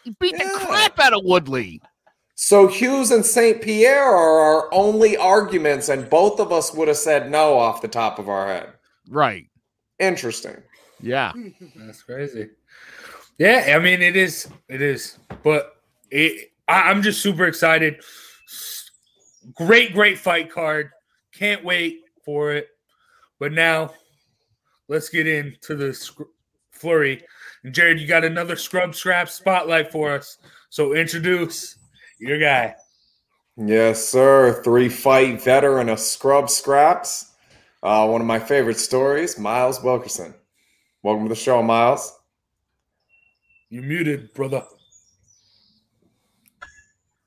He 0.04 0.10
beat 0.20 0.36
the 0.38 0.50
crap 0.66 0.98
out 1.00 1.12
of 1.14 1.20
Woodley. 1.24 1.80
So 2.36 2.66
Hughes 2.66 3.10
and 3.12 3.24
St. 3.24 3.62
Pierre 3.62 4.02
are 4.02 4.38
our 4.40 4.74
only 4.74 5.16
arguments, 5.16 5.88
and 5.88 6.10
both 6.10 6.40
of 6.40 6.52
us 6.52 6.74
would 6.74 6.88
have 6.88 6.96
said 6.96 7.30
no 7.30 7.56
off 7.56 7.80
the 7.80 7.88
top 7.88 8.18
of 8.18 8.28
our 8.28 8.46
head. 8.46 8.72
Right. 9.08 9.46
Interesting. 10.00 10.56
Yeah. 11.00 11.32
That's 11.76 12.02
crazy. 12.02 12.50
Yeah, 13.38 13.74
I 13.76 13.78
mean 13.78 14.02
it 14.02 14.16
is. 14.16 14.48
It 14.68 14.82
is. 14.82 15.18
But 15.42 15.76
it, 16.10 16.52
I, 16.68 16.90
I'm 16.90 17.02
just 17.02 17.20
super 17.20 17.46
excited. 17.46 18.02
Great, 19.54 19.92
great 19.92 20.18
fight 20.18 20.50
card. 20.50 20.90
Can't 21.32 21.64
wait 21.64 22.02
for 22.24 22.52
it. 22.52 22.68
But 23.38 23.52
now, 23.52 23.92
let's 24.88 25.08
get 25.08 25.26
into 25.26 25.74
the 25.74 25.92
sc- 25.92 26.22
flurry. 26.70 27.22
And 27.64 27.74
Jared, 27.74 28.00
you 28.00 28.06
got 28.06 28.24
another 28.24 28.56
scrub 28.56 28.94
scrap 28.94 29.28
spotlight 29.28 29.90
for 29.90 30.12
us. 30.12 30.38
So 30.70 30.94
introduce 30.94 31.78
your 32.18 32.38
guy. 32.38 32.74
Yes, 33.56 34.04
sir. 34.04 34.62
Three 34.64 34.88
fight 34.88 35.42
veteran 35.42 35.88
of 35.88 36.00
scrub 36.00 36.50
scraps. 36.50 37.32
Uh, 37.82 38.06
one 38.08 38.20
of 38.20 38.26
my 38.26 38.38
favorite 38.38 38.78
stories, 38.78 39.38
Miles 39.38 39.82
Wilkerson. 39.82 40.34
Welcome 41.02 41.24
to 41.24 41.28
the 41.28 41.34
show, 41.34 41.62
Miles. 41.62 42.18
You're 43.68 43.82
muted, 43.84 44.32
brother. 44.32 44.64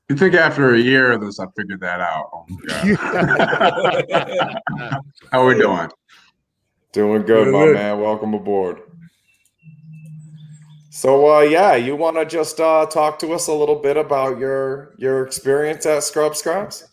You 0.08 0.16
think 0.16 0.34
after 0.34 0.74
a 0.74 0.78
year 0.78 1.12
of 1.12 1.20
this, 1.20 1.38
I 1.38 1.44
figured 1.56 1.80
that 1.80 2.00
out? 2.00 2.30
Oh 2.32 2.46
my 2.48 2.94
god! 4.06 5.02
How 5.32 5.46
we 5.46 5.54
doing? 5.54 5.88
Doing 6.92 7.22
good, 7.22 7.44
Doing 7.44 7.52
my 7.52 7.64
good. 7.66 7.74
man. 7.74 8.00
Welcome 8.00 8.32
aboard. 8.32 8.80
So, 10.98 11.32
uh, 11.32 11.42
yeah, 11.42 11.76
you 11.76 11.94
want 11.94 12.16
to 12.16 12.24
just 12.24 12.58
uh, 12.58 12.84
talk 12.86 13.20
to 13.20 13.32
us 13.32 13.46
a 13.46 13.52
little 13.52 13.76
bit 13.76 13.96
about 13.96 14.36
your 14.36 14.96
your 14.98 15.24
experience 15.24 15.86
at 15.86 16.02
Scrub 16.02 16.34
Scraps? 16.34 16.88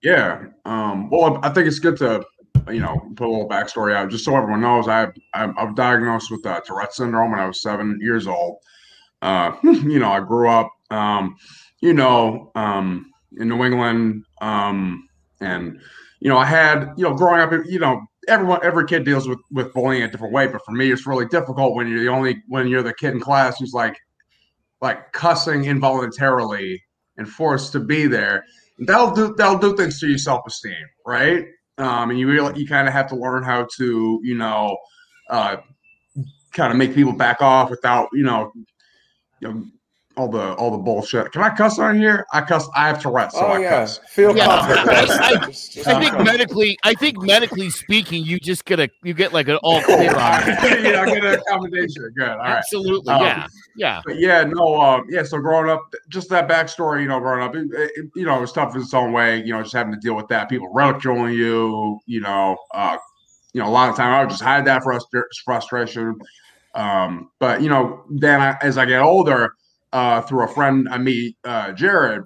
Yeah. 0.00 0.44
Um, 0.64 1.10
well, 1.10 1.40
I 1.42 1.48
think 1.48 1.66
it's 1.66 1.80
good 1.80 1.96
to, 1.96 2.24
you 2.68 2.78
know, 2.78 3.00
put 3.16 3.26
a 3.26 3.28
little 3.28 3.48
backstory 3.48 3.96
out 3.96 4.10
just 4.10 4.24
so 4.24 4.36
everyone 4.36 4.60
knows. 4.60 4.86
I 4.86 5.06
I, 5.34 5.46
I 5.46 5.64
was 5.64 5.74
diagnosed 5.74 6.30
with 6.30 6.46
uh, 6.46 6.60
Tourette 6.60 6.94
syndrome 6.94 7.32
when 7.32 7.40
I 7.40 7.48
was 7.48 7.60
seven 7.60 7.98
years 8.00 8.28
old. 8.28 8.58
Uh, 9.22 9.50
you 9.64 9.98
know, 9.98 10.12
I 10.12 10.20
grew 10.20 10.48
up, 10.48 10.70
um, 10.92 11.34
you 11.80 11.94
know, 11.94 12.52
um, 12.54 13.10
in 13.40 13.48
New 13.48 13.64
England, 13.64 14.22
um, 14.40 15.08
and 15.40 15.80
you 16.20 16.28
know, 16.28 16.38
I 16.38 16.44
had, 16.44 16.92
you 16.96 17.02
know, 17.02 17.14
growing 17.14 17.40
up, 17.40 17.50
you 17.66 17.80
know, 17.80 18.02
everyone, 18.28 18.60
every 18.62 18.86
kid 18.86 19.04
deals 19.04 19.28
with 19.28 19.40
with 19.50 19.72
bullying 19.72 20.02
a 20.02 20.10
different 20.10 20.32
way. 20.32 20.46
But 20.46 20.64
for 20.64 20.72
me, 20.72 20.90
it's 20.92 21.06
really 21.06 21.26
difficult 21.26 21.74
when 21.74 21.88
you're 21.88 22.00
the 22.00 22.08
only 22.08 22.42
when 22.46 22.68
you're 22.68 22.82
the 22.82 22.94
kid 22.94 23.14
in 23.14 23.20
class 23.20 23.58
who's 23.58 23.72
like, 23.72 23.96
like 24.80 25.12
cussing 25.12 25.64
involuntarily 25.64 26.82
and 27.16 27.28
forced 27.28 27.72
to 27.72 27.80
be 27.80 28.06
there 28.06 28.44
that'll 28.86 29.10
do 29.10 29.34
that'll 29.36 29.58
do 29.58 29.76
things 29.76 29.98
to 30.00 30.08
your 30.08 30.18
self-esteem 30.18 30.74
right 31.06 31.46
um 31.78 32.10
and 32.10 32.18
you 32.18 32.28
really 32.28 32.58
you 32.58 32.66
kind 32.66 32.86
of 32.86 32.94
have 32.94 33.08
to 33.08 33.16
learn 33.16 33.42
how 33.42 33.66
to 33.76 34.20
you 34.22 34.36
know 34.36 34.76
uh 35.30 35.56
kind 36.52 36.70
of 36.70 36.78
make 36.78 36.94
people 36.94 37.12
back 37.12 37.42
off 37.42 37.70
without 37.70 38.08
you 38.12 38.22
know 38.22 38.52
you 39.40 39.48
know 39.48 39.64
all 40.18 40.28
the 40.28 40.52
all 40.54 40.70
the 40.70 40.76
bullshit 40.78 41.30
can 41.32 41.42
i 41.42 41.48
cuss 41.48 41.78
on 41.78 41.96
here 41.96 42.26
i 42.32 42.40
cuss 42.40 42.68
i 42.74 42.88
have 42.88 43.00
tourette's 43.00 43.34
so 43.34 43.46
Oh, 43.46 43.52
i 43.52 43.60
yeah. 43.60 43.70
cuss 43.70 43.98
Feel 44.10 44.36
Yeah, 44.36 44.46
comfortable. 44.46 44.90
I, 44.90 45.00
I- 45.42 45.46
Just- 45.46 45.72
just- 45.72 45.86
I 45.88 46.00
think 46.00 46.24
medically, 46.24 46.76
I 46.84 46.94
think 46.94 47.22
medically 47.22 47.70
speaking, 47.70 48.24
you 48.24 48.38
just 48.40 48.64
get 48.64 48.80
a 48.80 48.90
you 49.04 49.14
get 49.14 49.32
like 49.32 49.48
an 49.48 49.56
all 49.62 49.80
clear 49.82 50.10
on 50.16 50.42
it. 50.42 50.82
yeah, 50.82 51.00
I 51.02 51.06
get 51.06 51.24
an 51.24 51.34
accommodation. 51.34 52.12
Good. 52.16 52.28
All 52.28 52.38
right. 52.38 52.56
Absolutely, 52.58 53.12
Um, 53.14 53.22
yeah, 53.22 53.46
yeah. 53.76 54.00
But 54.04 54.18
yeah, 54.18 54.42
no, 54.44 54.80
um, 54.80 55.04
yeah. 55.08 55.22
So 55.22 55.38
growing 55.38 55.70
up, 55.70 55.80
just 56.08 56.28
that 56.30 56.48
backstory, 56.48 57.02
you 57.02 57.08
know, 57.08 57.20
growing 57.20 57.42
up, 57.42 57.54
it, 57.54 57.68
it, 57.72 58.10
you 58.16 58.24
know, 58.24 58.36
it 58.36 58.40
was 58.40 58.52
tough 58.52 58.74
in 58.74 58.80
its 58.82 58.92
own 58.92 59.12
way. 59.12 59.38
You 59.42 59.52
know, 59.52 59.62
just 59.62 59.74
having 59.74 59.92
to 59.92 60.00
deal 60.00 60.14
with 60.16 60.28
that, 60.28 60.48
people 60.48 60.68
ridiculing 60.72 61.32
you. 61.34 61.98
You 62.06 62.20
know, 62.20 62.56
uh, 62.74 62.96
you 63.52 63.60
know, 63.62 63.68
a 63.68 63.70
lot 63.70 63.88
of 63.88 63.96
time 63.96 64.12
I 64.12 64.20
would 64.20 64.30
just 64.30 64.42
hide 64.42 64.64
that 64.66 64.82
frustra- 64.82 65.22
frustration. 65.44 66.16
Um, 66.74 67.30
but 67.38 67.62
you 67.62 67.68
know, 67.68 68.04
then 68.10 68.40
I, 68.40 68.56
as 68.62 68.78
I 68.78 68.84
get 68.84 69.00
older, 69.00 69.54
uh, 69.92 70.20
through 70.22 70.44
a 70.44 70.48
friend 70.48 70.88
I 70.90 70.98
meet, 70.98 71.36
uh, 71.44 71.72
Jared, 71.72 72.22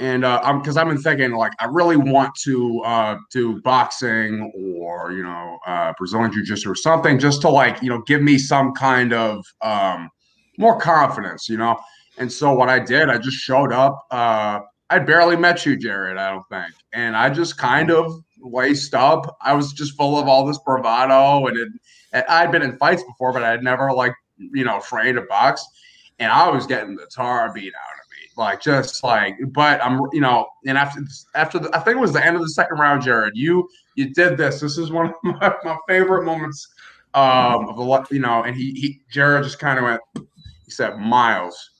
and 0.00 0.24
uh, 0.24 0.40
I'm 0.42 0.60
because 0.60 0.76
I've 0.76 0.86
been 0.86 1.00
thinking 1.02 1.32
like 1.32 1.52
I 1.58 1.64
really 1.66 1.96
want 1.96 2.34
to 2.44 2.80
uh, 2.84 3.16
do 3.32 3.60
boxing 3.62 4.52
or 4.54 5.12
you 5.12 5.22
know 5.22 5.58
uh, 5.66 5.92
Brazilian 5.98 6.32
Jiu 6.32 6.44
Jitsu 6.44 6.70
or 6.70 6.74
something 6.74 7.18
just 7.18 7.40
to 7.42 7.48
like 7.48 7.82
you 7.82 7.88
know 7.88 8.02
give 8.02 8.22
me 8.22 8.38
some 8.38 8.72
kind 8.74 9.12
of 9.12 9.44
um, 9.62 10.08
more 10.56 10.78
confidence, 10.78 11.48
you 11.48 11.56
know. 11.56 11.78
And 12.18 12.30
so 12.30 12.52
what 12.52 12.68
I 12.68 12.80
did, 12.80 13.08
I 13.08 13.18
just 13.18 13.36
showed 13.36 13.72
up. 13.72 14.06
Uh, 14.10 14.60
I 14.90 14.98
barely 14.98 15.36
met 15.36 15.66
you, 15.66 15.76
Jared. 15.76 16.16
I 16.16 16.30
don't 16.30 16.48
think, 16.48 16.72
and 16.92 17.16
I 17.16 17.30
just 17.30 17.58
kind 17.58 17.90
of 17.90 18.12
laced 18.40 18.94
up. 18.94 19.36
I 19.42 19.52
was 19.52 19.72
just 19.72 19.96
full 19.96 20.18
of 20.18 20.28
all 20.28 20.46
this 20.46 20.58
bravado, 20.64 21.46
and, 21.46 21.56
it, 21.56 21.68
and 22.12 22.24
I'd 22.28 22.52
been 22.52 22.62
in 22.62 22.76
fights 22.78 23.02
before, 23.02 23.32
but 23.32 23.42
I'd 23.42 23.62
never 23.62 23.92
like 23.92 24.14
you 24.38 24.64
know 24.64 24.80
trained 24.80 25.16
to 25.16 25.22
box, 25.22 25.64
and 26.18 26.32
I 26.32 26.48
was 26.48 26.66
getting 26.66 26.96
the 26.96 27.06
tar 27.06 27.52
beat 27.52 27.74
out 27.74 27.98
of 27.98 28.10
me, 28.10 28.28
like 28.36 28.60
just 28.60 29.02
like. 29.04 29.36
But 29.48 29.82
I'm 29.84 30.00
you 30.12 30.20
know, 30.20 30.48
and 30.66 30.76
after 30.76 31.00
after 31.34 31.58
the, 31.58 31.74
I 31.76 31.80
think 31.80 31.96
it 31.96 32.00
was 32.00 32.12
the 32.12 32.24
end 32.24 32.36
of 32.36 32.42
the 32.42 32.50
second 32.50 32.78
round, 32.78 33.02
Jared, 33.02 33.36
you 33.36 33.68
you 33.94 34.12
did 34.12 34.36
this. 34.36 34.60
This 34.60 34.78
is 34.78 34.90
one 34.90 35.06
of 35.06 35.14
my, 35.22 35.54
my 35.64 35.76
favorite 35.88 36.24
moments 36.24 36.68
um 37.14 37.68
of 37.68 37.76
the 37.76 38.14
you 38.14 38.20
know, 38.20 38.42
and 38.42 38.54
he 38.56 38.72
he 38.72 39.00
Jared 39.10 39.44
just 39.44 39.58
kind 39.58 39.78
of 39.78 39.84
went. 39.84 40.00
He 40.64 40.70
said, 40.70 40.98
Miles, 40.98 41.70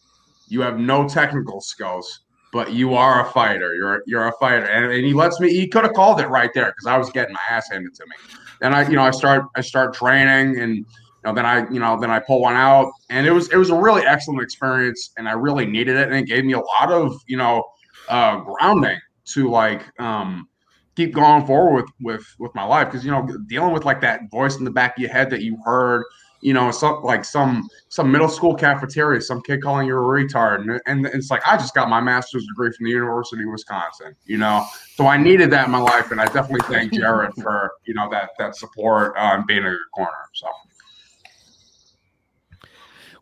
you 0.48 0.62
have 0.62 0.78
no 0.78 1.06
technical 1.06 1.60
skills, 1.60 2.20
but 2.52 2.72
you 2.72 2.94
are 2.94 3.26
a 3.26 3.30
fighter. 3.32 3.74
You're 3.74 4.02
you're 4.06 4.28
a 4.28 4.32
fighter, 4.40 4.64
and, 4.64 4.86
and 4.90 5.04
he 5.04 5.12
lets 5.12 5.40
me. 5.40 5.50
He 5.50 5.66
could 5.66 5.84
have 5.84 5.92
called 5.92 6.20
it 6.20 6.28
right 6.28 6.50
there 6.54 6.66
because 6.66 6.86
I 6.86 6.96
was 6.96 7.10
getting 7.10 7.34
my 7.34 7.56
ass 7.56 7.68
handed 7.70 7.94
to 7.94 8.04
me. 8.06 8.34
And 8.62 8.74
I, 8.74 8.88
you 8.88 8.96
know, 8.96 9.02
I 9.02 9.10
start 9.10 9.44
I 9.56 9.60
start 9.60 9.94
training, 9.94 10.60
and 10.60 10.86
you 11.24 11.28
know, 11.28 11.34
then 11.34 11.46
I, 11.46 11.68
you 11.70 11.80
know, 11.80 11.98
then 12.00 12.10
I 12.10 12.18
pull 12.20 12.40
one 12.40 12.54
out, 12.54 12.92
and 13.10 13.26
it 13.26 13.30
was 13.30 13.50
it 13.52 13.56
was 13.56 13.70
a 13.70 13.76
really 13.76 14.02
excellent 14.02 14.42
experience, 14.42 15.10
and 15.16 15.28
I 15.28 15.32
really 15.32 15.66
needed 15.66 15.96
it, 15.96 16.08
and 16.08 16.16
it 16.16 16.26
gave 16.26 16.44
me 16.44 16.52
a 16.52 16.60
lot 16.60 16.90
of 16.90 17.20
you 17.26 17.36
know 17.36 17.64
uh, 18.08 18.36
grounding 18.38 18.98
to 19.26 19.50
like 19.50 19.82
um, 20.00 20.48
keep 20.96 21.12
going 21.12 21.46
forward 21.46 21.84
with 21.84 21.90
with 22.00 22.26
with 22.38 22.54
my 22.54 22.64
life. 22.64 22.88
Because 22.88 23.04
you 23.04 23.10
know 23.10 23.26
dealing 23.48 23.72
with 23.72 23.84
like 23.84 24.00
that 24.02 24.30
voice 24.30 24.56
in 24.56 24.64
the 24.64 24.70
back 24.70 24.96
of 24.96 25.02
your 25.02 25.10
head 25.10 25.30
that 25.30 25.42
you 25.42 25.58
heard 25.64 26.04
you 26.40 26.52
know, 26.52 26.70
some 26.70 27.02
like 27.02 27.24
some 27.24 27.68
some 27.88 28.12
middle 28.12 28.28
school 28.28 28.54
cafeteria, 28.54 29.20
some 29.20 29.42
kid 29.42 29.62
calling 29.62 29.86
you 29.86 29.96
a 29.96 30.00
retard, 30.00 30.60
and, 30.60 30.80
and 30.86 31.06
it's 31.06 31.30
like 31.30 31.42
I 31.46 31.56
just 31.56 31.74
got 31.74 31.88
my 31.88 32.00
master's 32.00 32.46
degree 32.46 32.70
from 32.70 32.84
the 32.84 32.90
University 32.90 33.42
of 33.42 33.50
Wisconsin, 33.50 34.14
you 34.24 34.38
know, 34.38 34.64
so 34.94 35.06
I 35.06 35.16
needed 35.16 35.50
that 35.50 35.66
in 35.66 35.72
my 35.72 35.80
life, 35.80 36.10
and 36.10 36.20
I 36.20 36.26
definitely 36.26 36.60
thank 36.72 36.92
Jared 36.92 37.34
for 37.42 37.72
you 37.86 37.94
know 37.94 38.08
that 38.10 38.30
that 38.38 38.54
support 38.56 39.16
uh, 39.16 39.32
and 39.34 39.46
being 39.46 39.60
in 39.60 39.64
your 39.64 39.78
corner. 39.94 40.12
So 40.34 40.46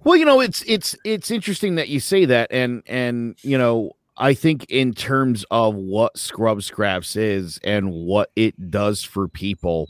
Well, 0.07 0.15
you 0.15 0.25
know, 0.25 0.41
it's 0.41 0.63
it's 0.69 0.95
it's 1.05 1.33
interesting 1.33 1.75
that 1.75 1.89
you 1.89 1.99
say 1.99 2.27
that, 2.27 2.53
and 2.53 2.85
and 2.87 3.35
you 3.43 3.59
know, 3.59 3.97
I 4.17 4.35
think 4.35 4.65
in 4.69 4.95
terms 4.95 5.45
of 5.51 5.75
what 5.75 6.17
Scrub 6.17 6.63
Scraps 6.63 7.17
is 7.17 7.59
and 7.65 7.91
what 7.93 8.31
it 8.37 8.71
does 8.71 9.03
for 9.03 9.27
people 9.27 9.89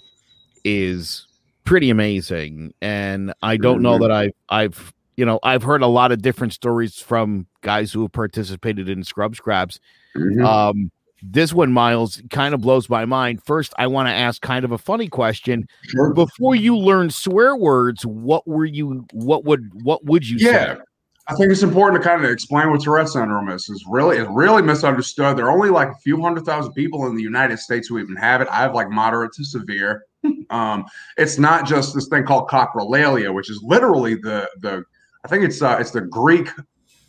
is 0.64 1.26
pretty 1.64 1.90
amazing. 1.90 2.72
And 2.80 3.34
I 3.42 3.58
don't 3.58 3.82
know 3.82 3.98
that 3.98 4.10
I've 4.10 4.32
I've 4.48 4.94
you 5.18 5.26
know 5.26 5.38
I've 5.42 5.62
heard 5.62 5.82
a 5.82 5.86
lot 5.86 6.12
of 6.12 6.22
different 6.22 6.54
stories 6.54 6.98
from 6.98 7.46
guys 7.60 7.92
who 7.92 8.00
have 8.00 8.12
participated 8.12 8.88
in 8.88 9.04
Scrub 9.04 9.36
Scraps. 9.36 9.80
Mhm. 10.16 10.42
Um, 10.42 10.90
this 11.30 11.52
one, 11.52 11.72
Miles, 11.72 12.22
kind 12.30 12.54
of 12.54 12.60
blows 12.60 12.88
my 12.88 13.04
mind. 13.04 13.42
First, 13.44 13.74
I 13.78 13.86
want 13.86 14.08
to 14.08 14.12
ask 14.12 14.40
kind 14.42 14.64
of 14.64 14.72
a 14.72 14.78
funny 14.78 15.08
question. 15.08 15.66
Before 16.14 16.54
you 16.54 16.76
learned 16.76 17.14
swear 17.14 17.56
words, 17.56 18.04
what 18.04 18.46
were 18.46 18.64
you? 18.64 19.06
What 19.12 19.44
would 19.44 19.70
what 19.82 20.04
would 20.04 20.28
you 20.28 20.38
say? 20.38 20.52
yeah. 20.52 20.74
say? 20.74 20.80
I 21.28 21.34
think 21.34 21.50
it's 21.50 21.64
important 21.64 22.00
to 22.00 22.08
kind 22.08 22.24
of 22.24 22.30
explain 22.30 22.70
what 22.70 22.80
Tourette 22.82 23.08
syndrome 23.08 23.48
is. 23.48 23.68
It's 23.68 23.84
really, 23.88 24.18
it's 24.18 24.30
really 24.30 24.62
misunderstood. 24.62 25.36
There 25.36 25.46
are 25.46 25.50
only 25.50 25.70
like 25.70 25.88
a 25.88 25.96
few 25.96 26.22
hundred 26.22 26.44
thousand 26.44 26.72
people 26.74 27.06
in 27.06 27.16
the 27.16 27.22
United 27.22 27.58
States 27.58 27.88
who 27.88 27.98
even 27.98 28.14
have 28.14 28.40
it. 28.40 28.48
I 28.48 28.56
have 28.56 28.74
like 28.74 28.90
moderate 28.90 29.32
to 29.32 29.44
severe. 29.44 30.04
um, 30.50 30.84
it's 31.16 31.36
not 31.36 31.66
just 31.66 31.94
this 31.94 32.06
thing 32.08 32.24
called 32.24 32.48
coprolalia, 32.48 33.34
which 33.34 33.50
is 33.50 33.60
literally 33.62 34.14
the 34.14 34.48
the. 34.60 34.84
I 35.24 35.28
think 35.28 35.44
it's 35.44 35.60
uh, 35.60 35.76
it's 35.80 35.90
the 35.90 36.02
Greek. 36.02 36.48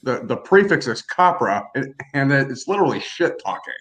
The 0.01 0.21
the 0.23 0.37
prefix 0.37 0.87
is 0.87 1.03
copro, 1.03 1.63
and, 1.75 1.93
and 2.15 2.31
it's 2.31 2.67
literally 2.67 2.99
shit 2.99 3.39
talking. 3.43 3.73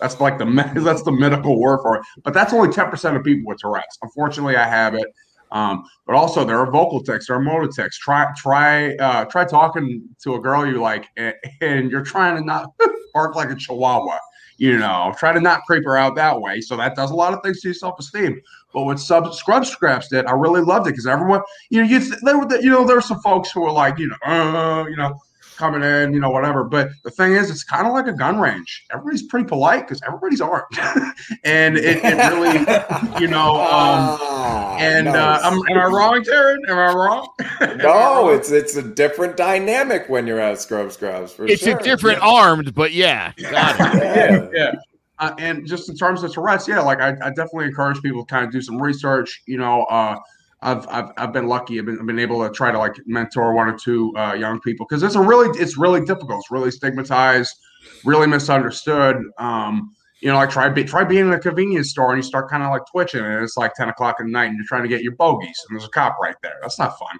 That's 0.00 0.20
like 0.20 0.38
the 0.38 0.44
that's 0.76 1.02
the 1.02 1.12
medical 1.12 1.60
word 1.60 1.80
for 1.82 1.96
it. 1.96 2.02
But 2.24 2.34
that's 2.34 2.52
only 2.52 2.72
ten 2.72 2.90
percent 2.90 3.16
of 3.16 3.24
people 3.24 3.46
with 3.46 3.58
Tourette's. 3.58 3.98
Unfortunately, 4.02 4.56
I 4.56 4.66
have 4.66 4.94
it. 4.94 5.06
Um, 5.52 5.84
but 6.06 6.14
also 6.14 6.44
there 6.44 6.58
are 6.58 6.70
vocal 6.70 7.02
tics, 7.02 7.26
there 7.26 7.36
are 7.36 7.40
motor 7.40 7.68
tics. 7.68 7.98
Try 7.98 8.26
try 8.36 8.94
uh, 8.96 9.24
try 9.26 9.44
talking 9.44 10.08
to 10.22 10.34
a 10.34 10.40
girl 10.40 10.66
you 10.66 10.80
like, 10.80 11.06
and, 11.16 11.34
and 11.60 11.90
you're 11.90 12.04
trying 12.04 12.36
to 12.36 12.44
not 12.44 12.72
bark 13.14 13.34
like 13.34 13.50
a 13.50 13.56
chihuahua. 13.56 14.18
You 14.58 14.76
know, 14.78 15.14
try 15.18 15.32
to 15.32 15.40
not 15.40 15.62
creep 15.62 15.84
her 15.84 15.96
out 15.96 16.16
that 16.16 16.38
way. 16.38 16.60
So 16.60 16.76
that 16.76 16.94
does 16.94 17.10
a 17.10 17.14
lot 17.14 17.32
of 17.32 17.42
things 17.42 17.62
to 17.62 17.68
your 17.68 17.74
self 17.74 17.98
esteem. 17.98 18.40
But 18.74 18.84
what 18.84 19.00
sub 19.00 19.32
scrub 19.34 19.64
scraps 19.64 20.08
did, 20.08 20.26
I 20.26 20.32
really 20.32 20.60
loved 20.60 20.86
it 20.86 20.90
because 20.90 21.06
everyone, 21.06 21.40
you 21.70 21.80
know, 21.80 21.88
you 21.88 21.98
th- 21.98 22.20
there 22.22 22.38
were 22.38 22.60
you 22.60 22.70
know 22.70 22.86
there 22.86 22.96
were 22.96 23.02
some 23.02 23.20
folks 23.22 23.50
who 23.50 23.62
were 23.62 23.72
like, 23.72 23.98
you 23.98 24.08
know, 24.08 24.16
uh, 24.26 24.84
you 24.84 24.96
know, 24.96 25.18
coming 25.60 25.82
in, 25.82 26.12
you 26.14 26.20
know, 26.20 26.30
whatever. 26.30 26.64
But 26.64 26.88
the 27.04 27.10
thing 27.10 27.32
is, 27.32 27.50
it's 27.50 27.62
kind 27.62 27.86
of 27.86 27.92
like 27.92 28.06
a 28.06 28.12
gun 28.12 28.40
range. 28.40 28.86
Everybody's 28.92 29.22
pretty 29.24 29.46
polite 29.46 29.86
because 29.86 30.00
everybody's 30.06 30.40
armed, 30.40 30.64
and 31.44 31.76
it, 31.76 32.00
it 32.02 32.16
really, 32.32 33.20
you 33.20 33.28
know, 33.28 33.60
um, 33.70 34.80
and 34.80 35.08
uh, 35.08 35.12
nice. 35.12 35.40
I'm, 35.44 35.58
am 35.70 35.78
I 35.78 35.84
wrong, 35.84 36.24
Taryn? 36.24 36.68
Am 36.68 36.78
I 36.78 36.92
wrong? 36.94 37.28
no, 37.78 38.30
it's 38.30 38.50
it's 38.50 38.76
a 38.76 38.82
different 38.82 39.36
dynamic 39.36 40.08
when 40.08 40.26
you're 40.26 40.40
at 40.40 40.58
Scrub 40.60 40.90
Scrubs. 40.90 41.32
For 41.32 41.46
It's 41.46 41.62
sure. 41.62 41.78
a 41.78 41.82
different 41.82 42.20
armed, 42.22 42.74
but 42.74 42.92
yeah, 42.92 43.32
got 43.36 43.78
yeah, 43.78 44.48
yeah. 44.52 44.72
Uh, 45.18 45.34
and 45.38 45.66
just 45.66 45.90
in 45.90 45.96
terms 45.96 46.22
of 46.22 46.32
Tourette's, 46.32 46.66
yeah, 46.66 46.80
like 46.80 47.00
I, 47.00 47.10
I 47.10 47.28
definitely 47.28 47.66
encourage 47.66 48.00
people 48.00 48.24
to 48.24 48.30
kind 48.32 48.46
of 48.46 48.50
do 48.50 48.62
some 48.62 48.80
research. 48.80 49.42
You 49.46 49.58
know, 49.58 49.84
uh, 49.84 50.16
I've, 50.62 50.86
I've 50.88 51.10
I've 51.16 51.32
been 51.32 51.46
lucky. 51.46 51.78
I've 51.78 51.86
been, 51.86 51.98
I've 51.98 52.06
been 52.06 52.18
able 52.18 52.46
to 52.46 52.52
try 52.52 52.70
to 52.70 52.78
like 52.78 52.94
mentor 53.06 53.54
one 53.54 53.68
or 53.68 53.78
two 53.78 54.14
uh, 54.16 54.34
young 54.34 54.60
people 54.60 54.86
because 54.88 55.02
it's 55.02 55.14
a 55.14 55.20
really 55.20 55.48
it's 55.58 55.78
really 55.78 56.00
difficult. 56.00 56.40
It's 56.40 56.50
really 56.50 56.70
stigmatized, 56.70 57.56
really 58.04 58.26
misunderstood. 58.26 59.22
Um, 59.38 59.94
you 60.20 60.28
know, 60.28 60.34
like 60.36 60.50
try 60.50 60.68
be, 60.68 60.84
try 60.84 61.02
being 61.02 61.26
in 61.26 61.32
a 61.32 61.38
convenience 61.38 61.88
store 61.90 62.12
and 62.12 62.18
you 62.18 62.22
start 62.22 62.50
kind 62.50 62.62
of 62.62 62.70
like 62.70 62.82
twitching 62.90 63.24
and 63.24 63.42
it's 63.42 63.56
like 63.56 63.72
ten 63.74 63.88
o'clock 63.88 64.16
at 64.20 64.26
night 64.26 64.46
and 64.46 64.56
you're 64.56 64.66
trying 64.66 64.82
to 64.82 64.88
get 64.88 65.02
your 65.02 65.14
bogeys 65.16 65.64
and 65.68 65.78
there's 65.78 65.86
a 65.86 65.90
cop 65.90 66.18
right 66.20 66.36
there. 66.42 66.58
That's 66.60 66.78
not 66.78 66.98
fun. 66.98 67.16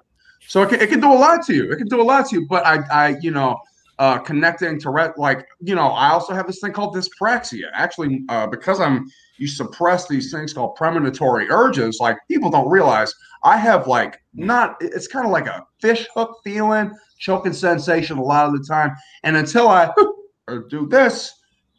So 0.46 0.62
it 0.62 0.68
can, 0.68 0.80
it 0.80 0.88
can 0.90 1.00
do 1.00 1.10
a 1.10 1.14
lot 1.14 1.44
to 1.46 1.54
you. 1.54 1.72
It 1.72 1.76
can 1.76 1.88
do 1.88 2.00
a 2.00 2.04
lot 2.04 2.28
to 2.28 2.40
you. 2.40 2.46
But 2.46 2.66
I 2.66 2.80
I 2.90 3.16
you 3.22 3.30
know 3.30 3.58
uh, 4.00 4.18
connecting 4.18 4.80
to 4.80 4.90
re- 4.90 5.12
like 5.18 5.46
you 5.60 5.74
know 5.74 5.88
I 5.88 6.08
also 6.10 6.32
have 6.32 6.46
this 6.46 6.58
thing 6.60 6.72
called 6.72 6.96
dyspraxia. 6.96 7.66
Actually, 7.74 8.24
uh, 8.30 8.46
because 8.46 8.80
I'm 8.80 9.06
you 9.36 9.46
suppress 9.46 10.08
these 10.08 10.32
things 10.32 10.54
called 10.54 10.74
premonitory 10.74 11.48
urges. 11.50 11.98
Like 12.00 12.16
people 12.26 12.50
don't 12.50 12.68
realize 12.68 13.14
I 13.44 13.58
have 13.58 13.86
like 13.86 14.18
not. 14.32 14.76
It's 14.80 15.06
kind 15.06 15.26
of 15.26 15.30
like 15.30 15.46
a 15.46 15.66
fish 15.80 16.08
hook 16.14 16.38
feeling, 16.42 16.90
choking 17.18 17.52
sensation 17.52 18.16
a 18.16 18.22
lot 18.22 18.46
of 18.46 18.52
the 18.54 18.66
time. 18.66 18.96
And 19.22 19.36
until 19.36 19.68
I 19.68 19.92
or 20.48 20.60
do 20.70 20.88
this, 20.88 21.30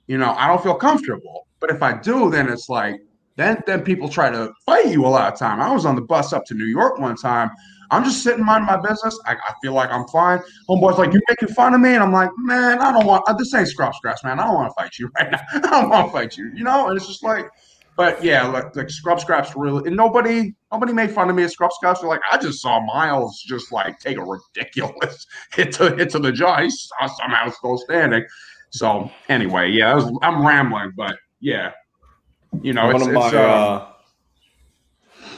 you 0.05 0.19
know, 0.19 0.35
I 0.37 0.47
don't 0.47 0.61
feel 0.61 0.75
comfortable. 0.75 1.47
But 1.59 1.71
if 1.71 1.81
I 1.81 1.97
do, 1.97 2.29
then 2.29 2.49
it's 2.49 2.69
like 2.69 3.01
then 3.35 3.63
then 3.65 3.81
people 3.81 4.07
try 4.07 4.29
to 4.29 4.53
fight 4.63 4.89
you 4.89 5.07
a 5.07 5.07
lot 5.07 5.33
of 5.33 5.39
time. 5.39 5.59
I 5.59 5.73
was 5.73 5.87
on 5.87 5.95
the 5.95 6.03
bus 6.03 6.33
up 6.33 6.45
to 6.45 6.53
New 6.53 6.65
York 6.65 6.99
one 6.99 7.15
time. 7.15 7.49
I'm 7.91 8.03
just 8.03 8.23
sitting 8.23 8.43
minding 8.43 8.67
my 8.67 8.77
business. 8.77 9.19
I, 9.25 9.33
I 9.33 9.53
feel 9.61 9.73
like 9.73 9.91
I'm 9.91 10.07
fine. 10.07 10.39
Homeboy's 10.69 10.97
like, 10.97 11.11
"You're 11.11 11.21
making 11.27 11.49
fun 11.49 11.73
of 11.73 11.81
me," 11.81 11.93
and 11.93 12.01
I'm 12.01 12.13
like, 12.13 12.29
"Man, 12.37 12.79
I 12.79 12.91
don't 12.91 13.05
want 13.05 13.23
uh, 13.27 13.33
this 13.33 13.53
ain't 13.53 13.67
scrap 13.67 13.93
scraps, 13.93 14.23
man. 14.23 14.39
I 14.39 14.45
don't 14.45 14.55
want 14.55 14.69
to 14.69 14.81
fight 14.81 14.97
you 14.97 15.11
right 15.19 15.31
now. 15.31 15.41
I 15.53 15.81
don't 15.81 15.89
want 15.89 16.07
to 16.07 16.11
fight 16.11 16.37
you, 16.37 16.51
you 16.55 16.63
know." 16.63 16.87
And 16.87 16.97
it's 16.97 17.07
just 17.07 17.23
like, 17.23 17.49
but 17.97 18.23
yeah, 18.23 18.47
like, 18.47 18.75
like 18.75 18.89
scrub 18.89 19.19
scraps 19.19 19.55
really, 19.55 19.87
and 19.87 19.95
nobody 19.95 20.53
nobody 20.71 20.93
made 20.93 21.11
fun 21.11 21.29
of 21.29 21.35
me 21.35 21.43
at 21.43 21.51
scrub 21.51 21.71
scraps. 21.73 21.99
They're 21.99 22.09
like, 22.09 22.21
I 22.31 22.37
just 22.37 22.61
saw 22.61 22.79
Miles 22.79 23.43
just 23.45 23.71
like 23.71 23.99
take 23.99 24.17
a 24.17 24.23
ridiculous 24.23 25.27
hit 25.51 25.73
to 25.73 25.95
hit 25.95 26.09
to 26.11 26.19
the 26.19 26.31
jaw. 26.31 26.61
He's 26.61 26.89
somehow 27.17 27.49
still 27.49 27.77
standing. 27.77 28.25
So 28.69 29.11
anyway, 29.27 29.69
yeah, 29.69 29.93
was, 29.93 30.09
I'm 30.21 30.45
rambling, 30.45 30.93
but 30.95 31.17
yeah, 31.41 31.71
you 32.61 32.71
know, 32.71 32.85
one 32.87 32.95
it's, 32.95 33.07
of 33.07 33.11
my 33.11 33.27
um, 33.27 33.35
uh, 33.35 33.90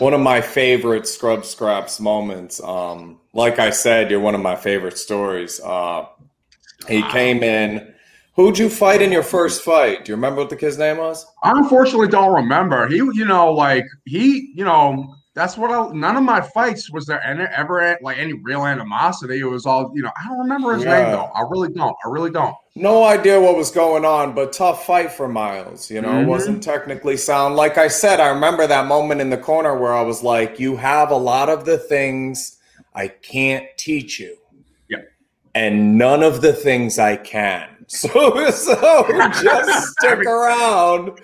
one 0.03 0.13
of 0.13 0.19
my 0.19 0.41
favorite 0.41 1.07
scrub 1.07 1.45
scraps 1.45 2.01
moments. 2.01 2.61
Um, 2.61 3.21
like 3.31 3.57
I 3.57 3.69
said, 3.69 4.11
you're 4.11 4.19
one 4.19 4.35
of 4.35 4.41
my 4.41 4.53
favorite 4.53 4.97
stories. 4.97 5.61
Uh, 5.61 6.07
he 6.89 7.01
came 7.03 7.41
in. 7.41 7.93
Who'd 8.35 8.57
you 8.57 8.69
fight 8.69 9.01
in 9.01 9.13
your 9.13 9.23
first 9.23 9.63
fight? 9.63 10.03
Do 10.03 10.11
you 10.11 10.17
remember 10.17 10.41
what 10.41 10.49
the 10.49 10.57
kid's 10.57 10.77
name 10.77 10.97
was? 10.97 11.25
I 11.43 11.51
unfortunately 11.51 12.09
don't 12.09 12.33
remember. 12.33 12.85
He, 12.87 12.97
you 12.97 13.23
know, 13.23 13.53
like 13.53 13.85
he, 14.03 14.51
you 14.53 14.65
know, 14.65 15.15
that's 15.35 15.57
what 15.57 15.71
I. 15.71 15.87
None 15.93 16.15
of 16.15 16.23
my 16.23 16.41
fights 16.41 16.91
was 16.91 17.05
there 17.05 17.23
any, 17.25 17.43
ever 17.55 17.97
like 18.01 18.17
any 18.17 18.33
real 18.33 18.65
animosity. 18.65 19.39
It 19.39 19.45
was 19.45 19.65
all, 19.65 19.91
you 19.95 20.03
know, 20.03 20.11
I 20.17 20.27
don't 20.27 20.39
remember 20.39 20.73
his 20.73 20.83
Yeah. 20.83 21.03
name 21.03 21.11
though. 21.11 21.31
I 21.35 21.41
really 21.49 21.69
don't. 21.69 21.95
I 22.05 22.09
really 22.09 22.29
don't. 22.29 22.55
No 22.75 23.03
idea 23.03 23.39
what 23.39 23.55
was 23.55 23.71
going 23.71 24.05
on, 24.05 24.33
but 24.33 24.53
tough 24.53 24.85
fight 24.85 25.11
for 25.11 25.27
Miles. 25.27 25.91
You 25.91 26.01
know, 26.01 26.19
it 26.19 26.23
Mhm. 26.23 26.27
wasn't 26.27 26.63
technically 26.63 27.17
sound. 27.17 27.55
Like 27.55 27.77
I 27.77 27.87
said, 27.87 28.19
I 28.19 28.29
remember 28.29 28.67
that 28.67 28.85
moment 28.87 29.21
in 29.21 29.29
the 29.29 29.37
corner 29.37 29.77
where 29.77 29.93
I 29.93 30.01
was 30.01 30.23
like, 30.23 30.59
"You 30.59 30.75
have 30.77 31.11
a 31.11 31.15
lot 31.15 31.49
of 31.49 31.65
the 31.65 31.77
things 31.77 32.57
I 32.95 33.07
can't 33.07 33.65
teach 33.77 34.19
you, 34.19 34.37
yeah, 34.89 34.99
and 35.55 35.97
none 35.97 36.21
of 36.23 36.41
the 36.41 36.53
things 36.53 36.99
I 36.99 37.15
can." 37.15 37.69
So, 37.87 38.49
so 38.51 39.05
just 39.41 39.91
stick 39.99 40.19
around. 40.19 41.19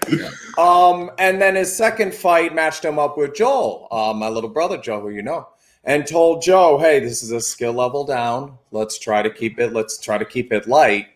Um, 0.57 1.11
and 1.17 1.41
then 1.41 1.55
his 1.55 1.75
second 1.75 2.13
fight 2.13 2.53
matched 2.53 2.83
him 2.83 2.99
up 2.99 3.17
with 3.17 3.33
Joel, 3.35 3.87
uh, 3.91 4.13
my 4.13 4.29
little 4.29 4.49
brother 4.49 4.77
Joe, 4.77 4.99
who 5.01 5.09
you 5.09 5.21
know, 5.21 5.47
and 5.83 6.05
told 6.05 6.41
Joe, 6.41 6.77
"Hey, 6.77 6.99
this 6.99 7.23
is 7.23 7.31
a 7.31 7.41
skill 7.41 7.73
level 7.73 8.03
down. 8.05 8.57
Let's 8.71 8.99
try 8.99 9.21
to 9.21 9.29
keep 9.29 9.59
it. 9.59 9.73
Let's 9.73 9.97
try 9.97 10.17
to 10.17 10.25
keep 10.25 10.51
it 10.51 10.67
light." 10.67 11.07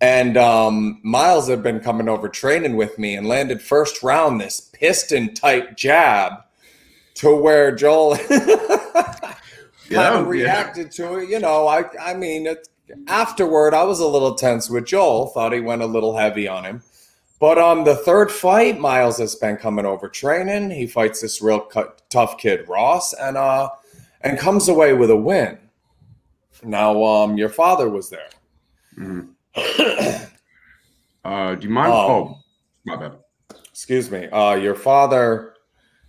And 0.00 0.36
um, 0.36 1.00
Miles 1.02 1.48
had 1.48 1.62
been 1.62 1.80
coming 1.80 2.08
over 2.08 2.28
training 2.28 2.76
with 2.76 2.98
me 2.98 3.16
and 3.16 3.26
landed 3.26 3.62
first 3.62 4.02
round 4.02 4.40
this 4.40 4.60
piston 4.60 5.32
type 5.34 5.76
jab 5.76 6.32
to 7.14 7.34
where 7.34 7.74
Joel 7.74 8.16
kind 8.18 8.42
Yeah, 9.90 10.18
of 10.18 10.24
yeah. 10.24 10.30
reacted 10.30 10.90
to 10.92 11.16
it. 11.18 11.28
You 11.28 11.38
know, 11.40 11.66
I 11.66 11.84
I 12.00 12.14
mean, 12.14 12.46
it, 12.46 12.68
afterward 13.06 13.74
I 13.74 13.84
was 13.84 14.00
a 14.00 14.06
little 14.06 14.34
tense 14.34 14.70
with 14.70 14.86
Joel. 14.86 15.28
Thought 15.28 15.52
he 15.52 15.60
went 15.60 15.82
a 15.82 15.86
little 15.86 16.16
heavy 16.16 16.48
on 16.48 16.64
him. 16.64 16.82
But 17.38 17.58
on 17.58 17.84
the 17.84 17.96
third 17.96 18.30
fight, 18.30 18.78
Miles 18.78 19.18
has 19.18 19.34
been 19.34 19.58
coming 19.58 19.84
over 19.84 20.08
training. 20.08 20.70
He 20.70 20.86
fights 20.86 21.20
this 21.20 21.42
real 21.42 21.70
tough 22.08 22.38
kid, 22.38 22.66
Ross, 22.68 23.12
and 23.12 23.36
uh, 23.36 23.68
and 24.22 24.38
comes 24.38 24.68
away 24.68 24.94
with 24.94 25.10
a 25.10 25.16
win. 25.16 25.58
Now, 26.62 27.04
um, 27.04 27.36
your 27.36 27.50
father 27.50 27.88
was 27.90 28.10
there. 28.10 28.30
Uh, 31.26 31.56
do 31.56 31.66
you 31.66 31.74
mind? 31.74 31.92
Um, 31.92 31.98
oh, 31.98 32.38
my 32.84 32.94
bad. 32.94 33.16
excuse 33.68 34.12
me, 34.12 34.28
uh, 34.28 34.54
your 34.54 34.76
father 34.76 35.54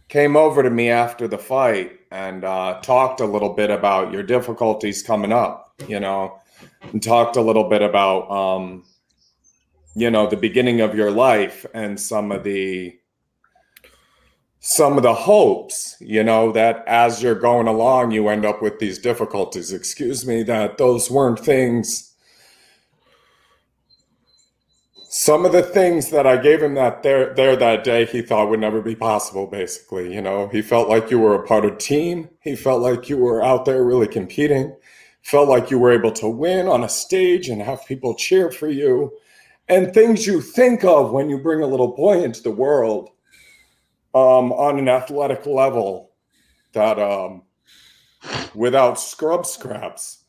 came 0.10 0.38
over 0.38 0.62
to 0.62 0.70
me 0.70 0.90
after 0.92 1.28
the 1.28 1.40
fight 1.40 2.00
and 2.12 2.44
uh, 2.44 2.80
talked 2.84 3.20
a 3.20 3.26
little 3.26 3.54
bit 3.54 3.72
about 3.72 4.14
your 4.14 4.22
difficulties 4.22 5.02
coming 5.02 5.32
up, 5.32 5.74
you 5.88 6.00
know, 6.00 6.40
and 6.92 7.02
talked 7.02 7.36
a 7.36 7.42
little 7.42 7.70
bit 7.70 7.82
about, 7.82 8.30
um, 8.30 8.84
you 9.96 10.10
know, 10.12 10.28
the 10.28 10.38
beginning 10.38 10.82
of 10.82 10.96
your 10.96 11.12
life 11.12 11.66
and 11.74 12.00
some 12.00 12.32
of 12.32 12.44
the 12.44 12.98
some 14.60 14.98
of 14.98 15.04
the 15.04 15.14
hopes, 15.14 15.96
you 16.02 16.22
know, 16.22 16.52
that 16.52 16.84
as 16.88 17.24
you're 17.24 17.36
going 17.36 17.68
along, 17.68 18.12
you 18.12 18.28
end 18.28 18.46
up 18.46 18.62
with 18.62 18.80
these 18.80 19.00
difficulties. 19.00 19.72
Excuse 19.72 20.28
me, 20.28 20.44
that 20.44 20.78
those 20.78 21.10
weren't 21.10 21.40
things. 21.40 22.14
Some 25.10 25.46
of 25.46 25.54
the 25.54 25.64
things 25.64 26.10
that 26.10 26.28
I 26.28 26.36
gave 26.36 26.62
him 26.62 26.76
that 26.76 27.02
there 27.02 27.34
there 27.34 27.56
that 27.56 27.86
day 27.86 28.06
he 28.06 28.22
thought 28.22 28.50
would 28.50 28.60
never 28.60 28.82
be 28.82 28.94
possible 28.96 29.48
basically. 29.48 30.14
You 30.14 30.22
know 30.22 30.50
he 30.50 30.62
felt 30.62 30.90
like 30.90 31.10
you 31.10 31.20
were 31.20 31.34
a 31.34 31.48
part 31.48 31.66
of 31.66 31.78
team. 31.78 32.30
He 32.42 32.56
felt 32.56 32.82
like 32.82 33.10
you 33.10 33.18
were 33.18 33.42
out 33.44 33.66
there 33.66 33.84
really 33.84 34.08
competing 34.08 34.76
felt 35.28 35.50
like 35.50 35.70
you 35.70 35.78
were 35.78 35.92
able 35.92 36.12
to 36.14 36.30
win 36.30 36.70
on 36.70 36.86
a 36.86 36.90
stage 36.90 37.50
and 37.50 37.62
have 37.62 37.86
people 37.86 38.16
cheer 38.16 38.50
for 38.50 38.70
you 38.70 39.12
and 39.68 39.94
things 39.94 40.26
you 40.26 40.40
think 40.40 40.86
of 40.86 41.12
when 41.12 41.30
you 41.30 41.38
bring 41.38 41.62
a 41.62 41.68
little 41.68 41.94
boy 41.94 42.24
into 42.24 42.42
the 42.42 42.50
world 42.50 43.10
um, 44.16 44.54
on 44.54 44.80
an 44.80 44.88
athletic 44.88 45.46
level 45.46 46.12
that 46.72 46.98
um, 46.98 47.42
without 48.56 48.98
scrub 48.98 49.46
scraps 49.46 50.24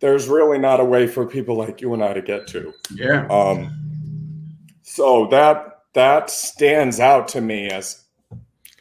there's 0.00 0.26
really 0.26 0.58
not 0.58 0.80
a 0.80 0.84
way 0.84 1.06
for 1.06 1.26
people 1.26 1.56
like 1.56 1.82
you 1.82 1.92
and 1.92 2.02
I 2.02 2.14
to 2.14 2.22
get 2.22 2.46
to. 2.48 2.72
Yeah. 2.94 3.26
Um, 3.28 3.74
so 4.82 5.26
that 5.28 5.82
that 5.92 6.30
stands 6.30 7.00
out 7.00 7.28
to 7.28 7.40
me 7.40 7.70
as 7.70 8.04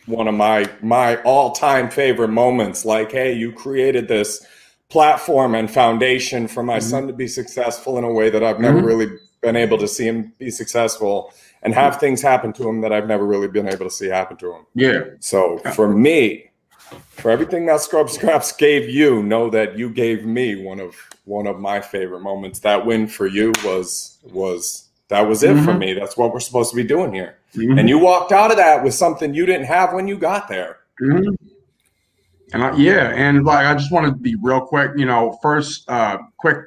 one 0.06 0.28
of 0.28 0.36
my 0.36 0.70
my 0.82 1.22
all-time 1.24 1.90
favorite 1.90 2.30
moments. 2.30 2.86
Like, 2.86 3.12
hey, 3.12 3.34
you 3.34 3.52
created 3.52 4.08
this 4.08 4.46
platform 4.90 5.54
and 5.56 5.70
foundation 5.70 6.48
for 6.48 6.64
my 6.64 6.80
son 6.80 7.08
to 7.08 7.14
be 7.14 7.28
successful 7.28 7.98
in 7.98 8.04
a 8.04 8.12
way 8.12 8.30
that 8.30 8.44
I've 8.44 8.60
never 8.60 8.82
Mhm. 8.82 8.86
really 8.86 9.08
been 9.42 9.56
able 9.56 9.78
to 9.78 9.88
see 9.88 10.06
him 10.08 10.32
be 10.40 10.50
successful 10.50 11.34
and 11.62 11.74
have 11.74 12.00
things 12.00 12.22
happen 12.22 12.54
to 12.54 12.68
him 12.68 12.82
that 12.82 12.94
I've 12.94 13.08
never 13.08 13.26
really 13.26 13.48
been 13.48 13.68
able 13.68 13.86
to 13.86 13.92
see 13.92 14.08
happen 14.08 14.38
to 14.38 14.54
him. 14.54 14.66
Yeah. 14.76 15.02
So 15.20 15.58
for 15.76 15.88
me, 15.88 16.50
for 17.10 17.32
everything 17.32 17.66
that 17.66 17.82
Scrub 17.82 18.10
Scraps 18.10 18.52
gave 18.54 18.90
you, 18.90 19.22
know 19.24 19.50
that 19.50 19.78
you 19.78 19.90
gave 19.90 20.26
me 20.26 20.56
one 20.64 20.80
of 20.80 20.96
one 21.26 21.46
of 21.48 21.60
my 21.60 21.82
favorite 21.82 22.22
moments. 22.22 22.60
That 22.60 22.86
win 22.86 23.08
for 23.08 23.28
you 23.28 23.52
was 23.66 24.18
was 24.32 24.86
that 25.10 25.28
was 25.28 25.44
it 25.44 25.56
for 25.64 25.74
Mhm. 25.74 25.80
me. 25.80 25.94
That's 25.94 26.16
what 26.18 26.34
we're 26.34 26.40
supposed 26.40 26.70
to 26.72 26.76
be 26.76 26.84
doing 26.84 27.14
here. 27.14 27.36
Mhm. 27.56 27.80
And 27.80 27.90
you 27.90 27.98
walked 28.00 28.32
out 28.32 28.52
of 28.52 28.58
that 28.58 28.84
with 28.84 28.94
something 28.94 29.34
you 29.34 29.46
didn't 29.46 29.66
have 29.66 29.94
when 29.94 30.08
you 30.08 30.18
got 30.18 30.48
there. 30.48 30.78
Mhm. 31.02 31.36
And 32.54 32.64
I, 32.64 32.76
yeah, 32.78 33.12
and 33.14 33.44
like 33.44 33.66
I 33.66 33.74
just 33.74 33.92
want 33.92 34.06
to 34.06 34.14
be 34.14 34.36
real 34.42 34.62
quick. 34.62 34.92
You 34.96 35.06
know, 35.06 35.38
first, 35.42 35.90
uh, 35.90 36.18
quick, 36.38 36.58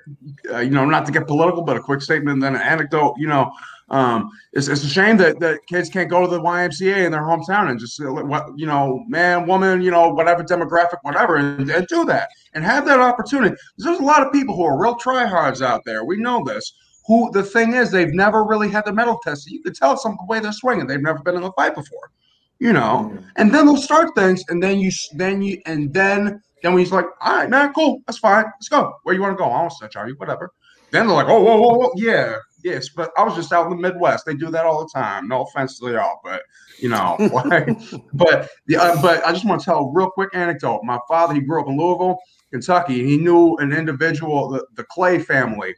uh, 0.52 0.58
you 0.58 0.70
know, 0.70 0.84
not 0.84 1.06
to 1.06 1.12
get 1.12 1.26
political, 1.26 1.62
but 1.62 1.76
a 1.76 1.80
quick 1.80 2.02
statement, 2.02 2.42
then 2.42 2.54
an 2.54 2.60
anecdote. 2.60 3.14
You 3.18 3.28
know, 3.28 3.50
um, 3.88 4.30
it's 4.52 4.68
it's 4.68 4.84
a 4.84 4.88
shame 4.88 5.16
that 5.18 5.40
that 5.40 5.60
kids 5.68 5.88
can't 5.88 6.10
go 6.10 6.20
to 6.20 6.26
the 6.26 6.38
YMCA 6.38 7.06
in 7.06 7.12
their 7.12 7.22
hometown 7.22 7.70
and 7.70 7.80
just 7.80 7.98
uh, 7.98 8.12
what 8.12 8.46
you 8.56 8.66
know, 8.66 9.02
man, 9.08 9.46
woman, 9.46 9.80
you 9.80 9.90
know, 9.90 10.10
whatever 10.10 10.44
demographic, 10.44 10.98
whatever, 11.00 11.36
and, 11.36 11.70
and 11.70 11.86
do 11.86 12.04
that 12.04 12.28
and 12.52 12.62
have 12.62 12.84
that 12.84 13.00
opportunity. 13.00 13.56
There's 13.78 13.98
a 13.98 14.02
lot 14.02 14.24
of 14.24 14.32
people 14.34 14.54
who 14.54 14.64
are 14.64 14.80
real 14.80 14.96
tryhards 14.96 15.62
out 15.62 15.84
there. 15.86 16.04
We 16.04 16.18
know 16.18 16.44
this. 16.44 16.74
Who 17.06 17.30
the 17.32 17.42
thing 17.42 17.72
is, 17.72 17.90
they've 17.90 18.12
never 18.12 18.44
really 18.44 18.68
had 18.68 18.84
the 18.84 18.92
metal 18.92 19.18
test. 19.24 19.50
You 19.50 19.62
can 19.62 19.72
tell 19.72 19.96
some 19.96 20.18
the 20.20 20.26
way 20.26 20.40
they're 20.40 20.52
swinging. 20.52 20.86
They've 20.86 21.00
never 21.00 21.20
been 21.20 21.36
in 21.36 21.42
a 21.42 21.52
fight 21.52 21.74
before 21.74 22.10
you 22.60 22.72
know, 22.72 23.16
and 23.36 23.52
then 23.52 23.66
they'll 23.66 23.76
start 23.76 24.14
things, 24.14 24.44
and 24.48 24.62
then 24.62 24.78
you, 24.78 24.90
then 25.14 25.42
you, 25.42 25.60
and 25.66 25.92
then, 25.92 26.40
then 26.62 26.72
when 26.72 26.78
he's 26.78 26.92
like, 26.92 27.06
all 27.20 27.36
right, 27.36 27.50
man, 27.50 27.72
cool, 27.72 28.02
that's 28.06 28.18
fine, 28.18 28.44
let's 28.44 28.68
go. 28.68 28.94
Where 29.02 29.14
you 29.14 29.20
want 29.20 29.36
to 29.36 29.42
go? 29.42 29.50
I 29.50 29.60
won't 29.60 29.72
snitch 29.72 29.96
on 29.96 30.08
you, 30.08 30.14
whatever. 30.14 30.52
Then 30.92 31.06
they're 31.06 31.16
like, 31.16 31.28
oh, 31.28 31.42
whoa, 31.42 31.60
whoa, 31.60 31.78
whoa, 31.78 31.90
yeah, 31.96 32.36
yes, 32.62 32.88
but 32.90 33.10
I 33.16 33.24
was 33.24 33.34
just 33.34 33.52
out 33.52 33.64
in 33.64 33.70
the 33.70 33.76
Midwest. 33.76 34.26
They 34.26 34.34
do 34.34 34.50
that 34.50 34.64
all 34.64 34.84
the 34.84 34.90
time. 34.92 35.26
No 35.26 35.42
offense 35.42 35.78
to 35.78 35.90
y'all, 35.90 36.20
but 36.22 36.42
you 36.78 36.88
know, 36.88 37.16
like, 37.32 37.68
but 38.12 38.48
the, 38.66 38.76
uh, 38.76 39.00
but 39.02 39.24
I 39.26 39.32
just 39.32 39.44
want 39.44 39.60
to 39.60 39.64
tell 39.64 39.78
a 39.78 39.92
real 39.92 40.10
quick 40.10 40.30
anecdote. 40.34 40.82
My 40.84 40.98
father, 41.08 41.34
he 41.34 41.40
grew 41.40 41.60
up 41.60 41.68
in 41.68 41.76
Louisville, 41.76 42.18
Kentucky. 42.50 43.00
And 43.00 43.08
he 43.08 43.16
knew 43.16 43.56
an 43.56 43.72
individual, 43.72 44.50
the, 44.50 44.66
the 44.74 44.84
Clay 44.84 45.18
family. 45.18 45.74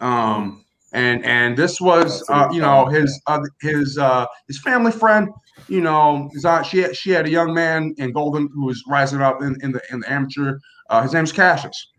Um, 0.00 0.64
and 0.92 1.24
and 1.24 1.56
this 1.56 1.80
was 1.80 2.24
uh, 2.28 2.48
you 2.52 2.60
know 2.60 2.86
his 2.86 3.20
uh, 3.26 3.40
his 3.60 3.98
uh, 3.98 4.26
his 4.46 4.60
family 4.60 4.92
friend 4.92 5.28
you 5.68 5.80
know 5.80 6.28
his 6.32 6.44
aunt, 6.44 6.66
she 6.66 6.78
had, 6.78 6.96
she 6.96 7.10
had 7.10 7.26
a 7.26 7.30
young 7.30 7.54
man 7.54 7.94
in 7.98 8.12
Golden 8.12 8.48
who 8.54 8.66
was 8.66 8.82
rising 8.88 9.20
up 9.20 9.42
in, 9.42 9.56
in 9.62 9.72
the 9.72 9.80
in 9.90 10.00
the 10.00 10.12
amateur 10.12 10.58
uh, 10.90 11.02
his 11.02 11.12
name's 11.12 11.32
Cassius 11.32 11.92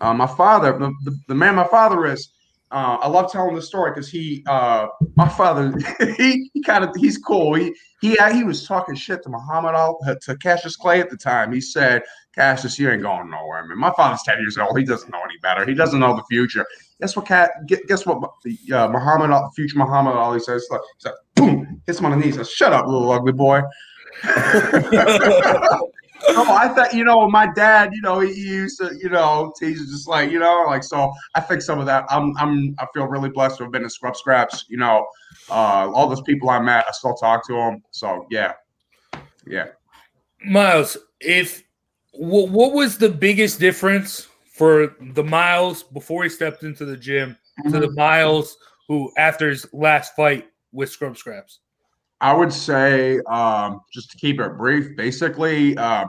Uh, 0.00 0.14
my 0.14 0.26
father, 0.26 0.72
the, 0.78 0.92
the, 1.04 1.18
the 1.28 1.34
man 1.34 1.54
my 1.54 1.66
father 1.66 2.06
is, 2.06 2.32
uh, 2.72 2.98
I 3.00 3.08
love 3.08 3.30
telling 3.30 3.54
the 3.54 3.62
story 3.62 3.90
because 3.90 4.08
he, 4.08 4.44
uh, 4.48 4.86
my 5.16 5.28
father, 5.28 5.72
he, 6.16 6.50
he 6.54 6.62
kind 6.62 6.84
of, 6.84 6.90
he's 6.96 7.18
cool. 7.18 7.54
He, 7.54 7.74
he, 8.00 8.16
he 8.32 8.44
was 8.44 8.66
talking 8.66 8.94
shit 8.94 9.22
to 9.24 9.28
Muhammad 9.28 9.74
Al, 9.74 9.98
to 10.22 10.36
Cassius 10.36 10.76
Clay 10.76 11.00
at 11.00 11.10
the 11.10 11.16
time. 11.16 11.52
He 11.52 11.60
said, 11.60 12.02
Cassius, 12.34 12.78
you 12.78 12.90
ain't 12.90 13.02
going 13.02 13.28
nowhere, 13.30 13.66
man. 13.66 13.78
My 13.78 13.92
father's 13.96 14.22
10 14.22 14.38
years 14.40 14.56
old. 14.56 14.78
He 14.78 14.84
doesn't 14.84 15.10
know 15.10 15.20
any 15.20 15.36
better. 15.42 15.66
He 15.66 15.74
doesn't 15.74 16.00
know 16.00 16.16
the 16.16 16.24
future. 16.30 16.64
Guess 17.00 17.16
what, 17.16 17.26
Cat? 17.26 17.50
Guess 17.66 18.04
what? 18.04 18.18
Uh, 18.22 18.88
Muhammad, 18.88 19.52
future 19.54 19.78
Muhammad 19.78 20.14
Ali 20.14 20.40
says, 20.40 20.66
like, 20.70 20.80
boom, 21.34 21.80
hits 21.86 21.98
him 21.98 22.06
on 22.06 22.12
the 22.12 22.18
knees. 22.18 22.36
Says, 22.36 22.50
Shut 22.50 22.72
up, 22.72 22.86
little 22.86 23.10
ugly 23.10 23.32
boy. 23.32 23.62
oh, 26.28 26.54
I 26.54 26.68
thought, 26.74 26.92
you 26.92 27.04
know, 27.04 27.28
my 27.30 27.50
dad, 27.54 27.90
you 27.94 28.02
know, 28.02 28.20
he 28.20 28.32
used 28.32 28.78
to, 28.80 28.94
you 29.00 29.08
know, 29.08 29.52
he's 29.60 29.90
just 29.90 30.06
like, 30.08 30.30
you 30.30 30.38
know, 30.38 30.64
like 30.66 30.84
so. 30.84 31.12
I 31.34 31.40
think 31.40 31.62
some 31.62 31.78
of 31.78 31.86
that. 31.86 32.04
I'm, 32.10 32.36
I'm, 32.36 32.74
I 32.78 32.86
feel 32.92 33.06
really 33.06 33.30
blessed 33.30 33.58
to 33.58 33.64
have 33.64 33.72
been 33.72 33.82
in 33.82 33.90
Scrub 33.90 34.16
Scraps. 34.16 34.66
You 34.68 34.76
know, 34.76 35.06
uh, 35.48 35.90
all 35.94 36.08
those 36.08 36.22
people 36.22 36.50
I 36.50 36.60
met, 36.60 36.84
I 36.86 36.92
still 36.92 37.14
talk 37.14 37.46
to 37.46 37.54
them. 37.54 37.82
So 37.92 38.26
yeah, 38.30 38.52
yeah. 39.46 39.68
Miles, 40.44 40.98
if 41.20 41.62
what, 42.12 42.50
what 42.50 42.72
was 42.72 42.98
the 42.98 43.08
biggest 43.08 43.58
difference 43.58 44.26
for 44.60 44.94
the 45.14 45.24
Miles 45.24 45.82
before 45.82 46.22
he 46.22 46.28
stepped 46.28 46.64
into 46.64 46.84
the 46.84 46.94
gym 46.94 47.34
to 47.70 47.80
the 47.80 47.90
Miles 47.92 48.58
who 48.88 49.10
after 49.16 49.48
his 49.48 49.66
last 49.72 50.14
fight 50.14 50.48
with 50.70 50.90
Scrub 50.90 51.16
Scraps? 51.16 51.60
I 52.20 52.34
would 52.34 52.52
say, 52.52 53.20
um, 53.20 53.80
just 53.90 54.10
to 54.10 54.18
keep 54.18 54.38
it 54.38 54.58
brief, 54.58 54.94
basically, 54.98 55.78
uh, 55.78 56.04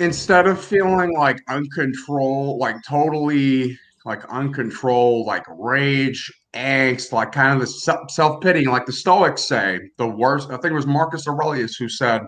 instead 0.00 0.48
of 0.48 0.60
feeling 0.60 1.16
like 1.16 1.40
uncontrolled, 1.48 2.58
like 2.58 2.74
totally 2.88 3.78
like 4.04 4.24
uncontrolled, 4.28 5.28
like 5.28 5.44
rage, 5.48 6.28
angst, 6.54 7.12
like 7.12 7.30
kind 7.30 7.52
of 7.54 7.60
the 7.60 8.08
self 8.08 8.40
pity, 8.40 8.64
like 8.64 8.86
the 8.86 8.92
Stoics 8.92 9.46
say, 9.46 9.78
the 9.96 10.08
worst. 10.08 10.48
I 10.50 10.56
think 10.56 10.72
it 10.72 10.74
was 10.74 10.88
Marcus 10.88 11.28
Aurelius 11.28 11.76
who 11.76 11.88
said, 11.88 12.22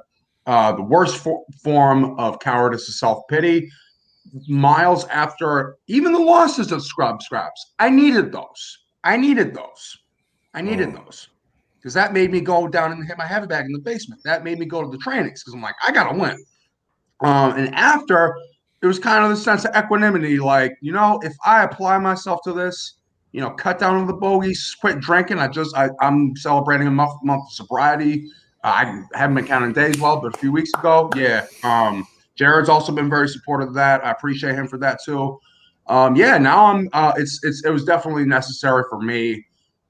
uh, 0.47 0.71
the 0.71 0.83
worst 0.83 1.17
for- 1.17 1.45
form 1.65 2.17
of 2.21 2.39
cowardice 2.39 2.89
is 2.89 3.01
self 3.01 3.25
pity. 3.29 3.69
Miles 4.49 5.07
after 5.09 5.77
even 5.89 6.13
the 6.13 6.19
losses 6.19 6.73
of 6.73 6.83
Scrub 6.83 7.23
Scraps, 7.23 7.75
I 7.79 7.91
needed 7.91 8.33
those. 8.33 8.79
I 9.05 9.17
needed 9.17 9.55
those. 9.55 9.99
I 10.55 10.63
needed 10.63 10.91
Oh. 10.91 11.03
those 11.05 11.29
because 11.79 11.95
that 11.95 12.13
made 12.13 12.31
me 12.31 12.41
go 12.41 12.69
down 12.69 12.93
and 12.93 13.07
hit 13.07 13.19
my 13.19 13.27
heavy 13.27 13.47
bag 13.47 13.67
in 13.67 13.73
the 13.73 13.79
basement. 13.79 14.21
That 14.25 14.45
made 14.45 14.59
me 14.59 14.67
go 14.67 14.83
to 14.83 14.89
the 14.89 14.99
trainings 14.99 15.43
because 15.43 15.55
I'm 15.55 15.63
like, 15.63 15.75
I 15.87 15.91
gotta 15.93 16.17
win. 16.17 16.37
Um, 17.21 17.57
and 17.57 17.75
after, 17.75 18.35
it 18.83 18.87
was 18.87 18.99
kind 18.99 19.23
of 19.25 19.31
the 19.31 19.37
sense 19.37 19.65
of 19.65 19.75
equanimity, 19.77 20.39
like 20.39 20.77
you 20.81 20.93
know, 20.93 21.21
if 21.23 21.35
I 21.45 21.63
apply 21.65 21.99
myself 21.99 22.41
to 22.45 22.53
this, 22.53 22.95
you 23.33 23.41
know, 23.41 23.51
cut 23.51 23.79
down 23.79 23.97
on 23.97 24.07
the 24.07 24.13
bogeys, 24.13 24.77
quit 24.81 25.01
drinking. 25.01 25.39
I 25.39 25.49
just, 25.49 25.77
I, 25.77 25.89
I'm 26.01 26.37
celebrating 26.37 26.87
a 26.87 26.91
month, 26.91 27.13
month 27.23 27.45
of 27.47 27.53
sobriety. 27.53 28.31
Uh, 28.65 28.69
I 28.69 29.19
haven't 29.19 29.37
been 29.37 29.47
counting 29.47 29.73
days 29.73 29.99
well, 29.99 30.21
but 30.21 30.35
a 30.35 30.39
few 30.39 30.53
weeks 30.53 30.71
ago, 30.79 31.11
yeah. 31.17 31.47
Um, 31.65 32.07
Jared's 32.37 32.69
also 32.69 32.93
been 32.93 33.11
very 33.11 33.29
supportive 33.29 33.69
of 33.69 33.75
that. 33.75 34.05
I 34.05 34.11
appreciate 34.11 34.55
him 34.55 34.67
for 34.67 34.79
that 34.79 35.01
too. 35.05 35.39
Um, 35.87 36.17
yeah, 36.17 36.39
now 36.39 36.67
I'm. 36.67 36.89
Uh, 36.93 37.13
it's 37.17 37.41
it's 37.43 37.65
it 37.65 37.71
was 37.71 37.85
definitely 37.85 38.25
necessary 38.25 38.85
for 38.89 39.01
me 39.01 39.45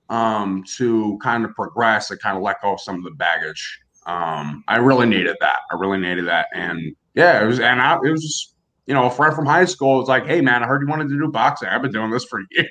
um, 0.08 0.64
to 0.76 1.18
kind 1.22 1.44
of 1.44 1.54
progress 1.54 2.10
and 2.10 2.20
kind 2.20 2.36
of 2.36 2.42
let 2.42 2.60
go 2.62 2.74
of 2.74 2.80
some 2.80 2.96
of 2.96 3.04
the 3.04 3.10
baggage. 3.12 3.80
Um, 4.06 4.64
I 4.68 4.78
really 4.78 5.06
needed 5.06 5.36
that. 5.40 5.58
I 5.70 5.76
really 5.76 5.98
needed 5.98 6.26
that, 6.26 6.48
and 6.54 6.94
yeah, 7.14 7.42
it 7.42 7.46
was. 7.46 7.60
And 7.60 7.80
I, 7.80 7.96
it 7.96 8.10
was 8.10 8.22
just 8.22 8.54
you 8.86 8.94
know 8.94 9.06
a 9.06 9.10
friend 9.10 9.34
from 9.34 9.46
high 9.46 9.66
school 9.66 9.98
was 9.98 10.08
like, 10.08 10.26
"Hey 10.26 10.40
man, 10.40 10.62
I 10.62 10.66
heard 10.66 10.82
you 10.82 10.88
wanted 10.88 11.08
to 11.10 11.18
do 11.18 11.28
boxing. 11.28 11.68
I've 11.68 11.82
been 11.82 11.92
doing 11.92 12.10
this 12.10 12.24
for 12.24 12.40
years." 12.50 12.68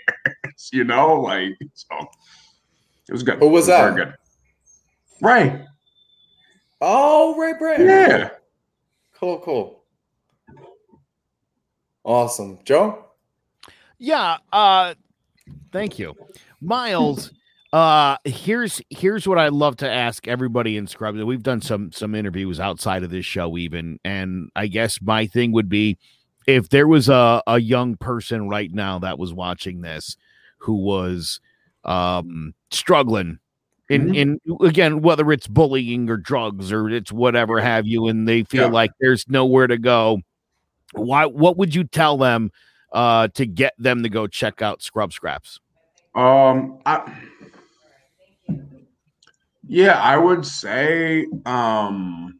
you 0.73 0.83
know, 0.83 1.21
like 1.21 1.51
so. 1.73 1.95
It 3.07 3.13
was 3.13 3.23
good. 3.23 3.39
Who 3.39 3.49
was 3.49 3.67
It 3.67 3.71
that? 3.71 3.93
Very 3.93 4.05
good. 4.05 4.15
Right. 5.21 5.61
Oh, 6.81 7.35
Ray 7.35 7.53
Brand. 7.59 7.83
Yeah. 7.83 8.29
Cool, 9.21 9.39
cool. 9.41 9.83
Awesome. 12.03 12.57
Joe? 12.65 13.05
Yeah, 13.99 14.37
uh 14.51 14.95
thank 15.71 15.99
you. 15.99 16.15
Miles, 16.59 17.31
uh 17.73 18.17
here's 18.23 18.81
here's 18.89 19.27
what 19.27 19.37
I 19.37 19.49
love 19.49 19.75
to 19.77 19.89
ask 19.89 20.27
everybody 20.27 20.75
in 20.75 20.87
Scrubs. 20.87 21.23
We've 21.23 21.43
done 21.43 21.61
some 21.61 21.91
some 21.91 22.15
interviews 22.15 22.59
outside 22.59 23.03
of 23.03 23.11
this 23.11 23.25
show 23.25 23.59
even 23.59 23.99
and 24.03 24.49
I 24.55 24.65
guess 24.65 24.99
my 24.99 25.27
thing 25.27 25.51
would 25.51 25.69
be 25.69 25.99
if 26.47 26.69
there 26.69 26.87
was 26.87 27.07
a 27.07 27.43
a 27.45 27.59
young 27.59 27.97
person 27.97 28.49
right 28.49 28.73
now 28.73 28.97
that 28.99 29.19
was 29.19 29.35
watching 29.35 29.81
this 29.81 30.17
who 30.57 30.73
was 30.73 31.39
um 31.83 32.55
struggling 32.71 33.37
in 33.91 34.07
Mhm. 34.07 34.15
in 34.15 34.39
again 34.65 35.01
whether 35.01 35.31
it's 35.31 35.47
bullying 35.47 36.09
or 36.09 36.17
drugs 36.17 36.71
or 36.71 36.89
it's 36.89 37.11
whatever 37.11 37.59
have 37.59 37.85
you 37.85 38.07
and 38.07 38.27
they 38.27 38.43
feel 38.43 38.63
Yeah. 38.67 38.71
like 38.71 38.91
there's 38.99 39.27
nowhere 39.27 39.67
to 39.67 39.77
go 39.77 40.21
why 40.93 41.25
what 41.25 41.57
would 41.57 41.75
you 41.75 41.83
tell 41.83 42.17
them 42.17 42.51
uh 42.93 43.27
to 43.29 43.45
get 43.45 43.73
them 43.77 44.03
to 44.03 44.09
go 44.09 44.27
check 44.27 44.61
out 44.61 44.81
scrub 44.81 45.11
scraps 45.13 45.59
Um, 46.15 46.79
I, 46.85 47.09
yeah, 49.67 49.99
I 49.99 50.17
would 50.17 50.45
say, 50.45 51.25
um, 51.45 52.39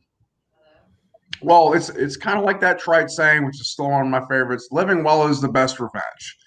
well, 1.41 1.73
it's 1.73 1.89
it's 1.89 2.17
kind 2.17 2.37
of 2.37 2.43
like 2.43 2.59
that 2.59 2.79
trite 2.79 3.09
saying, 3.09 3.45
which 3.45 3.61
is 3.61 3.69
still 3.71 3.89
one 3.89 4.01
of 4.01 4.07
my 4.11 4.19
favorites: 4.27 4.67
"Living 4.71 5.03
well 5.03 5.25
is 5.27 5.39
the 5.39 5.47
best 5.47 5.79
revenge." 5.79 6.37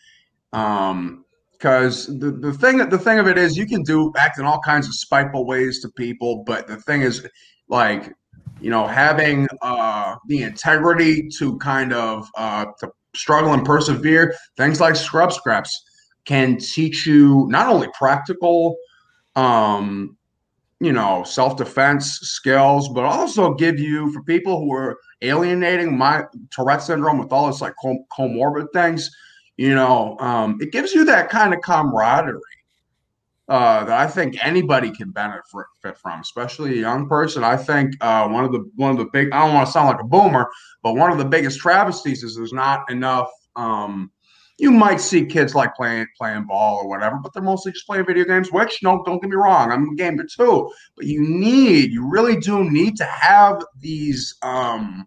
Um, 0.53 1.24
because 1.65 2.07
the 2.19 2.31
the 2.31 2.53
thing 2.53 2.77
the 2.91 2.99
thing 2.99 3.19
of 3.19 3.27
it 3.27 3.39
is, 3.39 3.57
you 3.57 3.65
can 3.65 3.83
do 3.83 4.13
act 4.19 4.39
in 4.39 4.45
all 4.45 4.61
kinds 4.61 4.87
of 4.87 4.95
spiteful 4.95 5.47
ways 5.47 5.81
to 5.81 5.89
people, 5.89 6.45
but 6.47 6.67
the 6.67 6.77
thing 6.77 7.01
is, 7.01 7.27
like, 7.69 8.13
you 8.61 8.69
know, 8.69 8.87
having 8.87 9.49
uh 9.63 10.15
the 10.29 10.43
integrity 10.43 11.27
to 11.39 11.57
kind 11.59 11.95
of 11.95 12.29
uh 12.37 12.67
to 12.81 12.91
struggle 13.17 13.55
and 13.55 13.65
persevere. 13.65 14.35
Things 14.59 14.79
like 14.79 14.95
scrub 14.95 15.33
scraps 15.33 15.83
can 16.27 16.59
teach 16.59 17.07
you 17.07 17.47
not 17.49 17.71
only 17.71 17.89
practical 17.99 18.77
um 19.35 20.19
you 20.81 20.93
know 20.93 21.25
self-defense 21.25 22.19
skills 22.21 22.89
but 22.91 23.05
also 23.05 23.55
give 23.55 23.81
you 23.81 24.13
for 24.13 24.23
people 24.25 24.61
who 24.61 24.73
are 24.73 24.97
alienating 25.23 25.97
my 25.97 26.23
tourette 26.51 26.83
syndrome 26.83 27.19
with 27.19 27.33
all 27.33 27.47
this 27.47 27.61
like 27.61 27.75
com- 27.83 28.05
comorbid 28.17 28.67
things 28.73 29.11
you 29.57 29.75
know 29.75 30.17
um 30.19 30.59
it 30.61 30.73
gives 30.73 30.93
you 30.93 31.05
that 31.05 31.31
kind 31.31 31.55
of 31.55 31.61
camaraderie 31.61 32.41
uh, 33.49 33.85
that 33.85 33.99
I 33.99 34.07
think 34.07 34.43
anybody 34.45 34.91
can 34.91 35.11
benefit 35.11 35.45
from, 35.97 36.21
especially 36.21 36.79
a 36.79 36.81
young 36.81 37.09
person. 37.09 37.45
I 37.45 37.57
think 37.57 37.95
uh, 38.01 38.27
one 38.29 38.45
of 38.45 38.53
the 38.53 38.71
one 38.77 38.91
of 38.91 38.97
the 38.97 39.07
big 39.13 39.33
I 39.33 39.45
don't 39.45 39.55
want 39.55 39.67
to 39.67 39.73
sound 39.73 39.89
like 39.89 40.01
a 40.01 40.05
boomer, 40.05 40.49
but 40.83 40.95
one 40.95 41.13
of 41.13 41.19
the 41.19 41.25
biggest 41.25 41.61
travesties 41.61 42.23
is 42.23 42.37
there's 42.37 42.53
not 42.53 42.91
enough. 42.91 43.29
Um, 43.55 44.11
you 44.57 44.71
might 44.71 45.01
see 45.01 45.27
kids 45.27 45.55
like 45.55 45.75
playing 45.75 46.07
playing 46.17 46.47
ball 46.47 46.79
or 46.79 46.89
whatever, 46.89 47.19
but 47.23 47.35
they're 47.35 47.43
mostly 47.43 47.73
just 47.73 47.87
playing 47.87 48.07
video 48.07 48.25
games. 48.25 48.51
Which 48.51 48.83
no, 48.83 49.03
don't 49.05 49.21
get 49.21 49.31
me 49.31 49.37
wrong, 49.37 49.71
I'm 49.71 49.91
a 49.91 49.95
gamer 49.95 50.25
too. 50.25 50.73
But 50.97 51.07
you 51.07 51.21
need, 51.21 51.93
you 51.93 52.09
really 52.09 52.37
do 52.37 52.71
need 52.71 52.97
to 52.97 53.05
have 53.05 53.63
these 53.79 54.37
um, 54.43 55.07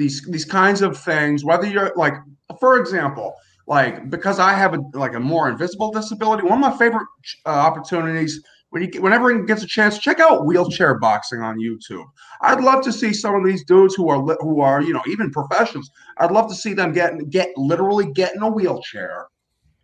these 0.00 0.24
these 0.24 0.46
kinds 0.46 0.80
of 0.82 0.98
things. 0.98 1.44
Whether 1.44 1.66
you're 1.68 1.92
like, 1.94 2.14
for 2.58 2.80
example, 2.80 3.34
like 3.66 4.10
because 4.10 4.40
I 4.40 4.54
have 4.54 4.74
a 4.74 4.80
like 4.94 5.14
a 5.14 5.20
more 5.20 5.48
invisible 5.48 5.92
disability. 5.92 6.42
One 6.42 6.64
of 6.64 6.72
my 6.72 6.76
favorite 6.78 7.06
uh, 7.46 7.50
opportunities 7.50 8.42
when 8.70 8.82
you 8.82 9.02
whenever 9.02 9.36
he 9.36 9.44
gets 9.44 9.62
a 9.62 9.66
chance, 9.66 9.98
check 9.98 10.18
out 10.20 10.46
wheelchair 10.46 10.98
boxing 10.98 11.42
on 11.42 11.58
YouTube. 11.58 12.04
I'd 12.40 12.62
love 12.62 12.82
to 12.84 12.92
see 12.92 13.12
some 13.12 13.34
of 13.34 13.44
these 13.44 13.64
dudes 13.64 13.94
who 13.94 14.08
are 14.08 14.20
who 14.40 14.60
are 14.60 14.80
you 14.80 14.94
know 14.94 15.02
even 15.06 15.30
professionals. 15.30 15.90
I'd 16.18 16.30
love 16.30 16.48
to 16.48 16.54
see 16.54 16.72
them 16.72 16.92
get 16.92 17.12
get 17.28 17.50
literally 17.56 18.10
get 18.12 18.34
in 18.34 18.42
a 18.42 18.48
wheelchair 18.48 19.26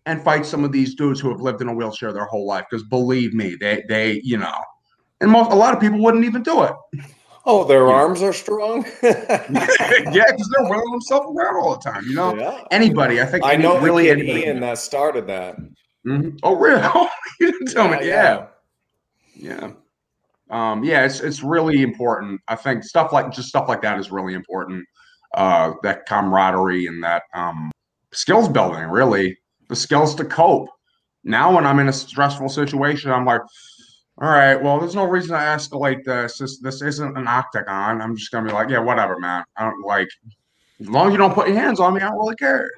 and 0.06 0.22
fight 0.22 0.47
some 0.47 0.64
of 0.64 0.72
these 0.72 0.94
dudes 0.94 1.20
who 1.20 1.28
have 1.28 1.40
lived 1.40 1.60
in 1.60 1.68
a 1.68 1.74
wheelchair 1.74 2.12
their 2.12 2.24
whole 2.26 2.47
life. 2.47 2.64
Because 2.70 2.84
believe 2.84 3.34
me, 3.34 3.56
they 3.60 3.84
they 3.88 4.20
you 4.24 4.38
know, 4.38 4.59
and 5.20 5.30
most 5.30 5.51
a 5.51 5.55
lot 5.55 5.74
of 5.74 5.80
people 5.80 5.98
wouldn't 5.98 6.24
even 6.24 6.43
do 6.43 6.62
it. 6.62 6.72
Oh, 7.48 7.62
their 7.64 7.89
arms 7.89 8.23
are 8.23 8.32
strong. 8.32 8.85
yeah, 9.02 9.12
because 9.31 10.51
they're 10.56 10.68
wheeling 10.68 10.90
themselves 10.90 11.27
around 11.39 11.56
all 11.56 11.77
the 11.77 11.81
time. 11.90 12.05
You 12.09 12.14
know, 12.16 12.35
Yeah. 12.36 12.64
anybody. 12.73 13.20
I 13.23 13.27
think 13.27 13.44
I 13.44 13.55
know 13.55 13.78
really 13.81 14.09
the 14.12 14.16
kid 14.16 14.27
Ian 14.47 14.60
that 14.60 14.78
started 14.78 15.28
that. 15.28 15.56
Mhm. 16.05 16.39
Oh, 16.43 16.56
really? 16.56 16.82
you 17.40 17.52
didn't 17.52 17.68
tell 17.73 17.89
me. 17.89 17.98
Yeah, 18.02 18.47
Yeah. 19.36 19.60
Yeah. 19.60 19.70
Um, 20.51 20.82
yeah, 20.85 21.05
it's 21.05 21.20
it's 21.20 21.43
really 21.43 21.82
important. 21.82 22.40
I 22.48 22.56
think 22.56 22.82
stuff 22.85 23.12
like 23.12 23.31
just 23.32 23.48
stuff 23.48 23.68
like 23.68 23.82
that 23.82 23.98
is 23.98 24.10
really 24.10 24.35
important. 24.35 24.85
Uh, 25.35 25.73
that 25.82 26.06
camaraderie 26.06 26.86
and 26.86 27.02
that 27.02 27.24
um, 27.35 27.70
skills 28.12 28.48
building, 28.48 28.85
really, 28.85 29.36
the 29.68 29.77
skills 29.77 30.14
to 30.16 30.24
cope. 30.24 30.68
Now, 31.24 31.55
when 31.55 31.66
I'm 31.66 31.78
in 31.81 31.89
a 31.89 31.93
stressful 31.93 32.48
situation, 32.48 33.10
I'm 33.10 33.27
like, 33.27 33.40
all 34.18 34.30
right, 34.30 34.60
well, 34.60 34.80
there's 34.80 34.94
no 34.94 35.05
reason 35.05 35.30
to 35.30 35.36
escalate 35.36 36.02
this. 36.05 36.38
This 36.38 36.59
this 36.59 36.80
isn't 36.80 37.18
an 37.18 37.28
octagon. 37.28 38.01
I'm 38.01 38.16
just 38.16 38.30
gonna 38.30 38.47
be 38.47 38.52
like, 38.52 38.70
yeah, 38.70 38.78
whatever, 38.78 39.18
man. 39.18 39.44
I 39.56 39.64
don't 39.64 39.84
like. 39.84 40.09
As 40.80 40.88
long 40.88 41.09
as 41.09 41.12
you 41.12 41.18
don't 41.18 41.34
put 41.34 41.48
your 41.48 41.59
hands 41.59 41.80
on 41.80 41.94
me, 41.94 42.01
I 42.01 42.09
don't 42.09 42.18
really 42.18 42.36
care. 42.36 42.70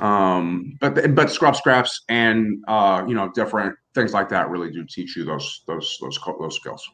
Um, 0.00 0.76
but 0.80 1.14
but 1.14 1.30
scrub 1.30 1.54
scraps 1.54 2.02
and 2.08 2.64
uh, 2.66 3.04
you 3.06 3.14
know 3.14 3.30
different 3.30 3.76
things 3.94 4.12
like 4.12 4.28
that 4.30 4.50
really 4.50 4.72
do 4.72 4.84
teach 4.84 5.16
you 5.16 5.24
those 5.24 5.62
those 5.68 5.96
those 6.00 6.18
those 6.40 6.56
skills. 6.56 6.88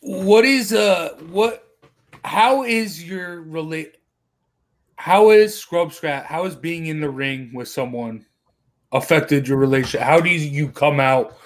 What 0.00 0.44
is 0.44 0.74
uh 0.74 1.16
what 1.30 1.66
how 2.22 2.64
is 2.64 3.02
your 3.02 3.40
relate 3.42 3.96
how 4.96 5.30
is 5.30 5.58
scrub 5.58 5.92
scrap 5.94 6.26
how 6.26 6.44
is 6.44 6.54
being 6.54 6.86
in 6.86 7.00
the 7.00 7.08
ring 7.08 7.50
with 7.54 7.68
someone 7.68 8.26
affected 8.94 9.46
your 9.46 9.58
relationship? 9.58 10.00
How 10.00 10.20
do 10.20 10.30
you 10.30 10.68
come 10.68 11.00
out 11.00 11.36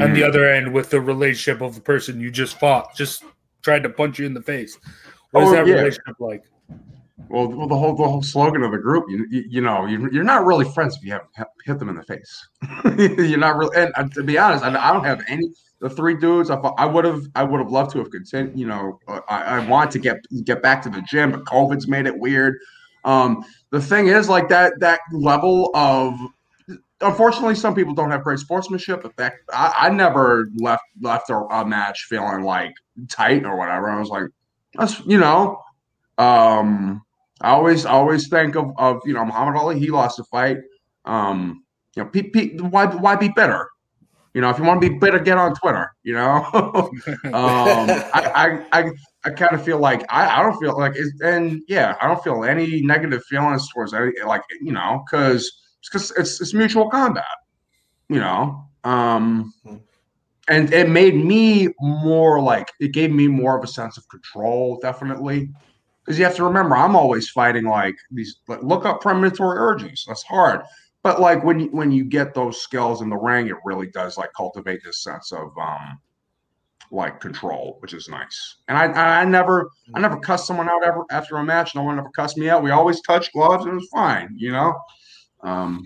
on 0.00 0.12
the 0.12 0.20
Mm. 0.22 0.28
other 0.28 0.44
end 0.48 0.72
with 0.72 0.90
the 0.90 1.00
relationship 1.00 1.62
of 1.62 1.74
the 1.74 1.80
person 1.80 2.20
you 2.20 2.30
just 2.30 2.58
fought, 2.60 2.94
just 2.94 3.24
tried 3.62 3.82
to 3.84 3.88
punch 3.88 4.18
you 4.18 4.26
in 4.26 4.34
the 4.34 4.42
face? 4.42 4.76
What 5.30 5.44
is 5.44 5.48
Oh, 5.48 5.52
that 5.52 5.66
yeah. 5.66 5.74
relationship 5.74 6.16
like? 6.18 6.42
Well, 7.30 7.48
well, 7.48 7.66
the 7.66 7.76
whole 7.76 7.94
the 7.94 8.04
whole 8.04 8.22
slogan 8.22 8.62
of 8.62 8.70
the 8.72 8.78
group, 8.78 9.04
you 9.08 9.26
you, 9.30 9.44
you 9.48 9.60
know, 9.60 9.86
you, 9.86 10.08
you're 10.10 10.24
not 10.24 10.46
really 10.46 10.64
friends 10.64 10.96
if 10.96 11.04
you 11.04 11.12
haven't 11.12 11.30
hit- 11.36 11.46
hit 11.64 11.78
them 11.78 11.88
in 11.88 11.96
the 11.96 12.02
face. 12.04 12.48
you're 13.18 13.38
not 13.38 13.56
really. 13.56 13.76
And 13.76 13.92
uh, 13.96 14.08
to 14.14 14.22
be 14.22 14.38
honest, 14.38 14.64
I, 14.64 14.68
I 14.68 14.92
don't 14.92 15.04
have 15.04 15.22
any. 15.28 15.50
The 15.80 15.90
three 15.90 16.16
dudes, 16.16 16.50
I, 16.50 16.56
I 16.56 16.86
would 16.86 17.04
have, 17.04 17.22
I 17.36 17.44
would 17.44 17.60
have 17.60 17.70
loved 17.70 17.92
to 17.92 17.98
have 17.98 18.10
continued. 18.10 18.58
You 18.58 18.66
know, 18.66 18.98
uh, 19.06 19.20
I, 19.28 19.42
I 19.42 19.68
want 19.68 19.90
to 19.92 19.98
get 19.98 20.16
get 20.44 20.62
back 20.62 20.80
to 20.82 20.88
the 20.88 21.02
gym, 21.02 21.30
but 21.32 21.44
COVID's 21.44 21.86
made 21.86 22.06
it 22.06 22.18
weird. 22.18 22.56
Um, 23.04 23.44
the 23.70 23.80
thing 23.80 24.08
is, 24.08 24.28
like 24.28 24.48
that 24.48 24.78
that 24.80 25.00
level 25.12 25.70
of. 25.74 26.18
Unfortunately, 27.00 27.54
some 27.54 27.74
people 27.74 27.94
don't 27.94 28.10
have 28.10 28.24
great 28.24 28.38
sportsmanship. 28.38 29.02
But 29.02 29.16
that 29.16 29.34
I, 29.52 29.74
I 29.78 29.88
never 29.90 30.50
left 30.56 30.84
left 31.00 31.30
a, 31.30 31.36
a 31.36 31.66
match 31.66 32.06
feeling 32.08 32.42
like 32.42 32.72
tight 33.08 33.44
or 33.44 33.56
whatever. 33.56 33.88
I 33.88 33.98
was 33.98 34.08
like, 34.08 34.24
that's 34.74 35.00
you 35.06 35.18
know, 35.18 35.62
um, 36.18 37.02
I 37.40 37.50
always 37.50 37.86
always 37.86 38.28
think 38.28 38.56
of 38.56 38.72
of 38.78 39.00
you 39.04 39.14
know 39.14 39.24
Muhammad 39.24 39.56
Ali. 39.56 39.78
He 39.78 39.90
lost 39.90 40.18
a 40.18 40.24
fight. 40.24 40.58
Um, 41.04 41.64
you 41.94 42.02
know, 42.02 42.08
pe- 42.10 42.30
pe- 42.30 42.56
why 42.58 42.86
why 42.86 43.16
be 43.16 43.28
bitter? 43.28 43.68
You 44.34 44.42
know, 44.42 44.50
if 44.50 44.58
you 44.58 44.64
want 44.64 44.80
to 44.82 44.88
be 44.88 44.98
bitter, 44.98 45.18
get 45.18 45.38
on 45.38 45.54
Twitter. 45.54 45.90
You 46.02 46.14
know, 46.14 46.44
um, 46.54 46.90
I 47.32 48.30
I 48.72 48.80
I, 48.80 48.90
I 49.24 49.30
kind 49.30 49.52
of 49.52 49.64
feel 49.64 49.78
like 49.78 50.04
I, 50.08 50.38
I 50.38 50.42
don't 50.42 50.58
feel 50.60 50.76
like 50.78 50.92
it's, 50.96 51.12
and 51.22 51.60
yeah, 51.68 51.96
I 52.00 52.08
don't 52.08 52.22
feel 52.22 52.44
any 52.44 52.82
negative 52.82 53.24
feelings 53.24 53.68
towards 53.72 53.94
any 53.94 54.12
like 54.26 54.42
you 54.60 54.72
know 54.72 55.04
because 55.04 55.50
because 55.82 56.10
it's 56.12 56.40
it's 56.40 56.54
mutual 56.54 56.90
combat. 56.90 57.24
You 58.08 58.20
know, 58.20 58.64
um, 58.84 59.52
and 60.48 60.72
it 60.72 60.88
made 60.88 61.14
me 61.14 61.68
more 61.80 62.40
like 62.40 62.72
it 62.80 62.92
gave 62.92 63.12
me 63.12 63.28
more 63.28 63.56
of 63.56 63.62
a 63.62 63.68
sense 63.68 63.96
of 63.98 64.08
control, 64.08 64.78
definitely. 64.80 65.50
Because 66.04 66.18
you 66.18 66.24
have 66.24 66.36
to 66.36 66.44
remember 66.44 66.74
i'm 66.74 66.96
always 66.96 67.28
fighting 67.28 67.64
like 67.64 67.94
these 68.10 68.36
like, 68.48 68.62
look 68.62 68.86
up 68.86 69.02
premonitory 69.02 69.58
urges 69.58 70.04
that's 70.08 70.22
hard. 70.22 70.62
But 71.02 71.20
like 71.20 71.44
when 71.44 71.60
you 71.60 71.66
when 71.66 71.92
you 71.92 72.04
get 72.04 72.34
those 72.34 72.60
skills 72.60 73.02
in 73.02 73.10
the 73.10 73.16
ring 73.16 73.48
it 73.48 73.56
really 73.64 73.88
does 73.88 74.16
like 74.16 74.30
cultivate 74.34 74.80
this 74.84 75.02
sense 75.02 75.32
of 75.32 75.50
um 75.60 76.00
like 76.90 77.20
control 77.20 77.76
which 77.80 77.92
is 77.92 78.08
nice. 78.08 78.56
And 78.68 78.78
i 78.78 79.20
i, 79.20 79.24
never 79.24 79.68
i 79.94 80.00
never 80.00 80.18
cussed 80.18 80.46
someone 80.46 80.68
out 80.70 80.82
ever 80.82 81.04
after 81.10 81.36
a 81.36 81.44
match. 81.44 81.74
No 81.74 81.82
one 81.82 81.98
ever 81.98 82.10
cussed 82.16 82.38
me 82.38 82.48
out. 82.48 82.62
We 82.62 82.70
always 82.70 83.02
touched 83.02 83.34
gloves 83.34 83.64
and 83.64 83.74
it 83.74 83.76
was 83.76 83.88
fine 83.92 84.34
you 84.34 84.50
know 84.50 84.74
um 85.42 85.84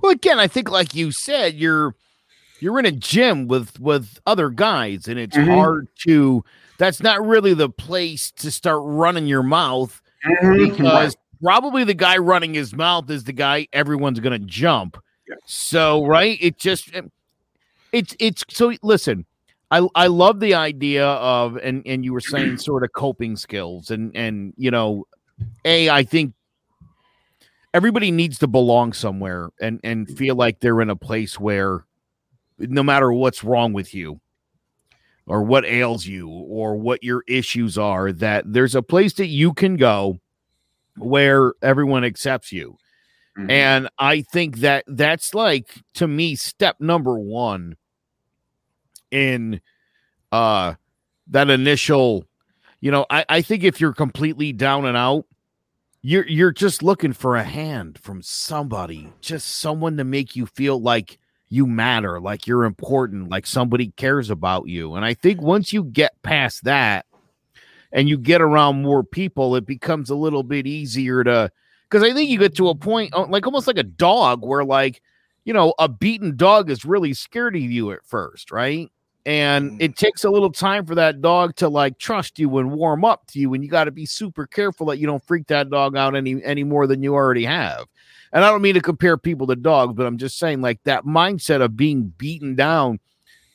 Well, 0.00 0.12
again, 0.12 0.38
I 0.40 0.46
think 0.46 0.70
like 0.70 0.94
you 0.94 1.12
said, 1.12 1.54
you're 1.54 1.94
you're 2.60 2.78
in 2.78 2.86
a 2.86 2.92
gym 2.92 3.48
with 3.48 3.78
with 3.80 4.18
other 4.26 4.50
guys, 4.50 5.08
and 5.08 5.18
it's 5.18 5.36
Mhm. 5.36 5.46
hard 5.46 5.88
to. 6.06 6.44
That's 6.78 7.02
not 7.02 7.24
really 7.26 7.52
the 7.54 7.68
place 7.68 8.30
to 8.32 8.50
start 8.50 8.80
running 8.84 9.26
your 9.26 9.42
mouth 9.42 10.00
Mhm. 10.24 10.70
because 10.70 11.16
probably 11.42 11.84
the 11.84 11.94
guy 11.94 12.16
running 12.16 12.54
his 12.54 12.74
mouth 12.74 13.10
is 13.10 13.24
the 13.24 13.32
guy 13.34 13.66
everyone's 13.72 14.20
gonna 14.20 14.38
jump. 14.38 14.96
So 15.46 16.04
right, 16.06 16.38
it 16.40 16.58
just 16.58 16.90
it's 17.92 18.16
it's 18.18 18.44
so 18.50 18.72
listen. 18.82 19.26
I, 19.72 19.86
I 19.94 20.08
love 20.08 20.40
the 20.40 20.54
idea 20.54 21.06
of 21.06 21.56
and 21.56 21.82
and 21.86 22.04
you 22.04 22.12
were 22.12 22.20
saying 22.20 22.56
sort 22.58 22.82
of 22.82 22.92
coping 22.92 23.36
skills 23.36 23.90
and 23.90 24.14
and 24.16 24.52
you 24.56 24.70
know 24.70 25.06
a 25.64 25.88
I 25.90 26.02
think 26.02 26.34
everybody 27.74 28.10
needs 28.10 28.38
to 28.38 28.46
belong 28.46 28.92
somewhere 28.92 29.50
and 29.60 29.80
and 29.84 30.08
feel 30.16 30.34
like 30.34 30.60
they're 30.60 30.80
in 30.80 30.90
a 30.90 30.96
place 30.96 31.38
where 31.38 31.84
no 32.58 32.82
matter 32.82 33.12
what's 33.12 33.44
wrong 33.44 33.72
with 33.72 33.94
you 33.94 34.20
or 35.26 35.42
what 35.42 35.64
ails 35.64 36.06
you 36.06 36.28
or 36.28 36.76
what 36.76 37.02
your 37.02 37.22
issues 37.28 37.78
are 37.78 38.12
that 38.12 38.44
there's 38.52 38.74
a 38.74 38.82
place 38.82 39.14
that 39.14 39.26
you 39.28 39.52
can 39.54 39.76
go 39.76 40.18
where 40.98 41.54
everyone 41.62 42.04
accepts 42.04 42.52
you. 42.52 42.76
And 43.48 43.88
i 43.98 44.22
think 44.22 44.58
that 44.58 44.84
that's 44.88 45.32
like 45.34 45.68
to 45.94 46.06
me 46.08 46.34
step 46.36 46.76
number 46.80 47.18
1 47.18 47.76
in 49.10 49.60
uh 50.32 50.74
that 51.28 51.48
initial 51.50 52.24
you 52.80 52.90
know 52.90 53.06
i 53.10 53.24
i 53.28 53.40
think 53.42 53.64
if 53.64 53.80
you're 53.80 53.94
completely 53.94 54.52
down 54.52 54.84
and 54.84 54.96
out 54.96 55.24
you're 56.02 56.26
you're 56.26 56.52
just 56.52 56.82
looking 56.82 57.12
for 57.12 57.36
a 57.36 57.42
hand 57.42 57.98
from 57.98 58.22
somebody 58.22 59.12
just 59.20 59.58
someone 59.58 59.96
to 59.96 60.04
make 60.04 60.34
you 60.34 60.46
feel 60.46 60.80
like 60.80 61.18
you 61.48 61.66
matter 61.66 62.20
like 62.20 62.46
you're 62.46 62.64
important 62.64 63.28
like 63.28 63.46
somebody 63.46 63.88
cares 63.96 64.30
about 64.30 64.66
you. 64.66 64.94
And 64.94 65.04
i 65.04 65.14
think 65.14 65.42
once 65.42 65.72
you 65.72 65.84
get 65.84 66.22
past 66.22 66.64
that 66.64 67.06
and 67.92 68.08
you 68.08 68.16
get 68.16 68.40
around 68.40 68.82
more 68.82 69.04
people 69.04 69.56
it 69.56 69.66
becomes 69.66 70.10
a 70.10 70.14
little 70.14 70.42
bit 70.42 70.66
easier 70.66 71.22
to 71.24 71.50
because 71.88 72.02
i 72.02 72.14
think 72.14 72.30
you 72.30 72.38
get 72.38 72.56
to 72.56 72.68
a 72.68 72.74
point 72.74 73.12
uh, 73.14 73.26
like 73.26 73.46
almost 73.46 73.66
like 73.66 73.78
a 73.78 73.82
dog 73.82 74.44
where 74.44 74.64
like 74.64 75.02
you 75.44 75.52
know 75.52 75.74
a 75.78 75.88
beaten 75.88 76.36
dog 76.36 76.70
is 76.70 76.84
really 76.84 77.12
scared 77.12 77.56
of 77.56 77.62
you 77.62 77.90
at 77.92 78.06
first 78.06 78.50
right 78.50 78.90
and 79.30 79.70
mm. 79.70 79.76
it 79.78 79.96
takes 79.96 80.24
a 80.24 80.30
little 80.30 80.50
time 80.50 80.84
for 80.84 80.96
that 80.96 81.20
dog 81.22 81.54
to 81.54 81.68
like 81.68 81.96
trust 81.98 82.40
you 82.40 82.58
and 82.58 82.72
warm 82.72 83.04
up 83.04 83.24
to 83.28 83.38
you 83.38 83.54
and 83.54 83.62
you 83.62 83.70
got 83.70 83.84
to 83.84 83.92
be 83.92 84.04
super 84.04 84.44
careful 84.44 84.86
that 84.86 84.98
you 84.98 85.06
don't 85.06 85.24
freak 85.24 85.46
that 85.46 85.70
dog 85.70 85.96
out 85.96 86.16
any 86.16 86.42
any 86.42 86.64
more 86.64 86.88
than 86.88 87.00
you 87.00 87.14
already 87.14 87.44
have. 87.44 87.86
And 88.32 88.44
i 88.44 88.50
don't 88.50 88.62
mean 88.62 88.74
to 88.74 88.80
compare 88.80 89.16
people 89.16 89.46
to 89.46 89.56
dogs 89.56 89.94
but 89.94 90.06
i'm 90.06 90.18
just 90.18 90.38
saying 90.38 90.60
like 90.60 90.82
that 90.82 91.04
mindset 91.04 91.62
of 91.62 91.76
being 91.76 92.12
beaten 92.18 92.56
down 92.56 92.98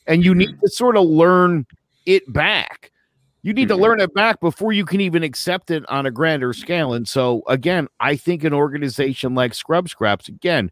and 0.07 0.23
you 0.23 0.33
need 0.33 0.51
mm-hmm. 0.51 0.59
to 0.61 0.69
sort 0.69 0.97
of 0.97 1.05
learn 1.05 1.65
it 2.05 2.31
back. 2.31 2.91
You 3.41 3.53
need 3.53 3.67
to 3.67 3.73
mm-hmm. 3.73 3.83
learn 3.83 3.99
it 3.99 4.13
back 4.13 4.39
before 4.39 4.71
you 4.71 4.85
can 4.85 5.01
even 5.01 5.23
accept 5.23 5.71
it 5.71 5.83
on 5.89 6.05
a 6.05 6.11
grander 6.11 6.53
scale. 6.53 6.93
And 6.93 7.05
so 7.05 7.43
again 7.47 7.89
i 7.99 8.15
think 8.15 8.45
an 8.45 8.53
organization 8.53 9.35
like 9.35 9.53
scrub 9.53 9.89
scraps 9.89 10.29
again 10.29 10.71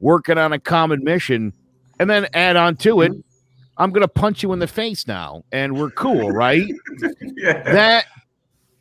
working 0.00 0.38
on 0.38 0.52
a 0.52 0.58
common 0.58 1.04
mission 1.04 1.52
and 2.00 2.10
then 2.10 2.26
add 2.34 2.56
on 2.56 2.74
to 2.78 3.02
it 3.02 3.12
mm-hmm. 3.12 3.29
I'm 3.80 3.90
going 3.90 4.02
to 4.02 4.08
punch 4.08 4.42
you 4.42 4.52
in 4.52 4.60
the 4.60 4.66
face 4.66 5.06
now 5.06 5.42
and 5.50 5.76
we're 5.76 5.90
cool 5.90 6.30
right? 6.32 6.70
That 7.64 8.06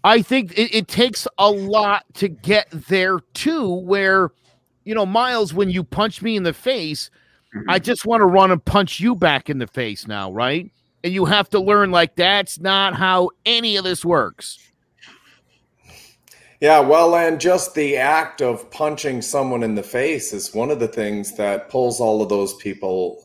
i 0.04 0.22
think 0.22 0.58
it, 0.58 0.74
it 0.76 0.88
takes 0.88 1.28
a 1.38 1.50
lot 1.50 2.06
to 2.16 2.28
get 2.28 2.68
there 2.72 3.20
too 3.34 3.74
where 3.74 4.30
you 4.84 4.94
know 4.94 5.06
miles 5.06 5.54
when 5.54 5.70
you 5.70 5.84
punch 5.84 6.22
me 6.22 6.36
in 6.36 6.44
the 6.44 6.54
face 6.54 7.10
i 7.68 7.80
mm-hmm. 7.80 7.84
just 7.84 8.06
want 8.06 8.22
to 8.22 8.26
run 8.26 8.52
and 8.52 8.64
punch 8.64 9.00
you 9.00 9.16
back 9.16 9.50
in 9.50 9.58
the 9.58 9.68
face 9.68 10.08
now 10.08 10.32
right? 10.32 10.72
And 11.04 11.14
you 11.14 11.26
have 11.26 11.50
to 11.52 11.60
learn 11.60 11.92
like 11.92 12.16
that's 12.16 12.60
not 12.60 12.96
how 12.96 13.30
any 13.46 13.78
of 13.78 13.84
this 13.84 14.04
works. 14.04 14.60
Yeah, 16.60 16.82
well, 16.82 17.16
and 17.16 17.40
just 17.40 17.74
the 17.74 17.96
act 17.96 18.42
of 18.42 18.70
punching 18.70 19.22
someone 19.22 19.64
in 19.64 19.76
the 19.76 19.84
face 19.84 20.34
is 20.34 20.54
one 20.54 20.70
of 20.70 20.80
the 20.80 20.90
things 20.90 21.36
that 21.38 21.70
pulls 21.70 22.02
all 22.02 22.22
of 22.22 22.28
those 22.28 22.54
people 22.56 23.24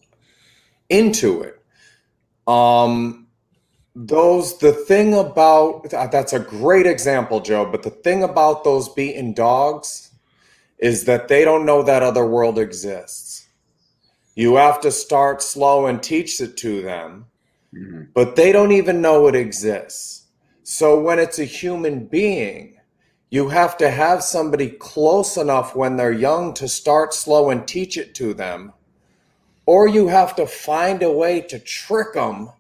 into 0.88 1.42
it. 1.42 1.60
Um, 2.46 3.28
those 3.96 4.58
the 4.58 4.72
thing 4.72 5.14
about 5.14 5.90
that's 5.90 6.32
a 6.32 6.40
great 6.40 6.86
example, 6.86 7.40
Joe. 7.40 7.66
But 7.70 7.84
the 7.84 7.90
thing 7.90 8.22
about 8.24 8.64
those 8.64 8.88
beaten 8.90 9.34
dogs 9.34 10.10
is 10.78 11.06
that 11.06 11.28
they 11.28 11.44
don't 11.44 11.66
know 11.66 11.82
that 11.82 12.02
other 12.02 12.26
world 12.26 12.58
exists. 12.58 13.48
You 14.36 14.56
have 14.56 14.80
to 14.82 14.92
start 14.92 15.42
slow 15.42 15.86
and 15.86 16.02
teach 16.02 16.40
it 16.40 16.56
to 16.58 16.82
them, 16.82 17.26
but 18.14 18.36
they 18.36 18.52
don't 18.52 18.72
even 18.72 19.00
know 19.00 19.28
it 19.28 19.36
exists. 19.36 20.26
So 20.64 21.00
when 21.00 21.18
it's 21.20 21.40
a 21.40 21.46
human 21.46 22.06
being, 22.06 22.76
you 23.30 23.48
have 23.50 23.78
to 23.78 23.90
have 23.90 24.24
somebody 24.24 24.70
close 24.70 25.38
enough 25.38 25.76
when 25.76 25.96
they're 25.96 26.12
young 26.12 26.54
to 26.54 26.68
start 26.68 27.14
slow 27.14 27.50
and 27.50 27.66
teach 27.66 27.96
it 27.98 28.14
to 28.16 28.34
them, 28.34 28.73
or 29.66 29.88
you 29.88 30.08
have 30.08 30.36
to 30.36 30.46
find 30.46 31.02
a 31.02 31.10
way 31.12 31.40
to 31.40 31.58
trick 31.58 32.14
them 32.14 32.50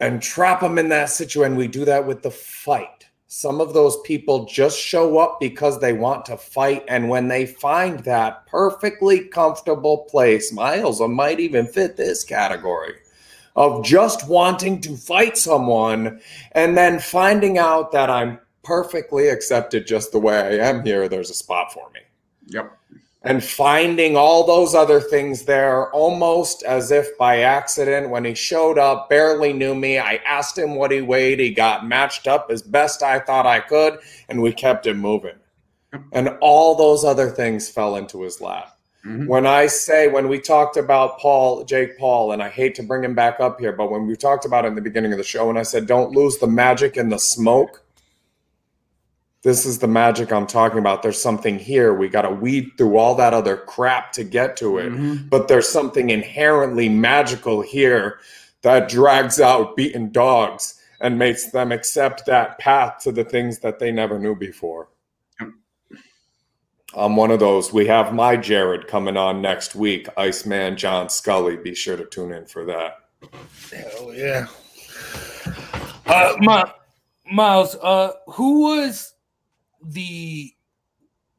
and 0.00 0.22
trap 0.22 0.60
them 0.60 0.78
in 0.78 0.88
that 0.90 1.10
situation. 1.10 1.56
We 1.56 1.68
do 1.68 1.84
that 1.84 2.06
with 2.06 2.22
the 2.22 2.30
fight. 2.30 3.06
Some 3.26 3.60
of 3.60 3.74
those 3.74 4.00
people 4.02 4.46
just 4.46 4.78
show 4.78 5.18
up 5.18 5.38
because 5.38 5.80
they 5.80 5.92
want 5.92 6.24
to 6.26 6.36
fight. 6.38 6.84
And 6.88 7.10
when 7.10 7.28
they 7.28 7.44
find 7.44 8.00
that 8.00 8.46
perfectly 8.46 9.24
comfortable 9.24 10.06
place, 10.10 10.50
Miles 10.52 11.00
might 11.00 11.38
even 11.38 11.66
fit 11.66 11.96
this 11.96 12.24
category. 12.24 12.94
of 13.58 13.84
just 13.84 14.28
wanting 14.28 14.80
to 14.80 14.96
fight 14.96 15.36
someone 15.36 16.20
and 16.52 16.76
then 16.76 17.00
finding 17.00 17.58
out 17.58 17.90
that 17.90 18.08
I'm 18.08 18.38
perfectly 18.62 19.28
accepted 19.28 19.84
just 19.84 20.12
the 20.12 20.20
way 20.20 20.36
I 20.38 20.68
am 20.68 20.84
here. 20.84 21.08
There's 21.08 21.30
a 21.30 21.34
spot 21.34 21.72
for 21.72 21.90
me. 21.90 22.00
Yep. 22.46 22.78
And 23.22 23.42
finding 23.42 24.16
all 24.16 24.46
those 24.46 24.76
other 24.76 25.00
things 25.00 25.44
there 25.44 25.90
almost 25.92 26.62
as 26.62 26.92
if 26.92 27.18
by 27.18 27.40
accident 27.40 28.10
when 28.10 28.24
he 28.24 28.34
showed 28.34 28.78
up, 28.78 29.10
barely 29.10 29.52
knew 29.52 29.74
me. 29.74 29.98
I 29.98 30.20
asked 30.24 30.56
him 30.56 30.76
what 30.76 30.92
he 30.92 31.00
weighed. 31.00 31.40
He 31.40 31.50
got 31.50 31.86
matched 31.86 32.28
up 32.28 32.46
as 32.48 32.62
best 32.62 33.02
I 33.02 33.18
thought 33.18 33.44
I 33.44 33.58
could, 33.58 33.98
and 34.28 34.40
we 34.40 34.52
kept 34.52 34.86
him 34.86 34.98
moving. 34.98 35.34
And 36.12 36.28
all 36.40 36.76
those 36.76 37.04
other 37.04 37.30
things 37.30 37.68
fell 37.68 37.96
into 37.96 38.22
his 38.22 38.40
lap. 38.40 38.78
Mm-hmm. 39.04 39.26
When 39.26 39.46
I 39.46 39.66
say, 39.66 40.08
when 40.08 40.28
we 40.28 40.38
talked 40.38 40.76
about 40.76 41.18
Paul, 41.18 41.64
Jake 41.64 41.98
Paul, 41.98 42.32
and 42.32 42.42
I 42.42 42.48
hate 42.48 42.74
to 42.76 42.82
bring 42.82 43.02
him 43.02 43.14
back 43.14 43.40
up 43.40 43.58
here, 43.58 43.72
but 43.72 43.90
when 43.90 44.06
we 44.06 44.16
talked 44.16 44.44
about 44.44 44.64
it 44.64 44.68
in 44.68 44.74
the 44.74 44.80
beginning 44.80 45.12
of 45.12 45.18
the 45.18 45.24
show, 45.24 45.48
and 45.48 45.58
I 45.58 45.62
said, 45.62 45.86
don't 45.86 46.12
lose 46.12 46.38
the 46.38 46.46
magic 46.46 46.96
in 46.96 47.08
the 47.08 47.18
smoke, 47.18 47.84
this 49.42 49.64
is 49.64 49.78
the 49.78 49.86
magic 49.86 50.32
I'm 50.32 50.46
talking 50.46 50.78
about. 50.78 51.02
There's 51.02 51.20
something 51.20 51.58
here. 51.58 51.94
We 51.94 52.08
got 52.08 52.22
to 52.22 52.30
weed 52.30 52.72
through 52.76 52.96
all 52.98 53.14
that 53.16 53.34
other 53.34 53.56
crap 53.56 54.12
to 54.12 54.24
get 54.24 54.56
to 54.58 54.78
it. 54.78 55.30
But 55.30 55.48
there's 55.48 55.68
something 55.68 56.10
inherently 56.10 56.88
magical 56.88 57.62
here 57.62 58.18
that 58.62 58.88
drags 58.88 59.40
out 59.40 59.76
beaten 59.76 60.10
dogs 60.10 60.74
and 61.00 61.16
makes 61.18 61.52
them 61.52 61.70
accept 61.70 62.26
that 62.26 62.58
path 62.58 62.98
to 63.04 63.12
the 63.12 63.22
things 63.24 63.60
that 63.60 63.78
they 63.78 63.92
never 63.92 64.18
knew 64.18 64.34
before. 64.34 64.88
I'm 66.96 67.16
one 67.16 67.30
of 67.30 67.38
those. 67.38 67.72
We 67.72 67.86
have 67.86 68.14
my 68.14 68.36
Jared 68.36 68.88
coming 68.88 69.16
on 69.16 69.40
next 69.40 69.76
week, 69.76 70.08
Iceman 70.16 70.76
John 70.76 71.08
Scully. 71.08 71.56
Be 71.56 71.74
sure 71.74 71.96
to 71.96 72.06
tune 72.06 72.32
in 72.32 72.46
for 72.46 72.64
that. 72.64 72.96
Hell 73.70 74.12
yeah. 74.14 74.46
Uh, 76.06 76.34
My, 76.40 76.72
Miles, 77.30 77.76
uh, 77.76 78.12
who 78.26 78.62
was 78.62 79.14
the? 79.82 80.52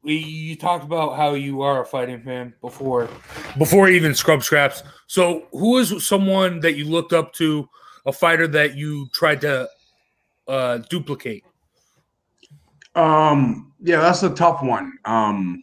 You 0.02 0.56
talked 0.56 0.84
about 0.84 1.16
how 1.16 1.34
you 1.34 1.60
are 1.60 1.82
a 1.82 1.84
fighting 1.84 2.22
fan 2.22 2.54
before, 2.62 3.06
before 3.58 3.90
even 3.90 4.14
Scrub 4.14 4.42
Scraps. 4.42 4.82
So, 5.06 5.46
who 5.52 5.76
is 5.76 6.06
someone 6.06 6.60
that 6.60 6.76
you 6.76 6.86
looked 6.86 7.12
up 7.12 7.34
to, 7.34 7.68
a 8.06 8.12
fighter 8.12 8.46
that 8.48 8.76
you 8.76 9.08
tried 9.12 9.42
to 9.42 9.68
uh, 10.48 10.78
duplicate? 10.88 11.44
Um, 12.94 13.72
yeah, 13.80 14.00
that's 14.00 14.22
a 14.22 14.30
tough 14.30 14.62
one. 14.62 14.92
Um, 15.04 15.62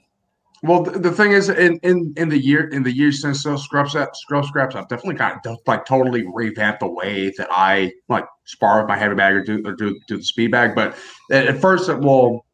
well, 0.64 0.84
th- 0.84 0.98
the 0.98 1.12
thing 1.12 1.32
is, 1.32 1.50
in 1.50 1.78
in 1.84 2.14
in 2.18 2.30
the 2.30 2.38
year 2.38 2.68
in 2.70 2.84
the 2.84 2.92
years 2.92 3.22
since 3.22 3.44
those 3.44 3.64
scrub 3.64 3.90
scraps, 3.90 4.22
scrub 4.22 4.46
scraps, 4.46 4.76
I've 4.76 4.88
definitely 4.88 5.20
of 5.20 5.58
like 5.68 5.86
totally 5.86 6.26
revamped 6.34 6.80
the 6.80 6.88
way 6.88 7.32
that 7.38 7.48
I 7.52 7.94
like 8.10 8.26
spar 8.46 8.80
with 8.80 8.88
my 8.88 8.98
heavy 8.98 9.16
bag 9.16 9.36
or 9.36 9.44
do 9.44 9.62
or 9.66 9.74
do, 9.74 10.00
do 10.08 10.18
the 10.18 10.24
speed 10.24 10.52
bag. 10.52 10.74
But 10.74 10.98
at, 11.32 11.48
at 11.48 11.62
first, 11.62 11.90
it 11.90 12.00
well, 12.00 12.46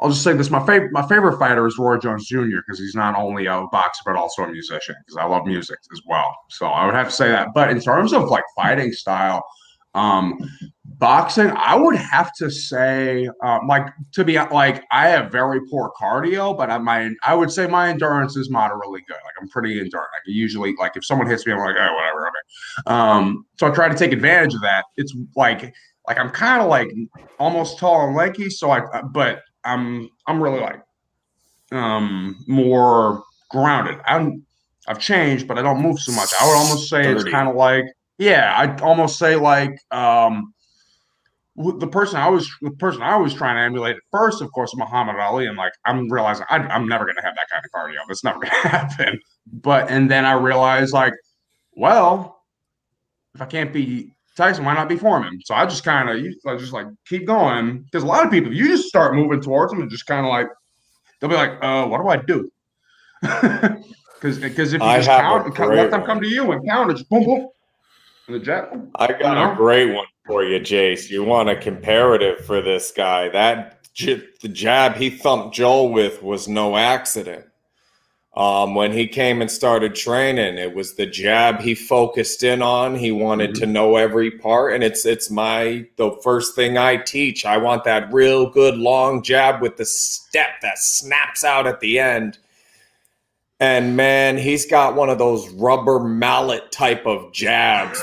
I'll 0.00 0.10
just 0.10 0.22
say 0.22 0.34
this: 0.34 0.50
my 0.50 0.64
favorite 0.66 0.92
my 0.92 1.06
favorite 1.06 1.38
fighter 1.38 1.66
is 1.66 1.78
Roy 1.78 1.98
Jones 1.98 2.26
Jr. 2.26 2.58
because 2.66 2.78
he's 2.78 2.94
not 2.94 3.16
only 3.16 3.46
a 3.46 3.64
boxer 3.72 4.02
but 4.04 4.16
also 4.16 4.42
a 4.42 4.48
musician. 4.48 4.94
Because 5.06 5.16
I 5.16 5.24
love 5.24 5.46
music 5.46 5.78
as 5.92 6.00
well, 6.06 6.36
so 6.50 6.66
I 6.66 6.84
would 6.84 6.94
have 6.94 7.08
to 7.08 7.14
say 7.14 7.28
that. 7.28 7.48
But 7.54 7.70
in 7.70 7.80
terms 7.80 8.12
of 8.12 8.28
like 8.28 8.44
fighting 8.54 8.92
style, 8.92 9.42
um, 9.94 10.38
boxing, 10.84 11.50
I 11.56 11.74
would 11.74 11.96
have 11.96 12.30
to 12.34 12.50
say, 12.50 13.28
um, 13.42 13.66
like 13.66 13.86
to 14.12 14.24
be 14.24 14.38
like, 14.38 14.84
I 14.90 15.08
have 15.08 15.32
very 15.32 15.60
poor 15.70 15.90
cardio, 15.98 16.56
but 16.56 16.70
I 16.70 16.76
my 16.76 17.10
I 17.24 17.34
would 17.34 17.50
say 17.50 17.66
my 17.66 17.88
endurance 17.88 18.36
is 18.36 18.50
moderately 18.50 19.00
good. 19.08 19.14
Like 19.14 19.34
I'm 19.40 19.48
pretty 19.48 19.78
endurant. 19.80 20.08
Like 20.12 20.22
usually, 20.26 20.74
like 20.78 20.96
if 20.96 21.06
someone 21.06 21.26
hits 21.26 21.46
me, 21.46 21.54
I'm 21.54 21.58
like, 21.60 21.76
oh, 21.78 21.94
whatever, 21.94 22.28
okay. 22.28 22.94
Um, 22.94 23.46
so 23.58 23.66
I 23.66 23.70
try 23.70 23.88
to 23.88 23.96
take 23.96 24.12
advantage 24.12 24.54
of 24.54 24.60
that. 24.60 24.84
It's 24.98 25.14
like 25.34 25.74
like 26.06 26.18
I'm 26.18 26.30
kind 26.30 26.62
of 26.62 26.68
like 26.68 26.88
almost 27.38 27.78
tall 27.78 28.06
and 28.06 28.14
lanky, 28.14 28.50
so 28.50 28.70
I 28.70 28.82
but 29.12 29.40
I'm 29.66 30.08
I'm 30.26 30.42
really 30.42 30.60
like 30.60 30.82
um 31.72 32.44
more 32.46 33.22
grounded. 33.50 33.98
I'm 34.06 34.44
I've 34.88 35.00
changed, 35.00 35.48
but 35.48 35.58
I 35.58 35.62
don't 35.62 35.82
move 35.82 35.98
so 35.98 36.12
much. 36.12 36.30
I 36.40 36.46
would 36.46 36.54
almost 36.54 36.88
say 36.88 37.12
it's 37.12 37.24
kind 37.24 37.48
of 37.48 37.56
like 37.56 37.84
yeah, 38.18 38.54
I'd 38.56 38.80
almost 38.80 39.18
say 39.18 39.36
like 39.36 39.78
um 39.90 40.52
the 41.56 41.86
person 41.86 42.18
I 42.18 42.28
was 42.28 42.50
the 42.60 42.70
person 42.72 43.02
I 43.02 43.16
was 43.16 43.32
trying 43.32 43.56
to 43.56 43.62
emulate 43.62 43.96
at 43.96 44.02
first, 44.12 44.42
of 44.42 44.52
course, 44.52 44.76
Muhammad 44.76 45.16
Ali, 45.16 45.46
and 45.46 45.56
like 45.56 45.72
I'm 45.86 46.10
realizing 46.10 46.44
I, 46.50 46.58
I'm 46.58 46.86
never 46.86 47.06
gonna 47.06 47.22
have 47.22 47.34
that 47.34 47.48
kind 47.50 47.64
of 47.64 47.70
cardio. 47.72 48.06
That's 48.06 48.22
never 48.22 48.38
gonna 48.40 48.52
happen. 48.54 49.20
But 49.52 49.90
and 49.90 50.10
then 50.10 50.24
I 50.24 50.32
realized 50.32 50.92
like, 50.92 51.14
well, 51.72 52.42
if 53.34 53.40
I 53.40 53.46
can't 53.46 53.72
beat 53.72 54.12
Tyson, 54.36 54.64
why 54.64 54.74
not 54.74 54.88
be 54.88 54.96
Foreman? 54.96 55.40
So 55.44 55.54
I 55.54 55.64
just 55.64 55.82
kind 55.84 56.08
of 56.10 56.16
I 56.46 56.56
just 56.56 56.72
like 56.72 56.86
keep 57.06 57.26
going 57.26 57.78
because 57.82 58.02
a 58.02 58.06
lot 58.06 58.24
of 58.24 58.30
people 58.30 58.52
you 58.52 58.68
just 58.68 58.88
start 58.88 59.14
moving 59.14 59.40
towards 59.40 59.72
them 59.72 59.80
and 59.80 59.90
just 59.90 60.06
kind 60.06 60.24
of 60.26 60.30
like 60.30 60.46
they'll 61.20 61.30
be 61.30 61.36
like, 61.36 61.52
uh, 61.62 61.86
what 61.86 62.02
do 62.02 62.08
I 62.08 62.16
do? 62.16 62.50
Because 64.20 64.38
because 64.38 64.72
if 64.72 64.80
you 64.80 64.86
I 64.86 64.96
just 64.96 65.08
count, 65.08 65.54
count- 65.54 65.74
let 65.74 65.90
them 65.90 66.02
come 66.02 66.20
to 66.22 66.26
you 66.28 66.50
and 66.52 66.66
count, 66.66 66.90
just 66.90 67.08
boom 67.10 67.24
boom. 67.24 67.48
And 68.26 68.34
the 68.34 68.40
jet. 68.40 68.72
I 68.96 69.08
got 69.08 69.20
You 69.20 69.26
know? 69.26 69.52
a 69.52 69.56
great 69.56 69.94
one 69.94 70.06
for 70.26 70.42
you, 70.42 70.58
Jace. 70.58 71.10
You 71.10 71.22
want 71.22 71.50
a 71.50 71.56
comparative 71.56 72.44
for 72.44 72.60
this 72.62 72.92
guy? 72.92 73.28
That 73.28 73.86
the 73.98 74.48
jab 74.50 74.96
he 74.96 75.10
thumped 75.10 75.54
Joel 75.54 75.92
with 75.92 76.22
was 76.22 76.48
no 76.48 76.76
accident. 76.76 77.45
Um, 78.36 78.74
when 78.74 78.92
he 78.92 79.08
came 79.08 79.40
and 79.40 79.50
started 79.50 79.94
training, 79.94 80.58
it 80.58 80.74
was 80.74 80.94
the 80.94 81.06
jab 81.06 81.60
he 81.60 81.74
focused 81.74 82.42
in 82.42 82.60
on. 82.60 82.94
He 82.94 83.10
wanted 83.10 83.54
to 83.54 83.66
know 83.66 83.96
every 83.96 84.30
part, 84.30 84.74
and 84.74 84.84
it's 84.84 85.06
it's 85.06 85.30
my 85.30 85.86
the 85.96 86.12
first 86.22 86.54
thing 86.54 86.76
I 86.76 86.98
teach. 86.98 87.46
I 87.46 87.56
want 87.56 87.84
that 87.84 88.12
real 88.12 88.50
good 88.50 88.76
long 88.76 89.22
jab 89.22 89.62
with 89.62 89.78
the 89.78 89.86
step 89.86 90.60
that 90.60 90.78
snaps 90.78 91.44
out 91.44 91.66
at 91.66 91.80
the 91.80 91.98
end. 91.98 92.38
And 93.58 93.96
man, 93.96 94.36
he's 94.36 94.66
got 94.66 94.96
one 94.96 95.08
of 95.08 95.16
those 95.16 95.48
rubber 95.52 95.98
mallet 95.98 96.70
type 96.70 97.06
of 97.06 97.32
jabs. 97.32 97.98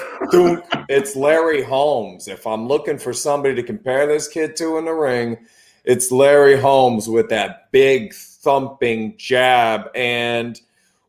It's 0.90 1.16
Larry 1.16 1.62
Holmes. 1.62 2.28
If 2.28 2.48
I'm 2.48 2.68
looking 2.68 2.98
for 2.98 3.14
somebody 3.14 3.54
to 3.54 3.62
compare 3.62 4.08
this 4.08 4.28
kid 4.28 4.56
to 4.56 4.80
in 4.80 4.86
the 4.86 4.94
ring, 4.94 5.38
it's 5.84 6.12
Larry 6.12 6.60
Holmes 6.60 7.10
with 7.10 7.30
that 7.30 7.72
big 7.72 8.14
thumping 8.14 9.16
jab 9.18 9.90
and 9.96 10.60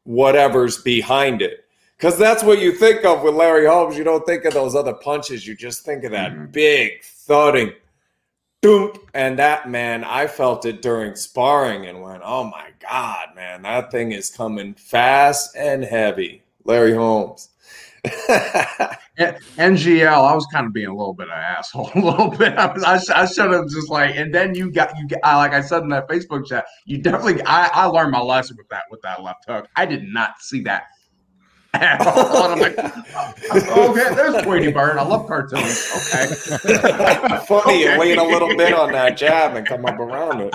whatever's 0.04 0.82
behind 0.82 1.42
it. 1.42 1.64
Because 1.96 2.18
that's 2.18 2.42
what 2.42 2.58
you 2.58 2.72
think 2.72 3.04
of 3.04 3.22
with 3.22 3.34
Larry 3.34 3.66
Holmes. 3.66 3.96
You 3.96 4.04
don't 4.04 4.26
think 4.26 4.44
of 4.44 4.52
those 4.52 4.74
other 4.74 4.94
punches. 4.94 5.46
You 5.46 5.54
just 5.54 5.84
think 5.84 6.04
of 6.04 6.10
that 6.10 6.32
mm-hmm. 6.32 6.46
big 6.46 7.02
thudding 7.02 7.72
Doom. 8.64 8.92
And 9.12 9.38
that 9.38 9.68
man, 9.68 10.04
I 10.04 10.26
felt 10.26 10.64
it 10.64 10.80
during 10.80 11.16
sparring 11.16 11.84
and 11.84 12.00
went, 12.00 12.22
oh 12.24 12.44
my 12.44 12.70
God, 12.80 13.28
man, 13.36 13.60
that 13.60 13.90
thing 13.90 14.12
is 14.12 14.30
coming 14.30 14.72
fast 14.72 15.54
and 15.54 15.84
heavy. 15.84 16.42
Larry 16.64 16.94
Holmes. 16.94 17.50
NGL, 19.56 20.06
I 20.06 20.34
was 20.34 20.46
kind 20.52 20.66
of 20.66 20.72
being 20.72 20.88
a 20.88 20.94
little 20.94 21.14
bit 21.14 21.28
of 21.28 21.32
an 21.32 21.38
asshole, 21.38 21.90
a 21.94 21.98
little 21.98 22.30
bit. 22.30 22.52
I, 22.54 22.72
was, 22.72 22.84
I, 22.84 23.22
I 23.22 23.26
should 23.26 23.50
have 23.52 23.68
just 23.68 23.88
like, 23.90 24.14
and 24.16 24.34
then 24.34 24.54
you 24.54 24.70
got 24.70 24.96
you. 24.98 25.08
Got, 25.08 25.20
I, 25.22 25.36
like 25.36 25.52
I 25.52 25.60
said 25.60 25.82
in 25.82 25.88
that 25.90 26.08
Facebook 26.08 26.46
chat, 26.46 26.66
you 26.86 26.98
definitely. 26.98 27.42
I, 27.42 27.68
I 27.72 27.84
learned 27.86 28.10
my 28.10 28.20
lesson 28.20 28.56
with 28.58 28.68
that 28.68 28.84
with 28.90 29.00
that 29.02 29.22
left 29.22 29.44
hook. 29.48 29.68
I 29.76 29.86
did 29.86 30.04
not 30.04 30.40
see 30.40 30.60
that 30.62 30.84
at 31.74 32.06
all. 32.06 32.52
I'm 32.52 32.58
like, 32.60 32.76
oh, 32.78 33.90
okay, 33.90 34.14
there's 34.14 34.42
Tweety 34.44 34.70
Bird. 34.70 34.98
I 34.98 35.02
love 35.02 35.26
cartoons. 35.26 35.88
Okay, 35.96 36.26
Funny, 37.46 37.80
you 37.80 37.88
Okay. 37.90 37.98
lean 37.98 38.18
a 38.18 38.24
little 38.24 38.48
bit 38.56 38.74
on 38.74 38.92
that 38.92 39.16
jab 39.16 39.56
and 39.56 39.66
come 39.66 39.86
up 39.86 39.98
around 39.98 40.40
it. 40.42 40.54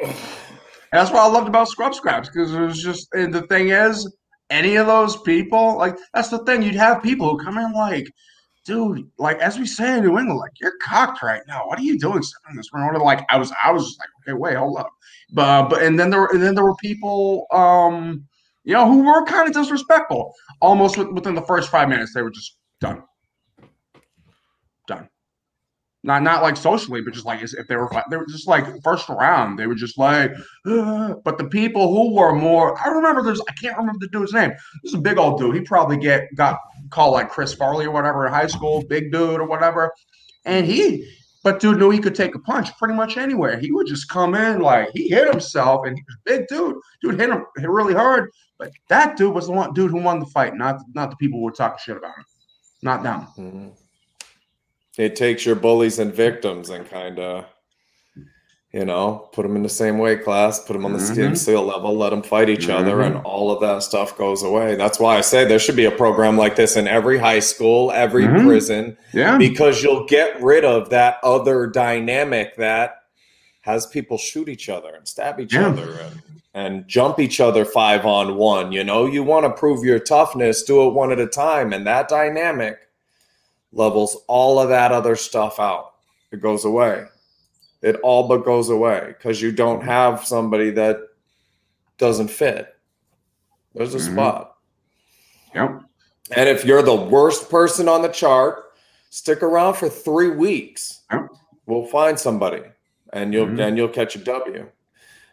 And 0.00 1.00
that's 1.00 1.10
what 1.10 1.20
I 1.20 1.26
loved 1.26 1.48
about 1.48 1.68
Scrub 1.68 1.94
Scraps 1.94 2.28
because 2.28 2.52
it 2.54 2.60
was 2.60 2.82
just, 2.82 3.08
and 3.14 3.32
the 3.32 3.42
thing 3.42 3.70
is, 3.70 4.06
any 4.52 4.76
of 4.76 4.86
those 4.86 5.16
people, 5.22 5.76
like, 5.78 5.96
that's 6.14 6.28
the 6.28 6.44
thing. 6.44 6.62
You'd 6.62 6.74
have 6.74 7.02
people 7.02 7.28
who 7.30 7.44
come 7.44 7.58
in 7.58 7.72
like, 7.72 8.06
dude, 8.64 9.10
like, 9.18 9.38
as 9.38 9.58
we 9.58 9.66
say 9.66 9.96
in 9.98 10.04
New 10.04 10.18
England, 10.18 10.38
like, 10.38 10.52
you're 10.60 10.76
cocked 10.82 11.22
right 11.22 11.42
now. 11.48 11.66
What 11.66 11.78
are 11.78 11.82
you 11.82 11.98
doing 11.98 12.22
in 12.50 12.56
this 12.56 12.72
room? 12.72 12.94
Like, 13.02 13.24
I 13.28 13.38
was, 13.38 13.52
I 13.64 13.72
was 13.72 13.86
just 13.86 13.98
like, 13.98 14.10
okay, 14.20 14.38
wait, 14.38 14.56
hold 14.56 14.78
up. 14.78 14.90
But, 15.32 15.68
but, 15.68 15.82
and 15.82 15.98
then 15.98 16.10
there 16.10 16.20
were, 16.20 16.30
and 16.32 16.42
then 16.42 16.54
there 16.54 16.64
were 16.64 16.76
people, 16.76 17.46
um, 17.50 18.24
you 18.64 18.74
know, 18.74 18.86
who 18.86 19.02
were 19.04 19.24
kind 19.24 19.48
of 19.48 19.54
disrespectful. 19.54 20.32
Almost 20.60 20.96
with, 20.96 21.08
within 21.08 21.34
the 21.34 21.42
first 21.42 21.70
five 21.70 21.88
minutes, 21.88 22.14
they 22.14 22.22
were 22.22 22.30
just. 22.30 22.56
Done 22.80 23.04
not 26.04 26.22
not 26.22 26.42
like 26.42 26.56
socially, 26.56 27.00
but 27.00 27.14
just 27.14 27.26
like 27.26 27.42
if 27.42 27.66
they 27.68 27.76
were 27.76 27.90
they 28.10 28.16
were 28.16 28.26
just 28.26 28.48
like 28.48 28.66
first 28.82 29.08
round, 29.08 29.58
they 29.58 29.66
were 29.66 29.74
just 29.74 29.98
like. 29.98 30.32
But 31.24 31.38
the 31.38 31.48
people 31.50 31.92
who 31.94 32.14
were 32.14 32.34
more, 32.34 32.78
I 32.84 32.88
remember 32.88 33.22
there's 33.22 33.40
I 33.48 33.52
can't 33.52 33.76
remember 33.76 33.98
the 34.00 34.08
dude's 34.08 34.32
name. 34.32 34.50
This 34.82 34.92
is 34.92 34.94
a 34.94 34.98
big 34.98 35.18
old 35.18 35.38
dude. 35.38 35.54
He 35.54 35.60
probably 35.60 35.96
get 35.96 36.28
got 36.34 36.58
called 36.90 37.12
like 37.12 37.30
Chris 37.30 37.54
Farley 37.54 37.86
or 37.86 37.90
whatever 37.92 38.26
in 38.26 38.32
high 38.32 38.46
school, 38.46 38.82
big 38.88 39.12
dude 39.12 39.40
or 39.40 39.46
whatever. 39.46 39.92
And 40.44 40.66
he, 40.66 41.08
but 41.44 41.60
dude 41.60 41.78
knew 41.78 41.90
he 41.90 41.98
could 41.98 42.14
take 42.14 42.34
a 42.34 42.38
punch 42.40 42.76
pretty 42.78 42.94
much 42.94 43.16
anywhere. 43.16 43.58
He 43.58 43.70
would 43.72 43.86
just 43.86 44.08
come 44.08 44.34
in 44.34 44.60
like 44.60 44.88
he 44.94 45.08
hit 45.08 45.28
himself, 45.30 45.86
and 45.86 45.96
he 45.96 46.02
was 46.06 46.16
big 46.24 46.48
dude. 46.48 46.76
Dude 47.00 47.18
hit 47.18 47.30
him 47.30 47.44
hit 47.56 47.70
really 47.70 47.94
hard. 47.94 48.30
But 48.58 48.72
that 48.88 49.16
dude 49.16 49.34
was 49.34 49.46
the 49.46 49.52
one 49.52 49.72
dude 49.74 49.90
who 49.90 50.00
won 50.02 50.18
the 50.20 50.26
fight, 50.26 50.54
not 50.56 50.80
not 50.94 51.10
the 51.10 51.16
people 51.16 51.38
who 51.38 51.44
were 51.44 51.52
talking 51.52 51.78
shit 51.80 51.96
about 51.96 52.16
him. 52.16 52.24
not 52.82 53.02
them. 53.02 53.20
Mm-hmm. 53.38 53.68
It 54.98 55.16
takes 55.16 55.46
your 55.46 55.54
bullies 55.56 55.98
and 55.98 56.12
victims 56.12 56.68
and 56.70 56.88
kind 56.88 57.18
of, 57.18 57.44
you 58.72 58.84
know, 58.84 59.28
put 59.32 59.42
them 59.42 59.56
in 59.56 59.62
the 59.62 59.68
same 59.68 59.98
weight 59.98 60.22
class, 60.24 60.62
put 60.64 60.74
them 60.74 60.84
on 60.84 60.92
the 60.92 61.00
same 61.00 61.32
Mhm. 61.32 61.36
skill 61.38 61.62
level, 61.62 61.96
let 61.96 62.10
them 62.10 62.22
fight 62.22 62.48
each 62.48 62.68
other, 62.68 62.96
Mhm. 62.96 63.06
and 63.06 63.16
all 63.24 63.50
of 63.50 63.60
that 63.60 63.82
stuff 63.82 64.16
goes 64.16 64.42
away. 64.42 64.76
That's 64.76 64.98
why 65.00 65.16
I 65.16 65.20
say 65.22 65.44
there 65.44 65.58
should 65.58 65.76
be 65.76 65.84
a 65.86 65.90
program 65.90 66.36
like 66.36 66.56
this 66.56 66.76
in 66.76 66.86
every 66.88 67.18
high 67.18 67.38
school, 67.40 67.90
every 67.90 68.24
Mhm. 68.24 68.44
prison, 68.46 68.96
Yeah. 69.12 69.38
because 69.38 69.82
you'll 69.82 70.04
get 70.04 70.40
rid 70.42 70.64
of 70.64 70.90
that 70.90 71.18
other 71.22 71.66
dynamic 71.66 72.56
that 72.56 72.96
has 73.62 73.86
people 73.86 74.18
shoot 74.18 74.48
each 74.48 74.68
other 74.68 74.90
and 74.94 75.06
stab 75.06 75.38
each 75.40 75.54
Yeah. 75.54 75.68
other 75.68 75.92
and, 76.00 76.22
and 76.54 76.88
jump 76.88 77.18
each 77.18 77.40
other 77.40 77.64
five 77.64 78.04
on 78.04 78.36
one. 78.36 78.72
You 78.72 78.84
know, 78.84 79.06
you 79.06 79.22
want 79.22 79.44
to 79.46 79.50
prove 79.50 79.84
your 79.84 79.98
toughness, 79.98 80.62
do 80.62 80.86
it 80.86 80.92
one 80.94 81.12
at 81.12 81.18
a 81.20 81.26
time. 81.26 81.72
And 81.72 81.86
that 81.86 82.08
dynamic 82.08 82.78
levels 83.72 84.16
all 84.28 84.58
of 84.58 84.68
that 84.68 84.92
other 84.92 85.16
stuff 85.16 85.58
out. 85.58 85.94
It 86.30 86.40
goes 86.40 86.64
away. 86.64 87.06
It 87.82 87.96
all 88.02 88.28
but 88.28 88.44
goes 88.44 88.68
away 88.70 89.06
because 89.08 89.42
you 89.42 89.50
don't 89.52 89.82
have 89.82 90.24
somebody 90.24 90.70
that 90.70 90.98
doesn't 91.98 92.28
fit. 92.28 92.74
There's 93.74 93.94
a 93.94 93.98
Mhm. 93.98 94.12
spot. 94.12 94.56
Yep. 95.54 95.82
And 96.36 96.48
if 96.48 96.64
you're 96.64 96.82
the 96.82 96.94
worst 96.94 97.50
person 97.50 97.88
on 97.88 98.02
the 98.02 98.08
chart, 98.08 98.72
stick 99.10 99.42
around 99.42 99.74
for 99.74 99.88
three 99.88 100.30
weeks. 100.30 101.02
Yep. 101.10 101.28
We'll 101.66 101.86
find 101.86 102.18
somebody, 102.18 102.62
and 103.12 103.32
you'll 103.32 103.46
Mhm. 103.46 103.60
and 103.66 103.76
you'll 103.76 103.88
catch 103.88 104.14
a 104.16 104.18
W. 104.18 104.66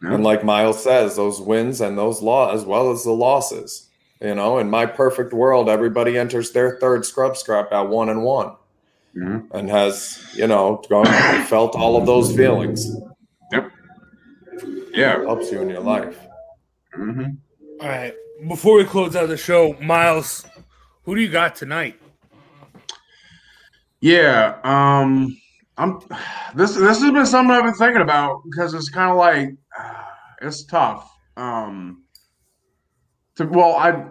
Yep. 0.02 0.12
And 0.12 0.24
like 0.24 0.44
Miles 0.44 0.82
says, 0.82 1.16
those 1.16 1.40
wins 1.40 1.80
and 1.80 1.96
those 1.96 2.22
law 2.22 2.52
as 2.52 2.64
well 2.64 2.90
as 2.90 3.04
the 3.04 3.12
losses. 3.12 3.88
You 4.20 4.34
know, 4.34 4.58
in 4.58 4.68
my 4.68 4.84
perfect 4.86 5.32
world, 5.32 5.68
everybody 5.68 6.18
enters 6.18 6.52
their 6.52 6.76
third 6.78 7.06
scrub 7.06 7.36
scrap 7.36 7.72
at 7.72 7.88
one 7.88 8.10
and 8.10 8.22
one, 8.22 8.52
Mhm. 9.16 9.46
and 9.52 9.70
has 9.70 10.22
you 10.34 10.46
know 10.46 10.82
gone 10.90 11.06
felt 11.46 11.74
all 11.74 11.96
of 11.96 12.04
those 12.06 12.34
feelings. 12.36 12.94
Yep. 13.52 13.70
Yeah. 14.92 15.20
it 15.20 15.24
helps 15.26 15.50
you 15.50 15.62
in 15.62 15.70
your 15.70 15.80
life. 15.80 16.18
hmm 16.94 17.22
All 17.80 17.88
right. 17.88 18.14
Before 18.48 18.76
we 18.76 18.84
close 18.84 19.14
out 19.16 19.28
the 19.28 19.36
show, 19.36 19.74
Miles, 19.80 20.44
who 21.04 21.14
do 21.14 21.20
you 21.22 21.28
got 21.30 21.54
tonight? 21.54 21.98
Yeah. 24.00 24.58
Um. 24.64 25.36
I'm. 25.78 26.00
This 26.54 26.74
this 26.74 27.00
has 27.00 27.12
been 27.12 27.26
something 27.26 27.54
I've 27.54 27.64
been 27.64 27.74
thinking 27.74 28.02
about 28.02 28.42
because 28.44 28.74
it's 28.74 28.88
kind 28.90 29.10
of 29.10 29.16
like 29.16 29.54
uh, 29.78 30.04
it's 30.42 30.64
tough. 30.64 31.10
Um. 31.36 31.99
To, 33.40 33.46
well, 33.46 33.74
I 33.74 34.04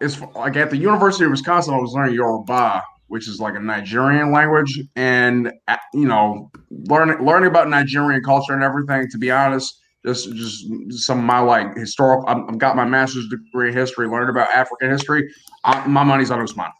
it's 0.00 0.20
like 0.34 0.56
at 0.56 0.70
the 0.70 0.76
University 0.76 1.24
of 1.24 1.30
Wisconsin, 1.30 1.74
I 1.74 1.78
was 1.78 1.92
learning 1.92 2.14
Yoruba, 2.14 2.82
which 3.06 3.28
is 3.28 3.40
like 3.40 3.54
a 3.54 3.60
Nigerian 3.60 4.32
language, 4.32 4.80
and 4.96 5.52
uh, 5.68 5.76
you 5.94 6.06
know, 6.06 6.50
learning 6.70 7.24
learning 7.24 7.48
about 7.48 7.68
Nigerian 7.68 8.22
culture 8.22 8.52
and 8.52 8.62
everything. 8.62 9.08
To 9.10 9.18
be 9.18 9.30
honest, 9.30 9.80
just 10.04 10.34
just 10.34 10.66
some 11.04 11.20
of 11.20 11.24
my 11.24 11.38
like 11.38 11.76
historical. 11.76 12.28
I've 12.28 12.42
I've 12.48 12.58
got 12.58 12.74
my 12.74 12.84
master's 12.84 13.28
degree 13.28 13.68
in 13.68 13.74
history, 13.74 14.08
learned 14.08 14.30
about 14.30 14.48
African 14.50 14.90
history. 14.90 15.28
I, 15.64 15.86
my 15.86 16.02
money's 16.02 16.32
on 16.32 16.40
Usman 16.40 16.70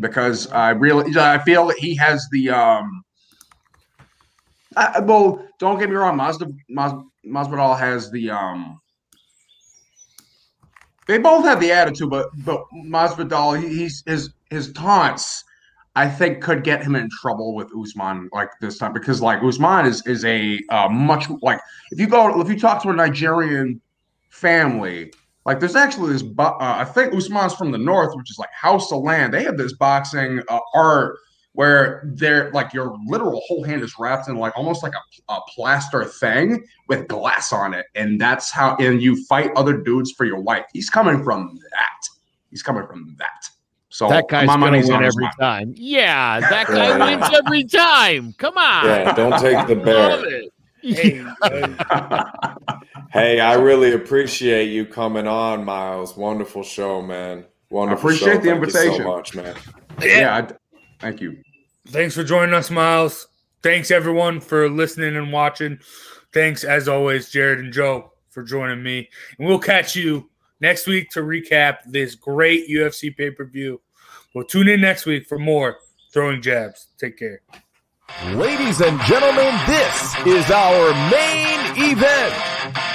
because 0.00 0.46
I 0.48 0.70
really 0.70 1.16
I 1.16 1.38
feel 1.38 1.66
that 1.68 1.78
he 1.78 1.94
has 1.96 2.26
the 2.32 2.50
um. 2.50 3.02
I, 4.76 5.00
well, 5.00 5.46
don't 5.60 5.78
get 5.78 5.88
me 5.88 5.94
wrong, 5.94 6.16
Mazda 6.16 6.46
Maz, 6.70 7.02
Masvidal 7.26 7.78
has 7.78 8.10
the 8.10 8.30
um. 8.30 8.80
They 11.06 11.18
both 11.18 11.44
have 11.44 11.60
the 11.60 11.72
attitude, 11.72 12.10
but 12.10 12.30
but 12.44 12.64
Masvidal, 12.74 13.60
he, 13.60 13.68
he's 13.68 14.02
his 14.06 14.30
his 14.50 14.72
taunts, 14.72 15.44
I 15.96 16.08
think, 16.08 16.42
could 16.42 16.64
get 16.64 16.82
him 16.82 16.94
in 16.96 17.08
trouble 17.20 17.54
with 17.54 17.70
Usman 17.76 18.30
like 18.32 18.50
this 18.60 18.78
time 18.78 18.92
because 18.92 19.20
like 19.20 19.42
Usman 19.42 19.86
is 19.86 20.06
is 20.06 20.24
a 20.24 20.60
uh, 20.70 20.88
much 20.88 21.26
like 21.42 21.60
if 21.90 22.00
you 22.00 22.06
go 22.06 22.40
if 22.40 22.48
you 22.48 22.58
talk 22.58 22.82
to 22.82 22.90
a 22.90 22.94
Nigerian 22.94 23.80
family, 24.30 25.12
like 25.44 25.60
there's 25.60 25.76
actually 25.76 26.12
this 26.12 26.24
uh, 26.38 26.54
I 26.60 26.84
think 26.84 27.14
Usman's 27.14 27.54
from 27.54 27.70
the 27.70 27.78
north, 27.78 28.14
which 28.16 28.30
is 28.30 28.38
like 28.38 28.50
Hausaland. 28.60 29.32
They 29.32 29.44
have 29.44 29.58
this 29.58 29.74
boxing 29.74 30.40
uh, 30.48 30.60
art 30.74 31.18
where 31.54 32.02
they're 32.14 32.50
like 32.52 32.72
your 32.74 32.96
literal 33.06 33.40
whole 33.46 33.64
hand 33.64 33.82
is 33.82 33.94
wrapped 33.98 34.28
in 34.28 34.36
like 34.36 34.52
almost 34.56 34.82
like 34.82 34.92
a, 34.92 35.32
a 35.32 35.40
plaster 35.54 36.04
thing 36.04 36.64
with 36.88 37.08
glass 37.08 37.52
on 37.52 37.72
it, 37.74 37.86
and 37.94 38.20
that's 38.20 38.50
how 38.50 38.76
and 38.76 39.00
you 39.02 39.24
fight 39.26 39.50
other 39.56 39.76
dudes 39.78 40.12
for 40.12 40.24
your 40.26 40.40
wife. 40.40 40.64
He's 40.72 40.90
coming 40.90 41.22
from 41.24 41.58
that. 41.70 42.00
He's 42.50 42.62
coming 42.62 42.86
from 42.86 43.14
that. 43.18 43.48
So 43.88 44.08
that 44.08 44.26
guy's 44.28 44.46
my 44.48 44.54
gonna 44.54 44.66
money's 44.66 44.88
win 44.88 44.96
every 45.04 45.26
Usman. 45.26 45.30
time. 45.40 45.74
Yeah, 45.76 46.40
that 46.40 46.66
guy 46.66 46.88
Yeah. 46.98 47.04
wins 47.20 47.30
every 47.32 47.62
time. 47.64 48.32
Come 48.38 48.58
on. 48.58 48.86
Yeah, 48.86 49.12
don't 49.14 49.40
take 49.40 49.66
the 49.68 49.74
Love 49.84 50.24
it. 50.24 50.50
Hey, 50.82 51.22
Hey, 53.12 53.38
I 53.40 53.54
really 53.54 53.92
appreciate 53.92 54.70
you 54.70 54.84
coming 54.84 55.28
on, 55.28 55.64
Miles. 55.64 56.16
Wonderful 56.16 56.64
show, 56.64 57.00
man. 57.00 57.44
Wonderful 57.70 58.10
appreciate 58.10 58.26
show. 58.26 58.34
the 58.34 58.34
Thank 58.40 58.44
you 58.46 58.52
invitation. 58.54 58.96
so 59.04 59.16
much, 59.16 59.34
man. 59.36 59.54
yeah, 60.02 60.36
I- 60.50 60.54
thank 60.98 61.20
you. 61.20 61.40
Thanks 61.88 62.14
for 62.14 62.24
joining 62.24 62.54
us, 62.54 62.70
Miles. 62.70 63.28
Thanks 63.62 63.90
everyone 63.90 64.40
for 64.40 64.68
listening 64.68 65.16
and 65.16 65.32
watching. 65.32 65.78
Thanks 66.32 66.64
as 66.64 66.88
always, 66.88 67.30
Jared 67.30 67.60
and 67.60 67.72
Joe, 67.72 68.12
for 68.30 68.42
joining 68.42 68.82
me. 68.82 69.08
And 69.38 69.46
we'll 69.46 69.58
catch 69.58 69.94
you 69.94 70.30
next 70.60 70.86
week 70.86 71.10
to 71.10 71.20
recap 71.20 71.78
this 71.86 72.14
great 72.14 72.68
UFC 72.68 73.16
pay 73.16 73.30
per 73.30 73.44
view. 73.44 73.80
We'll 74.34 74.44
tune 74.44 74.68
in 74.68 74.80
next 74.80 75.06
week 75.06 75.26
for 75.26 75.38
more 75.38 75.78
throwing 76.12 76.42
jabs. 76.42 76.88
Take 76.98 77.18
care. 77.18 77.40
Ladies 78.32 78.80
and 78.80 79.00
gentlemen, 79.02 79.54
this 79.66 80.14
is 80.26 80.50
our 80.50 80.92
main 81.10 81.92
event. 81.92 82.93